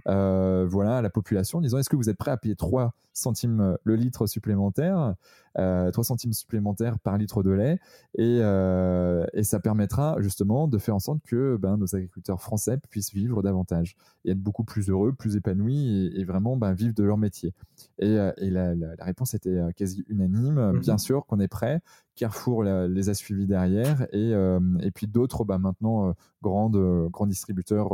euh, 0.07 0.67
voilà, 0.69 0.97
à 0.97 1.01
la 1.01 1.09
population, 1.09 1.57
en 1.57 1.61
disant, 1.61 1.79
est-ce 1.79 1.89
que 1.89 1.95
vous 1.95 2.11
êtes 2.11 2.17
prêt 2.17 2.29
à 2.29 2.37
payer 2.37 2.55
3 2.55 2.93
centimes 3.11 3.75
le 3.83 3.95
litre 3.95 4.27
supplémentaire, 4.27 5.15
3 5.55 5.63
euh, 5.63 6.03
centimes 6.03 6.33
supplémentaires 6.33 6.99
par 6.99 7.17
litre 7.17 7.41
de 7.41 7.51
lait, 7.51 7.79
et, 8.17 8.39
euh, 8.41 9.25
et, 9.33 9.43
ça 9.43 9.59
permettra 9.59 10.17
justement 10.19 10.67
de 10.67 10.77
faire 10.77 10.95
en 10.95 10.99
sorte 10.99 11.19
que 11.25 11.57
ben, 11.57 11.77
nos 11.77 11.95
agriculteurs 11.95 12.41
français 12.41 12.77
puissent 12.89 13.13
vivre 13.13 13.41
davantage 13.41 13.95
et 14.25 14.31
être 14.31 14.41
beaucoup 14.41 14.65
plus 14.65 14.89
heureux, 14.89 15.13
plus 15.13 15.37
épanouis 15.37 16.11
et, 16.15 16.25
vraiment 16.25 16.57
ben, 16.57 16.73
vivre 16.73 16.93
de 16.93 17.03
leur 17.03 17.17
métier. 17.17 17.53
Et, 17.99 18.17
et 18.37 18.49
la, 18.49 18.75
la, 18.75 18.95
réponse 18.99 19.33
était 19.33 19.57
quasi 19.75 20.03
unanime. 20.09 20.59
Mm-hmm. 20.59 20.79
Bien 20.79 20.97
sûr 20.97 21.25
qu'on 21.25 21.39
est 21.39 21.47
prêt, 21.47 21.81
Carrefour 22.15 22.63
les 22.63 23.09
a 23.09 23.13
suivis 23.13 23.45
derrière 23.45 24.03
et, 24.13 24.33
euh, 24.33 24.59
et 24.79 24.89
puis 24.91 25.05
d'autres 25.05 25.43
bah, 25.43 25.57
maintenant 25.57 26.07
euh, 26.07 26.13
grandes, 26.41 26.77
euh, 26.77 27.09
grands 27.09 27.27
distributeurs 27.27 27.89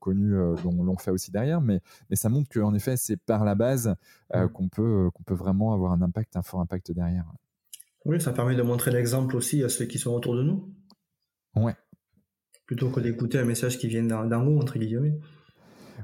connus 0.00 0.34
l'ont 0.64 0.96
fait 0.96 1.10
aussi 1.10 1.30
derrière. 1.30 1.60
Mais, 1.60 1.80
mais 2.08 2.16
ça 2.16 2.30
montre 2.30 2.48
qu'en 2.48 2.72
effet, 2.74 2.96
c'est 2.96 3.18
par 3.18 3.44
la 3.44 3.54
base 3.54 3.94
mmh. 4.34 4.46
qu'on 4.48 4.68
peut, 4.68 5.10
qu'on 5.14 5.22
peut 5.22 5.34
vraiment 5.34 5.74
avoir 5.74 5.92
un 5.92 6.00
impact, 6.00 6.36
un 6.36 6.42
fort 6.42 6.60
impact 6.60 6.92
derrière. 6.98 7.24
Oui, 8.04 8.20
ça 8.20 8.32
permet 8.32 8.54
de 8.54 8.62
montrer 8.62 8.90
l'exemple 8.90 9.36
aussi 9.36 9.62
à 9.62 9.68
ceux 9.68 9.86
qui 9.86 9.98
sont 9.98 10.12
autour 10.12 10.36
de 10.36 10.42
nous. 10.42 10.74
Ouais. 11.56 11.74
Plutôt 12.66 12.90
que 12.90 13.00
d'écouter 13.00 13.38
un 13.38 13.44
message 13.44 13.78
qui 13.78 13.88
vient 13.88 14.02
d'en 14.02 14.46
haut, 14.46 14.60
entre 14.60 14.78
guillemets. 14.78 15.18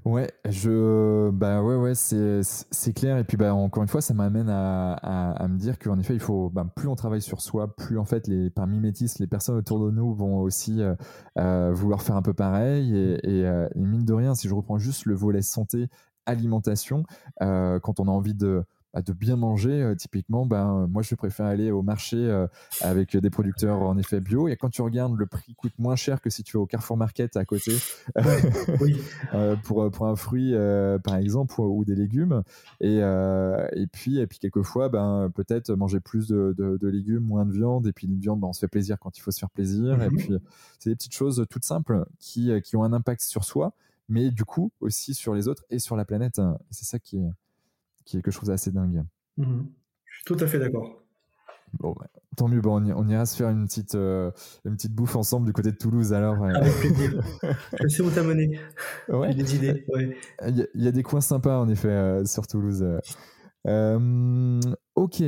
Ouais, 0.04 0.30
je, 0.48 1.30
bah 1.30 1.62
ouais, 1.62 1.76
ouais, 1.76 1.94
c'est, 1.94 2.92
clair. 2.94 3.16
Et 3.18 3.24
puis, 3.24 3.36
bah, 3.36 3.54
encore 3.54 3.82
une 3.82 3.88
fois, 3.88 4.00
ça 4.00 4.12
m'amène 4.12 4.48
à, 4.50 4.92
à, 4.94 5.48
me 5.48 5.56
dire 5.56 5.78
qu'en 5.78 5.98
effet, 5.98 6.14
il 6.14 6.20
faut, 6.20 6.50
bah, 6.50 6.66
plus 6.76 6.88
on 6.88 6.94
travaille 6.94 7.22
sur 7.22 7.40
soi, 7.40 7.74
plus 7.74 7.98
en 7.98 8.04
fait, 8.04 8.26
les, 8.26 8.50
par 8.50 8.66
mimétisme, 8.66 9.22
les 9.22 9.26
personnes 9.26 9.56
autour 9.56 9.84
de 9.84 9.90
nous 9.90 10.12
vont 10.14 10.38
aussi 10.40 10.82
euh, 10.82 10.94
euh, 11.38 11.72
vouloir 11.72 12.02
faire 12.02 12.16
un 12.16 12.22
peu 12.22 12.34
pareil. 12.34 12.94
Et, 12.94 13.14
et, 13.22 13.46
euh, 13.46 13.68
et, 13.74 13.80
mine 13.80 14.04
de 14.04 14.12
rien, 14.12 14.34
si 14.34 14.48
je 14.48 14.54
reprends 14.54 14.78
juste 14.78 15.06
le 15.06 15.14
volet 15.14 15.42
santé, 15.42 15.88
alimentation, 16.26 17.04
quand 17.40 18.00
on 18.00 18.08
a 18.08 18.10
envie 18.10 18.34
de, 18.34 18.64
de 19.02 19.12
bien 19.12 19.36
manger, 19.36 19.82
euh, 19.82 19.94
typiquement, 19.94 20.46
ben, 20.46 20.86
moi 20.88 21.02
je 21.02 21.14
préfère 21.14 21.46
aller 21.46 21.70
au 21.70 21.82
marché 21.82 22.16
euh, 22.16 22.46
avec 22.80 23.16
des 23.16 23.30
producteurs 23.30 23.82
en 23.82 23.98
effet 23.98 24.20
bio. 24.20 24.48
Et 24.48 24.56
quand 24.56 24.70
tu 24.70 24.82
regardes, 24.82 25.18
le 25.18 25.26
prix 25.26 25.54
coûte 25.54 25.72
moins 25.78 25.96
cher 25.96 26.20
que 26.20 26.30
si 26.30 26.42
tu 26.44 26.56
vas 26.56 26.62
au 26.62 26.66
Carrefour 26.66 26.96
Market 26.96 27.36
à 27.36 27.44
côté 27.44 27.72
euh, 29.34 29.56
pour, 29.64 29.90
pour 29.90 30.06
un 30.06 30.16
fruit, 30.16 30.54
par 31.02 31.16
exemple, 31.16 31.60
ou, 31.60 31.84
des 31.84 31.94
légumes. 31.94 32.42
Et, 32.80 32.98
et, 32.98 33.86
puis, 33.92 34.18
et 34.18 34.26
puis, 34.26 34.38
quelquefois, 34.38 34.88
ben, 34.88 35.30
peut-être 35.34 35.72
manger 35.74 36.00
plus 36.00 36.28
de, 36.28 36.54
de, 36.56 36.88
légumes, 36.88 37.24
moins 37.24 37.44
de 37.44 37.52
viande. 37.52 37.86
Et 37.86 37.92
puis, 37.92 38.06
une 38.06 38.18
viande, 38.18 38.40
ben, 38.40 38.48
on 38.48 38.52
se 38.52 38.60
fait 38.60 38.68
plaisir 38.68 38.98
quand 38.98 39.16
il 39.18 39.20
faut 39.20 39.30
se 39.30 39.38
faire 39.38 39.50
plaisir. 39.50 40.00
Et 40.02 40.10
mhm. 40.10 40.16
puis, 40.16 40.32
c'est 40.78 40.90
des 40.90 40.96
petites 40.96 41.14
choses 41.14 41.44
toutes 41.50 41.64
simples 41.64 42.04
qui, 42.18 42.50
qui 42.62 42.76
ont 42.76 42.84
un 42.84 42.92
impact 42.92 43.22
sur 43.22 43.44
soi, 43.44 43.74
mais 44.08 44.30
du 44.30 44.44
coup 44.44 44.70
aussi 44.80 45.14
sur 45.14 45.34
les 45.34 45.48
autres 45.48 45.64
et 45.70 45.78
sur 45.78 45.96
la 45.96 46.04
planète. 46.04 46.40
C'est 46.70 46.84
ça 46.84 46.98
qui 46.98 47.18
est 47.18 47.30
qui 48.04 48.16
est 48.16 48.22
quelque 48.22 48.32
chose 48.32 48.48
d'assez 48.48 48.70
dingue. 48.70 49.04
Mhm. 49.36 49.66
Je 50.04 50.16
suis 50.16 50.24
tout 50.24 50.44
à 50.44 50.46
fait 50.46 50.58
d'accord. 50.58 51.04
Bon, 51.80 51.94
tant 52.36 52.48
mieux, 52.48 52.60
bon, 52.60 52.84
on, 52.94 53.08
ira 53.08 53.26
se 53.26 53.36
faire 53.36 53.48
une 53.48 53.66
petite, 53.66 53.94
euh, 53.94 54.30
une 54.64 54.76
petite 54.76 54.92
bouffe 54.92 55.16
ensemble 55.16 55.46
du 55.46 55.52
côté 55.52 55.72
de 55.72 55.76
Toulouse 55.76 56.12
alors. 56.12 56.44
Avec 56.44 56.72
plaisir. 56.74 57.20
Je 57.80 57.88
sais 57.88 58.02
où. 58.02 58.10
Ouais. 59.16 59.34
des 59.34 59.56
idées. 59.56 59.84
Il 60.46 60.68
y, 60.74 60.88
a 60.88 60.92
des 60.92 61.02
coins 61.02 61.20
sympas 61.20 61.58
en 61.58 61.68
effet 61.68 61.88
euh, 61.88 62.24
sur 62.24 62.46
Toulouse. 62.46 62.86
Euh, 63.66 64.60
ok. 64.94 65.22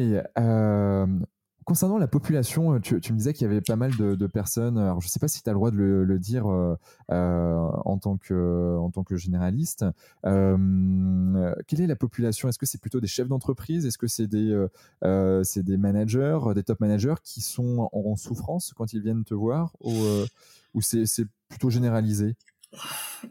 Concernant 1.66 1.98
la 1.98 2.06
population, 2.06 2.80
tu, 2.80 2.94
me 2.94 3.18
disais 3.18 3.32
qu'il 3.34 3.44
y 3.46 3.50
avait 3.50 3.60
pas 3.60 3.74
mal 3.74 3.90
de, 3.96 4.26
personnes. 4.26 4.78
Alors, 4.78 5.00
je 5.00 5.08
ne 5.08 5.10
sais 5.10 5.18
pas 5.18 5.26
si 5.26 5.42
tu 5.42 5.50
as 5.50 5.52
le 5.52 5.56
droit 5.56 5.72
de 5.72 5.76
le, 5.76 6.18
dire 6.18 6.46
en, 6.46 7.98
tant 7.98 8.16
que, 8.16 8.78
en 8.78 8.90
tant 8.90 9.02
que 9.02 9.16
généraliste. 9.16 9.84
quelle 10.22 11.80
est 11.80 11.86
la 11.86 11.96
population? 11.96 12.48
Est-ce 12.48 12.58
que 12.58 12.66
c'est 12.66 12.80
plutôt 12.80 13.00
des 13.00 13.08
chefs 13.08 13.28
d'entreprise? 13.28 13.84
Est-ce 13.84 13.98
que 13.98 14.06
c'est 14.06 14.28
des, 14.28 15.76
managers, 15.76 16.38
des 16.54 16.62
top 16.62 16.80
managers 16.80 17.16
qui 17.24 17.40
sont 17.40 17.90
en, 17.92 18.16
souffrance 18.16 18.72
quand 18.74 18.92
ils 18.92 19.02
viennent 19.02 19.24
te 19.24 19.34
voir 19.34 19.72
ou 19.82 20.80
c'est 20.80 21.26
plutôt 21.48 21.68
généralisé? 21.68 22.36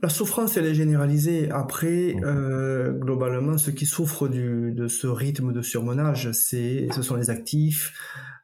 La 0.01 0.09
souffrance, 0.09 0.57
elle 0.57 0.65
est 0.65 0.73
généralisée. 0.73 1.49
Après, 1.51 2.15
euh, 2.23 2.91
globalement, 2.91 3.57
ceux 3.57 3.71
qui 3.71 3.85
souffrent 3.85 4.27
du, 4.27 4.71
de 4.71 4.87
ce 4.87 5.07
rythme 5.07 5.53
de 5.53 5.61
surmenage, 5.61 6.31
c'est, 6.31 6.87
ce 6.93 7.01
sont 7.01 7.15
les 7.15 7.29
actifs 7.29 7.93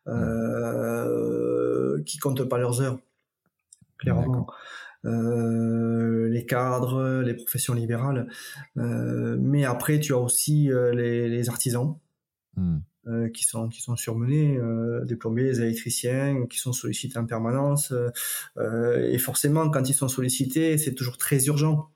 euh, 0.08 2.02
qui 2.06 2.18
comptent 2.18 2.44
pas 2.44 2.58
leurs 2.58 2.82
heures, 2.82 3.00
clairement. 3.98 4.48
Euh, 5.04 6.30
les 6.30 6.46
cadres, 6.46 7.22
les 7.22 7.34
professions 7.34 7.74
libérales. 7.74 8.28
Euh, 8.78 9.36
mais 9.40 9.66
après, 9.66 10.00
tu 10.00 10.14
as 10.14 10.20
aussi 10.20 10.70
les, 10.94 11.28
les 11.28 11.50
artisans. 11.50 11.98
Hmm. 12.56 12.80
Euh, 13.08 13.30
qui 13.30 13.46
sont 13.46 13.68
qui 13.68 13.82
sont 13.82 13.96
surmenés, 13.96 14.58
euh, 14.58 15.04
des 15.06 15.16
plombiers, 15.16 15.46
des 15.46 15.62
électriciens, 15.62 16.46
qui 16.46 16.60
sont 16.60 16.72
sollicités 16.72 17.18
en 17.18 17.26
permanence. 17.26 17.92
Euh, 18.58 19.10
et 19.12 19.18
forcément, 19.18 19.72
quand 19.72 19.90
ils 19.90 19.96
sont 19.96 20.08
sollicités, 20.08 20.78
c'est 20.78 20.94
toujours 20.94 21.18
très 21.18 21.44
urgent. 21.46 21.90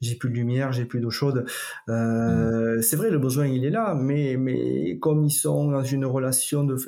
J'ai 0.00 0.14
plus 0.14 0.30
de 0.30 0.36
lumière, 0.36 0.72
j'ai 0.72 0.86
plus 0.86 1.00
d'eau 1.00 1.10
chaude. 1.10 1.44
Mm. 1.86 2.80
C'est 2.80 2.96
vrai, 2.96 3.10
le 3.10 3.18
besoin 3.18 3.46
il 3.46 3.66
est 3.66 3.70
là, 3.70 3.94
mais 3.94 4.38
mais 4.38 4.98
comme 5.00 5.22
ils 5.22 5.30
sont 5.30 5.70
dans 5.70 5.84
une 5.84 6.06
relation 6.06 6.64
de 6.64 6.78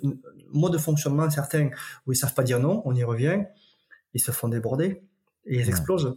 mode 0.54 0.72
de 0.72 0.78
fonctionnement 0.78 1.28
certain 1.28 1.68
où 2.06 2.12
ils 2.12 2.16
savent 2.16 2.34
pas 2.34 2.44
dire 2.44 2.60
non, 2.60 2.80
on 2.86 2.94
y 2.94 3.04
revient, 3.04 3.42
ils 4.14 4.20
se 4.22 4.30
font 4.30 4.48
déborder 4.48 5.02
et 5.44 5.60
ils 5.60 5.68
explosent. 5.68 6.16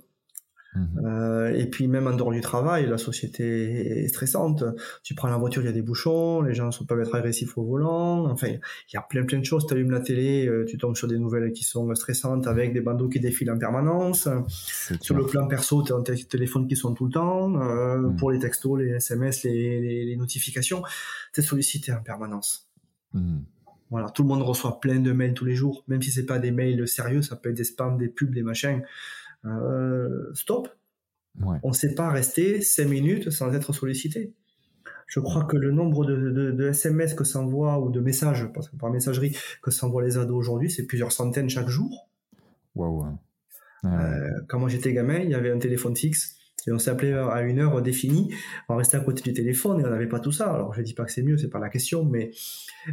Mhm. 0.76 1.02
Euh, 1.04 1.54
et 1.56 1.66
puis 1.66 1.88
même 1.88 2.06
en 2.06 2.16
dehors 2.16 2.32
du 2.32 2.42
travail, 2.42 2.88
la 2.88 2.98
société 2.98 4.04
est 4.04 4.08
stressante. 4.08 4.64
Tu 5.04 5.16
prends 5.16 5.28
la 5.28 5.38
voiture, 5.38 5.64
il 5.64 5.66
y 5.66 5.70
a 5.70 5.72
des 5.72 5.82
bouchons, 5.82 6.42
les 6.42 6.54
gens 6.54 6.72
sont 6.72 6.86
peuvent 6.86 7.02
être 7.02 7.16
agressifs 7.16 7.58
au 7.58 7.64
volant. 7.64 8.26
Enfin, 8.30 8.48
il 8.50 8.94
y 8.94 8.98
a 8.98 9.02
plein 9.02 9.26
plein 9.26 9.40
de 9.40 9.46
choses. 9.46 9.66
Tu 9.66 9.74
allumes 9.74 9.92
la 9.92 10.00
télé, 10.00 10.48
euh, 10.48 10.66
tu 10.66 10.78
tombes 10.78 10.96
sur 10.96 11.08
des 11.08 11.18
nouvelles 11.18 11.52
qui 11.54 11.64
sont 11.64 11.94
stressantes 11.96 12.46
avec 12.46 12.74
des 12.74 12.82
bandeaux 12.82 13.10
qui 13.10 13.20
défilent 13.20 13.52
en 13.52 13.58
permanence. 13.58 14.28
Sur 15.02 15.16
le 15.16 15.26
plan 15.26 15.48
perso, 15.48 15.84
tu 15.84 15.94
as 15.94 16.02
tes 16.02 16.24
téléphones 16.26 16.68
qui 16.68 16.76
sont 16.76 16.94
tout 16.94 17.06
le 17.06 17.12
temps. 17.12 17.60
Euh, 17.60 17.98
mhm. 17.98 18.16
Pour 18.18 18.32
les 18.32 18.40
textos, 18.40 18.80
les 18.80 18.90
SMS, 18.90 19.44
les, 19.44 20.06
les, 20.06 20.16
notifications, 20.16 20.84
tu 21.34 21.42
es 21.42 21.44
sollicité 21.44 21.92
en 21.94 22.02
permanence. 22.02 22.70
Mhm. 23.14 23.44
Voilà, 23.90 24.10
tout 24.10 24.22
le 24.22 24.28
monde 24.28 24.44
reçoit 24.44 24.80
plein 24.80 25.00
de 25.00 25.12
mails 25.12 25.34
tous 25.34 25.46
les 25.46 25.56
jours, 25.56 25.84
même 25.88 26.02
si 26.04 26.12
c'est 26.12 26.28
pas 26.28 26.38
des 26.38 26.52
mails 26.52 26.88
sérieux, 26.88 27.24
ça 27.24 27.36
peut 27.36 27.50
être 27.50 27.58
des 27.58 27.64
spams, 27.64 27.98
des 27.98 28.08
pubs, 28.08 28.32
des 28.32 28.44
machins. 28.44 28.84
Euh, 29.46 30.32
stop. 30.34 30.70
On 31.64 31.70
ne 31.70 31.74
sait 31.74 31.96
pas 31.96 32.10
rester 32.10 32.62
5 32.62 32.86
minutes 32.86 33.30
sans 33.30 33.54
être 33.54 33.72
sollicité. 33.72 34.34
Je 35.08 35.20
crois 35.20 35.46
que 35.46 35.58
le 35.58 35.72
nombre 35.72 36.06
de, 36.06 36.68
SMS 36.68 37.14
que 37.14 37.24
s'envoie 37.24 37.80
ou 37.80 37.90
de 37.90 38.00
messages, 38.00 38.48
parce 38.54 38.70
que 38.70 38.76
par 38.76 38.92
messagerie, 38.92 39.36
que 39.64 39.72
s'envoient 39.72 40.04
les 40.04 40.18
ados 40.18 40.38
aujourd'hui, 40.38 40.70
c'est 40.70 40.86
plusieurs 40.86 41.12
centaines 41.12 41.50
chaque 41.50 41.70
jour. 41.70 42.10
Waouh. 42.76 43.06
Euh, 43.86 44.30
quand 44.48 44.60
moi 44.60 44.70
j'étais 44.70 44.94
gamin, 44.94 45.20
il 45.20 45.30
y 45.30 45.34
avait 45.34 45.52
un 45.52 45.58
téléphone 45.58 45.96
fixe 45.96 46.36
et 46.68 46.72
on 46.74 46.80
s'appelait 46.80 47.14
à 47.14 47.42
une 47.42 47.60
heure 47.60 47.82
définie. 47.82 48.34
On 48.68 48.76
restait 48.76 48.98
à 48.98 49.00
côté 49.00 49.24
du 49.24 49.34
téléphone 49.34 49.80
et 49.80 49.86
on 49.86 49.90
n'avait 49.90 50.10
pas 50.10 50.20
tout 50.20 50.34
ça. 50.34 50.54
Alors 50.54 50.74
je 50.74 50.82
dis 50.82 50.94
pas 50.94 51.06
que 51.06 51.12
c'est 51.12 51.24
mieux, 51.24 51.38
c'est 51.38 51.50
pas 51.50 51.60
la 51.60 51.70
question, 51.70 52.04
mais 52.04 52.32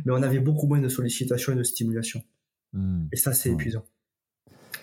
mais 0.04 0.12
on 0.12 0.22
avait 0.22 0.38
beaucoup 0.38 0.68
moins 0.68 0.80
de 0.80 0.88
sollicitations 0.88 1.52
et 1.52 1.56
de 1.56 1.64
stimulation. 1.64 2.22
Hmm. 2.72 3.06
Et 3.12 3.16
ça, 3.16 3.32
c'est 3.32 3.50
épuisant 3.50 3.84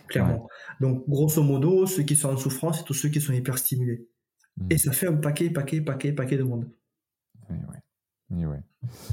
clairement. 0.08 0.47
Donc, 0.82 1.08
grosso 1.08 1.41
modo, 1.43 1.86
ceux 1.86 2.04
qui 2.04 2.16
sont 2.16 2.30
en 2.30 2.38
souffrance, 2.38 2.80
c'est 2.80 2.86
tous 2.86 2.93
ceux 2.93 3.10
qui 3.10 3.22
sont 3.22 3.34
hyper 3.34 3.58
stimulés. 3.58 4.08
Hmm. 4.58 4.68
Et 4.70 4.78
ça 4.78 4.91
fait 4.91 5.08
un 5.08 5.16
paquet, 5.16 5.49
paquet, 5.49 5.82
paquet, 5.82 6.14
paquet 6.14 6.38
de 6.38 6.43
monde. 6.43 6.70
Oui, 7.49 7.58
oui. 8.45 8.58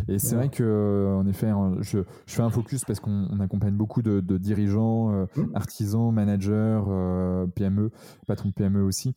Et, 0.08 0.18
c'est 0.18 0.34
vrai 0.34 0.48
que, 0.48 1.14
en 1.16 1.26
effet, 1.26 1.48
hein, 1.48 1.76
je, 1.80 1.98
fais 2.26 2.42
un 2.42 2.50
focus 2.50 2.84
parce 2.84 3.00
qu'on 3.00 3.40
accompagne 3.40 3.74
beaucoup 3.74 4.02
de, 4.02 4.20
dirigeants, 4.38 5.12
euh, 5.12 5.26
hmm. 5.36 5.50
artisans, 5.54 6.12
managers, 6.12 6.82
euh, 6.88 7.46
PME, 7.48 7.90
patrons 8.26 8.48
de 8.48 8.54
PME 8.54 8.82
aussi, 8.82 9.14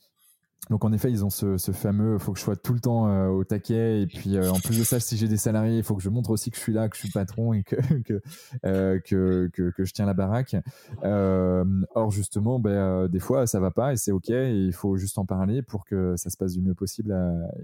donc 0.69 0.85
en 0.85 0.93
effet, 0.93 1.11
ils 1.11 1.25
ont 1.25 1.29
ce, 1.29 1.57
fameux, 1.73 2.17
faut 2.17 2.31
que 2.31 2.39
je 2.39 2.43
sois 2.43 2.55
tout 2.55 2.73
le 2.73 2.79
temps 2.79 3.07
euh, 3.07 3.27
au 3.27 3.43
taquet. 3.43 4.01
Et 4.01 4.07
puis 4.07 4.37
euh, 4.37 4.49
en 4.49 4.59
plus 4.59 4.79
de 4.79 4.83
ça, 4.83 4.99
si 4.99 5.17
j'ai 5.17 5.27
des 5.27 5.37
salariés, 5.37 5.77
il 5.77 5.83
faut 5.83 5.95
que 5.95 6.01
je 6.01 6.09
montre 6.09 6.29
aussi 6.29 6.51
que 6.51 6.57
je 6.57 6.61
suis 6.61 6.73
là, 6.73 6.87
que 6.87 6.95
je 6.95 7.01
suis 7.01 7.11
patron 7.11 7.53
et 7.53 7.63
que 7.63 7.75
euh, 8.65 8.99
que, 8.99 9.49
que, 9.53 9.83
je 9.83 9.93
tiens 9.93 10.05
la 10.05 10.13
baraque. 10.13 10.55
or 11.03 12.11
justement, 12.11 12.59
ben, 12.59 13.07
des 13.07 13.19
fois, 13.19 13.45
ça 13.45 13.59
va 13.59 13.71
pas 13.71 13.93
et 13.93 13.97
c'est 13.97 14.11
ok. 14.11 14.29
Et 14.29 14.65
il 14.65 14.73
faut 14.73 14.95
juste 14.95 15.17
en 15.17 15.25
parler 15.25 15.61
pour 15.61 15.85
que 15.85 16.15
ça 16.15 16.29
se 16.29 16.37
passe 16.37 16.53
du 16.53 16.61
mieux 16.61 16.75
possible. 16.75 17.13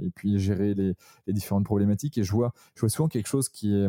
et 0.02 0.10
puis 0.10 0.38
gérer 0.40 0.74
les, 0.74 0.96
différentes 1.28 1.66
problématiques. 1.66 2.18
Et 2.18 2.24
je 2.24 2.32
vois, 2.32 2.54
je 2.76 2.82
vois 2.82 2.90
souvent 2.90 3.08
quelque 3.08 3.28
chose 3.28 3.48
qui 3.50 3.74
est 3.74 3.88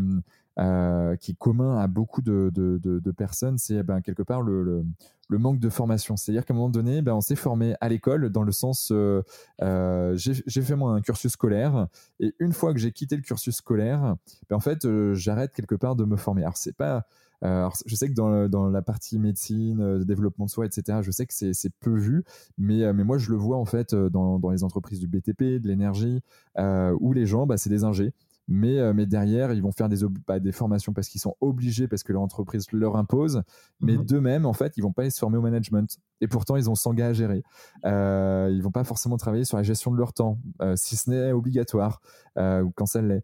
euh, 0.61 1.17
qui 1.17 1.31
est 1.31 1.39
commun 1.39 1.79
à 1.79 1.87
beaucoup 1.87 2.21
de, 2.21 3.13
personnes, 3.17 3.57
c'est 3.57 3.83
ben, 3.83 4.03
quelque 4.03 4.23
part 4.23 4.43
le, 4.43 4.85
manque 5.31 5.59
de 5.59 5.71
formation. 5.71 6.19
C'est-à-dire 6.19 6.45
qu'à 6.45 6.53
un 6.53 6.57
moment 6.57 6.69
donné, 6.69 7.01
ben, 7.01 7.15
on 7.15 7.23
s'est 7.23 7.37
formé 7.37 7.77
à 7.81 7.89
l'école 7.89 8.29
dans 8.29 8.43
le 8.43 8.53
sens, 8.53 8.91
euh, 8.93 9.23
euh 9.63 10.17
j'ai 10.17 10.63
fait 10.63 10.77
moi 10.77 10.93
un 10.93 11.01
cursus 11.01 11.33
scolaire 11.33 11.87
et 12.19 12.35
une 12.41 12.53
fois 12.53 12.75
que 12.75 12.79
j'ai 12.79 12.93
quitté 12.93 13.17
le 13.17 13.23
cursus 13.23 13.57
scolaire, 13.57 14.17
ben, 14.51 14.57
en 14.57 14.61
fait, 14.61 14.85
euh, 14.85 15.15
j'arrête 15.15 15.53
quelque 15.55 15.77
part 15.77 15.97
de 15.97 16.05
me 16.05 16.17
former. 16.17 16.43
Alors 16.43 16.59
c'est 16.59 16.77
pas 16.77 17.07
je 17.43 17.95
sais 17.95 18.11
que 18.11 18.49
dans, 18.49 18.69
la 18.69 18.83
partie 18.83 19.19
médecine, 19.19 20.05
développement 20.05 20.45
de 20.45 20.51
soi, 20.51 20.67
etc., 20.67 20.99
je 21.01 21.11
sais 21.11 21.25
que 21.25 21.33
c'est 21.33 21.73
peu 21.81 21.97
vu, 21.97 22.23
mais, 22.59 22.93
moi, 22.93 23.17
je 23.17 23.31
le 23.31 23.39
vois 23.39 23.57
en 23.57 23.65
fait 23.65 23.95
dans, 23.95 24.51
les 24.51 24.63
entreprises 24.63 25.01
du 25.01 25.09
BTP, 25.09 25.59
de 25.59 25.69
l'énergie, 25.69 26.21
où 26.59 27.15
les 27.15 27.25
gens, 27.25 27.49
c'est 27.57 27.71
des 27.71 27.85
ingés. 27.85 28.13
Mais, 28.53 28.81
euh, 28.81 28.93
mais 28.93 29.07
derrière, 29.07 29.53
ils 29.53 29.63
vont 29.63 29.71
faire 29.71 29.89
des, 29.89 29.99
bah, 30.27 30.41
des 30.41 30.51
formations 30.51 30.93
parce 30.93 31.09
qu'ils 31.09 31.21
sont 31.21 31.37
obligés, 31.41 31.87
parce 31.87 32.03
que 32.03 32.13
leur 32.13 32.21
entreprise 32.21 32.67
leur 32.73 32.97
impose. 32.97 33.43
Mais 33.81 33.97
mhm. 33.97 34.05
d'eux-mêmes, 34.05 34.45
en 34.45 34.53
fait, 34.53 34.77
ils 34.77 34.83
vont 34.83 34.93
pas 34.93 35.03
aller 35.03 35.11
se 35.11 35.21
former 35.21 35.39
au 35.39 35.41
management. 35.41 35.99
Et 36.21 36.27
pourtant, 36.27 36.57
ils 36.57 36.69
ont 36.69 36.75
Sangha 36.75 37.07
à 37.07 37.13
gérer. 37.13 37.45
Euh, 37.87 38.51
ils 38.53 38.61
vont 38.61 38.73
pas 38.73 38.83
forcément 38.83 39.17
travailler 39.17 39.45
sur 39.45 39.57
la 39.57 39.63
gestion 39.63 39.93
de 39.93 39.97
leur 39.97 40.13
temps, 40.13 40.39
euh, 40.61 40.75
si 40.77 40.97
ce 40.97 41.09
n'est 41.09 41.31
obligatoire, 41.31 42.03
euh, 42.39 42.63
ou 42.63 42.73
quand 42.73 42.87
ça 42.87 43.01
l'est. 43.01 43.23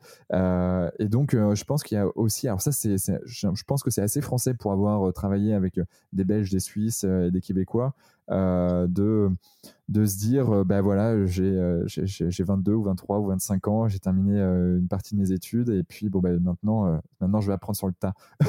et 0.99 1.09
donc, 1.09 1.33
je 1.33 1.64
pense 1.64 1.83
qu'il 1.83 1.99
y 1.99 2.01
a 2.01 2.07
aussi, 2.16 2.47
alors 2.47 2.61
ça, 2.61 2.70
c'est, 2.70 2.97
je 2.97 3.64
pense 3.66 3.83
que 3.83 3.91
c'est 3.91 4.03
assez 4.03 4.20
français 4.20 4.55
pour 4.55 4.70
avoir 4.72 5.12
travaillé 5.12 5.55
avec 5.55 5.81
des 6.12 6.24
Belges, 6.24 6.53
des 6.53 6.61
Suisses 6.61 7.03
et 7.03 7.33
des 7.33 7.41
Québécois. 7.41 7.95
Euh, 8.31 8.87
de, 8.89 9.31
de 9.89 10.05
se 10.05 10.18
dire, 10.18 10.64
ben 10.64 10.81
voilà, 10.81 11.27
j'ai, 11.27 11.83
j'ai, 11.87 12.45
22 12.45 12.72
ou 12.72 12.83
23 12.83 13.20
ou 13.20 13.27
25 13.27 13.68
ans, 13.68 13.89
j'ai 13.89 14.01
terminé 14.01 14.41
une 14.41 14.89
partie 14.89 15.14
de 15.14 15.20
mes 15.20 15.31
études 15.33 15.68
et 15.68 15.85
puis 15.85 16.09
bon, 16.09 16.20
ben 16.20 16.41
maintenant, 16.41 17.01
maintenant 17.20 17.41
je 17.41 17.47
vais 17.47 17.53
apprendre 17.53 17.77
sur 17.77 17.87
le 17.87 17.93
tas. 17.93 18.14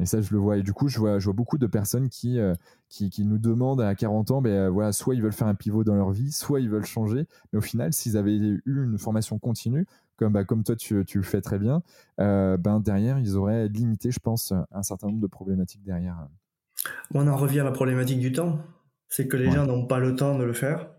Et 0.00 0.06
ça, 0.06 0.20
je 0.20 0.32
le 0.32 0.40
vois. 0.40 0.56
Et 0.56 0.62
du 0.64 0.72
coup, 0.72 0.88
je 0.88 0.98
vois, 0.98 1.20
je 1.20 1.26
vois 1.26 1.34
beaucoup 1.34 1.56
de 1.56 1.68
personnes 1.68 2.08
qui, 2.08 2.40
qui, 2.88 3.10
qui, 3.10 3.24
nous 3.24 3.38
demandent 3.38 3.80
à 3.80 3.94
40 3.94 4.32
ans, 4.32 4.42
ben, 4.42 4.68
voilà, 4.68 4.92
soit 4.92 5.14
ils 5.14 5.22
veulent 5.22 5.32
faire 5.32 5.46
un 5.46 5.54
pivot 5.54 5.84
dans 5.84 5.94
leur 5.94 6.10
vie, 6.10 6.32
soit 6.32 6.60
ils 6.60 6.68
veulent 6.68 6.84
changer. 6.84 7.28
Mais 7.52 7.58
au 7.58 7.62
final, 7.62 7.92
s'ils 7.92 8.16
avaient 8.16 8.36
eu 8.36 8.62
une 8.66 8.98
formation 8.98 9.38
continue, 9.38 9.86
comme, 10.16 10.32
bah, 10.32 10.44
comme 10.44 10.64
toi, 10.64 10.74
tu, 10.74 11.04
tu, 11.04 11.18
le 11.18 11.24
fais 11.24 11.40
très 11.40 11.60
bien, 11.60 11.82
ben, 12.18 12.80
derrière, 12.80 13.20
ils 13.20 13.36
auraient 13.36 13.68
limité, 13.68 14.10
je 14.10 14.18
pense, 14.18 14.52
un 14.72 14.82
certain 14.82 15.08
nombre 15.08 15.20
de 15.20 15.28
problématiques 15.28 15.84
derrière. 15.84 16.26
On 17.12 17.26
en 17.28 17.36
revient 17.36 17.60
à 17.60 17.64
la 17.64 17.72
problématique 17.72 18.20
du 18.20 18.32
temps. 18.32 18.64
C'est 19.08 19.28
que 19.28 19.36
les 19.36 19.50
gens 19.50 19.66
n'ont 19.66 19.86
pas 19.86 20.00
le 20.00 20.16
temps 20.16 20.38
de 20.38 20.44
le 20.44 20.52
faire, 20.52 20.90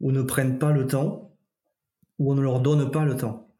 ou 0.00 0.12
ne 0.12 0.22
prennent 0.22 0.58
pas 0.58 0.72
le 0.72 0.86
temps, 0.86 1.34
ou 2.18 2.32
on 2.32 2.34
ne 2.34 2.42
leur 2.42 2.60
donne 2.60 2.90
pas 2.90 3.04
le 3.04 3.16
temps. 3.16 3.54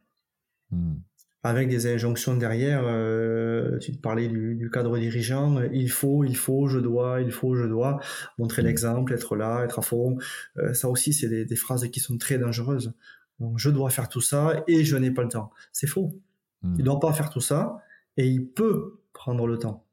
Hmm. 0.70 0.96
Avec 1.42 1.68
des 1.68 1.86
injonctions 1.86 2.36
derrière, 2.36 2.82
euh, 2.84 3.78
tu 3.78 3.92
te 3.92 4.00
parlais 4.00 4.28
du, 4.28 4.68
cadre 4.72 4.98
dirigeant, 4.98 5.62
il 5.72 5.90
faut, 5.90 6.24
il 6.24 6.36
faut, 6.36 6.66
je 6.66 6.80
dois, 6.80 7.20
il 7.20 7.30
faut, 7.30 7.54
je 7.54 7.64
dois, 7.64 8.00
montrer 8.36 8.62
hmm. 8.62 8.66
l'exemple, 8.66 9.12
être 9.14 9.36
là, 9.36 9.62
être 9.64 9.78
à 9.78 9.82
fond. 9.82 10.18
Euh, 10.58 10.74
ça 10.74 10.88
aussi, 10.88 11.12
c'est 11.12 11.28
des, 11.28 11.56
phrases 11.56 11.88
qui 11.90 12.00
sont 12.00 12.18
très 12.18 12.38
dangereuses. 12.38 12.92
Donc, 13.38 13.58
je 13.58 13.70
dois 13.70 13.90
faire 13.90 14.08
tout 14.08 14.20
ça 14.20 14.64
et 14.66 14.84
je 14.84 14.96
n'ai 14.96 15.10
pas 15.10 15.22
le 15.22 15.28
temps. 15.28 15.50
C'est 15.72 15.86
faux. 15.86 16.20
Hmm. 16.62 16.74
Il 16.74 16.80
ne 16.80 16.84
doit 16.84 17.00
pas 17.00 17.12
faire 17.12 17.30
tout 17.30 17.40
ça 17.40 17.78
et 18.16 18.26
il 18.26 18.48
peut 18.48 19.00
prendre 19.12 19.46
le 19.46 19.58
temps. 19.58 19.85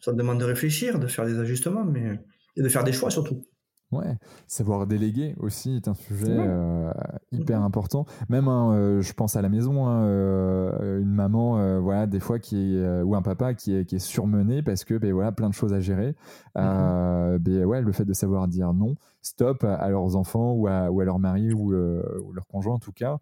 Ça 0.00 0.12
demande 0.12 0.40
de 0.40 0.44
réfléchir, 0.44 0.98
de 0.98 1.06
faire 1.06 1.24
des 1.24 1.38
ajustements, 1.38 1.84
mais 1.84 2.20
et 2.56 2.62
de 2.62 2.68
faire 2.68 2.84
des 2.84 2.92
choix 2.92 3.10
surtout. 3.10 3.44
Ouais, 3.92 4.16
savoir 4.46 4.86
déléguer 4.86 5.34
aussi 5.38 5.74
est 5.74 5.88
un 5.88 5.94
sujet 5.94 6.36
euh, 6.38 6.92
hyper 7.32 7.58
mhm. 7.58 7.66
important. 7.66 8.06
Même, 8.28 8.46
hein, 8.46 8.72
euh, 8.72 9.02
je 9.02 9.12
pense 9.12 9.34
à 9.34 9.42
la 9.42 9.48
maison, 9.48 9.88
hein, 9.88 10.04
euh, 10.04 11.00
une 11.00 11.12
maman, 11.12 11.80
voilà, 11.80 12.06
des 12.06 12.20
fois 12.20 12.38
qui 12.38 12.76
est, 12.76 13.02
ou 13.02 13.16
un 13.16 13.22
papa 13.22 13.52
qui 13.54 13.74
est, 13.74 13.84
qui 13.84 13.96
est 13.96 14.00
surmené 14.00 14.62
parce 14.62 14.84
que, 14.84 14.94
ben 14.96 15.12
voilà, 15.12 15.32
plein 15.32 15.48
de 15.48 15.54
choses 15.54 15.72
à 15.72 15.80
gérer. 15.80 16.14
Mhm. 16.54 17.38
ben 17.38 17.64
ouais, 17.64 17.82
le 17.82 17.90
fait 17.90 18.04
de 18.04 18.12
savoir 18.12 18.46
dire 18.46 18.72
non, 18.72 18.94
stop 19.22 19.64
à 19.64 19.88
leurs 19.88 20.14
enfants 20.14 20.52
ou 20.52 20.68
à, 20.68 20.88
ou 20.92 21.00
à 21.00 21.04
leur 21.04 21.18
mari 21.18 21.52
ou, 21.52 21.72
leur 21.72 22.46
conjoint 22.46 22.74
en 22.74 22.78
tout 22.78 22.92
cas, 22.92 23.18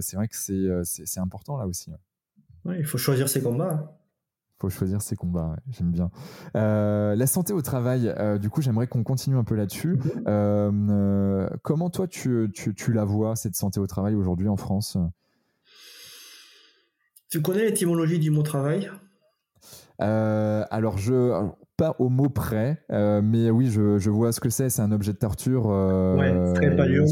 c'est 0.00 0.16
vrai 0.16 0.26
que 0.26 0.34
c'est 0.34 1.20
important 1.20 1.56
là 1.56 1.68
aussi. 1.68 1.92
il 2.66 2.84
faut 2.84 2.98
choisir 2.98 3.28
ses 3.28 3.42
combats. 3.42 3.99
Faut 4.60 4.68
choisir 4.68 5.00
ses 5.00 5.16
combats, 5.16 5.56
j'aime 5.70 5.90
bien. 5.90 6.10
la 6.54 7.26
santé 7.26 7.52
au 7.52 7.62
travail, 7.62 8.14
du 8.40 8.50
coup, 8.50 8.60
j'aimerais 8.60 8.86
qu'on 8.86 9.02
continue 9.02 9.36
un 9.36 9.44
peu 9.44 9.54
là-dessus. 9.54 9.98
Mhm. 10.26 11.48
comment 11.62 11.90
toi, 11.90 12.06
tu, 12.06 12.50
tu, 12.52 12.74
tu, 12.74 12.92
la 12.92 13.04
vois, 13.04 13.36
cette 13.36 13.56
santé 13.56 13.80
au 13.80 13.86
travail 13.86 14.14
aujourd'hui 14.14 14.48
en 14.48 14.56
France? 14.56 14.98
Tu 17.30 17.40
connais 17.40 17.64
l'étymologie 17.64 18.18
du 18.18 18.30
mot 18.30 18.42
travail? 18.42 18.90
Alors, 19.98 20.98
je 20.98 21.50
pas 21.80 21.96
au 21.98 22.10
mot 22.10 22.28
près, 22.28 22.84
euh, 22.92 23.22
mais 23.24 23.48
oui, 23.48 23.70
je, 23.70 23.96
je, 23.96 24.10
vois 24.10 24.32
ce 24.32 24.40
que 24.40 24.50
c'est. 24.50 24.68
C'est 24.68 24.82
un 24.82 24.92
objet 24.92 25.14
de 25.14 25.16
torture. 25.16 25.70
Euh, 25.70 26.14
ouais, 26.14 26.52
très 26.52 26.76
palion, 26.76 27.06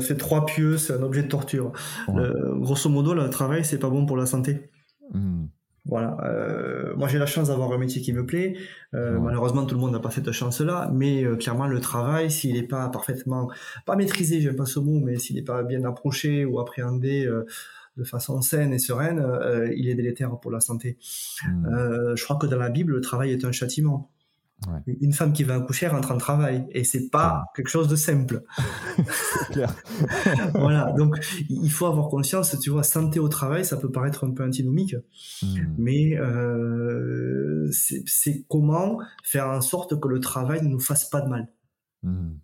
c'est 0.00 0.16
trois 0.16 0.46
pieux, 0.46 0.78
c'est 0.78 0.94
un 0.94 1.02
objet 1.02 1.22
de 1.22 1.28
torture. 1.28 1.72
grosso 2.08 2.88
modo, 2.88 3.12
le 3.12 3.28
travail, 3.28 3.66
c'est 3.66 3.78
pas 3.78 3.90
bon 3.90 4.06
pour 4.06 4.16
la 4.16 4.24
santé. 4.24 4.70
Hmm. 5.12 5.44
Voilà. 5.86 6.16
Euh, 6.24 6.94
moi, 6.96 7.08
j'ai 7.08 7.18
la 7.18 7.26
chance 7.26 7.48
d'avoir 7.48 7.70
un 7.72 7.78
métier 7.78 8.00
qui 8.00 8.12
me 8.12 8.24
plaît. 8.24 8.56
Malheureusement, 8.92 9.66
tout 9.66 9.74
le 9.74 9.80
monde 9.80 9.92
n'a 9.92 10.00
pas 10.00 10.10
cette 10.10 10.30
chance-là, 10.32 10.90
mais 10.94 11.24
clairement, 11.38 11.66
le 11.66 11.80
travail, 11.80 12.30
s'il 12.30 12.54
n'est 12.54 12.62
pas 12.62 12.88
parfaitement, 12.88 13.50
pas 13.86 13.96
maîtrisé, 13.96 14.40
j'aime 14.40 14.56
pas 14.56 14.66
ce 14.66 14.78
mot, 14.78 15.00
mais 15.00 15.18
s'il 15.18 15.36
n'est 15.36 15.42
pas 15.42 15.62
bien 15.62 15.84
approché 15.84 16.44
ou 16.44 16.60
appréhendé 16.60 17.28
de 17.96 18.04
façon 18.04 18.40
saine 18.40 18.72
et 18.72 18.78
sereine, 18.78 19.22
il 19.76 19.88
est 19.88 19.94
délétère 19.94 20.38
pour 20.38 20.50
la 20.50 20.60
santé. 20.60 20.96
Hmm. 21.44 22.14
je 22.14 22.24
crois 22.24 22.36
que 22.36 22.46
dans 22.46 22.58
la 22.58 22.70
Bible, 22.70 22.94
le 22.94 23.00
travail 23.00 23.32
est 23.32 23.44
un 23.44 23.52
châtiment. 23.52 24.10
Une 24.86 25.12
femme 25.12 25.32
qui 25.32 25.44
va 25.44 25.56
accoucher 25.56 25.88
rentre 25.88 26.10
en 26.10 26.16
travail 26.16 26.66
et 26.70 26.84
c'est 26.84 27.10
pas 27.10 27.44
quelque 27.54 27.68
chose 27.68 27.88
de 27.88 27.96
simple. 27.96 28.42
clair. 29.50 29.74
voilà, 30.54 30.92
donc 30.92 31.16
il 31.50 31.70
faut 31.70 31.86
avoir 31.86 32.08
conscience, 32.08 32.58
tu 32.60 32.70
vois, 32.70 32.82
santé 32.82 33.20
au 33.20 33.28
travail, 33.28 33.64
ça 33.64 33.76
peut 33.76 33.90
paraître 33.90 34.24
un 34.24 34.30
peu 34.30 34.42
antinomique, 34.42 34.96
hmm. 35.42 35.74
mais 35.76 36.16
euh, 36.18 37.68
c'est 37.70 38.46
comment 38.48 38.98
faire 39.22 39.48
en 39.48 39.60
sorte 39.60 40.00
que 40.00 40.08
le 40.08 40.20
travail 40.20 40.62
ne 40.62 40.68
nous 40.68 40.80
fasse 40.80 41.10
pas 41.10 41.20
de 41.20 41.28
mal. 41.28 41.48
Hmm. 42.02 42.34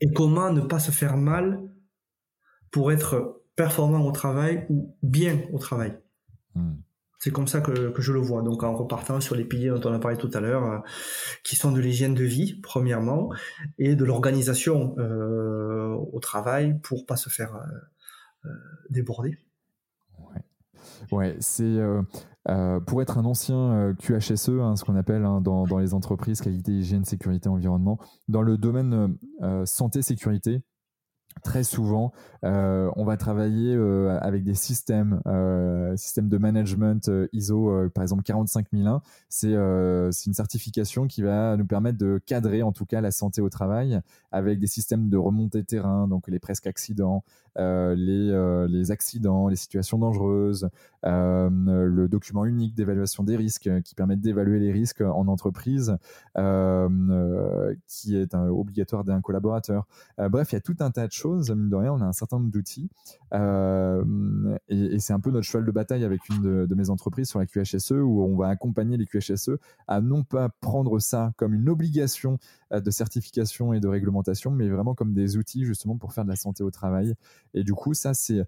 Et 0.00 0.12
comment 0.12 0.52
ne 0.52 0.60
pas 0.60 0.78
se 0.78 0.90
faire 0.90 1.16
mal 1.16 1.62
pour 2.70 2.92
être 2.92 3.42
performant 3.56 4.04
au 4.04 4.12
travail 4.12 4.66
ou 4.68 4.96
bien 5.02 5.40
au 5.52 5.58
travail. 5.58 5.96
Hmm. 6.54 6.74
C'est 7.22 7.30
comme 7.30 7.46
ça 7.46 7.60
que, 7.60 7.92
je 7.96 8.12
le 8.12 8.18
vois. 8.18 8.42
Donc 8.42 8.64
en 8.64 8.74
repartant 8.74 9.20
sur 9.20 9.36
les 9.36 9.44
piliers 9.44 9.68
dont 9.68 9.80
on 9.84 9.92
a 9.92 10.00
parlé 10.00 10.16
tout 10.16 10.30
à 10.34 10.40
l'heure, 10.40 10.64
euh, 10.64 10.78
qui 11.44 11.54
sont 11.54 11.70
de 11.70 11.78
l'hygiène 11.78 12.14
de 12.14 12.24
vie, 12.24 12.58
premièrement, 12.64 13.30
et 13.78 13.94
de 13.94 14.04
l'organisation 14.04 14.96
euh, 14.98 15.94
au 16.12 16.18
travail 16.18 16.80
pour 16.80 17.06
pas 17.06 17.14
se 17.14 17.28
faire 17.28 17.54
euh, 18.44 18.48
déborder. 18.90 19.38
Ouais, 21.12 21.36
c'est 21.38 21.78
pour 22.86 23.02
être 23.02 23.18
un 23.18 23.24
ancien 23.24 23.94
QHSE, 24.00 24.48
hein, 24.48 24.74
ce 24.74 24.84
qu'on 24.84 24.96
appelle 24.96 25.24
hein, 25.24 25.40
dans, 25.40 25.64
dans, 25.64 25.78
les 25.78 25.94
entreprises 25.94 26.40
qualité, 26.40 26.72
hygiène, 26.72 27.04
sécurité, 27.04 27.48
environnement, 27.48 28.00
dans 28.26 28.42
le 28.42 28.58
domaine 28.58 29.16
santé, 29.64 30.02
sécurité, 30.02 30.62
très 31.42 31.64
souvent, 31.64 32.12
euh, 32.44 32.90
on 32.96 33.04
va 33.04 33.16
travailler 33.16 33.74
euh, 33.74 34.18
avec 34.20 34.44
des 34.44 34.54
systèmes, 34.54 35.20
euh, 35.26 35.96
systèmes 35.96 36.28
de 36.28 36.38
management 36.38 37.10
ISO, 37.32 37.88
par 37.94 38.02
exemple 38.02 38.22
45001. 38.22 39.02
C'est 39.28 39.52
une 39.52 40.34
certification 40.34 41.06
qui 41.06 41.22
va 41.22 41.56
nous 41.56 41.66
permettre 41.66 41.98
de 41.98 42.20
cadrer 42.24 42.62
en 42.62 42.72
tout 42.72 42.86
cas 42.86 43.00
la 43.00 43.10
santé 43.10 43.40
au 43.40 43.48
travail 43.48 44.00
avec 44.30 44.58
des 44.58 44.66
systèmes 44.66 45.08
de 45.08 45.16
remontée 45.16 45.64
terrain, 45.64 46.08
donc 46.08 46.28
les 46.28 46.38
presque 46.38 46.66
accidents, 46.66 47.24
les, 47.56 48.66
les 48.68 48.90
accidents, 48.90 49.48
les 49.48 49.56
situations 49.56 49.98
dangereuses, 49.98 50.68
le 51.02 52.06
document 52.06 52.44
unique 52.44 52.74
d'évaluation 52.74 53.24
des 53.24 53.36
risques 53.36 53.70
qui 53.84 53.94
permet 53.94 54.16
d'évaluer 54.16 54.58
les 54.58 54.72
risques 54.72 55.02
en 55.02 55.28
entreprise, 55.28 55.96
qui 57.86 58.16
est 58.16 58.34
obligatoire 58.34 59.04
d'un 59.04 59.20
collaborateur. 59.20 59.86
bref, 60.18 60.52
il 60.52 60.56
y 60.56 60.58
a 60.58 60.60
tout 60.60 60.76
un 60.80 60.90
tas 60.90 61.06
de 61.06 61.12
choses 61.12 61.50
mine 61.50 61.68
de 61.68 61.76
rien, 61.76 61.92
on 61.92 62.00
a 62.00 62.04
un 62.04 62.12
certain 62.12 62.38
nombre 62.38 62.50
d'outils. 62.50 62.88
Euh, 63.32 64.04
et, 64.68 64.98
c'est 64.98 65.12
un 65.12 65.20
peu 65.20 65.30
notre 65.30 65.46
cheval 65.46 65.64
de 65.64 65.70
bataille 65.70 66.04
avec 66.04 66.28
une 66.28 66.66
de, 66.66 66.74
mes 66.74 66.90
entreprises 66.90 67.28
sur 67.28 67.38
la 67.38 67.46
QHSE, 67.46 67.92
où 67.92 68.22
on 68.22 68.36
va 68.36 68.48
accompagner 68.48 68.96
les 68.96 69.06
QHSE 69.06 69.50
à 69.88 70.00
non 70.00 70.22
pas 70.22 70.48
prendre 70.48 70.98
ça 70.98 71.32
comme 71.36 71.54
une 71.54 71.68
obligation 71.68 72.38
euh, 72.72 72.80
de 72.80 72.90
certification 72.90 73.72
et 73.72 73.80
de 73.80 73.88
réglementation, 73.88 74.50
mais 74.50 74.68
vraiment 74.68 74.94
comme 74.94 75.14
des 75.14 75.36
outils 75.36 75.64
justement 75.64 75.96
pour 75.96 76.12
faire 76.12 76.24
de 76.24 76.30
la 76.30 76.36
santé 76.36 76.62
au 76.62 76.70
travail. 76.70 77.14
Et 77.54 77.64
du 77.64 77.74
coup, 77.74 77.94
ça, 77.94 78.12
c'est 78.14 78.44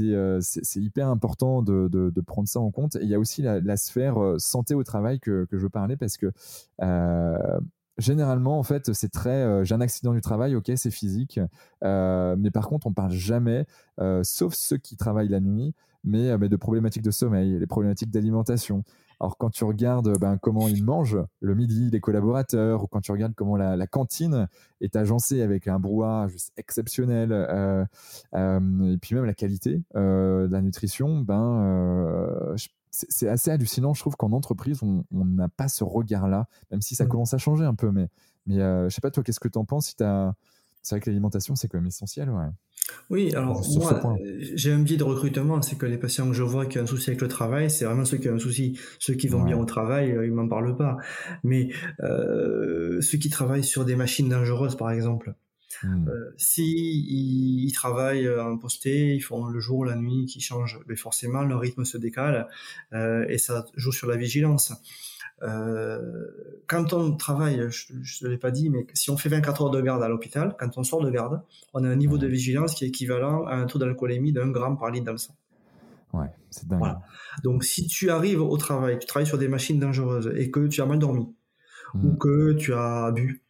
euh, 0.00 0.40
hyper 0.76 1.08
important 1.08 1.62
de, 1.62 1.88
de, 1.88 2.20
prendre 2.20 2.48
ça 2.48 2.60
en 2.60 2.70
compte. 2.70 2.96
Et 2.96 3.02
il 3.02 3.08
y 3.08 3.14
a 3.14 3.18
aussi 3.18 3.42
la, 3.42 3.76
sphère 3.76 4.16
santé 4.38 4.74
au 4.74 4.84
travail 4.84 5.20
que, 5.20 5.46
que 5.50 5.58
je 5.58 5.66
parler 5.66 5.96
parce 5.96 6.16
que 6.16 6.32
généralement, 7.98 8.58
en 8.58 8.62
fait, 8.62 8.92
c'est 8.92 9.10
très. 9.10 9.30
Euh, 9.30 9.64
j'ai 9.64 9.74
un 9.74 9.80
accident 9.80 10.12
du 10.12 10.20
travail, 10.20 10.54
ok, 10.54 10.70
c'est 10.76 10.90
physique. 10.90 11.40
Euh, 11.84 12.36
mais 12.38 12.50
par 12.50 12.68
contre, 12.68 12.86
on 12.86 12.92
parle 12.92 13.12
jamais, 13.12 13.66
euh, 14.00 14.22
sauf 14.22 14.54
ceux 14.54 14.76
qui 14.76 14.96
travaillent 14.96 15.28
la 15.28 15.40
nuit, 15.40 15.74
mais, 16.04 16.36
mais, 16.38 16.48
de 16.48 16.56
problématiques 16.56 17.02
de 17.02 17.10
sommeil, 17.10 17.58
les 17.58 17.66
problématiques 17.66 18.10
d'alimentation. 18.10 18.84
Alors, 19.20 19.38
quand 19.38 19.50
tu 19.50 19.64
regardes 19.64 20.18
ben, 20.18 20.36
comment 20.38 20.68
ils 20.68 20.84
mangent 20.84 21.18
le 21.40 21.54
midi, 21.54 21.90
les 21.90 22.00
collaborateurs, 22.00 22.82
ou 22.82 22.86
quand 22.86 23.00
tu 23.00 23.12
regardes 23.12 23.34
comment 23.34 23.56
la, 23.56 23.86
cantine 23.86 24.48
est 24.80 24.94
agencée 24.94 25.40
avec 25.42 25.68
un 25.68 25.78
brouhaha 25.78 26.28
juste 26.28 26.52
exceptionnel, 26.56 27.32
et 27.32 28.98
puis 29.00 29.14
même 29.14 29.24
la 29.24 29.34
qualité 29.34 29.82
de 29.94 30.48
la 30.50 30.60
nutrition, 30.60 31.20
ben, 31.20 32.56
c'est 32.90 33.28
assez 33.28 33.50
hallucinant, 33.50 33.94
je 33.94 34.00
trouve 34.00 34.16
qu'en 34.16 34.32
entreprise, 34.32 34.82
on 34.82 35.04
n'a 35.10 35.48
pas 35.48 35.68
ce 35.68 35.84
regard-là, 35.84 36.48
même 36.70 36.80
si 36.80 36.94
ça 36.94 37.04
mmh. 37.04 37.08
commence 37.08 37.34
à 37.34 37.38
changer 37.38 37.64
un 37.64 37.74
peu. 37.74 37.90
Mais, 37.90 38.08
mais 38.46 38.60
euh, 38.60 38.88
je 38.88 38.94
sais 38.94 39.00
pas, 39.00 39.10
toi, 39.10 39.22
qu'est-ce 39.22 39.40
que 39.40 39.48
tu 39.48 39.58
en 39.58 39.64
penses 39.64 39.88
si 39.88 39.94
C'est 39.98 40.94
vrai 40.94 41.00
que 41.00 41.10
l'alimentation, 41.10 41.54
c'est 41.56 41.68
quand 41.68 41.78
même 41.78 41.86
essentiel. 41.86 42.30
Ouais. 42.30 42.48
Oui, 43.10 43.32
alors 43.34 43.64
moi, 43.76 44.16
j'ai 44.54 44.72
un 44.72 44.80
biais 44.80 44.96
de 44.96 45.04
recrutement, 45.04 45.62
c'est 45.62 45.76
que 45.76 45.86
les 45.86 45.98
patients 45.98 46.28
que 46.28 46.34
je 46.34 46.42
vois 46.42 46.66
qui 46.66 46.78
ont 46.78 46.82
un 46.82 46.86
souci 46.86 47.10
avec 47.10 47.20
le 47.20 47.28
travail, 47.28 47.70
c'est 47.70 47.84
vraiment 47.84 48.04
ceux 48.04 48.18
qui 48.18 48.28
ont 48.28 48.34
un 48.34 48.38
souci. 48.38 48.78
Ceux 48.98 49.14
qui 49.14 49.28
vont 49.28 49.42
bien 49.42 49.56
au 49.56 49.64
travail, 49.64 50.12
euh, 50.12 50.26
ils 50.26 50.32
m'en 50.32 50.48
parlent 50.48 50.76
pas. 50.76 50.96
Mais 51.44 51.68
euh, 52.00 53.00
ceux 53.00 53.18
qui 53.18 53.30
travaillent 53.30 53.64
sur 53.64 53.84
des 53.84 53.96
machines 53.96 54.28
dangereuses, 54.28 54.76
par 54.76 54.90
exemple. 54.90 55.34
Euh, 55.84 56.32
si 56.36 56.64
ils, 57.66 57.72
travaillent 57.72 58.28
en 58.28 58.56
posté, 58.56 59.14
ils 59.14 59.20
font 59.20 59.46
le 59.46 59.60
jour, 59.60 59.84
la 59.84 59.96
nuit, 59.96 60.26
qui 60.26 60.40
changent, 60.40 60.80
mais 60.86 60.96
forcément 60.96 61.42
leur 61.42 61.60
rythme 61.60 61.84
se 61.84 61.98
décale 61.98 62.48
euh, 62.92 63.26
et 63.28 63.38
ça 63.38 63.66
joue 63.74 63.92
sur 63.92 64.06
la 64.06 64.16
vigilance. 64.16 64.72
Euh, 65.42 66.00
quand 66.66 66.92
on 66.92 67.12
travaille, 67.16 67.60
je 67.70 68.24
ne 68.24 68.30
l'ai 68.30 68.38
pas 68.38 68.50
dit, 68.50 68.70
mais 68.70 68.86
si 68.94 69.10
on 69.10 69.16
fait 69.16 69.28
24 69.28 69.62
heures 69.62 69.70
de 69.70 69.80
garde 69.80 70.02
à 70.02 70.08
l'hôpital, 70.08 70.56
quand 70.58 70.78
on 70.78 70.82
sort 70.82 71.02
de 71.02 71.10
garde, 71.10 71.42
on 71.74 71.84
a 71.84 71.88
un 71.88 71.96
niveau 71.96 72.18
de 72.18 72.26
vigilance 72.26 72.74
qui 72.74 72.84
est 72.84 72.88
équivalent 72.88 73.44
à 73.46 73.54
un 73.54 73.66
taux 73.66 73.78
d'alcoolémie 73.78 74.32
d'un 74.32 74.48
gramme 74.48 74.78
par 74.78 74.90
litre 74.90 75.04
dans 75.04 75.12
le 75.12 75.18
sang. 75.18 75.36
Ouais, 76.12 76.28
c'est 76.50 76.66
dingue. 76.66 76.96
Donc 77.42 77.64
si 77.64 77.86
tu 77.86 78.10
arrives 78.10 78.40
au 78.40 78.56
travail, 78.56 78.98
tu 78.98 79.06
travailles 79.06 79.26
sur 79.26 79.38
des 79.38 79.48
machines 79.48 79.78
dangereuses 79.78 80.32
et 80.36 80.50
que 80.50 80.66
tu 80.66 80.80
as 80.80 80.86
mal 80.86 80.98
dormi, 80.98 81.34
ou 81.94 82.08
hmm. 82.08 82.18
que 82.18 82.52
tu 82.54 82.72
as 82.72 83.10
bu, 83.12 83.42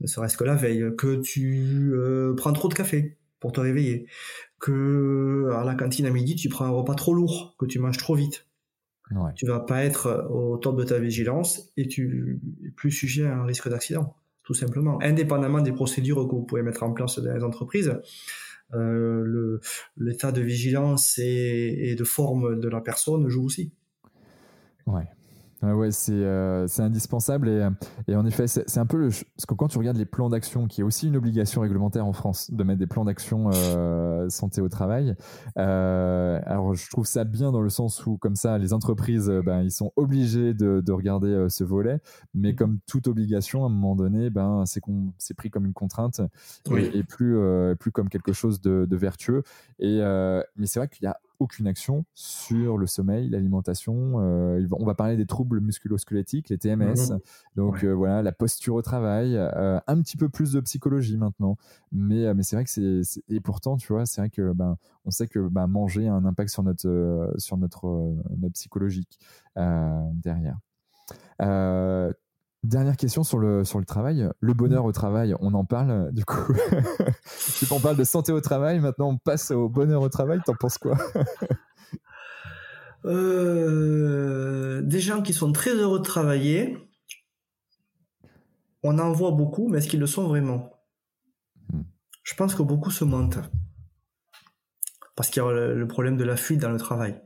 ne 0.00 0.06
serait-ce 0.06 0.36
que 0.36 0.44
la 0.44 0.54
veille, 0.54 0.94
que 0.96 1.20
tu 1.20 1.92
euh, 1.94 2.34
prends 2.36 2.52
trop 2.52 2.68
de 2.68 2.74
café 2.74 3.18
pour 3.40 3.52
te 3.52 3.60
réveiller, 3.60 4.06
que 4.60 5.50
à 5.54 5.64
la 5.64 5.74
cantine 5.74 6.06
à 6.06 6.10
midi 6.10 6.36
tu 6.36 6.48
prends 6.48 6.66
un 6.66 6.70
repas 6.70 6.94
trop 6.94 7.14
lourd, 7.14 7.56
que 7.58 7.66
tu 7.66 7.78
manges 7.78 7.98
trop 7.98 8.14
vite. 8.14 8.46
Ouais. 9.10 9.32
Tu 9.34 9.46
vas 9.46 9.60
pas 9.60 9.84
être 9.84 10.28
au 10.30 10.56
top 10.56 10.78
de 10.78 10.84
ta 10.84 10.98
vigilance 10.98 11.72
et 11.76 11.88
tu 11.88 12.40
es 12.64 12.70
plus 12.70 12.92
sujet 12.92 13.26
à 13.26 13.36
un 13.36 13.44
risque 13.44 13.68
d'accident, 13.68 14.14
tout 14.44 14.54
simplement. 14.54 14.98
Indépendamment 15.02 15.60
des 15.60 15.72
procédures 15.72 16.26
que 16.28 16.34
vous 16.34 16.42
pouvez 16.42 16.62
mettre 16.62 16.82
en 16.82 16.92
place 16.92 17.18
dans 17.18 17.32
les 17.32 17.42
entreprises, 17.42 18.00
euh, 18.74 19.58
l'état 19.96 20.30
de 20.30 20.40
vigilance 20.40 21.18
et, 21.18 21.90
et, 21.90 21.94
de 21.96 22.04
forme 22.04 22.60
de 22.60 22.68
la 22.68 22.80
personne 22.80 23.28
joue 23.28 23.44
aussi. 23.44 23.72
Ouais, 24.86 25.08
Ouais, 25.62 25.90
euh, 26.08 26.66
c'est 26.68 26.82
indispensable 26.82 27.48
et, 27.48 27.68
et, 28.08 28.16
en 28.16 28.24
effet, 28.24 28.46
c'est 28.46 28.78
un 28.78 28.86
peu 28.86 28.96
le, 28.96 29.08
parce 29.08 29.44
que 29.46 29.52
quand 29.54 29.68
tu 29.68 29.76
regardes 29.76 29.98
les 29.98 30.06
plans 30.06 30.30
d'action, 30.30 30.66
qui 30.66 30.80
est 30.80 30.84
aussi 30.84 31.08
une 31.08 31.16
obligation 31.16 31.60
réglementaire 31.60 32.06
en 32.06 32.14
France 32.14 32.50
de 32.50 32.64
mettre 32.64 32.78
des 32.78 32.86
plans 32.86 33.04
d'action 33.04 33.50
euh, 33.52 34.28
santé 34.30 34.62
au 34.62 34.70
travail. 34.70 35.14
Euh, 35.58 36.40
alors, 36.46 36.74
je 36.74 36.88
trouve 36.88 37.06
ça 37.06 37.24
bien 37.24 37.52
dans 37.52 37.60
le 37.60 37.68
sens 37.68 38.06
où, 38.06 38.16
comme 38.16 38.36
ça, 38.36 38.56
les 38.56 38.72
entreprises, 38.72 39.30
ben, 39.44 39.62
ils 39.62 39.70
sont 39.70 39.92
obligés 39.96 40.54
de, 40.54 40.80
de 40.80 40.92
regarder 40.92 41.46
ce 41.50 41.62
volet, 41.62 42.00
mais 42.32 42.54
comme 42.54 42.78
toute 42.86 43.06
obligation, 43.06 43.64
à 43.64 43.66
un 43.66 43.70
moment 43.70 43.96
donné, 43.96 44.30
ben, 44.30 44.64
c'est 44.66 45.34
pris 45.34 45.50
comme 45.50 45.66
une 45.66 45.74
contrainte 45.74 46.22
et, 46.74 47.02
plus, 47.02 47.38
plus 47.78 47.92
comme 47.92 48.08
quelque 48.08 48.32
chose 48.32 48.62
de, 48.62 48.86
de 48.88 48.96
vertueux. 48.96 49.42
Et 49.78 50.00
mais 50.56 50.66
c'est 50.66 50.80
vrai 50.80 50.88
qu'il 50.88 51.04
y 51.04 51.08
a 51.08 51.18
aucune 51.40 51.66
action 51.66 52.04
sur 52.14 52.78
le 52.78 52.86
sommeil, 52.86 53.28
l'alimentation. 53.28 54.14
on 54.16 54.84
va 54.84 54.94
parler 54.94 55.16
des 55.16 55.26
troubles 55.26 55.60
musculo-squelettiques, 55.60 56.48
les 56.48 56.58
TMS. 56.58 57.10
Mhm. 57.10 57.18
Donc 57.56 57.84
voilà, 57.84 58.22
la 58.22 58.32
posture 58.32 58.74
au 58.76 58.82
travail, 58.82 59.36
un 59.36 60.02
petit 60.02 60.16
peu 60.16 60.28
plus 60.28 60.52
de 60.52 60.60
psychologie 60.60 61.16
maintenant. 61.16 61.56
Mais, 61.90 62.32
mais 62.34 62.42
c'est 62.42 62.56
vrai 62.56 62.64
que 62.64 62.70
c'est 62.70 63.22
et 63.28 63.40
pourtant, 63.40 63.76
tu 63.76 63.92
vois, 63.92 64.06
c'est 64.06 64.20
vrai 64.20 64.30
que 64.30 64.52
ben 64.52 64.76
on 65.04 65.10
sait 65.10 65.26
que 65.26 65.48
ben, 65.48 65.66
manger 65.66 66.06
a 66.06 66.14
un 66.14 66.24
impact 66.24 66.50
sur 66.50 66.62
notre 66.62 67.34
sur 67.38 67.56
notre 67.56 68.14
notre 68.36 68.54
psychologique 68.54 69.18
derrière. 69.56 70.58
Dernière 72.62 72.96
question 72.96 73.22
sur 73.22 73.38
le, 73.38 73.64
sur 73.64 73.78
le 73.78 73.86
travail. 73.86 74.28
Le 74.40 74.52
bonheur 74.52 74.84
au 74.84 74.92
travail, 74.92 75.34
on 75.40 75.54
en 75.54 75.64
parle 75.64 76.12
du 76.12 76.24
coup. 76.24 76.52
on 77.70 77.80
parle 77.80 77.96
de 77.96 78.04
santé 78.04 78.32
au 78.32 78.40
travail, 78.40 78.80
maintenant 78.80 79.10
on 79.10 79.16
passe 79.16 79.50
au 79.50 79.68
bonheur 79.68 80.02
au 80.02 80.08
travail, 80.08 80.40
t'en 80.44 80.54
penses 80.54 80.78
quoi? 80.78 80.96
Euh, 83.06 84.82
Des 84.82 85.00
gens 85.00 85.22
qui 85.22 85.32
sont 85.32 85.52
très 85.52 85.70
heureux 85.70 86.00
de 86.00 86.04
travailler, 86.04 86.76
on 88.82 88.98
en 88.98 89.12
voit 89.12 89.30
beaucoup, 89.30 89.68
mais 89.68 89.78
est-ce 89.78 89.88
qu'ils 89.88 90.00
le 90.00 90.06
sont 90.06 90.28
vraiment? 90.28 90.70
Hmm. 91.72 91.82
Je 92.24 92.34
pense 92.34 92.54
que 92.54 92.62
beaucoup 92.62 92.90
se 92.90 93.04
mentent. 93.04 93.38
Parce 95.16 95.30
qu'il 95.30 95.42
y 95.42 95.46
a 95.46 95.50
le, 95.50 95.86
problème 95.86 96.16
de 96.16 96.24
la 96.24 96.36
fuite 96.36 96.60
dans 96.60 96.70
le 96.70 96.78
travail. 96.78 97.20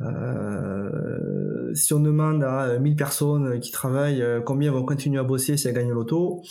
Euh, 0.00 1.51
si 1.74 1.92
on 1.94 2.00
demande 2.00 2.42
à 2.44 2.78
1000 2.78 2.92
euh, 2.92 2.96
personnes 2.96 3.60
qui 3.60 3.70
travaillent 3.70 4.22
euh, 4.22 4.40
combien 4.40 4.72
vont 4.72 4.84
continuer 4.84 5.18
à 5.18 5.24
bosser 5.24 5.56
si 5.56 5.68
elles 5.68 5.74
gagnent 5.74 5.92
l'auto, 5.92 6.42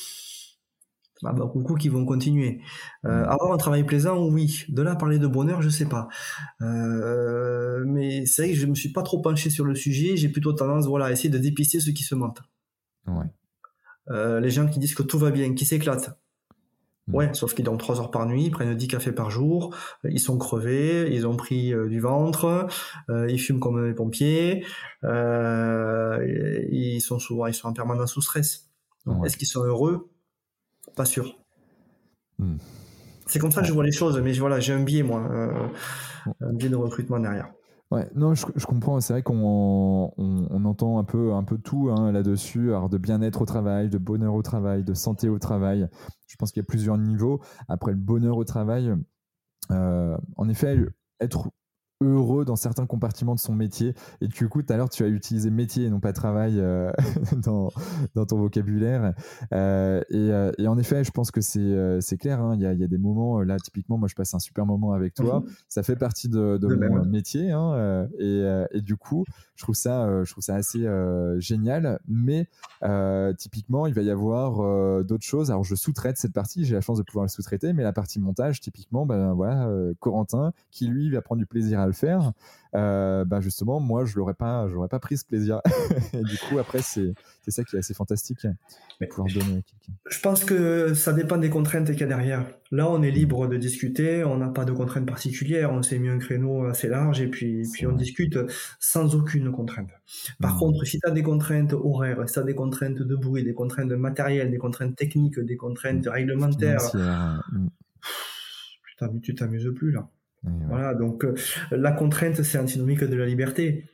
bah, 1.22 1.34
bah, 1.34 1.49
beaucoup 1.53 1.76
qui 1.76 1.89
vont 1.89 2.06
continuer. 2.06 2.61
Euh, 3.06 3.22
mm. 3.22 3.30
avoir 3.30 3.53
un 3.53 3.57
travail 3.57 3.84
plaisant, 3.84 4.26
oui. 4.27 4.65
De 4.69 4.81
là 4.81 4.91
à 4.91 4.95
parler 4.95 5.19
de 5.19 5.27
bonheur, 5.27 5.61
je 5.61 5.69
sais 5.69 5.85
pas. 5.85 6.07
mais 6.60 8.26
c'est 8.26 8.43
vrai 8.43 8.52
que 8.53 8.57
je 8.57 8.65
me 8.65 8.76
suis 8.76 8.91
pas 8.91 9.03
trop 9.03 9.22
penché 9.22 9.49
sur 9.49 9.65
le 9.65 9.76
sujet. 9.76 10.15
J'ai 10.18 10.30
plutôt 10.30 10.53
tendance, 10.53 10.85
voilà, 10.85 11.06
à 11.06 11.11
essayer 11.11 11.30
de 11.30 11.38
dépister 11.38 11.80
ceux 11.80 11.91
qui 11.91 12.03
se 12.03 12.15
mentent. 12.15 12.41
les 14.07 14.49
gens 14.49 14.68
qui 14.68 14.80
disent 14.80 14.95
que 14.95 15.03
tout 15.03 15.19
va 15.19 15.31
bien, 15.31 15.53
qui 15.53 15.65
s'éclatent. 15.65 16.18
Mm. 17.07 17.15
Ouais, 17.15 17.33
sauf 17.33 17.53
qu'ils 17.53 17.65
dorment 17.65 17.77
3 17.77 17.99
heures 17.99 18.11
par 18.11 18.25
nuit, 18.25 18.45
ils 18.45 18.51
prennent 18.51 18.75
10 18.75 18.87
cafés 18.87 19.11
par 19.11 19.31
jour, 19.31 19.75
euh, 20.05 20.09
ils 20.11 20.19
sont 20.19 20.37
crevés, 20.37 21.13
ils 21.13 21.25
ont 21.27 21.35
pris 21.35 21.73
euh, 21.73 21.87
du 21.87 21.99
ventre, 21.99 22.67
euh, 23.09 23.29
ils 23.29 23.39
fument 23.39 23.59
comme 23.59 23.87
des 23.87 23.93
pompiers, 23.93 24.65
ils 25.03 27.01
sont 27.01 27.19
souvent 27.19 27.47
ils 27.47 27.53
sont 27.53 27.67
en 27.67 27.73
permanence 27.73 28.13
sous 28.13 28.21
stress. 28.21 28.69
Est-ce 29.25 29.35
qu'ils 29.35 29.47
sont 29.47 29.63
heureux? 29.63 30.11
Pas 30.95 31.05
sûr. 31.05 31.37
Mm. 32.37 32.57
C'est 33.25 33.39
comme 33.39 33.51
ça 33.51 33.61
que 33.61 33.67
je 33.67 33.73
vois 33.73 33.85
les 33.85 33.91
choses, 33.91 34.19
mais 34.19 34.33
voilà, 34.33 34.59
j'ai 34.59 34.73
un 34.73 34.83
biais, 34.83 35.03
moi, 35.03 35.21
un 36.41 36.53
biais 36.53 36.69
de 36.69 36.75
recrutement 36.75 37.19
derrière. 37.19 37.51
Ouais, 37.91 38.09
non, 38.15 38.34
je, 38.34 38.65
comprends. 38.65 39.01
C'est 39.01 39.11
vrai 39.11 39.22
qu'on 39.22 40.13
on, 40.18 40.65
entend 40.65 40.97
un 40.97 41.03
peu, 41.03 41.34
un 41.34 41.43
peu 41.43 41.57
tout 41.57 41.89
hein, 41.91 42.13
là-dessus, 42.13 42.69
alors 42.69 42.88
de 42.89 42.97
bien-être 42.97 43.41
au 43.41 43.45
travail, 43.45 43.89
de 43.89 43.97
bonheur 43.97 44.34
au 44.34 44.41
travail, 44.41 44.84
de 44.85 44.93
santé 44.93 45.27
au 45.27 45.39
travail. 45.39 45.89
Je 46.27 46.38
pense 46.38 46.53
qu'il 46.53 46.61
y 46.61 46.65
a 46.65 46.68
plusieurs 46.68 46.97
niveaux. 46.97 47.41
Après 47.68 47.91
le 47.91 47.97
bonheur 47.97 48.38
au 48.38 48.45
travail, 48.45 48.93
euh, 49.72 50.18
en 50.38 50.47
effet, 50.47 50.77
être 51.19 51.49
heureux 52.01 52.45
dans 52.45 52.55
certains 52.55 52.85
compartiments 52.85 53.35
de 53.35 53.39
son 53.39 53.53
métier. 53.53 53.93
Et 54.19 54.27
du 54.27 54.49
coup, 54.49 54.61
tout 54.61 54.73
à 54.73 54.77
l'heure, 54.77 54.89
tu 54.89 55.03
as 55.03 55.07
utilisé 55.07 55.49
métier 55.49 55.85
et 55.85 55.89
non 55.89 55.99
pas 55.99 56.13
travail 56.13 56.59
euh, 56.59 56.91
dans, 57.43 57.71
dans, 58.15 58.25
ton 58.25 58.37
vocabulaire. 58.37 59.13
Euh, 59.53 60.01
et, 60.09 60.31
euh, 60.31 60.51
et, 60.57 60.67
en 60.67 60.77
effet, 60.77 61.03
je 61.03 61.11
pense 61.11 61.31
que 61.31 61.41
c'est 61.41 62.17
clair. 62.17 62.41
Hein. 62.41 62.55
Il 62.55 62.61
y, 62.61 62.65
a, 62.65 62.73
y, 62.73 62.83
a, 62.83 62.87
des 62.87 62.97
moments, 62.97 63.41
là, 63.41 63.57
typiquement, 63.57 63.97
moi, 63.97 64.07
je 64.07 64.15
passe 64.15 64.33
un 64.33 64.39
super 64.39 64.65
moment 64.65 64.93
avec 64.93 65.13
toi. 65.13 65.41
Mhm. 65.41 65.45
Ça 65.67 65.83
fait 65.83 65.95
partie 65.95 66.29
de, 66.29 66.57
de, 66.57 66.67
mon 66.75 67.05
métier. 67.05 67.51
Hein, 67.51 68.07
et, 68.19 68.43
et, 68.71 68.81
du 68.81 68.95
coup, 68.97 69.25
je 69.55 69.63
trouve 69.63 69.75
ça, 69.75 70.23
je 70.23 70.31
trouve 70.31 70.43
ça 70.43 70.55
assez 70.55 70.87
génial. 71.37 71.99
Mais 72.07 72.47
typiquement, 73.37 73.87
il 73.87 73.93
va 73.93 74.01
y 74.01 74.09
avoir 74.09 75.03
d'autres 75.03 75.25
choses. 75.25 75.51
Alors, 75.51 75.63
je 75.63 75.75
sous-traite 75.75 76.17
cette 76.17 76.33
partie. 76.33 76.65
J'ai 76.65 76.75
la 76.75 76.81
chance 76.81 76.97
de 76.97 77.03
pouvoir 77.03 77.25
le 77.25 77.29
sous-traiter. 77.29 77.73
Mais 77.73 77.83
la 77.83 77.93
partie 77.93 78.19
montage, 78.19 78.59
typiquement, 78.59 79.05
ben 79.05 79.33
voilà, 79.33 79.69
Corentin, 79.99 80.53
qui 80.71 80.87
lui 80.87 81.11
va 81.11 81.21
prendre 81.21 81.39
du 81.39 81.45
plaisir 81.45 81.79
à 81.79 81.90
le 81.91 81.95
faire, 81.95 82.34
euh, 82.73 83.26
bah, 83.26 83.41
justement, 83.41 83.80
moi, 83.80 84.05
je 84.05 84.15
l'aurais 84.15 84.34
pas, 84.34 84.68
j'aurais 84.69 84.88
pas 84.88 84.99
pris 84.99 85.18
ce 85.18 85.26
plaisir. 85.26 85.61
et 86.13 86.22
du 86.22 86.38
coup, 86.38 86.57
après, 86.57 86.81
c'est, 86.81 87.13
c'est 87.41 87.51
ça 87.51 87.63
qui 87.63 87.76
est 87.76 87.80
assez 87.80 87.93
fantastique, 87.93 88.45
Mais 88.99 89.07
pouvoir 89.07 89.27
donner 89.34 89.63
Je 90.09 90.19
pense 90.19 90.45
que 90.45 90.93
ça 90.93 91.11
dépend 91.13 91.38
des 91.38 91.49
contraintes 91.49 91.91
qu'il 91.91 91.99
y 91.99 92.03
a 92.03 92.07
derrière. 92.07 92.45
Là, 92.72 92.89
on 92.89 93.01
est 93.01 93.11
libre 93.11 93.47
de 93.47 93.57
discuter, 93.57 94.23
on 94.23 94.38
n'a 94.38 94.47
pas 94.47 94.63
de 94.63 94.72
contraintes 94.72 95.05
particulières, 95.05 95.72
on 95.73 95.84
s'est 95.84 95.99
mis 95.99 96.09
un 96.09 96.19
créneau 96.19 96.65
assez 96.65 96.88
large 96.88 97.19
et 97.19 97.27
puis, 97.27 97.63
puis 97.73 97.85
on 97.85 97.91
discute 97.91 98.38
sans 98.80 99.13
aucune 99.15 99.51
contrainte. 99.51 99.89
Par 100.39 100.57
contre, 100.57 100.85
si 100.85 100.99
tu 100.99 101.07
as 101.07 101.11
des 101.11 101.23
contraintes 101.23 101.73
horaires, 101.73 102.27
si 102.27 102.34
tu 102.34 102.39
as 102.39 102.43
des 102.43 102.55
contraintes 102.55 103.01
de 103.01 103.15
bruit, 103.15 103.43
des 103.43 103.53
contraintes 103.53 103.91
matérielles, 103.91 104.49
des 104.49 104.57
contraintes 104.57 104.95
techniques, 104.95 105.39
des 105.39 105.57
contraintes 105.57 106.07
réglementaires, 106.07 106.80
tu 109.22 109.35
t'amuses 109.35 109.72
plus 109.76 109.91
là. 109.91 110.07
Voilà, 110.43 110.95
donc 110.95 111.23
euh, 111.23 111.35
la 111.72 111.91
contrainte, 111.91 112.41
c'est 112.41 112.57
antinomique 112.57 113.03
de 113.03 113.15
la 113.15 113.26
liberté. 113.26 113.85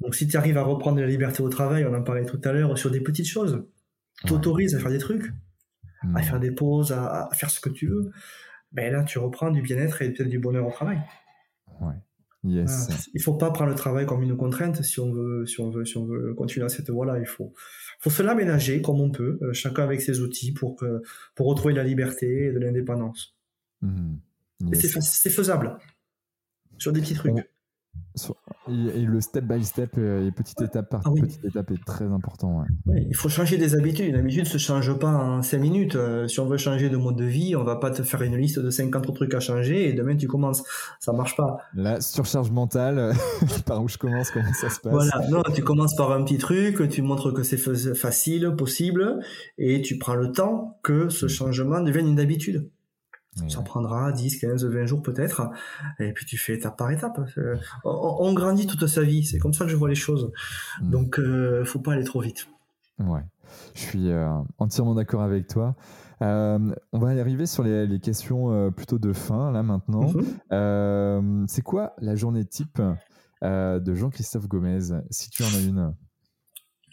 Donc 0.00 0.14
si 0.14 0.28
tu 0.28 0.36
arrives 0.36 0.56
à 0.56 0.62
reprendre 0.62 1.00
la 1.00 1.06
liberté 1.06 1.42
au 1.42 1.48
travail, 1.48 1.84
on 1.84 1.94
en 1.94 2.02
parlait 2.02 2.24
tout 2.24 2.40
à 2.44 2.52
l'heure, 2.52 2.76
sur 2.78 2.90
des 2.90 3.00
petites 3.00 3.26
choses, 3.26 3.66
t'autorises 4.26 4.74
à 4.74 4.78
faire 4.78 4.90
des 4.90 4.98
trucs, 4.98 5.32
à 6.14 6.22
faire 6.22 6.40
des 6.40 6.52
pauses, 6.52 6.92
à, 6.92 7.28
faire 7.32 7.50
ce 7.50 7.60
que 7.60 7.70
tu 7.70 7.88
veux, 7.88 8.10
ben 8.72 8.92
là 8.92 9.02
tu 9.02 9.18
reprends 9.18 9.50
du 9.50 9.62
bien-être 9.62 10.02
et 10.02 10.12
peut-être 10.12 10.28
du 10.28 10.38
bonheur 10.38 10.66
au 10.66 10.70
travail. 10.70 11.00
Ouais. 11.80 11.94
Yes. 12.42 13.10
Il 13.12 13.20
faut 13.20 13.34
pas 13.34 13.50
prendre 13.50 13.70
le 13.70 13.76
travail 13.76 14.06
comme 14.06 14.22
une 14.22 14.36
contrainte 14.36 14.82
si 14.82 14.98
on 14.98 15.12
veut, 15.12 15.44
si 15.44 15.60
on 15.60 15.70
veut, 15.70 15.84
si 15.84 15.98
on 15.98 16.06
veut 16.06 16.32
continuer 16.32 16.64
à 16.64 16.70
cette 16.70 16.88
voie-là. 16.88 17.18
Il 17.18 17.26
faut, 17.26 17.52
faut 17.98 18.08
se 18.08 18.22
l'aménager 18.22 18.80
comme 18.80 18.98
on 19.00 19.10
peut, 19.10 19.38
euh, 19.42 19.52
chacun 19.52 19.82
avec 19.82 20.00
ses 20.00 20.20
outils 20.20 20.52
pour 20.52 20.76
que, 20.76 21.02
pour 21.34 21.48
retrouver 21.48 21.74
la 21.74 21.84
liberté 21.84 22.46
et 22.46 22.52
de 22.52 22.58
l'indépendance. 22.58 23.36
Mmh. 23.82 24.14
C'est 24.72 25.30
faisable. 25.30 25.78
Sur 26.78 26.92
des 26.92 27.00
petits 27.00 27.14
trucs. 27.14 27.44
Et, 28.68 29.02
le 29.02 29.20
step 29.20 29.44
by 29.44 29.64
step 29.64 29.94
euh, 29.98 30.26
et 30.26 30.30
petite 30.30 30.60
étape 30.60 30.90
par 30.90 31.00
ah 31.04 31.10
petite 31.10 31.44
étape 31.44 31.70
est 31.70 31.84
très 31.84 32.04
important. 32.04 32.64
il 32.86 33.16
faut 33.16 33.28
changer 33.28 33.56
des 33.56 33.74
habitudes. 33.74 34.06
Une 34.06 34.16
habitude 34.16 34.44
ne 34.44 34.48
se 34.48 34.58
change 34.58 34.92
pas 34.98 35.10
en 35.10 35.42
5 35.42 35.58
minutes. 35.58 35.96
Euh, 35.96 36.28
si 36.28 36.38
on 36.40 36.46
veut 36.46 36.56
changer 36.56 36.88
de 36.88 36.96
mode 36.96 37.16
de 37.16 37.24
vie, 37.24 37.56
on 37.56 37.64
va 37.64 37.76
pas 37.76 37.90
te 37.90 38.02
faire 38.02 38.22
une 38.22 38.36
liste 38.36 38.58
de 38.58 38.70
50 38.70 39.14
trucs 39.14 39.34
à 39.34 39.40
changer 39.40 39.88
et 39.88 39.92
demain 39.92 40.16
tu 40.16 40.28
commences. 40.28 40.62
Ça 41.00 41.12
marche 41.12 41.36
pas. 41.36 41.58
La 41.74 42.00
surcharge 42.00 42.50
mentale, 42.50 43.12
par 43.66 43.82
où 43.82 43.88
je 43.88 43.98
commence, 43.98 44.30
comment 44.30 44.52
ça 44.52 44.70
se 44.70 44.80
passe 44.80 44.92
Voilà, 44.92 45.28
non, 45.28 45.42
tu 45.54 45.62
commences 45.62 45.96
par 45.96 46.12
un 46.12 46.22
petit 46.22 46.38
truc, 46.38 46.88
tu 46.90 47.02
montres 47.02 47.32
que 47.32 47.42
c'est 47.42 47.58
facile, 47.58 48.54
possible, 48.56 49.20
et 49.58 49.80
tu 49.82 49.98
prends 49.98 50.14
le 50.16 50.32
temps 50.32 50.78
que 50.82 51.08
ce 51.08 51.26
mm. 51.26 51.30
changement 51.30 51.80
devienne 51.80 52.08
une 52.08 52.20
habitude. 52.20 52.68
Ça 53.48 53.62
prendra 53.62 54.12
10, 54.12 54.38
15, 54.38 54.64
20 54.64 54.86
jours 54.86 55.02
peut-être. 55.02 55.50
Et 55.98 56.12
puis 56.12 56.26
tu 56.26 56.36
fais 56.36 56.54
étape 56.54 56.76
par 56.76 56.90
étape. 56.90 57.20
Euh, 57.38 57.56
on, 57.84 58.32
grandit 58.32 58.66
toute 58.66 58.86
sa 58.86 59.02
vie. 59.02 59.24
C'est 59.24 59.38
comme 59.38 59.52
ça 59.52 59.64
que 59.64 59.70
je 59.70 59.76
vois 59.76 59.88
les 59.88 59.94
choses. 59.94 60.32
Mm. 60.82 60.90
Donc, 60.90 61.18
euh, 61.18 61.64
faut 61.64 61.78
pas 61.78 61.92
aller 61.92 62.04
trop 62.04 62.20
vite. 62.20 62.48
Ouais, 62.98 63.22
je 63.74 63.80
suis 63.80 64.10
euh, 64.10 64.28
entièrement 64.58 64.94
d'accord 64.94 65.22
avec 65.22 65.46
toi. 65.46 65.74
on 66.20 66.74
va 66.92 67.08
arriver 67.08 67.46
sur 67.46 67.62
les, 67.62 68.00
questions 68.00 68.70
plutôt 68.72 68.98
de 68.98 69.12
fin 69.12 69.52
là 69.52 69.62
maintenant. 69.62 70.12
Mm-hmm. 70.50 71.46
c'est 71.48 71.62
quoi 71.62 71.94
la 71.98 72.16
journée 72.16 72.44
type 72.44 72.82
de 73.42 73.94
Jean-Christophe 73.94 74.48
Gomez, 74.48 74.80
si 75.10 75.30
tu 75.30 75.44
en 75.44 75.46
as 75.46 75.60
une? 75.60 75.94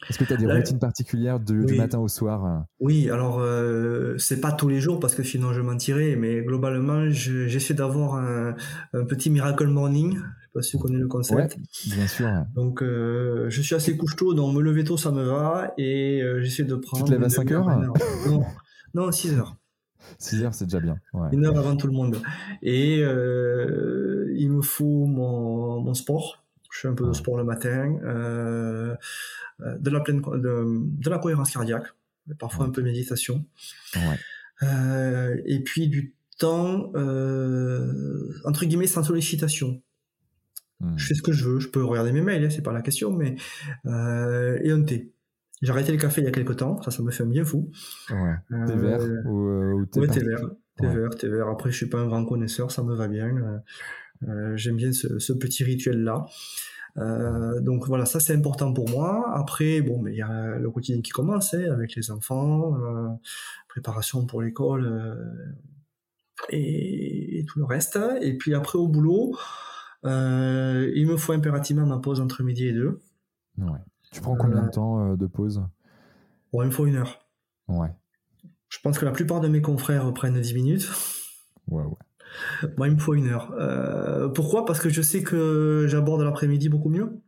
Est-ce 0.10 0.18
que 0.18 0.24
tu 0.24 0.34
as 0.34 0.38
des 0.38 0.46
routines 0.46 0.80
particulières 0.80 1.40
du 1.40 1.76
matin 1.76 2.00
au 2.00 2.08
soir? 2.08 2.66
Oui, 2.80 3.10
alors 3.10 3.40
euh, 3.40 4.18
c'est 4.18 4.40
pas 4.40 4.52
tous 4.52 4.70
les 4.70 4.80
jours 4.80 5.00
parce 5.00 5.16
que 5.16 5.24
sinon 5.24 5.54
je 5.54 5.62
mentirais, 5.62 6.16
mais 6.16 6.42
globalement 6.42 7.10
j'essaie 7.10 7.74
d'avoir 7.74 8.16
un, 8.16 8.56
petit 9.08 9.30
miracle 9.30 9.68
morning. 9.68 10.16
Je 10.16 10.20
sais 10.20 10.50
pas 10.54 10.62
si 10.62 10.72
tu 10.72 10.78
connais 10.78 11.00
le 11.00 11.08
concept. 11.08 11.58
bien 11.88 12.08
sûr. 12.08 12.30
Donc 12.56 12.82
euh, 12.82 13.50
je 13.50 13.62
suis 13.62 13.76
assez 13.76 13.98
couche 13.98 14.16
tôt, 14.16 14.34
donc 14.34 14.56
me 14.56 14.62
lever 14.62 14.84
tôt 14.84 14.98
ça 14.98 15.12
me 15.12 15.24
va 15.24 15.74
et 15.78 16.22
euh, 16.22 16.42
j'essaie 16.42 16.64
de 16.64 16.76
prendre. 16.76 17.04
Tu 17.04 17.10
te 17.10 17.16
lèves 17.16 17.24
à 17.24 17.30
5 17.30 17.52
heures? 17.52 17.68
non, 18.28 18.44
non, 18.94 19.12
6 19.12 19.34
heures. 19.34 19.58
6 20.20 20.44
heures, 20.44 20.54
c'est 20.54 20.66
déjà 20.66 20.80
bien. 20.80 20.98
Une 21.32 21.46
heure 21.46 21.58
avant 21.58 21.76
tout 21.76 21.88
le 21.88 21.94
monde. 21.94 22.22
Et 22.62 23.00
il 23.00 24.52
me 24.52 24.62
faut 24.62 25.06
mon, 25.06 25.82
mon 25.82 25.94
sport. 25.94 26.47
Je 26.78 26.82
fais 26.82 26.88
un 26.90 26.94
peu 26.94 27.08
de 27.08 27.14
sport 27.14 27.38
le 27.38 27.44
matin. 27.44 27.98
Euh, 28.04 28.96
euh, 29.62 29.76
de 29.80 29.90
la 29.90 30.02
pleine 30.02 30.22
de, 30.22 31.10
la 31.10 31.18
cohérence 31.18 31.52
cardiaque, 31.52 31.88
parfois 32.38 32.66
un 32.66 32.70
peu 32.70 32.84
méditation. 32.84 33.44
Euh, 34.62 35.36
et 35.46 35.64
puis 35.64 35.88
du 35.88 36.16
temps 36.38 36.92
euh, 36.96 38.34
entre 38.44 38.66
guillemets 38.66 38.88
sans 38.88 39.04
sollicitation. 39.04 39.82
Hmm. 40.80 40.96
Je 40.96 41.08
fais 41.08 41.16
ce 41.16 41.24
que 41.24 41.32
je 41.32 41.44
veux, 41.50 41.60
je 41.60 41.70
peux 41.70 41.84
regarder 41.84 42.12
mes 42.12 42.22
mails, 42.22 42.46
hein, 42.46 42.50
c'est 42.52 42.62
pas 42.62 42.72
la 42.72 42.84
question, 42.84 43.12
mais 43.12 43.36
et 43.86 44.72
un 44.72 44.84
thé. 44.84 45.12
J'ai 45.64 45.72
arrêté 45.72 45.92
le 45.92 45.98
café 45.98 46.22
il 46.22 46.26
y 46.26 46.28
a 46.28 46.32
quelques 46.32 46.58
temps, 46.58 46.80
ça, 46.84 46.92
ça 46.92 47.02
me 47.02 47.10
fait 47.10 47.24
un 47.24 47.28
bien 47.28 47.44
fou. 47.44 47.72
Ouais. 48.12 48.36
Thé 48.68 48.76
vert 48.76 49.02
ou, 49.26 49.86
thé, 49.92 50.08
thé 50.08 50.20
vert. 50.20 50.52
Thé 50.78 50.86
vert, 50.86 51.10
thé 51.18 51.28
vert. 51.28 51.48
Après, 51.48 51.72
je 51.72 51.78
suis 51.78 51.88
pas 51.88 51.98
un 51.98 52.06
grand 52.06 52.24
connaisseur, 52.26 52.70
ça 52.70 52.84
me 52.84 52.94
va 52.94 53.08
bien. 53.08 53.64
J'aime 54.56 54.78
bien 54.78 54.92
ce, 54.92 55.34
petit 55.34 55.64
rituel-là. 55.64 56.26
donc 57.62 57.88
voilà, 57.88 58.06
ça 58.06 58.20
c'est 58.20 58.34
important 58.34 58.74
pour 58.74 58.90
moi. 58.90 59.32
Après, 59.36 59.82
bon, 59.82 60.02
mais 60.02 60.14
il 60.14 60.18
y 60.18 60.22
a 60.22 60.58
le 60.58 60.72
quotidien 60.72 61.02
qui 61.02 61.12
commence 61.12 61.54
hein, 61.54 61.72
avec 61.72 61.96
les 61.96 62.12
enfants, 62.12 62.78
préparation 63.68 64.26
pour 64.26 64.42
l'école 64.42 65.18
et, 66.50 67.46
tout 67.48 67.60
le 67.60 67.66
reste. 67.66 68.00
Et 68.22 68.38
puis 68.38 68.54
après 68.56 68.80
au 68.80 68.88
boulot, 68.88 69.36
il 70.04 71.06
me 71.08 71.18
faut 71.18 71.34
impérativement 71.34 71.86
ma 71.86 72.00
pause 72.00 72.22
entre 72.22 72.44
midi 72.44 72.68
et 72.68 72.74
deux. 72.74 73.00
Ouais. 73.58 73.80
Tu 74.12 74.22
prends 74.22 74.36
combien 74.36 74.64
de 74.64 74.70
temps 74.70 75.16
de 75.16 75.28
pause? 75.28 75.64
Bon, 76.52 76.62
il 76.62 76.68
me 76.68 76.72
faut 76.72 76.86
une 76.86 76.96
heure. 76.96 77.20
Ouais. 77.68 77.92
Je 78.70 78.80
pense 78.80 78.98
que 78.98 79.06
la 79.06 79.12
plupart 79.12 79.42
de 79.42 79.48
mes 79.48 79.62
confrères 79.62 80.12
prennent 80.14 80.40
10 80.40 80.54
minutes. 80.54 80.90
Ouais, 81.68 81.84
ouais. 81.84 81.96
Moi, 82.78 82.88
il 82.88 82.96
me 82.96 83.00
faut 83.00 83.14
une 83.14 83.28
heure. 83.28 83.54
Euh, 83.60 84.30
pourquoi? 84.30 84.66
Parce 84.66 84.80
que 84.80 84.90
je 84.90 85.02
sais 85.02 85.24
que 85.24 85.86
j'aborde 85.88 86.22
l'après-midi 86.22 86.70
beaucoup 86.70 86.90
mieux. 86.90 87.22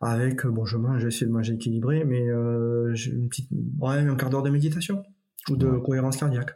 Avec, 0.00 0.46
bon, 0.46 0.64
je 0.64 0.78
mange, 0.78 1.02
j'essaie 1.02 1.26
de 1.26 1.30
manger 1.30 1.54
équilibré, 1.54 2.04
mais 2.04 2.26
euh, 2.30 2.94
j'ai 2.94 3.10
une 3.10 3.28
petite, 3.28 3.50
ouais, 3.78 3.98
un 3.98 4.16
quart 4.16 4.30
d'heure 4.30 4.42
de 4.42 4.48
méditation 4.48 5.02
ou 5.50 5.56
de 5.56 5.68
cohérence 5.78 6.16
cardiaque. 6.16 6.54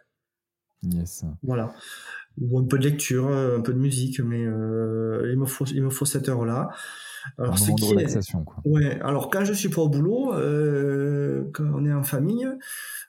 Yes. 0.82 1.24
Voilà. 1.42 1.74
Ou 2.40 2.58
un 2.58 2.64
peu 2.64 2.78
de 2.78 2.84
lecture, 2.84 3.28
un 3.28 3.60
peu 3.60 3.74
de 3.74 3.78
musique, 3.78 4.20
mais 4.20 4.44
euh, 4.44 5.30
il 5.30 5.38
me 5.38 5.44
faut, 5.44 5.66
il 5.66 5.82
me 5.82 5.90
faut 5.90 6.06
cette 6.06 6.28
heure-là. 6.28 6.70
Alors, 7.38 7.54
un 7.54 7.86
relaxation, 7.86 8.44
quoi. 8.44 8.62
Ouais. 8.64 9.00
Alors, 9.00 9.30
quand 9.30 9.44
je 9.44 9.52
suis 9.52 9.68
pas 9.68 9.82
au 9.82 9.88
boulot, 9.88 10.32
quand 11.52 11.64
on 11.74 11.84
est 11.84 11.92
en 11.92 12.02
famille, 12.02 12.48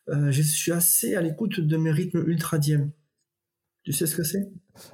euh, 0.10 0.32
je 0.32 0.42
suis 0.42 0.72
assez 0.72 1.16
à 1.16 1.22
l'écoute 1.22 1.60
de 1.60 1.78
mes 1.78 1.92
rythmes 1.92 2.24
ultradiens. 2.28 2.92
Tu 3.86 3.94
sais 3.94 4.08
ce 4.08 4.16
que 4.16 4.24
c'est? 4.24 4.50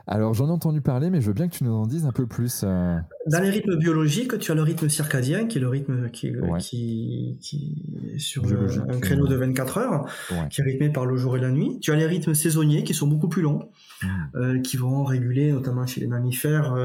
Alors 0.05 0.34
j'en 0.34 0.47
ai 0.47 0.51
entendu 0.51 0.81
parler, 0.81 1.09
mais 1.09 1.22
je 1.22 1.27
veux 1.27 1.34
bien 1.34 1.47
que 1.47 1.55
tu 1.55 1.63
nous 1.63 1.72
en 1.72 1.88
dises 1.88 2.05
un 2.05 2.11
peu 2.11 2.27
plus. 2.27 2.63
Euh. 2.63 2.97
Dans 3.26 3.39
les 3.39 3.49
rythmes 3.49 3.77
biologiques, 3.77 4.38
tu 4.38 4.51
as 4.51 4.55
le 4.55 4.61
rythme 4.61 4.89
circadien, 4.89 5.47
qui 5.47 5.57
est 5.57 5.61
le 5.61 5.69
rythme 5.69 6.09
qui, 6.09 6.34
qui, 6.59 7.38
qui 7.41 8.19
sur 8.19 8.43
un 8.45 8.99
créneau 8.99 9.27
de 9.27 9.35
24 9.35 9.77
heures, 9.77 10.05
qui 10.49 10.59
est 10.59 10.63
rythmé 10.65 10.89
par 10.89 11.05
le 11.05 11.15
jour 11.15 11.38
et 11.38 11.39
la 11.39 11.51
nuit. 11.51 11.80
Tu 11.80 11.91
as 11.91 11.95
les 11.95 12.05
rythmes 12.05 12.34
saisonniers, 12.34 12.84
qui 12.84 12.93
sont 12.93 13.07
beaucoup 13.07 13.30
plus 13.30 13.41
longs, 13.41 13.72
mmh. 14.03 14.07
euh, 14.35 14.59
qui 14.59 14.76
vont 14.76 15.05
réguler, 15.05 15.53
notamment 15.53 15.88
chez 15.88 16.01
les 16.01 16.07
mammifères, 16.07 16.76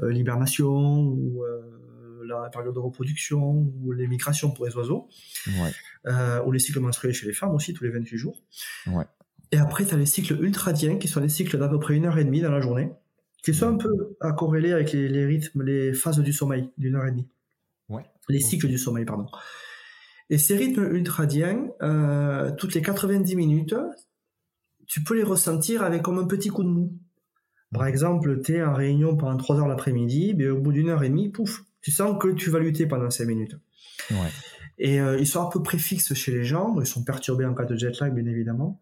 l'hibernation 0.00 1.02
ou 1.02 1.44
la 2.26 2.50
période 2.50 2.74
de 2.74 2.80
reproduction 2.80 3.70
ou 3.82 3.92
les 3.92 4.06
migrations 4.06 4.50
pour 4.50 4.66
les 4.66 4.74
oiseaux, 4.76 5.08
euh, 6.06 6.42
ou 6.44 6.52
les 6.52 6.58
cycles 6.58 6.80
menstruels 6.80 7.14
chez 7.14 7.26
les 7.26 7.32
femmes 7.32 7.54
aussi, 7.54 7.74
tous 7.74 7.84
les 7.84 7.90
28 7.90 8.16
jours. 8.16 8.42
Et 9.52 9.58
après, 9.58 9.84
tu 9.84 9.94
as 9.94 9.98
les 9.98 10.06
cycles 10.06 10.42
ultradiens, 10.42 10.96
qui 10.96 11.08
sont 11.08 11.20
les 11.20 11.28
cycles 11.28 11.58
d'à 11.58 11.68
peu 11.68 11.78
près 11.78 11.94
une 11.94 12.06
heure 12.06 12.18
et 12.18 12.24
demie 12.24 12.40
dans 12.40 12.50
la 12.50 12.60
journée, 12.60 12.90
qui 13.44 13.52
sont 13.52 13.68
un 13.68 13.76
peu 13.76 14.16
à 14.20 14.32
corréler 14.32 14.72
avec 14.72 14.92
les, 14.92 15.26
rythmes, 15.26 15.62
les 15.62 15.92
phases 15.92 16.18
du 16.18 16.32
sommeil 16.32 16.70
d'une 16.78 16.96
heure 16.96 17.06
et 17.06 17.10
demie. 17.10 17.28
Les 18.28 18.40
cycles 18.40 18.68
du 18.68 18.78
sommeil, 18.78 19.04
pardon. 19.04 19.26
Et 20.30 20.38
ces 20.38 20.56
rythmes 20.56 20.94
ultradiens, 20.94 21.68
euh, 21.82 22.50
toutes 22.56 22.74
les 22.74 22.80
90 22.80 23.36
minutes, 23.36 23.74
tu 24.86 25.02
peux 25.02 25.14
les 25.14 25.22
ressentir 25.22 25.82
avec 25.82 26.02
comme 26.02 26.18
un 26.18 26.26
petit 26.26 26.48
coup 26.48 26.62
de 26.62 26.68
mou. 26.68 26.98
Par 27.72 27.86
exemple, 27.86 28.40
tu 28.42 28.56
es 28.56 28.62
en 28.62 28.72
réunion 28.72 29.16
pendant 29.16 29.36
3 29.36 29.58
heures 29.58 29.68
l'après-midi, 29.68 30.34
mais 30.36 30.48
au 30.48 30.58
bout 30.58 30.72
d'une 30.72 30.88
heure 30.88 31.02
et 31.02 31.08
demie, 31.10 31.28
pouf, 31.28 31.64
tu 31.82 31.90
sens 31.90 32.16
que 32.18 32.28
tu 32.28 32.48
vas 32.48 32.60
lutter 32.60 32.86
pendant 32.86 33.10
5 33.10 33.26
minutes. 33.26 33.56
Et 34.84 35.00
euh, 35.00 35.16
ils 35.16 35.28
sont 35.28 35.40
à 35.40 35.48
peu 35.48 35.62
près 35.62 35.78
fixes 35.78 36.12
chez 36.12 36.32
les 36.32 36.42
gens, 36.42 36.74
ils 36.80 36.86
sont 36.86 37.04
perturbés 37.04 37.46
en 37.46 37.54
cas 37.54 37.64
de 37.64 37.76
jet 37.76 38.00
lag 38.00 38.12
bien 38.12 38.26
évidemment, 38.26 38.80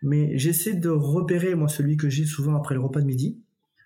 mais 0.00 0.38
j'essaie 0.38 0.74
de 0.74 0.88
repérer 0.88 1.56
moi 1.56 1.66
celui 1.66 1.96
que 1.96 2.08
j'ai 2.08 2.24
souvent 2.24 2.54
après 2.54 2.76
le 2.76 2.80
repas 2.80 3.00
de 3.00 3.06
midi. 3.06 3.36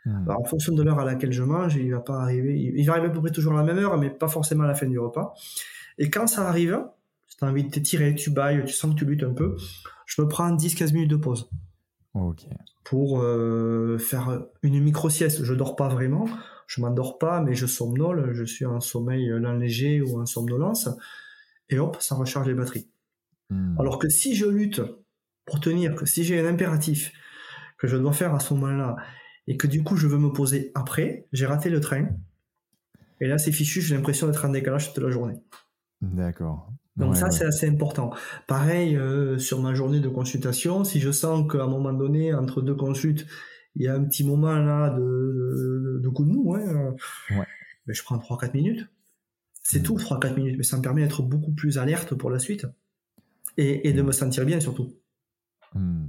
Hmm. 0.06 0.28
en 0.28 0.44
fonction 0.44 0.74
de 0.74 0.82
l'heure 0.82 0.98
à 0.98 1.06
laquelle 1.06 1.32
je 1.32 1.42
mange, 1.42 1.76
il 1.76 1.90
va 1.90 2.00
pas 2.00 2.20
arriver, 2.20 2.54
il 2.54 2.84
va 2.84 2.92
arriver 2.92 3.06
à 3.06 3.10
peu 3.10 3.22
près 3.22 3.30
toujours 3.30 3.54
à 3.54 3.56
la 3.56 3.62
même 3.62 3.82
heure, 3.82 3.96
mais 3.96 4.10
pas 4.10 4.28
forcément 4.28 4.64
à 4.64 4.66
la 4.66 4.74
fin 4.74 4.86
du 4.86 4.98
repas. 4.98 5.32
Et 5.96 6.10
quand 6.10 6.26
ça 6.26 6.46
arrive, 6.46 6.84
si 7.26 7.38
tu 7.38 7.44
as 7.46 7.48
envie 7.48 7.64
de 7.64 7.70
t'étirer, 7.70 8.14
tu 8.14 8.28
bailles, 8.28 8.62
tu 8.66 8.74
sens 8.74 8.92
que 8.92 8.98
tu 8.98 9.06
luttes 9.06 9.22
un 9.22 9.32
peu, 9.32 9.56
je 10.04 10.20
me 10.20 10.28
prends 10.28 10.54
10-15 10.54 10.92
minutes 10.92 11.10
de 11.10 11.16
pause. 11.16 11.48
Pour 12.84 13.22
euh, 13.22 13.96
faire 13.96 14.42
une 14.62 14.78
micro-sieste. 14.82 15.42
Je 15.42 15.54
dors 15.54 15.74
pas 15.74 15.88
vraiment, 15.88 16.28
je 16.66 16.82
m'endors 16.82 17.16
pas, 17.16 17.40
mais 17.40 17.54
je 17.54 17.64
somnole, 17.64 18.34
je 18.34 18.44
suis 18.44 18.66
en 18.66 18.80
sommeil 18.80 19.28
lent 19.28 19.54
léger 19.54 20.02
ou 20.02 20.20
en 20.20 20.26
somnolence, 20.26 20.90
et 21.68 21.78
hop, 21.78 21.96
ça 22.00 22.14
recharge 22.14 22.46
les 22.46 22.54
batteries. 22.54 22.88
Hmm. 23.50 23.78
Alors 23.78 23.98
que 23.98 24.08
si 24.08 24.34
je 24.34 24.46
lutte 24.46 24.82
pour 25.44 25.60
tenir, 25.60 25.94
que 25.94 26.06
si 26.06 26.24
j'ai 26.24 26.40
un 26.40 26.46
impératif 26.46 27.12
que 27.78 27.86
je 27.86 27.96
dois 27.96 28.12
faire 28.12 28.34
à 28.34 28.40
ce 28.40 28.54
moment-là, 28.54 28.96
et 29.46 29.56
que 29.56 29.66
du 29.66 29.82
coup 29.82 29.96
je 29.96 30.06
veux 30.06 30.18
me 30.18 30.32
poser 30.32 30.70
après, 30.74 31.26
j'ai 31.32 31.46
raté 31.46 31.68
le 31.68 31.80
train, 31.80 32.08
et 33.20 33.26
là 33.26 33.38
c'est 33.38 33.52
fichu, 33.52 33.80
j'ai 33.80 33.94
l'impression 33.94 34.26
d'être 34.26 34.44
en 34.44 34.50
décalage 34.50 34.92
toute 34.92 35.02
la 35.02 35.10
journée. 35.10 35.36
D'accord. 36.00 36.70
Donc 36.96 37.16
ça, 37.16 37.30
c'est 37.30 37.44
assez 37.44 37.68
important. 37.68 38.10
Pareil, 38.46 38.96
euh, 38.96 39.36
sur 39.38 39.60
ma 39.60 39.74
journée 39.74 39.98
de 39.98 40.08
consultation, 40.08 40.84
si 40.84 41.00
je 41.00 41.10
sens 41.10 41.50
qu'à 41.50 41.64
un 41.64 41.66
moment 41.66 41.92
donné, 41.92 42.32
entre 42.32 42.62
deux 42.62 42.76
consultes, 42.76 43.26
il 43.74 43.82
y 43.82 43.88
a 43.88 43.94
un 43.94 44.04
petit 44.04 44.24
moment 44.24 44.54
là 44.54 44.90
de, 44.90 46.00
de, 46.00 46.08
coup 46.08 46.24
de 46.24 46.30
mou, 46.30 46.54
hein, 46.54 46.94
ouais. 47.30 47.46
mais 47.86 47.94
je 47.94 48.02
prends 48.04 48.16
3-4 48.16 48.52
minutes. 48.54 48.88
C'est 49.64 49.80
mmh. 49.80 49.82
tout, 49.82 49.96
3-4 49.96 50.36
minutes, 50.36 50.54
mais 50.58 50.62
ça 50.62 50.76
me 50.76 50.82
permet 50.82 51.02
d'être 51.02 51.22
beaucoup 51.22 51.52
plus 51.52 51.78
alerte 51.78 52.14
pour 52.14 52.30
la 52.30 52.38
suite 52.38 52.66
et, 53.56 53.88
et 53.88 53.92
de 53.92 54.02
mmh. 54.02 54.06
me 54.06 54.12
sentir 54.12 54.44
bien 54.44 54.60
surtout. 54.60 54.92
Mmh. 55.74 56.04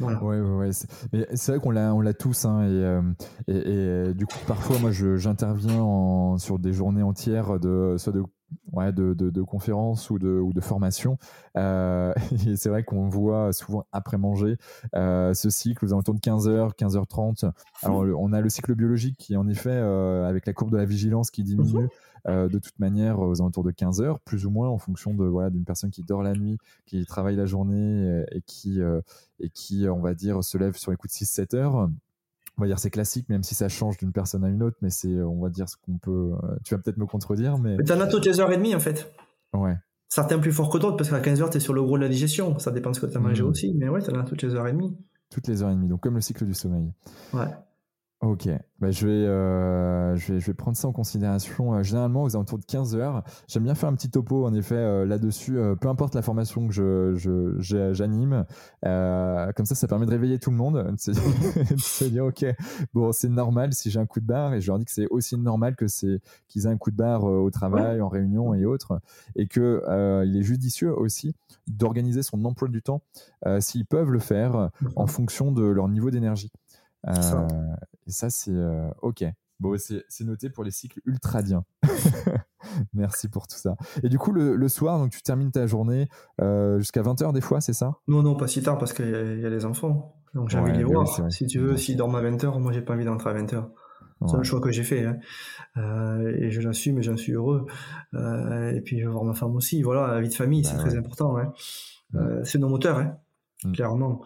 Voilà. 0.00 0.22
Ouais, 0.24 0.40
ouais, 0.40 0.56
ouais. 0.56 0.70
C'est 0.72 1.52
vrai 1.52 1.60
qu'on 1.60 1.70
l'a, 1.70 1.94
on 1.94 2.00
l'a 2.00 2.14
tous, 2.14 2.44
hein, 2.44 2.62
et, 2.62 2.66
euh, 2.66 3.02
et, 3.46 4.10
et, 4.10 4.14
du 4.14 4.26
coup, 4.26 4.38
parfois, 4.46 4.78
moi, 4.80 4.90
j'interviens 4.90 6.36
sur 6.38 6.58
des 6.58 6.72
journées 6.72 7.02
entières 7.02 7.60
de 7.60 7.94
soit 7.98 8.12
de 8.12 8.22
ouais, 8.72 8.92
de, 8.92 9.14
de, 9.14 9.30
de, 9.30 9.42
conférences 9.42 10.10
ou 10.10 10.18
de, 10.18 10.28
ou 10.28 10.52
de 10.52 10.60
formations. 10.60 11.18
Euh, 11.56 12.12
et 12.46 12.56
c'est 12.56 12.68
vrai 12.68 12.84
qu'on 12.84 13.08
voit 13.08 13.52
souvent 13.52 13.86
après 13.92 14.18
manger 14.18 14.56
euh, 14.94 15.34
ce 15.34 15.50
cycle 15.50 15.84
aux 15.84 15.92
alentours 15.92 16.14
de 16.14 16.20
15h, 16.20 16.74
15h30. 16.76 17.50
Alors, 17.82 18.04
on 18.18 18.32
a 18.32 18.40
le 18.40 18.48
cycle 18.48 18.74
biologique 18.74 19.16
qui, 19.18 19.36
en 19.36 19.48
effet, 19.48 19.70
euh, 19.70 20.28
avec 20.28 20.46
la 20.46 20.52
courbe 20.52 20.70
de 20.70 20.76
la 20.76 20.84
vigilance 20.84 21.30
qui 21.30 21.42
diminue 21.42 21.88
mhm. 22.26 22.48
de 22.48 22.58
toute 22.58 22.78
manière 22.78 23.20
aux 23.20 23.40
alentours 23.40 23.64
de 23.64 23.72
15h, 23.72 24.18
plus 24.24 24.46
ou 24.46 24.50
moins 24.50 24.68
en 24.68 24.78
fonction 24.78 25.14
de 25.14 25.24
voilà 25.24 25.50
d'une 25.50 25.64
personne 25.64 25.90
qui 25.90 26.02
dort 26.02 26.22
la 26.22 26.32
nuit, 26.32 26.58
qui 26.86 27.04
travaille 27.06 27.36
la 27.36 27.46
journée 27.46 28.24
et, 28.32 28.42
qui, 28.42 28.80
et 29.40 29.50
qui, 29.50 29.86
on 29.88 30.00
va 30.00 30.14
dire, 30.14 30.42
se 30.42 30.58
lève 30.58 30.76
sur 30.76 30.90
les 30.90 30.96
coups 30.96 31.18
de 31.18 31.24
6-7 31.24 31.56
heures 31.56 31.88
on 32.58 32.62
va 32.62 32.68
dire 32.68 32.78
c'est 32.78 32.90
classique, 32.90 33.28
même 33.28 33.42
si 33.42 33.54
ça 33.54 33.68
change 33.68 33.98
d'une 33.98 34.12
personne 34.12 34.44
à 34.44 34.48
une 34.48 34.62
autre, 34.62 34.76
mais 34.80 34.90
c'est, 34.90 35.20
on 35.20 35.40
va 35.40 35.50
dire 35.50 35.68
ce 35.68 35.76
qu'on 35.76 35.98
peut. 35.98 36.32
Euh, 36.42 36.56
tu 36.64 36.74
vas 36.74 36.80
peut-être 36.80 36.96
me 36.96 37.06
contredire, 37.06 37.58
mais. 37.58 37.76
Tu 37.84 37.92
en 37.92 38.00
as 38.00 38.06
toutes 38.06 38.26
les 38.26 38.40
heures 38.40 38.52
et 38.52 38.56
demie 38.56 38.74
en 38.74 38.80
fait. 38.80 39.12
Ouais. 39.52 39.76
Certains 40.08 40.38
plus 40.38 40.52
forts 40.52 40.70
que 40.70 40.78
d'autres, 40.78 40.96
parce 40.96 41.10
qu'à 41.10 41.20
15 41.20 41.42
heures, 41.42 41.50
tu 41.50 41.56
es 41.56 41.60
sur 41.60 41.74
le 41.74 41.82
gros 41.82 41.98
de 41.98 42.02
la 42.02 42.08
digestion. 42.08 42.58
Ça 42.58 42.70
dépend 42.70 42.90
de 42.90 42.96
ce 42.96 43.00
que 43.00 43.06
tu 43.06 43.16
as 43.16 43.20
mangé 43.20 43.42
mmh. 43.42 43.46
aussi, 43.46 43.74
mais 43.74 43.88
ouais, 43.88 44.00
tu 44.00 44.16
as 44.16 44.22
toutes 44.22 44.42
les 44.42 44.54
heures 44.54 44.66
et 44.68 44.72
demie. 44.72 44.96
Toutes 45.30 45.48
les 45.48 45.62
heures 45.62 45.70
et 45.70 45.74
demie, 45.74 45.88
donc 45.88 46.00
comme 46.00 46.14
le 46.14 46.20
cycle 46.20 46.46
du 46.46 46.54
sommeil. 46.54 46.92
Ouais. 47.34 47.48
Ok, 48.22 48.48
bah, 48.80 48.90
je, 48.90 49.06
vais, 49.06 49.12
euh, 49.12 50.16
je, 50.16 50.32
vais, 50.32 50.40
je 50.40 50.46
vais 50.46 50.54
prendre 50.54 50.74
ça 50.74 50.88
en 50.88 50.92
considération. 50.92 51.74
Euh, 51.74 51.82
généralement, 51.82 52.22
aux 52.22 52.34
alentours 52.34 52.58
de 52.58 52.64
15 52.64 52.96
heures, 52.96 53.22
j'aime 53.46 53.64
bien 53.64 53.74
faire 53.74 53.90
un 53.90 53.94
petit 53.94 54.08
topo, 54.08 54.46
en 54.46 54.54
effet, 54.54 54.74
euh, 54.74 55.04
là-dessus, 55.04 55.58
peu 55.82 55.88
importe 55.88 56.14
la 56.14 56.22
formation 56.22 56.66
que 56.66 56.72
je, 56.72 57.92
j'anime. 57.92 58.46
comme 58.82 59.66
ça, 59.66 59.74
ça 59.74 59.86
permet 59.86 60.06
de 60.06 60.10
réveiller 60.10 60.38
tout 60.38 60.50
le 60.50 60.56
monde, 60.56 60.76
de 60.92 61.76
se, 61.78 62.04
dire, 62.04 62.24
ok, 62.24 62.46
bon, 62.94 63.12
c'est 63.12 63.28
normal 63.28 63.74
si 63.74 63.90
j'ai 63.90 64.00
un 64.00 64.06
coup 64.06 64.20
de 64.20 64.26
barre, 64.26 64.54
et 64.54 64.62
je 64.62 64.68
leur 64.68 64.78
dis 64.78 64.86
que 64.86 64.92
c'est 64.92 65.08
aussi 65.08 65.36
normal 65.36 65.76
que 65.76 65.86
c'est 65.86 66.22
qu'ils 66.48 66.64
aient 66.64 66.70
un 66.70 66.78
coup 66.78 66.90
de 66.90 66.96
barre 66.96 67.24
au 67.24 67.50
travail, 67.50 68.00
en 68.00 68.08
réunion 68.08 68.54
et 68.54 68.64
autres, 68.64 68.98
et 69.36 69.46
que 69.46 69.82
il 70.24 70.36
est 70.38 70.42
judicieux 70.42 70.96
aussi 70.96 71.34
d'organiser 71.66 72.22
son 72.22 72.42
emploi 72.46 72.68
du 72.68 72.80
temps, 72.80 73.02
s'ils 73.60 73.84
peuvent 73.84 74.10
le 74.10 74.20
faire, 74.20 74.70
en 74.96 75.06
fonction 75.06 75.52
de 75.52 75.64
leur 75.64 75.88
niveau 75.88 76.10
d'énergie. 76.10 76.50
Euh, 77.06 77.48
et 78.06 78.10
ça, 78.10 78.30
c'est 78.30 78.52
euh, 78.52 78.88
OK. 79.02 79.24
Bon, 79.58 79.74
c'est 79.78 80.24
noté 80.24 80.50
pour 80.50 80.64
les 80.64 80.70
cycles 80.70 81.00
ultradiens. 81.06 81.64
Merci 82.92 83.28
pour 83.28 83.46
tout 83.46 83.56
ça. 83.56 83.76
Et 84.02 84.10
du 84.10 84.18
coup, 84.18 84.32
le, 84.32 84.68
soir, 84.68 84.98
donc 84.98 85.10
tu 85.10 85.22
termines 85.22 85.50
ta 85.50 85.66
journée 85.66 86.08
euh, 86.42 86.78
jusqu'à 86.78 87.00
20h 87.00 87.32
des 87.32 87.40
fois, 87.40 87.62
c'est 87.62 87.72
ça? 87.72 87.94
Non, 88.06 88.22
non, 88.22 88.36
pas 88.36 88.48
si 88.48 88.62
tard 88.62 88.76
parce 88.76 88.92
qu'il 88.92 89.08
y, 89.08 89.46
a 89.46 89.48
les 89.48 89.64
enfants. 89.64 90.14
Donc 90.34 90.50
j'ai 90.50 90.58
envie 90.58 90.72
de 90.72 90.78
les 90.78 90.84
voir. 90.84 91.06
si 91.32 91.46
tu 91.46 91.58
veux, 91.58 91.78
s'ils 91.78 91.96
dorment 91.96 92.16
à 92.16 92.22
20h, 92.22 92.60
moi 92.60 92.72
j'ai 92.72 92.82
pas 92.82 92.92
envie 92.92 93.06
d'entrer 93.06 93.30
à 93.30 93.34
20h. 93.34 93.66
C'est 94.26 94.36
le 94.36 94.42
choix 94.42 94.60
que 94.60 94.70
j'ai 94.70 94.82
fait. 94.82 95.06
Hein. 95.06 95.18
et 96.38 96.50
je 96.50 96.60
l'assume 96.60 96.98
et 96.98 97.02
j'en 97.02 97.16
suis 97.16 97.32
heureux. 97.32 97.66
et 98.12 98.80
puis 98.84 98.98
je 98.98 99.06
vais 99.06 99.10
voir 99.10 99.24
ma 99.24 99.34
femme 99.34 99.56
aussi. 99.56 99.80
Voilà, 99.82 100.14
la 100.14 100.20
vie 100.20 100.28
de 100.28 100.34
famille, 100.34 100.64
c'est 100.64 100.76
bah 100.76 100.82
très 100.82 100.96
important. 100.96 101.38
Hein. 101.38 101.54
c'est 102.44 102.58
nos 102.58 102.68
moteurs. 102.68 102.98
Hein. 102.98 103.16
Mm. 103.64 103.72
clairement. 103.72 104.24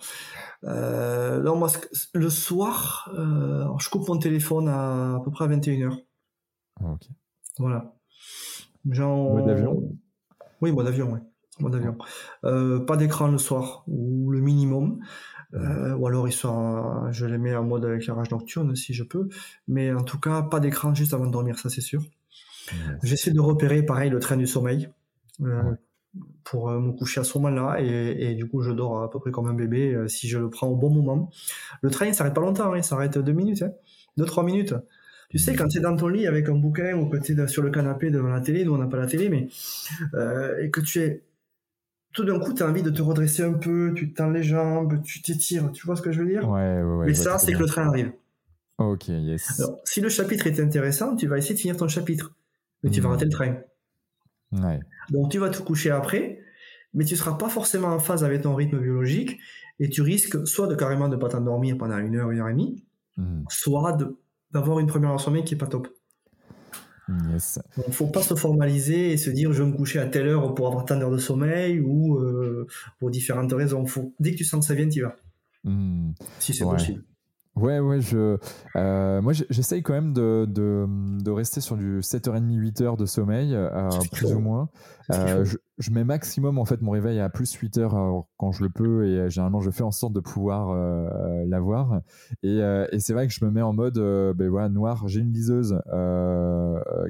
Euh, 0.65 1.40
non, 1.40 1.57
moi, 1.57 1.69
le 2.15 2.31
soir, 2.31 3.11
euh, 3.15 3.66
je 3.78 3.89
coupe 3.89 4.09
mon 4.09 4.19
téléphone 4.19 4.69
à, 4.69 5.16
à 5.16 5.20
peu 5.24 5.31
près 5.31 5.44
à 5.44 5.48
21h. 5.48 5.97
Ah, 6.81 6.93
ok. 6.93 7.09
Voilà. 7.59 7.94
Genre... 8.89 9.36
Mode 9.36 9.48
avion 9.48 9.93
Oui, 10.61 10.73
mode 10.73 10.86
avion, 10.86 11.12
ouais. 11.12 11.20
Mode 11.61 11.74
avion. 11.74 11.97
Euh, 12.44 12.81
pas 12.81 12.97
d'écran 12.97 13.28
le 13.28 13.39
soir, 13.39 13.85
ou 13.86 14.31
le 14.31 14.40
minimum. 14.40 15.01
Euh, 15.52 15.94
ou 15.97 16.07
alors 16.07 16.28
ils 16.28 16.32
sont, 16.32 17.11
je 17.11 17.27
les 17.27 17.36
mets 17.36 17.57
en 17.57 17.65
mode 17.65 17.85
éclairage 17.85 18.31
nocturne 18.31 18.74
si 18.77 18.94
je 18.94 19.02
peux. 19.02 19.28
Mais 19.69 19.93
en 19.93 20.05
tout 20.05 20.19
cas, 20.19 20.43
pas 20.43 20.61
d'écran 20.61 20.94
juste 20.94 21.12
avant 21.12 21.27
de 21.27 21.32
dormir, 21.32 21.59
ça 21.59 21.69
c'est 21.69 21.81
sûr. 21.81 22.02
J'essaie 23.02 23.32
de 23.32 23.40
repérer 23.40 23.82
pareil 23.82 24.11
le 24.11 24.20
train 24.20 24.36
du 24.36 24.47
sommeil 24.47 24.89
euh, 25.43 25.74
pour 26.45 26.70
me 26.70 26.93
coucher 26.93 27.20
à 27.20 27.24
ce 27.24 27.39
moment-là 27.39 27.81
et, 27.81 28.35
du 28.35 28.49
coup 28.49 28.62
je 28.62 28.73
dors 28.73 29.03
à 29.03 29.11
peu 29.11 29.20
près 29.20 29.31
comme 29.31 29.47
un 29.47 29.55
bébé 29.55 29.97
si 30.09 30.28
je 30.28 30.39
le 30.39 30.51
prends 30.51 30.69
au 30.69 30.77
bon 30.77 30.91
moment. 30.91 31.31
Le 31.82 31.91
train 31.91 32.07
il 32.07 32.15
s'arrête 32.15 32.35
pas 32.35 32.41
longtemps, 32.41 32.73
hein, 32.73 32.78
il 32.78 32.85
s'arrête 32.85 33.19
deux 33.19 33.32
minutes, 33.32 33.62
hein, 33.62 33.73
deux 34.16 34.24
trois 34.24 34.43
minutes. 34.43 34.74
Tu 35.31 35.39
sais, 35.39 35.55
quand 35.55 35.69
tu 35.69 35.78
es 35.78 35.81
dans 35.81 35.95
ton 35.95 36.09
lit 36.09 36.27
avec 36.27 36.49
un 36.49 36.57
bouquin 36.57 36.97
ou 36.99 37.09
que 37.09 37.16
tu 37.16 37.37
sur 37.49 37.62
le 37.62 37.70
canapé 37.70 38.11
devant 38.11 38.31
la 38.31 38.41
télé, 38.41 38.65
nous 38.65 38.74
on 38.74 38.78
n'a 38.78 38.89
pas 38.89 38.97
la 38.97 39.07
télé, 39.07 39.28
mais 39.28 39.49
euh, 40.15 40.59
et 40.61 40.70
que 40.70 40.81
tu 40.81 41.01
es 41.01 41.23
tout 42.12 42.24
d'un 42.24 42.41
coup, 42.41 42.53
tu 42.53 42.65
as 42.65 42.66
envie 42.66 42.82
de 42.82 42.91
te 42.91 43.01
redresser 43.01 43.45
un 43.45 43.53
peu, 43.53 43.93
tu 43.95 44.12
tends 44.12 44.31
les 44.31 44.43
jambes, 44.43 45.01
tu 45.03 45.23
t'étires, 45.23 45.70
tu 45.70 45.87
vois 45.87 45.95
ce 45.95 46.03
que 46.03 46.11
je 46.11 46.20
veux 46.23 46.28
dire? 46.28 46.49
Ouais, 46.49 46.82
ouais, 46.82 46.97
ouais. 46.97 47.07
Mais 47.07 47.15
ça, 47.15 47.39
c'est 47.39 47.53
que 47.53 47.59
le 47.59 47.66
train 47.66 47.87
arrive. 47.87 48.12
Ok, 48.78 49.09
yes. 49.09 49.61
Alors, 49.61 49.78
si 49.85 50.01
le 50.01 50.09
chapitre 50.09 50.49
est 50.49 50.59
intéressant, 50.59 51.15
tu 51.15 51.28
vas 51.28 51.39
essayer 51.39 51.55
de 51.55 51.61
finir 51.61 51.77
ton 51.77 51.87
chapitre, 51.87 52.35
mais 52.82 52.91
tu 52.91 53.01
vas 53.01 53.11
hmm. 53.11 53.12
rater 53.12 53.24
le 53.27 53.31
train. 53.31 53.57
Ouais. 54.52 54.81
Donc 55.10 55.31
tu 55.31 55.39
vas 55.39 55.51
te 55.51 55.62
coucher 55.62 55.90
après, 55.90 56.40
mais 56.94 57.05
tu 57.05 57.16
seras 57.16 57.35
pas 57.35 57.48
forcément 57.48 57.89
en 57.89 57.98
phase 57.98 58.24
avec 58.24 58.43
ton 58.43 58.55
rythme 58.55 58.78
biologique, 58.78 59.39
et 59.78 59.89
tu 59.89 60.02
risques 60.02 60.47
soit 60.47 60.66
de 60.66 60.74
carrément 60.74 61.09
de 61.09 61.16
pas 61.16 61.28
t'endormir 61.28 61.77
pendant 61.78 61.98
une 61.98 62.16
heure, 62.16 62.31
une 62.31 62.40
heure 62.40 62.48
et 62.48 62.52
demie, 62.52 62.85
hmm. 63.16 63.44
soit 63.48 63.93
de 63.93 64.16
d'avoir 64.52 64.81
une 64.81 64.86
première 64.86 65.10
heure 65.10 65.20
sommeil 65.20 65.44
qui 65.44 65.55
est 65.55 65.59
pas 65.59 65.68
top. 65.68 65.89
Yes. 67.32 67.59
Donc, 67.77 67.90
faut 67.90 68.06
pas 68.06 68.22
se 68.22 68.35
formaliser 68.35 69.12
et 69.12 69.16
se 69.16 69.31
dire 69.31 69.52
je 69.52 69.62
vais 69.62 69.70
me 69.70 69.77
coucher 69.77 69.98
à 69.98 70.06
telle 70.06 70.28
heure 70.28 70.55
pour 70.55 70.66
avoir 70.66 70.85
tant 70.85 70.97
d'heures 70.97 71.10
de 71.10 71.18
sommeil 71.18 71.81
ou 71.81 72.18
euh, 72.18 72.66
pour 72.98 73.10
différentes 73.10 73.52
raisons. 73.52 73.85
Faut, 73.86 74.14
dès 74.20 74.32
que 74.32 74.36
tu 74.36 74.44
sens 74.44 74.60
que 74.60 74.66
ça 74.66 74.74
vient, 74.74 74.89
tu 74.89 75.02
vas. 75.02 75.16
Hmm. 75.64 76.12
Si 76.39 76.55
c'est 76.55 76.64
possible. 76.64 77.05
Ouais, 77.56 77.81
ouais, 77.81 78.01
je, 78.01 78.39
euh, 78.77 79.20
moi 79.20 79.32
j'essaye 79.32 79.82
quand 79.82 79.93
même 79.93 80.12
de, 80.12 80.47
de, 80.48 80.86
de, 81.22 81.31
rester 81.31 81.60
sur 81.60 81.77
du 81.77 81.98
7h30, 82.01 82.48
8h 82.48 82.97
de 82.97 83.06
sommeil, 83.06 83.55
euh, 83.55 83.89
plus 84.12 84.32
ou 84.32 84.40
moins. 84.40 84.68
Euh, 85.10 85.44
je, 85.44 85.56
je, 85.81 85.90
mets 85.90 86.05
maximum 86.05 86.59
en 86.59 86.65
fait 86.65 86.81
mon 86.81 86.93
réveil 86.93 87.19
à 87.20 87.28
plus 87.28 87.57
8h 87.57 88.24
quand 88.36 88.52
je 88.52 88.62
le 88.62 88.70
peux 88.70 89.07
et 89.07 89.31
généralement 89.31 89.61
je 89.61 89.70
fais 89.70 89.82
en 89.82 89.90
sorte 89.90 90.12
de 90.12 90.20
pouvoir 90.20 90.70
euh, 90.70 91.44
l'avoir. 91.47 92.01
Et, 92.43 92.61
c'est 92.98 93.12
vrai 93.12 93.27
que 93.27 93.32
je 93.32 93.44
me 93.44 93.51
mets 93.51 93.62
en 93.62 93.73
mode 93.73 93.98
ben 94.36 94.48
voilà, 94.48 94.69
noir. 94.69 95.09
J'ai 95.09 95.20
une 95.20 95.32
liseuse 95.32 95.81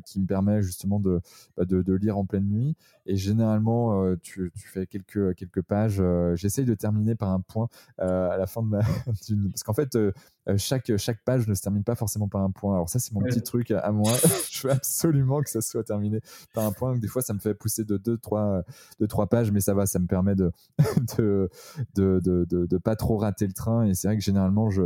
qui 0.07 0.21
me 0.21 0.27
permet 0.27 0.63
justement 0.63 1.01
de, 1.01 1.21
bah, 1.57 1.65
de, 1.65 1.95
lire 1.95 2.17
en 2.17 2.25
pleine 2.25 2.49
nuit. 2.49 2.77
Et 3.07 3.17
généralement, 3.17 4.15
tu, 4.23 4.53
fais 4.55 4.87
quelques, 4.87 5.35
quelques 5.35 5.63
pages. 5.63 6.03
J'essaye 6.35 6.65
de 6.65 6.75
terminer 6.75 7.15
par 7.15 7.31
un 7.31 7.41
point 7.41 7.69
à 7.99 8.37
la 8.39 8.47
fin 8.47 8.63
de 8.63 8.69
parce 9.51 9.63
qu'en 9.63 9.75
fait, 9.75 9.97
euh, 9.97 10.13
chaque, 10.57 10.97
chaque 10.97 11.23
page 11.25 11.47
ne 11.47 11.55
se 11.55 11.63
termine 11.63 11.85
pas 11.85 11.95
forcément 11.95 12.29
par 12.29 12.43
un 12.43 12.51
point. 12.51 12.75
Alors 12.75 12.89
ça, 12.89 12.99
c'est 12.99 13.13
mon 13.13 13.21
petit 13.21 13.43
truc 13.43 13.71
à 13.71 13.91
moi. 13.93 14.13
je 14.51 14.67
veux 14.67 14.73
absolument 14.73 15.41
que 15.43 15.51
ça 15.51 15.61
soit 15.61 15.85
terminé 15.85 16.21
par 16.55 16.65
un 16.65 16.73
point. 16.73 16.97
Des 16.97 17.09
fois, 17.09 17.23
ça 17.23 17.35
me 17.35 17.39
fait 17.39 17.55
pousser 17.55 17.85
de 17.85 17.97
2 17.97 18.19
trois, 18.19 18.63
deux, 18.99 19.07
trois 19.07 19.27
pages, 19.27 19.51
mais 19.53 19.61
ça 19.61 19.75
va, 19.75 19.87
ça 19.87 19.99
me 19.99 20.07
permet 20.07 20.35
de 20.35 20.53
de, 21.17 21.51
de, 21.95 22.21
de, 22.21 22.67
de, 22.67 22.79
pas 22.79 22.97
trop 22.97 23.17
rater 23.17 23.47
le 23.47 23.53
train. 23.53 23.87
Et 23.87 23.95
c'est 23.95 24.09
vrai 24.09 24.17
que 24.17 24.23
généralement, 24.23 24.71
je, 24.71 24.83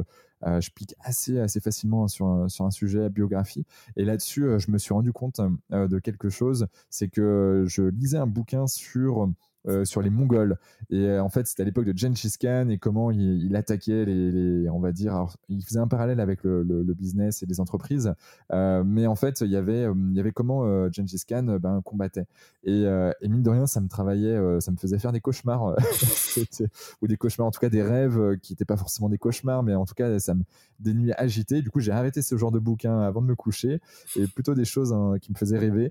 euh, 0.47 0.61
je 0.61 0.71
pique 0.71 0.95
assez, 1.01 1.39
assez 1.39 1.61
facilement 1.61 2.09
sur 2.09 2.27
un, 2.27 2.49
sur 2.49 2.65
un 2.65 2.71
sujet 2.71 3.05
à 3.05 3.09
biographie. 3.09 3.65
Et 3.97 4.05
là-dessus, 4.05 4.45
euh, 4.45 4.59
je 4.59 4.71
me 4.71 4.79
suis 4.79 4.95
rendu 4.95 5.13
compte 5.13 5.41
de 5.71 5.99
quelque 5.99 6.29
chose, 6.29 6.67
c'est 6.91 7.09
que 7.09 7.65
je 7.67 7.83
lisais 7.83 8.19
un 8.19 8.27
bouquin 8.27 8.67
sur 8.67 9.29
euh, 9.67 9.87
sur 9.87 10.03
les 10.03 10.11
Mongols. 10.11 10.59
Et 10.91 11.07
euh, 11.07 11.23
en 11.23 11.31
fait, 11.31 11.47
c'était 11.47 11.63
à 11.63 11.65
l'époque 11.65 11.87
de 11.87 11.97
Genghis 11.97 12.35
Khan 12.39 12.69
et 12.69 12.77
comment 12.77 13.11
il, 13.11 13.57
attaquait 13.57 14.05
les, 14.05 14.69
on 14.69 14.79
va 14.79 14.93
dire, 14.93 15.27
il 15.49 15.65
faisait 15.65 15.79
un 15.79 15.89
parallèle 15.89 16.21
avec 16.21 16.45
le, 16.45 16.83
business 16.95 17.43
et 17.43 17.47
les 17.47 17.61
entreprises, 17.61 18.13
euh, 18.53 18.85
mais 18.85 19.07
en 19.07 19.15
fait, 19.15 19.41
il 19.41 19.51
y 19.51 19.57
avait, 19.57 19.85
il 19.85 20.15
y 20.15 20.21
avait 20.21 20.33
comment 20.33 20.65
Genghis 20.93 21.23
Khan 21.27 21.57
ben, 21.59 21.81
combattait. 21.83 22.27
Et, 22.65 22.85
mine 23.23 23.43
de 23.43 23.49
rien, 23.49 23.67
ça 23.67 23.81
me 23.81 23.89
travaillait, 23.89 24.39
ça 24.61 24.71
me 24.71 24.77
faisait 24.77 24.99
faire 24.99 25.13
des 25.13 25.21
cauchemars, 25.21 25.75
ou 27.03 27.07
des 27.07 27.17
cauchemars, 27.17 27.47
en 27.47 27.51
tout 27.51 27.61
cas 27.61 27.71
des 27.71 27.83
rêves 27.83 28.37
qui 28.43 28.53
n'étaient 28.53 28.67
pas 28.67 28.77
forcément 28.77 29.09
des 29.09 29.19
cauchemars, 29.19 29.63
mais 29.63 29.75
en 29.75 29.87
tout 29.87 29.95
cas, 29.95 30.19
ça 30.19 30.35
me 30.35 30.43
des 30.79 30.93
nuits 30.93 31.13
agitées. 31.17 31.63
Du 31.63 31.71
coup, 31.71 31.81
j'ai 31.81 31.93
arrêté 31.93 32.21
ce 32.21 32.37
genre 32.37 32.53
de 32.53 32.59
bouquin 32.59 33.01
avant 33.01 33.23
de 33.23 33.27
me 33.29 33.35
coucher 33.35 33.81
et 34.17 34.27
plutôt 34.27 34.55
des 34.55 34.67
choses 34.67 34.93
hein, 34.93 35.15
qui 35.23 35.33
me 35.33 35.39
faisaient 35.39 35.59
rêver. 35.59 35.91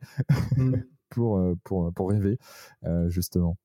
Mm. 0.58 0.76
pour, 1.10 1.40
pour, 1.64 1.94
pour 1.94 2.10
rêver, 2.10 2.40
justement. 3.08 3.58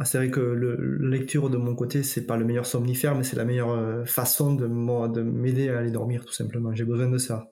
Ah, 0.00 0.04
c'est 0.04 0.18
vrai 0.18 0.30
que 0.30 0.40
le, 0.40 0.76
la 1.00 1.16
lecture 1.16 1.50
de 1.50 1.56
mon 1.56 1.74
côté, 1.74 2.02
c'est 2.02 2.24
pas 2.24 2.36
le 2.36 2.44
meilleur 2.44 2.66
somnifère, 2.66 3.16
mais 3.16 3.24
c'est 3.24 3.36
la 3.36 3.44
meilleure 3.44 3.70
euh, 3.70 4.04
façon 4.04 4.54
de, 4.54 4.66
de 4.66 5.22
m'aider 5.22 5.68
à 5.70 5.78
aller 5.78 5.90
dormir, 5.90 6.24
tout 6.24 6.32
simplement. 6.32 6.72
J'ai 6.72 6.84
besoin 6.84 7.08
de 7.08 7.18
ça. 7.18 7.50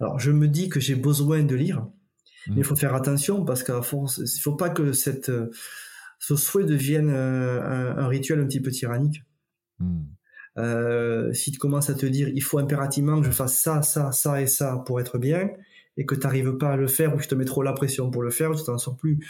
Alors, 0.00 0.18
je 0.18 0.30
me 0.32 0.48
dis 0.48 0.68
que 0.68 0.80
j'ai 0.80 0.96
besoin 0.96 1.42
de 1.42 1.54
lire, 1.54 1.86
mais 2.48 2.56
il 2.56 2.60
mmh. 2.60 2.64
faut 2.64 2.76
faire 2.76 2.94
attention 2.94 3.44
parce 3.44 3.62
qu'à 3.62 3.80
force, 3.82 4.18
il 4.18 4.40
faut 4.40 4.56
pas 4.56 4.70
que 4.70 4.92
cette, 4.92 5.28
euh, 5.28 5.50
ce 6.18 6.36
souhait 6.36 6.64
devienne 6.64 7.10
euh, 7.10 7.94
un, 7.96 8.08
rituel 8.08 8.40
un 8.40 8.46
petit 8.46 8.60
peu 8.60 8.70
tyrannique. 8.70 9.22
Mmh. 9.78 10.00
Euh, 10.58 11.32
si 11.32 11.52
tu 11.52 11.58
commences 11.58 11.90
à 11.90 11.94
te 11.94 12.06
dire, 12.06 12.28
il 12.28 12.42
faut 12.42 12.58
impérativement 12.58 13.20
que 13.20 13.26
je 13.26 13.30
fasse 13.30 13.56
ça, 13.58 13.82
ça, 13.82 14.12
ça 14.12 14.42
et 14.42 14.46
ça 14.46 14.82
pour 14.84 15.00
être 15.00 15.18
bien, 15.18 15.50
et 15.96 16.04
que 16.04 16.14
tu 16.14 16.22
n'arrives 16.22 16.56
pas 16.56 16.72
à 16.72 16.76
le 16.76 16.88
faire, 16.88 17.14
ou 17.14 17.16
que 17.16 17.22
je 17.22 17.28
te 17.28 17.34
mets 17.34 17.44
trop 17.44 17.62
la 17.62 17.72
pression 17.72 18.10
pour 18.10 18.22
le 18.22 18.30
faire, 18.30 18.50
tu 18.54 18.64
t'en 18.64 18.78
sors 18.78 18.96
plus. 18.96 19.24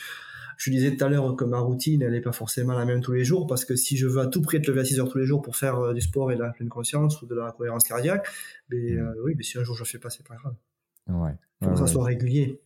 Je 0.65 0.71
disais 0.71 0.95
tout 0.95 1.05
à 1.05 1.09
l'heure 1.09 1.35
que 1.35 1.45
ma 1.45 1.59
routine, 1.59 2.03
elle 2.03 2.13
n'est 2.13 2.21
pas 2.21 2.31
forcément 2.31 2.75
la 2.75 2.85
même 2.85 3.01
tous 3.01 3.11
les 3.11 3.25
jours, 3.25 3.49
parce 3.49 3.65
que 3.65 3.75
si 3.75 3.97
je 3.97 4.07
veux 4.07 4.21
à 4.21 4.29
tout 4.29 4.43
prix 4.43 4.59
être 4.59 4.69
levé 4.69 4.81
à 4.81 4.85
6 4.85 5.01
heures 5.01 5.09
tous 5.09 5.19
les 5.19 5.27
jours 5.27 5.43
pour 5.43 5.57
faire 5.57 5.77
euh, 5.81 5.93
du 5.93 6.01
sport 6.01 6.31
et 6.31 6.37
de 6.37 6.41
la 6.41 6.51
pleine 6.51 6.69
conscience 6.69 7.21
ou 7.21 7.27
de 7.27 7.35
la 7.35 7.51
cohérence 7.51 7.83
cardiaque, 7.83 8.29
mais, 8.71 8.93
mm. 8.93 8.99
euh, 8.99 9.23
oui, 9.25 9.35
mais 9.37 9.43
si 9.43 9.59
un 9.59 9.65
jour 9.65 9.75
je 9.75 9.83
fais 9.83 9.99
pas, 9.99 10.09
c'est 10.09 10.25
pas 10.25 10.37
grave. 10.37 10.55
Ouais. 11.09 11.35
Faut 11.65 11.71
que 11.71 11.79
ça 11.79 11.89
soit 11.89 12.05
régulier. 12.05 12.61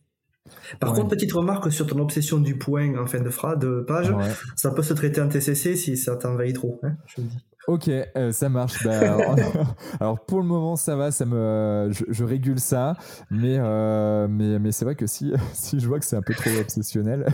Par 0.79 0.93
contre, 0.93 1.09
petite 1.09 1.33
remarque 1.33 1.71
sur 1.71 1.87
ton 1.87 1.97
obsession 1.97 2.39
du 2.39 2.55
point 2.55 2.95
en 2.99 3.07
fin 3.07 3.19
de 3.19 3.31
phrase, 3.31 3.57
de 3.57 3.81
page, 3.81 4.13
ça 4.55 4.69
peut 4.69 4.83
se 4.83 4.93
traiter 4.93 5.19
en 5.19 5.27
TCC 5.27 5.75
si 5.75 5.97
ça 5.97 6.15
t'envahit 6.17 6.55
trop, 6.55 6.79
hein, 6.83 6.97
je 7.07 7.21
dis. 7.21 7.37
Ok, 7.67 7.89
euh, 7.89 8.31
ça 8.31 8.47
marche. 8.47 8.81
Bah, 8.85 9.17
alors 9.99 10.23
pour 10.25 10.39
le 10.39 10.45
moment, 10.45 10.77
ça 10.77 10.95
va, 10.95 11.11
ça 11.11 11.25
me, 11.25 11.91
je, 11.91 12.23
régule 12.23 12.61
ça, 12.61 12.95
mais 13.29 13.57
euh, 13.59 14.29
mais 14.29 14.57
mais 14.57 14.71
c'est 14.71 14.85
vrai 14.85 14.95
que 14.95 15.05
si 15.05 15.33
si 15.53 15.77
je 15.77 15.85
vois 15.85 15.99
que 15.99 16.05
c'est 16.05 16.15
un 16.15 16.21
peu 16.21 16.33
trop 16.33 16.49
obsessionnel, 16.61 17.27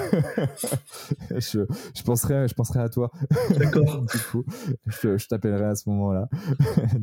je, 1.30 1.68
je 1.95 2.03
penserai 2.03 2.47
je 2.47 2.55
penserai 2.55 2.80
à 2.80 2.89
toi. 2.89 3.11
D'accord. 3.60 4.01
du 4.01 4.19
coup, 4.31 4.43
je, 4.88 5.19
je 5.19 5.27
t'appellerai 5.27 5.65
à 5.65 5.76
ce 5.76 5.88
moment-là. 5.89 6.27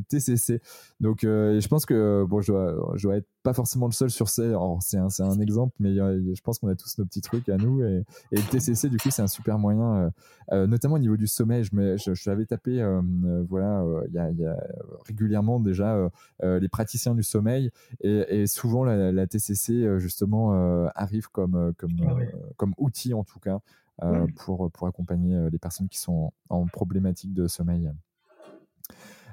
TCC. 0.08 0.60
Donc 0.98 1.22
euh, 1.22 1.60
je 1.60 1.68
pense 1.68 1.86
que 1.86 2.24
bon, 2.28 2.40
je 2.40 2.50
dois 2.50 2.74
je 2.96 3.02
dois 3.04 3.16
être 3.16 3.28
pas 3.42 3.54
forcément 3.54 3.86
le 3.86 3.92
seul 3.92 4.10
sur 4.10 4.28
ça. 4.28 4.42
C'est 4.80 4.98
un 4.98 5.08
un 5.20 5.40
exemple, 5.40 5.74
mais 5.80 5.94
je 5.94 6.40
pense 6.42 6.58
qu'on 6.58 6.68
a 6.68 6.74
tous 6.74 6.98
nos 6.98 7.04
petits 7.04 7.20
trucs 7.20 7.48
à 7.48 7.56
nous 7.56 7.82
et, 7.82 8.04
et 8.32 8.36
le 8.36 8.42
TCC 8.42 8.88
du 8.88 8.96
coup 8.96 9.10
c'est 9.10 9.22
un 9.22 9.28
super 9.28 9.58
moyen, 9.58 10.12
notamment 10.50 10.96
au 10.96 10.98
niveau 10.98 11.16
du 11.16 11.26
sommeil. 11.26 11.64
Je 11.64 11.96
je, 11.96 12.14
je 12.14 12.30
l'avais 12.30 12.46
tapé 12.46 12.80
euh, 12.80 13.44
voilà, 13.48 13.82
euh, 13.82 14.06
il 14.08 14.14
y 14.14 14.46
a, 14.46 14.56
régulièrement 15.06 15.60
déjà 15.60 16.10
euh, 16.42 16.60
les 16.60 16.68
praticiens 16.68 17.14
du 17.14 17.22
sommeil 17.22 17.70
et, 18.00 18.46
souvent 18.46 18.84
la, 18.84 19.26
TCC 19.26 19.98
justement 19.98 20.52
arrive 20.94 21.28
comme 21.28 21.72
comme 21.76 21.90
ah 22.02 22.14
comme 22.56 22.74
outil 22.78 23.14
en 23.14 23.24
tout 23.24 23.38
cas 23.38 23.60
pour 24.36 24.70
pour 24.70 24.86
accompagner 24.86 25.48
les 25.50 25.58
personnes 25.58 25.88
qui 25.88 25.98
sont 25.98 26.32
en 26.48 26.66
problématique 26.66 27.32
de 27.32 27.46
sommeil. 27.46 27.90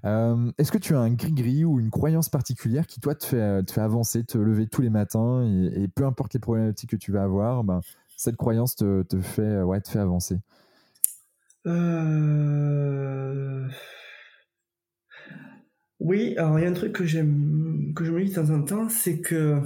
Est-ce 0.03 0.71
que 0.71 0.77
tu 0.77 0.95
as 0.95 0.99
un 0.99 1.11
gris-gris 1.11 1.65
ou 1.65 1.79
une 1.79 1.89
croyance 1.89 2.29
particulière 2.29 2.87
qui, 2.87 2.99
toi, 2.99 3.15
te 3.15 3.25
fait, 3.25 3.71
fait 3.71 3.81
avancer, 3.81 4.23
te 4.23 4.37
lever 4.37 4.67
tous 4.67 4.81
les 4.81 4.89
matins 4.89 5.43
et, 5.43 5.87
peu 5.87 6.05
importe 6.05 6.33
les 6.33 6.39
problématiques 6.39 6.91
que 6.91 6.95
tu 6.95 7.11
vas 7.11 7.23
avoir, 7.23 7.63
ben, 7.63 7.81
cette 8.15 8.35
croyance 8.35 8.75
te, 8.75 9.03
te 9.03 9.19
fait, 9.19 9.61
avancer? 9.95 10.39
Euh... 11.65 13.67
Oui, 15.99 16.35
alors 16.37 16.59
il 16.59 16.63
y 16.63 16.65
a 16.65 16.69
un 16.69 16.73
truc 16.73 16.93
que 16.93 17.03
que 17.03 18.05
je 18.05 18.11
me 18.11 18.23
dis 18.23 18.29
de 18.29 18.35
temps 18.35 18.49
en 18.51 18.63
temps, 18.63 18.89
c'est 18.89 19.19
que 19.19 19.61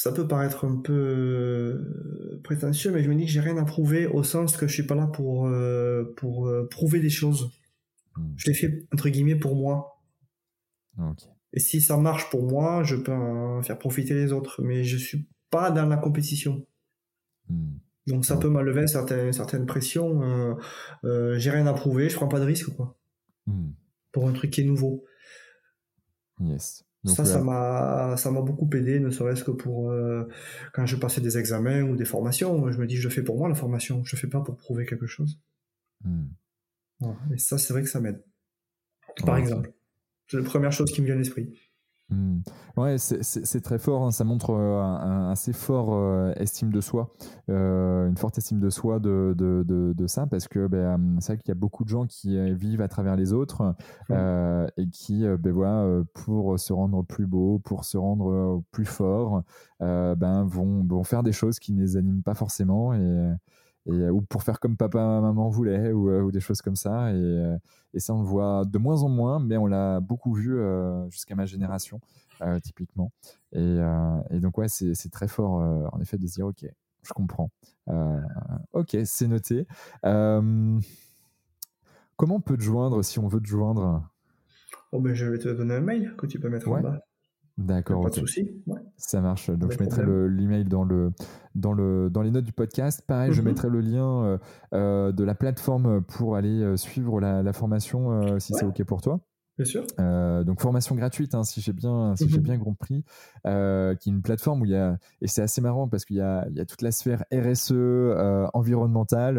ça 0.00 0.12
peut 0.12 0.26
paraître 0.26 0.64
un 0.64 0.76
peu 0.76 0.94
euh, 0.94 2.40
prétentieux, 2.42 2.90
mais 2.90 3.02
je 3.02 3.10
me 3.10 3.14
dis 3.14 3.26
que 3.26 3.30
j'ai 3.30 3.40
rien 3.40 3.58
à 3.58 3.66
prouver 3.66 4.06
au 4.06 4.22
sens 4.22 4.56
que 4.56 4.66
je 4.66 4.72
suis 4.72 4.86
pas 4.86 4.94
là 4.94 5.06
pour 5.06 5.46
euh, 5.46 6.14
pour 6.16 6.48
euh, 6.48 6.66
prouver 6.70 7.00
des 7.00 7.10
choses. 7.10 7.50
Hmm. 8.16 8.32
Je 8.34 8.46
l'ai 8.48 8.54
fait 8.54 8.86
entre 8.94 9.10
guillemets 9.10 9.36
pour 9.36 9.56
moi. 9.56 10.02
Et 11.52 11.60
si 11.60 11.82
ça 11.82 11.98
marche 11.98 12.30
pour 12.30 12.44
moi, 12.44 12.82
je 12.82 12.96
peux 12.96 13.12
en 13.12 13.60
faire 13.62 13.78
profiter 13.78 14.14
les 14.14 14.32
autres, 14.32 14.62
mais 14.62 14.84
je 14.84 14.96
suis 14.96 15.28
pas 15.50 15.70
dans 15.70 15.84
la 15.84 15.98
compétition. 15.98 16.66
Hmm. 17.50 17.74
Donc 18.06 18.24
ça 18.24 18.38
peut 18.38 18.48
m'enlever 18.48 18.86
certaines, 18.86 19.34
certaines 19.34 19.66
pressions. 19.66 20.22
Euh, 20.22 20.54
euh, 21.04 21.38
j'ai 21.38 21.50
rien 21.50 21.66
à 21.66 21.74
prouver, 21.74 22.08
je 22.08 22.16
prends 22.16 22.28
pas 22.28 22.40
de 22.40 22.46
risque 22.46 22.74
quoi. 22.74 22.96
Hmm. 23.46 23.72
Pour 24.12 24.26
un 24.26 24.32
truc 24.32 24.50
qui 24.50 24.62
est 24.62 24.64
nouveau. 24.64 25.04
Yes. 26.40 26.86
Ça, 27.04 27.24
ça 27.24 27.42
m'a, 27.42 28.16
ça 28.16 28.30
m'a 28.30 28.42
beaucoup 28.42 28.68
aidé, 28.74 29.00
ne 29.00 29.10
serait-ce 29.10 29.42
que 29.42 29.50
pour 29.50 29.90
euh, 29.90 30.28
quand 30.74 30.84
je 30.84 30.96
passais 30.96 31.20
des 31.20 31.38
examens 31.38 31.82
ou 31.82 31.96
des 31.96 32.04
formations. 32.04 32.70
Je 32.70 32.78
me 32.78 32.86
dis, 32.86 32.96
je 32.96 33.08
le 33.08 33.14
fais 33.14 33.22
pour 33.22 33.38
moi 33.38 33.48
la 33.48 33.54
formation, 33.54 34.04
je 34.04 34.16
le 34.16 34.20
fais 34.20 34.26
pas 34.26 34.40
pour 34.40 34.56
prouver 34.56 34.84
quelque 34.84 35.06
chose. 35.06 35.40
Hmm. 36.04 36.28
Et 37.32 37.38
ça, 37.38 37.56
c'est 37.56 37.72
vrai 37.72 37.82
que 37.82 37.88
ça 37.88 38.00
m'aide. 38.00 38.22
Par 39.24 39.36
exemple. 39.38 39.72
C'est 40.28 40.36
la 40.36 40.42
première 40.44 40.72
chose 40.72 40.92
qui 40.92 41.00
me 41.00 41.06
vient 41.06 41.16
à 41.16 41.18
l'esprit. 41.18 41.58
Hmm. 42.10 42.40
Ouais, 42.76 42.96
c'est 42.98 43.60
très 43.60 43.78
fort. 43.78 44.02
Hein. 44.02 44.10
Ça 44.10 44.24
montre 44.24 44.50
euh, 44.50 44.80
un, 44.80 45.30
assez 45.30 45.52
fort 45.52 45.90
euh, 45.92 46.32
estime 46.34 46.72
de 46.72 46.80
soi, 46.80 47.14
euh, 47.48 48.08
une 48.08 48.16
forte 48.16 48.36
estime 48.38 48.58
de 48.58 48.68
soi 48.68 48.98
de, 48.98 49.34
de, 49.36 49.62
de, 49.64 50.06
ça, 50.08 50.26
parce 50.26 50.48
que 50.48 50.66
ben, 50.66 51.18
c'est 51.20 51.34
vrai 51.34 51.38
qu'il 51.38 51.48
y 51.48 51.52
a 51.52 51.54
beaucoup 51.54 51.84
de 51.84 51.88
gens 51.88 52.06
qui 52.06 52.36
vivent 52.54 52.80
à 52.80 52.88
travers 52.88 53.14
les 53.14 53.32
autres 53.32 53.74
et 54.10 54.88
qui, 54.88 55.24
ben, 55.38 55.52
voilà, 55.52 56.02
pour 56.14 56.58
se 56.58 56.72
rendre 56.72 57.04
plus 57.04 57.26
beau, 57.26 57.60
pour 57.60 57.84
se 57.84 57.96
rendre 57.96 58.62
plus 58.72 58.86
fort, 58.86 59.42
ben, 59.78 60.44
vont, 60.44 60.84
vont 60.84 61.04
faire 61.04 61.22
des 61.22 61.32
choses 61.32 61.60
qui 61.60 61.72
ne 61.72 61.80
les 61.80 61.96
animent 61.96 62.22
pas 62.22 62.34
forcément 62.34 62.92
et 62.92 63.34
euh, 63.88 64.10
ou 64.10 64.20
pour 64.20 64.42
faire 64.42 64.60
comme 64.60 64.76
papa 64.76 65.20
maman 65.20 65.48
voulait 65.48 65.90
ou, 65.92 66.10
euh, 66.10 66.20
ou, 66.20 66.30
des 66.30 66.40
choses 66.40 66.60
comme 66.60 66.76
ça. 66.76 67.10
Et, 67.12 67.14
euh, 67.14 67.56
et, 67.94 68.00
ça 68.00 68.14
on 68.14 68.20
le 68.20 68.26
voit 68.26 68.64
de 68.66 68.78
moins 68.78 69.02
en 69.02 69.08
moins 69.08 69.40
mais 69.40 69.56
on 69.56 69.66
l'a 69.66 70.00
beaucoup 70.00 70.34
vu 70.34 70.58
jusqu'à 71.08 71.34
ma 71.34 71.46
génération 71.46 72.00
typiquement. 72.62 73.12
Et, 73.52 73.78
et, 74.30 74.40
donc 74.40 74.58
ouais 74.58 74.68
c'est 74.68 75.10
très 75.10 75.28
fort 75.28 75.52
en 75.92 76.00
effet 76.00 76.18
de 76.18 76.26
se 76.26 76.34
dire 76.34 76.46
ok 76.46 76.66
je 77.02 77.12
comprends. 77.12 77.50
Ok 78.72 78.96
c'est 79.04 79.28
noté. 79.28 79.66
Comment 80.02 80.80
on 82.36 82.40
peut 82.40 82.56
te 82.58 82.62
joindre 82.62 83.02
si 83.02 83.18
on 83.18 83.28
veut 83.28 83.40
te 83.40 83.48
joindre? 83.48 84.06
Oh 84.92 85.00
ben 85.00 85.14
je 85.14 85.24
vais 85.26 85.38
te 85.38 85.48
donner 85.48 85.74
un 85.74 85.80
mail 85.80 86.14
que 86.18 86.26
tu 86.26 86.38
peux 86.38 86.50
mettre 86.50 86.68
en 86.68 86.80
bas 86.80 87.00
D'accord. 87.58 88.02
Pas 88.02 88.10
de 88.10 88.14
souci. 88.14 88.50
Ça 88.96 89.20
marche. 89.20 89.50
Donc, 89.50 89.72
je 89.72 89.78
mettrai 89.78 90.02
l'email 90.04 90.64
dans, 90.64 90.84
le, 90.84 91.12
dans, 91.54 91.72
le, 91.72 92.08
dans 92.10 92.22
les 92.22 92.30
notes 92.30 92.44
du 92.44 92.52
podcast. 92.52 93.02
Pareil, 93.06 93.32
je 93.32 93.40
mhm. 93.40 93.48
mettrai 93.48 93.68
le 93.68 93.80
lien 93.80 94.24
euh, 94.24 94.38
euh, 94.72 95.12
de 95.12 95.24
la 95.24 95.34
plateforme 95.34 96.02
pour 96.02 96.36
aller 96.36 96.62
euh, 96.62 96.76
suivre 96.76 97.20
la, 97.20 97.52
formation 97.52 98.38
si 98.38 98.54
c'est 98.54 98.64
OK 98.64 98.82
pour 98.84 99.02
toi. 99.02 99.20
Bien 99.60 99.66
sûr. 99.66 99.86
Euh, 99.98 100.42
donc 100.42 100.62
formation 100.62 100.94
gratuite, 100.94 101.34
hein, 101.34 101.44
si 101.44 101.60
j'ai 101.60 101.74
bien, 101.74 102.16
si 102.16 102.26
j'ai 102.30 102.38
mhm. 102.38 102.42
bien 102.42 102.58
compris, 102.58 103.04
euh, 103.46 103.94
qui 103.94 104.08
est 104.08 104.12
une 104.12 104.22
plateforme 104.22 104.62
où 104.62 104.64
il 104.64 104.70
y 104.70 104.74
a 104.74 104.96
et 105.20 105.26
c'est 105.26 105.42
assez 105.42 105.60
marrant 105.60 105.86
parce 105.86 106.06
qu'il 106.06 106.16
y 106.16 106.22
a, 106.22 106.46
il 106.48 106.56
y 106.56 106.60
a 106.60 106.64
toute 106.64 106.80
la 106.80 106.90
sphère 106.90 107.24
RSE 107.30 107.72
euh, 107.72 108.46
environnementale, 108.54 109.34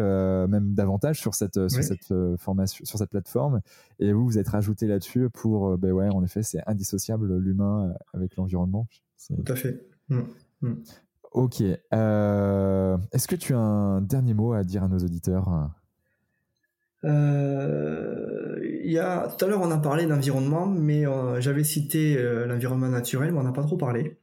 même 0.46 0.74
davantage 0.74 1.18
sur 1.18 1.34
cette 1.34 1.68
sur 1.68 1.82
cette 1.82 2.14
formation, 2.38 2.84
sur 2.84 2.98
cette 3.00 3.10
plateforme. 3.10 3.62
Et 3.98 4.12
vous 4.12 4.24
vous 4.24 4.38
êtes 4.38 4.48
rajouté 4.48 4.86
là-dessus 4.86 5.28
pour, 5.28 5.76
ben 5.76 5.90
ouais, 5.90 6.08
en 6.08 6.22
effet, 6.22 6.44
c'est 6.44 6.62
indissociable 6.68 7.36
l'humain 7.38 7.92
avec 8.14 8.36
l'environnement. 8.36 8.86
Tout 9.26 9.52
à 9.52 9.56
fait. 9.56 9.84
Mm. 10.08 10.20
Mm. 10.60 10.74
Ok. 11.32 11.62
Est-ce 11.62 13.26
que 13.26 13.34
tu 13.34 13.54
as 13.54 13.58
un 13.58 14.02
dernier 14.02 14.34
mot 14.34 14.52
à 14.52 14.62
dire 14.62 14.84
à 14.84 14.88
nos 14.88 14.98
auditeurs? 14.98 15.72
Il 18.84 18.92
y 18.92 18.98
a, 18.98 19.28
tout 19.28 19.44
à 19.44 19.48
l'heure, 19.48 19.60
on 19.60 19.70
a 19.70 19.78
parlé 19.78 20.06
d'environnement, 20.06 20.66
mais 20.66 21.06
euh, 21.06 21.40
j'avais 21.40 21.64
cité 21.64 22.16
euh, 22.16 22.46
l'environnement 22.46 22.88
naturel, 22.88 23.32
mais 23.32 23.38
on 23.38 23.44
n'a 23.44 23.52
pas 23.52 23.62
trop 23.62 23.76
parlé. 23.76 24.18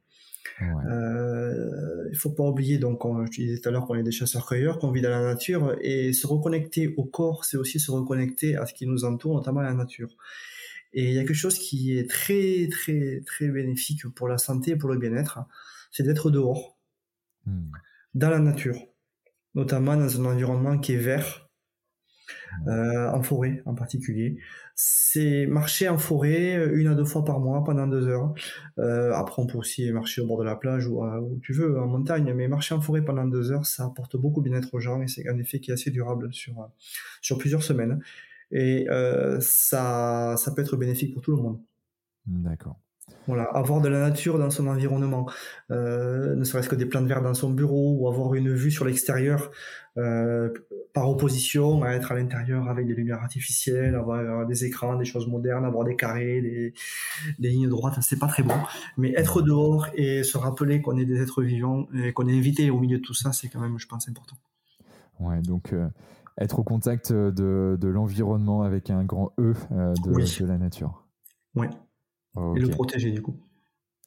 Euh, 0.62 2.08
il 2.10 2.16
faut 2.18 2.30
pas 2.30 2.42
oublier, 2.42 2.78
donc, 2.78 3.00
je 3.24 3.30
disais 3.30 3.60
tout 3.60 3.68
à 3.70 3.72
l'heure 3.72 3.86
qu'on 3.86 3.94
est 3.94 4.02
des 4.02 4.12
chasseurs-cueilleurs, 4.12 4.78
qu'on 4.78 4.90
vit 4.90 5.00
dans 5.00 5.10
la 5.10 5.22
nature, 5.22 5.74
et 5.80 6.12
se 6.12 6.26
reconnecter 6.26 6.94
au 6.98 7.04
corps, 7.04 7.46
c'est 7.46 7.56
aussi 7.56 7.80
se 7.80 7.90
reconnecter 7.90 8.56
à 8.56 8.66
ce 8.66 8.74
qui 8.74 8.86
nous 8.86 9.04
entoure, 9.04 9.34
notamment 9.34 9.62
la 9.62 9.72
nature. 9.72 10.10
Et 10.92 11.08
il 11.08 11.14
y 11.14 11.18
a 11.18 11.22
quelque 11.22 11.34
chose 11.34 11.58
qui 11.58 11.96
est 11.96 12.10
très, 12.10 12.68
très, 12.70 13.22
très 13.24 13.48
bénéfique 13.48 14.06
pour 14.08 14.28
la 14.28 14.36
santé 14.36 14.72
et 14.72 14.76
pour 14.76 14.90
le 14.90 14.98
bien-être, 14.98 15.38
c'est 15.90 16.02
d'être 16.02 16.30
dehors, 16.30 16.76
hmm. 17.46 17.70
dans 18.14 18.30
la 18.30 18.40
nature, 18.40 18.76
notamment 19.54 19.96
dans 19.96 20.20
un 20.20 20.24
environnement 20.26 20.78
qui 20.78 20.92
est 20.92 20.98
vert, 20.98 21.49
euh, 22.66 23.10
en 23.10 23.22
forêt 23.22 23.62
en 23.66 23.74
particulier. 23.74 24.38
C'est 24.74 25.46
marcher 25.46 25.88
en 25.88 25.98
forêt 25.98 26.56
euh, 26.56 26.76
une 26.76 26.88
à 26.88 26.94
deux 26.94 27.04
fois 27.04 27.24
par 27.24 27.40
mois 27.40 27.62
pendant 27.64 27.86
deux 27.86 28.08
heures. 28.08 28.34
Euh, 28.78 29.12
après, 29.12 29.42
on 29.42 29.46
peut 29.46 29.58
aussi 29.58 29.90
marcher 29.92 30.20
au 30.20 30.26
bord 30.26 30.38
de 30.38 30.44
la 30.44 30.56
plage 30.56 30.86
ou 30.86 31.02
où 31.02 31.38
tu 31.42 31.52
veux, 31.52 31.80
en 31.80 31.86
montagne, 31.86 32.32
mais 32.34 32.48
marcher 32.48 32.74
en 32.74 32.80
forêt 32.80 33.02
pendant 33.02 33.26
deux 33.26 33.52
heures, 33.52 33.66
ça 33.66 33.84
apporte 33.84 34.16
beaucoup 34.16 34.40
de 34.42 34.48
bien-être 34.48 34.74
aux 34.74 34.80
gens 34.80 35.02
et 35.02 35.08
c'est 35.08 35.28
un 35.28 35.38
effet 35.38 35.60
qui 35.60 35.70
est 35.70 35.74
assez 35.74 35.90
durable 35.90 36.32
sur, 36.32 36.68
sur 37.20 37.38
plusieurs 37.38 37.62
semaines. 37.62 38.00
Et 38.52 38.86
ça, 39.40 40.34
ça 40.36 40.52
peut 40.52 40.62
être 40.62 40.76
bénéfique 40.76 41.14
pour 41.14 41.22
tout 41.22 41.36
le 41.36 41.42
monde. 41.42 41.60
D'accord. 42.26 42.78
Voilà, 43.26 43.44
avoir 43.44 43.80
de 43.80 43.88
la 43.88 44.00
nature 44.00 44.38
dans 44.38 44.50
son 44.50 44.66
environnement, 44.66 45.30
euh, 45.70 46.34
ne 46.34 46.42
serait-ce 46.42 46.68
que 46.68 46.74
des 46.74 46.86
plantes 46.86 47.06
vertes 47.06 47.22
dans 47.22 47.34
son 47.34 47.50
bureau 47.50 47.96
ou 47.98 48.08
avoir 48.08 48.34
une 48.34 48.52
vue 48.52 48.70
sur 48.70 48.84
l'extérieur 48.84 49.50
euh, 49.98 50.52
par 50.94 51.08
opposition 51.08 51.82
à 51.82 51.90
être 51.90 52.12
à 52.12 52.14
l'intérieur 52.14 52.68
avec 52.68 52.86
des 52.86 52.94
lumières 52.94 53.20
artificielles, 53.20 53.94
avoir 53.94 54.46
des 54.46 54.64
écrans, 54.64 54.96
des 54.96 55.04
choses 55.04 55.28
modernes, 55.28 55.64
avoir 55.64 55.84
des 55.84 55.96
carrés, 55.96 56.74
des, 57.38 57.48
lignes 57.48 57.68
droites, 57.68 57.98
c'est 58.00 58.18
pas 58.18 58.26
très 58.26 58.42
bon. 58.42 58.56
Mais 58.96 59.12
être 59.16 59.42
dehors 59.42 59.86
et 59.94 60.24
se 60.24 60.38
rappeler 60.38 60.80
qu'on 60.80 60.96
est 60.96 61.04
des 61.04 61.20
êtres 61.22 61.42
vivants 61.42 61.86
et 61.94 62.12
qu'on 62.12 62.26
est 62.26 62.36
invité 62.36 62.70
au 62.70 62.80
milieu 62.80 62.98
de 62.98 63.02
tout 63.02 63.14
ça, 63.14 63.32
c'est 63.32 63.48
quand 63.48 63.60
même, 63.60 63.78
je 63.78 63.86
pense, 63.86 64.08
important. 64.08 64.36
Ouais, 65.20 65.40
donc 65.42 65.72
euh, 65.72 65.88
être 66.38 66.58
au 66.58 66.64
contact 66.64 67.12
de, 67.12 67.78
l'environnement 67.82 68.62
avec 68.62 68.90
un 68.90 69.04
grand 69.04 69.32
E 69.38 69.54
de, 69.70 70.42
de 70.42 70.46
la 70.46 70.58
nature. 70.58 71.04
Ouais. 72.36 72.58
Et 72.58 72.60
le 72.60 72.68
protéger, 72.68 73.10
du 73.10 73.22
coup. 73.22 73.36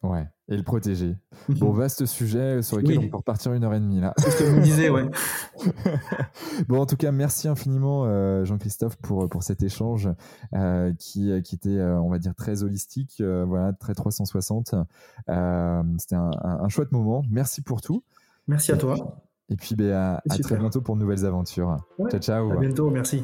Ouais, 0.04 0.28
et 0.50 0.58
le 0.58 0.64
protéger. 0.64 1.16
bon, 1.50 1.72
vaste 1.72 2.06
sujet 2.06 2.62
sur 2.62 2.78
lequel 2.78 3.00
on 3.00 3.08
peut 3.08 3.18
repartir 3.18 3.54
une 3.54 3.64
heure 3.64 3.74
et 3.74 3.80
demie 3.80 4.02
là. 4.02 4.14
C'est 4.18 4.32
ce 4.32 4.38
que 4.40 4.50
vous 4.50 4.60
disiez, 4.60 4.90
ouais. 4.90 5.06
bon, 6.68 6.82
en 6.82 6.86
tout 6.86 6.98
cas, 6.98 7.14
merci 7.14 7.48
infiniment 7.48 8.04
euh, 8.06 8.44
Jean-Christophe 8.44 8.98
pour, 8.98 9.30
pour 9.30 9.44
cet 9.44 9.64
échange 9.64 10.10
euh, 10.56 10.94
qui, 11.00 11.32
qui 11.44 11.56
était, 11.56 11.70
euh, 11.70 12.02
on 12.02 12.10
va 12.10 12.20
dire, 12.20 12.36
très 12.36 12.64
holistique, 12.64 13.24
voilà, 13.48 13.72
très 13.72 13.96
360. 13.96 14.76
C'était 15.98 16.16
un, 16.16 16.32
un, 16.44 16.70
chouette 16.70 16.92
moment. 16.92 17.24
Merci 17.30 17.62
pour 17.62 17.80
tout. 17.80 18.04
Merci 18.48 18.74
à 18.74 18.78
toi. 18.78 18.96
et 19.48 19.56
puis, 19.56 19.76
ben, 19.76 19.94
à, 19.94 20.22
à 20.30 20.38
très 20.38 20.58
bientôt 20.58 20.82
pour 20.82 20.96
de 20.96 21.00
nouvelles 21.00 21.26
aventures. 21.26 21.78
Ciao, 22.10 22.20
ciao. 22.20 22.52
À 22.52 22.58
bientôt, 22.58 22.90
merci. 22.90 23.24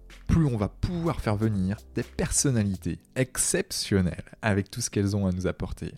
plus 0.27 0.45
on 0.45 0.57
va 0.57 0.69
pouvoir 0.69 1.21
faire 1.21 1.35
venir 1.35 1.77
des 1.95 2.03
personnalités 2.03 2.99
exceptionnelles 3.15 4.23
avec 4.41 4.71
tout 4.71 4.81
ce 4.81 4.89
qu'elles 4.89 5.15
ont 5.15 5.27
à 5.27 5.31
nous 5.31 5.47
apporter. 5.47 5.93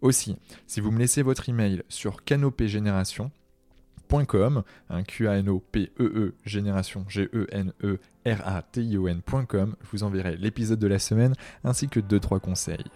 Aussi, 0.00 0.36
si 0.66 0.80
vous 0.80 0.90
me 0.90 0.98
laissez 0.98 1.22
votre 1.22 1.48
email 1.48 1.82
sur 1.88 2.24
canopégénération.com, 2.24 4.62
un 4.88 5.02
q 5.02 5.28
a 5.28 5.36
n 5.38 5.48
o 5.48 5.60
p 5.60 5.90
e 5.98 6.04
e 6.04 6.34
génération 6.44 7.04
g 7.08 7.28
e 7.32 7.46
n 7.50 7.72
e 7.82 7.98
r 8.24 8.46
a 8.46 8.62
t 8.62 8.82
i 8.82 8.96
o 8.96 9.08
n.com, 9.08 9.74
je 9.82 9.88
vous 9.90 10.04
enverrai 10.04 10.36
l'épisode 10.36 10.78
de 10.78 10.86
la 10.86 10.98
semaine 10.98 11.34
ainsi 11.64 11.88
que 11.88 12.00
2 12.00 12.20
trois 12.20 12.40
conseils. 12.40 12.86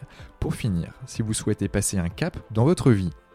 Pour 0.41 0.55
finir, 0.55 0.95
si 1.07 1.23
vous 1.23 1.35
souhaitez 1.35 1.69
passer 1.69 1.99
un 1.99 2.09
cap 2.09 2.39
dans 2.53 2.65
votre 2.65 2.93
vie 2.93 3.11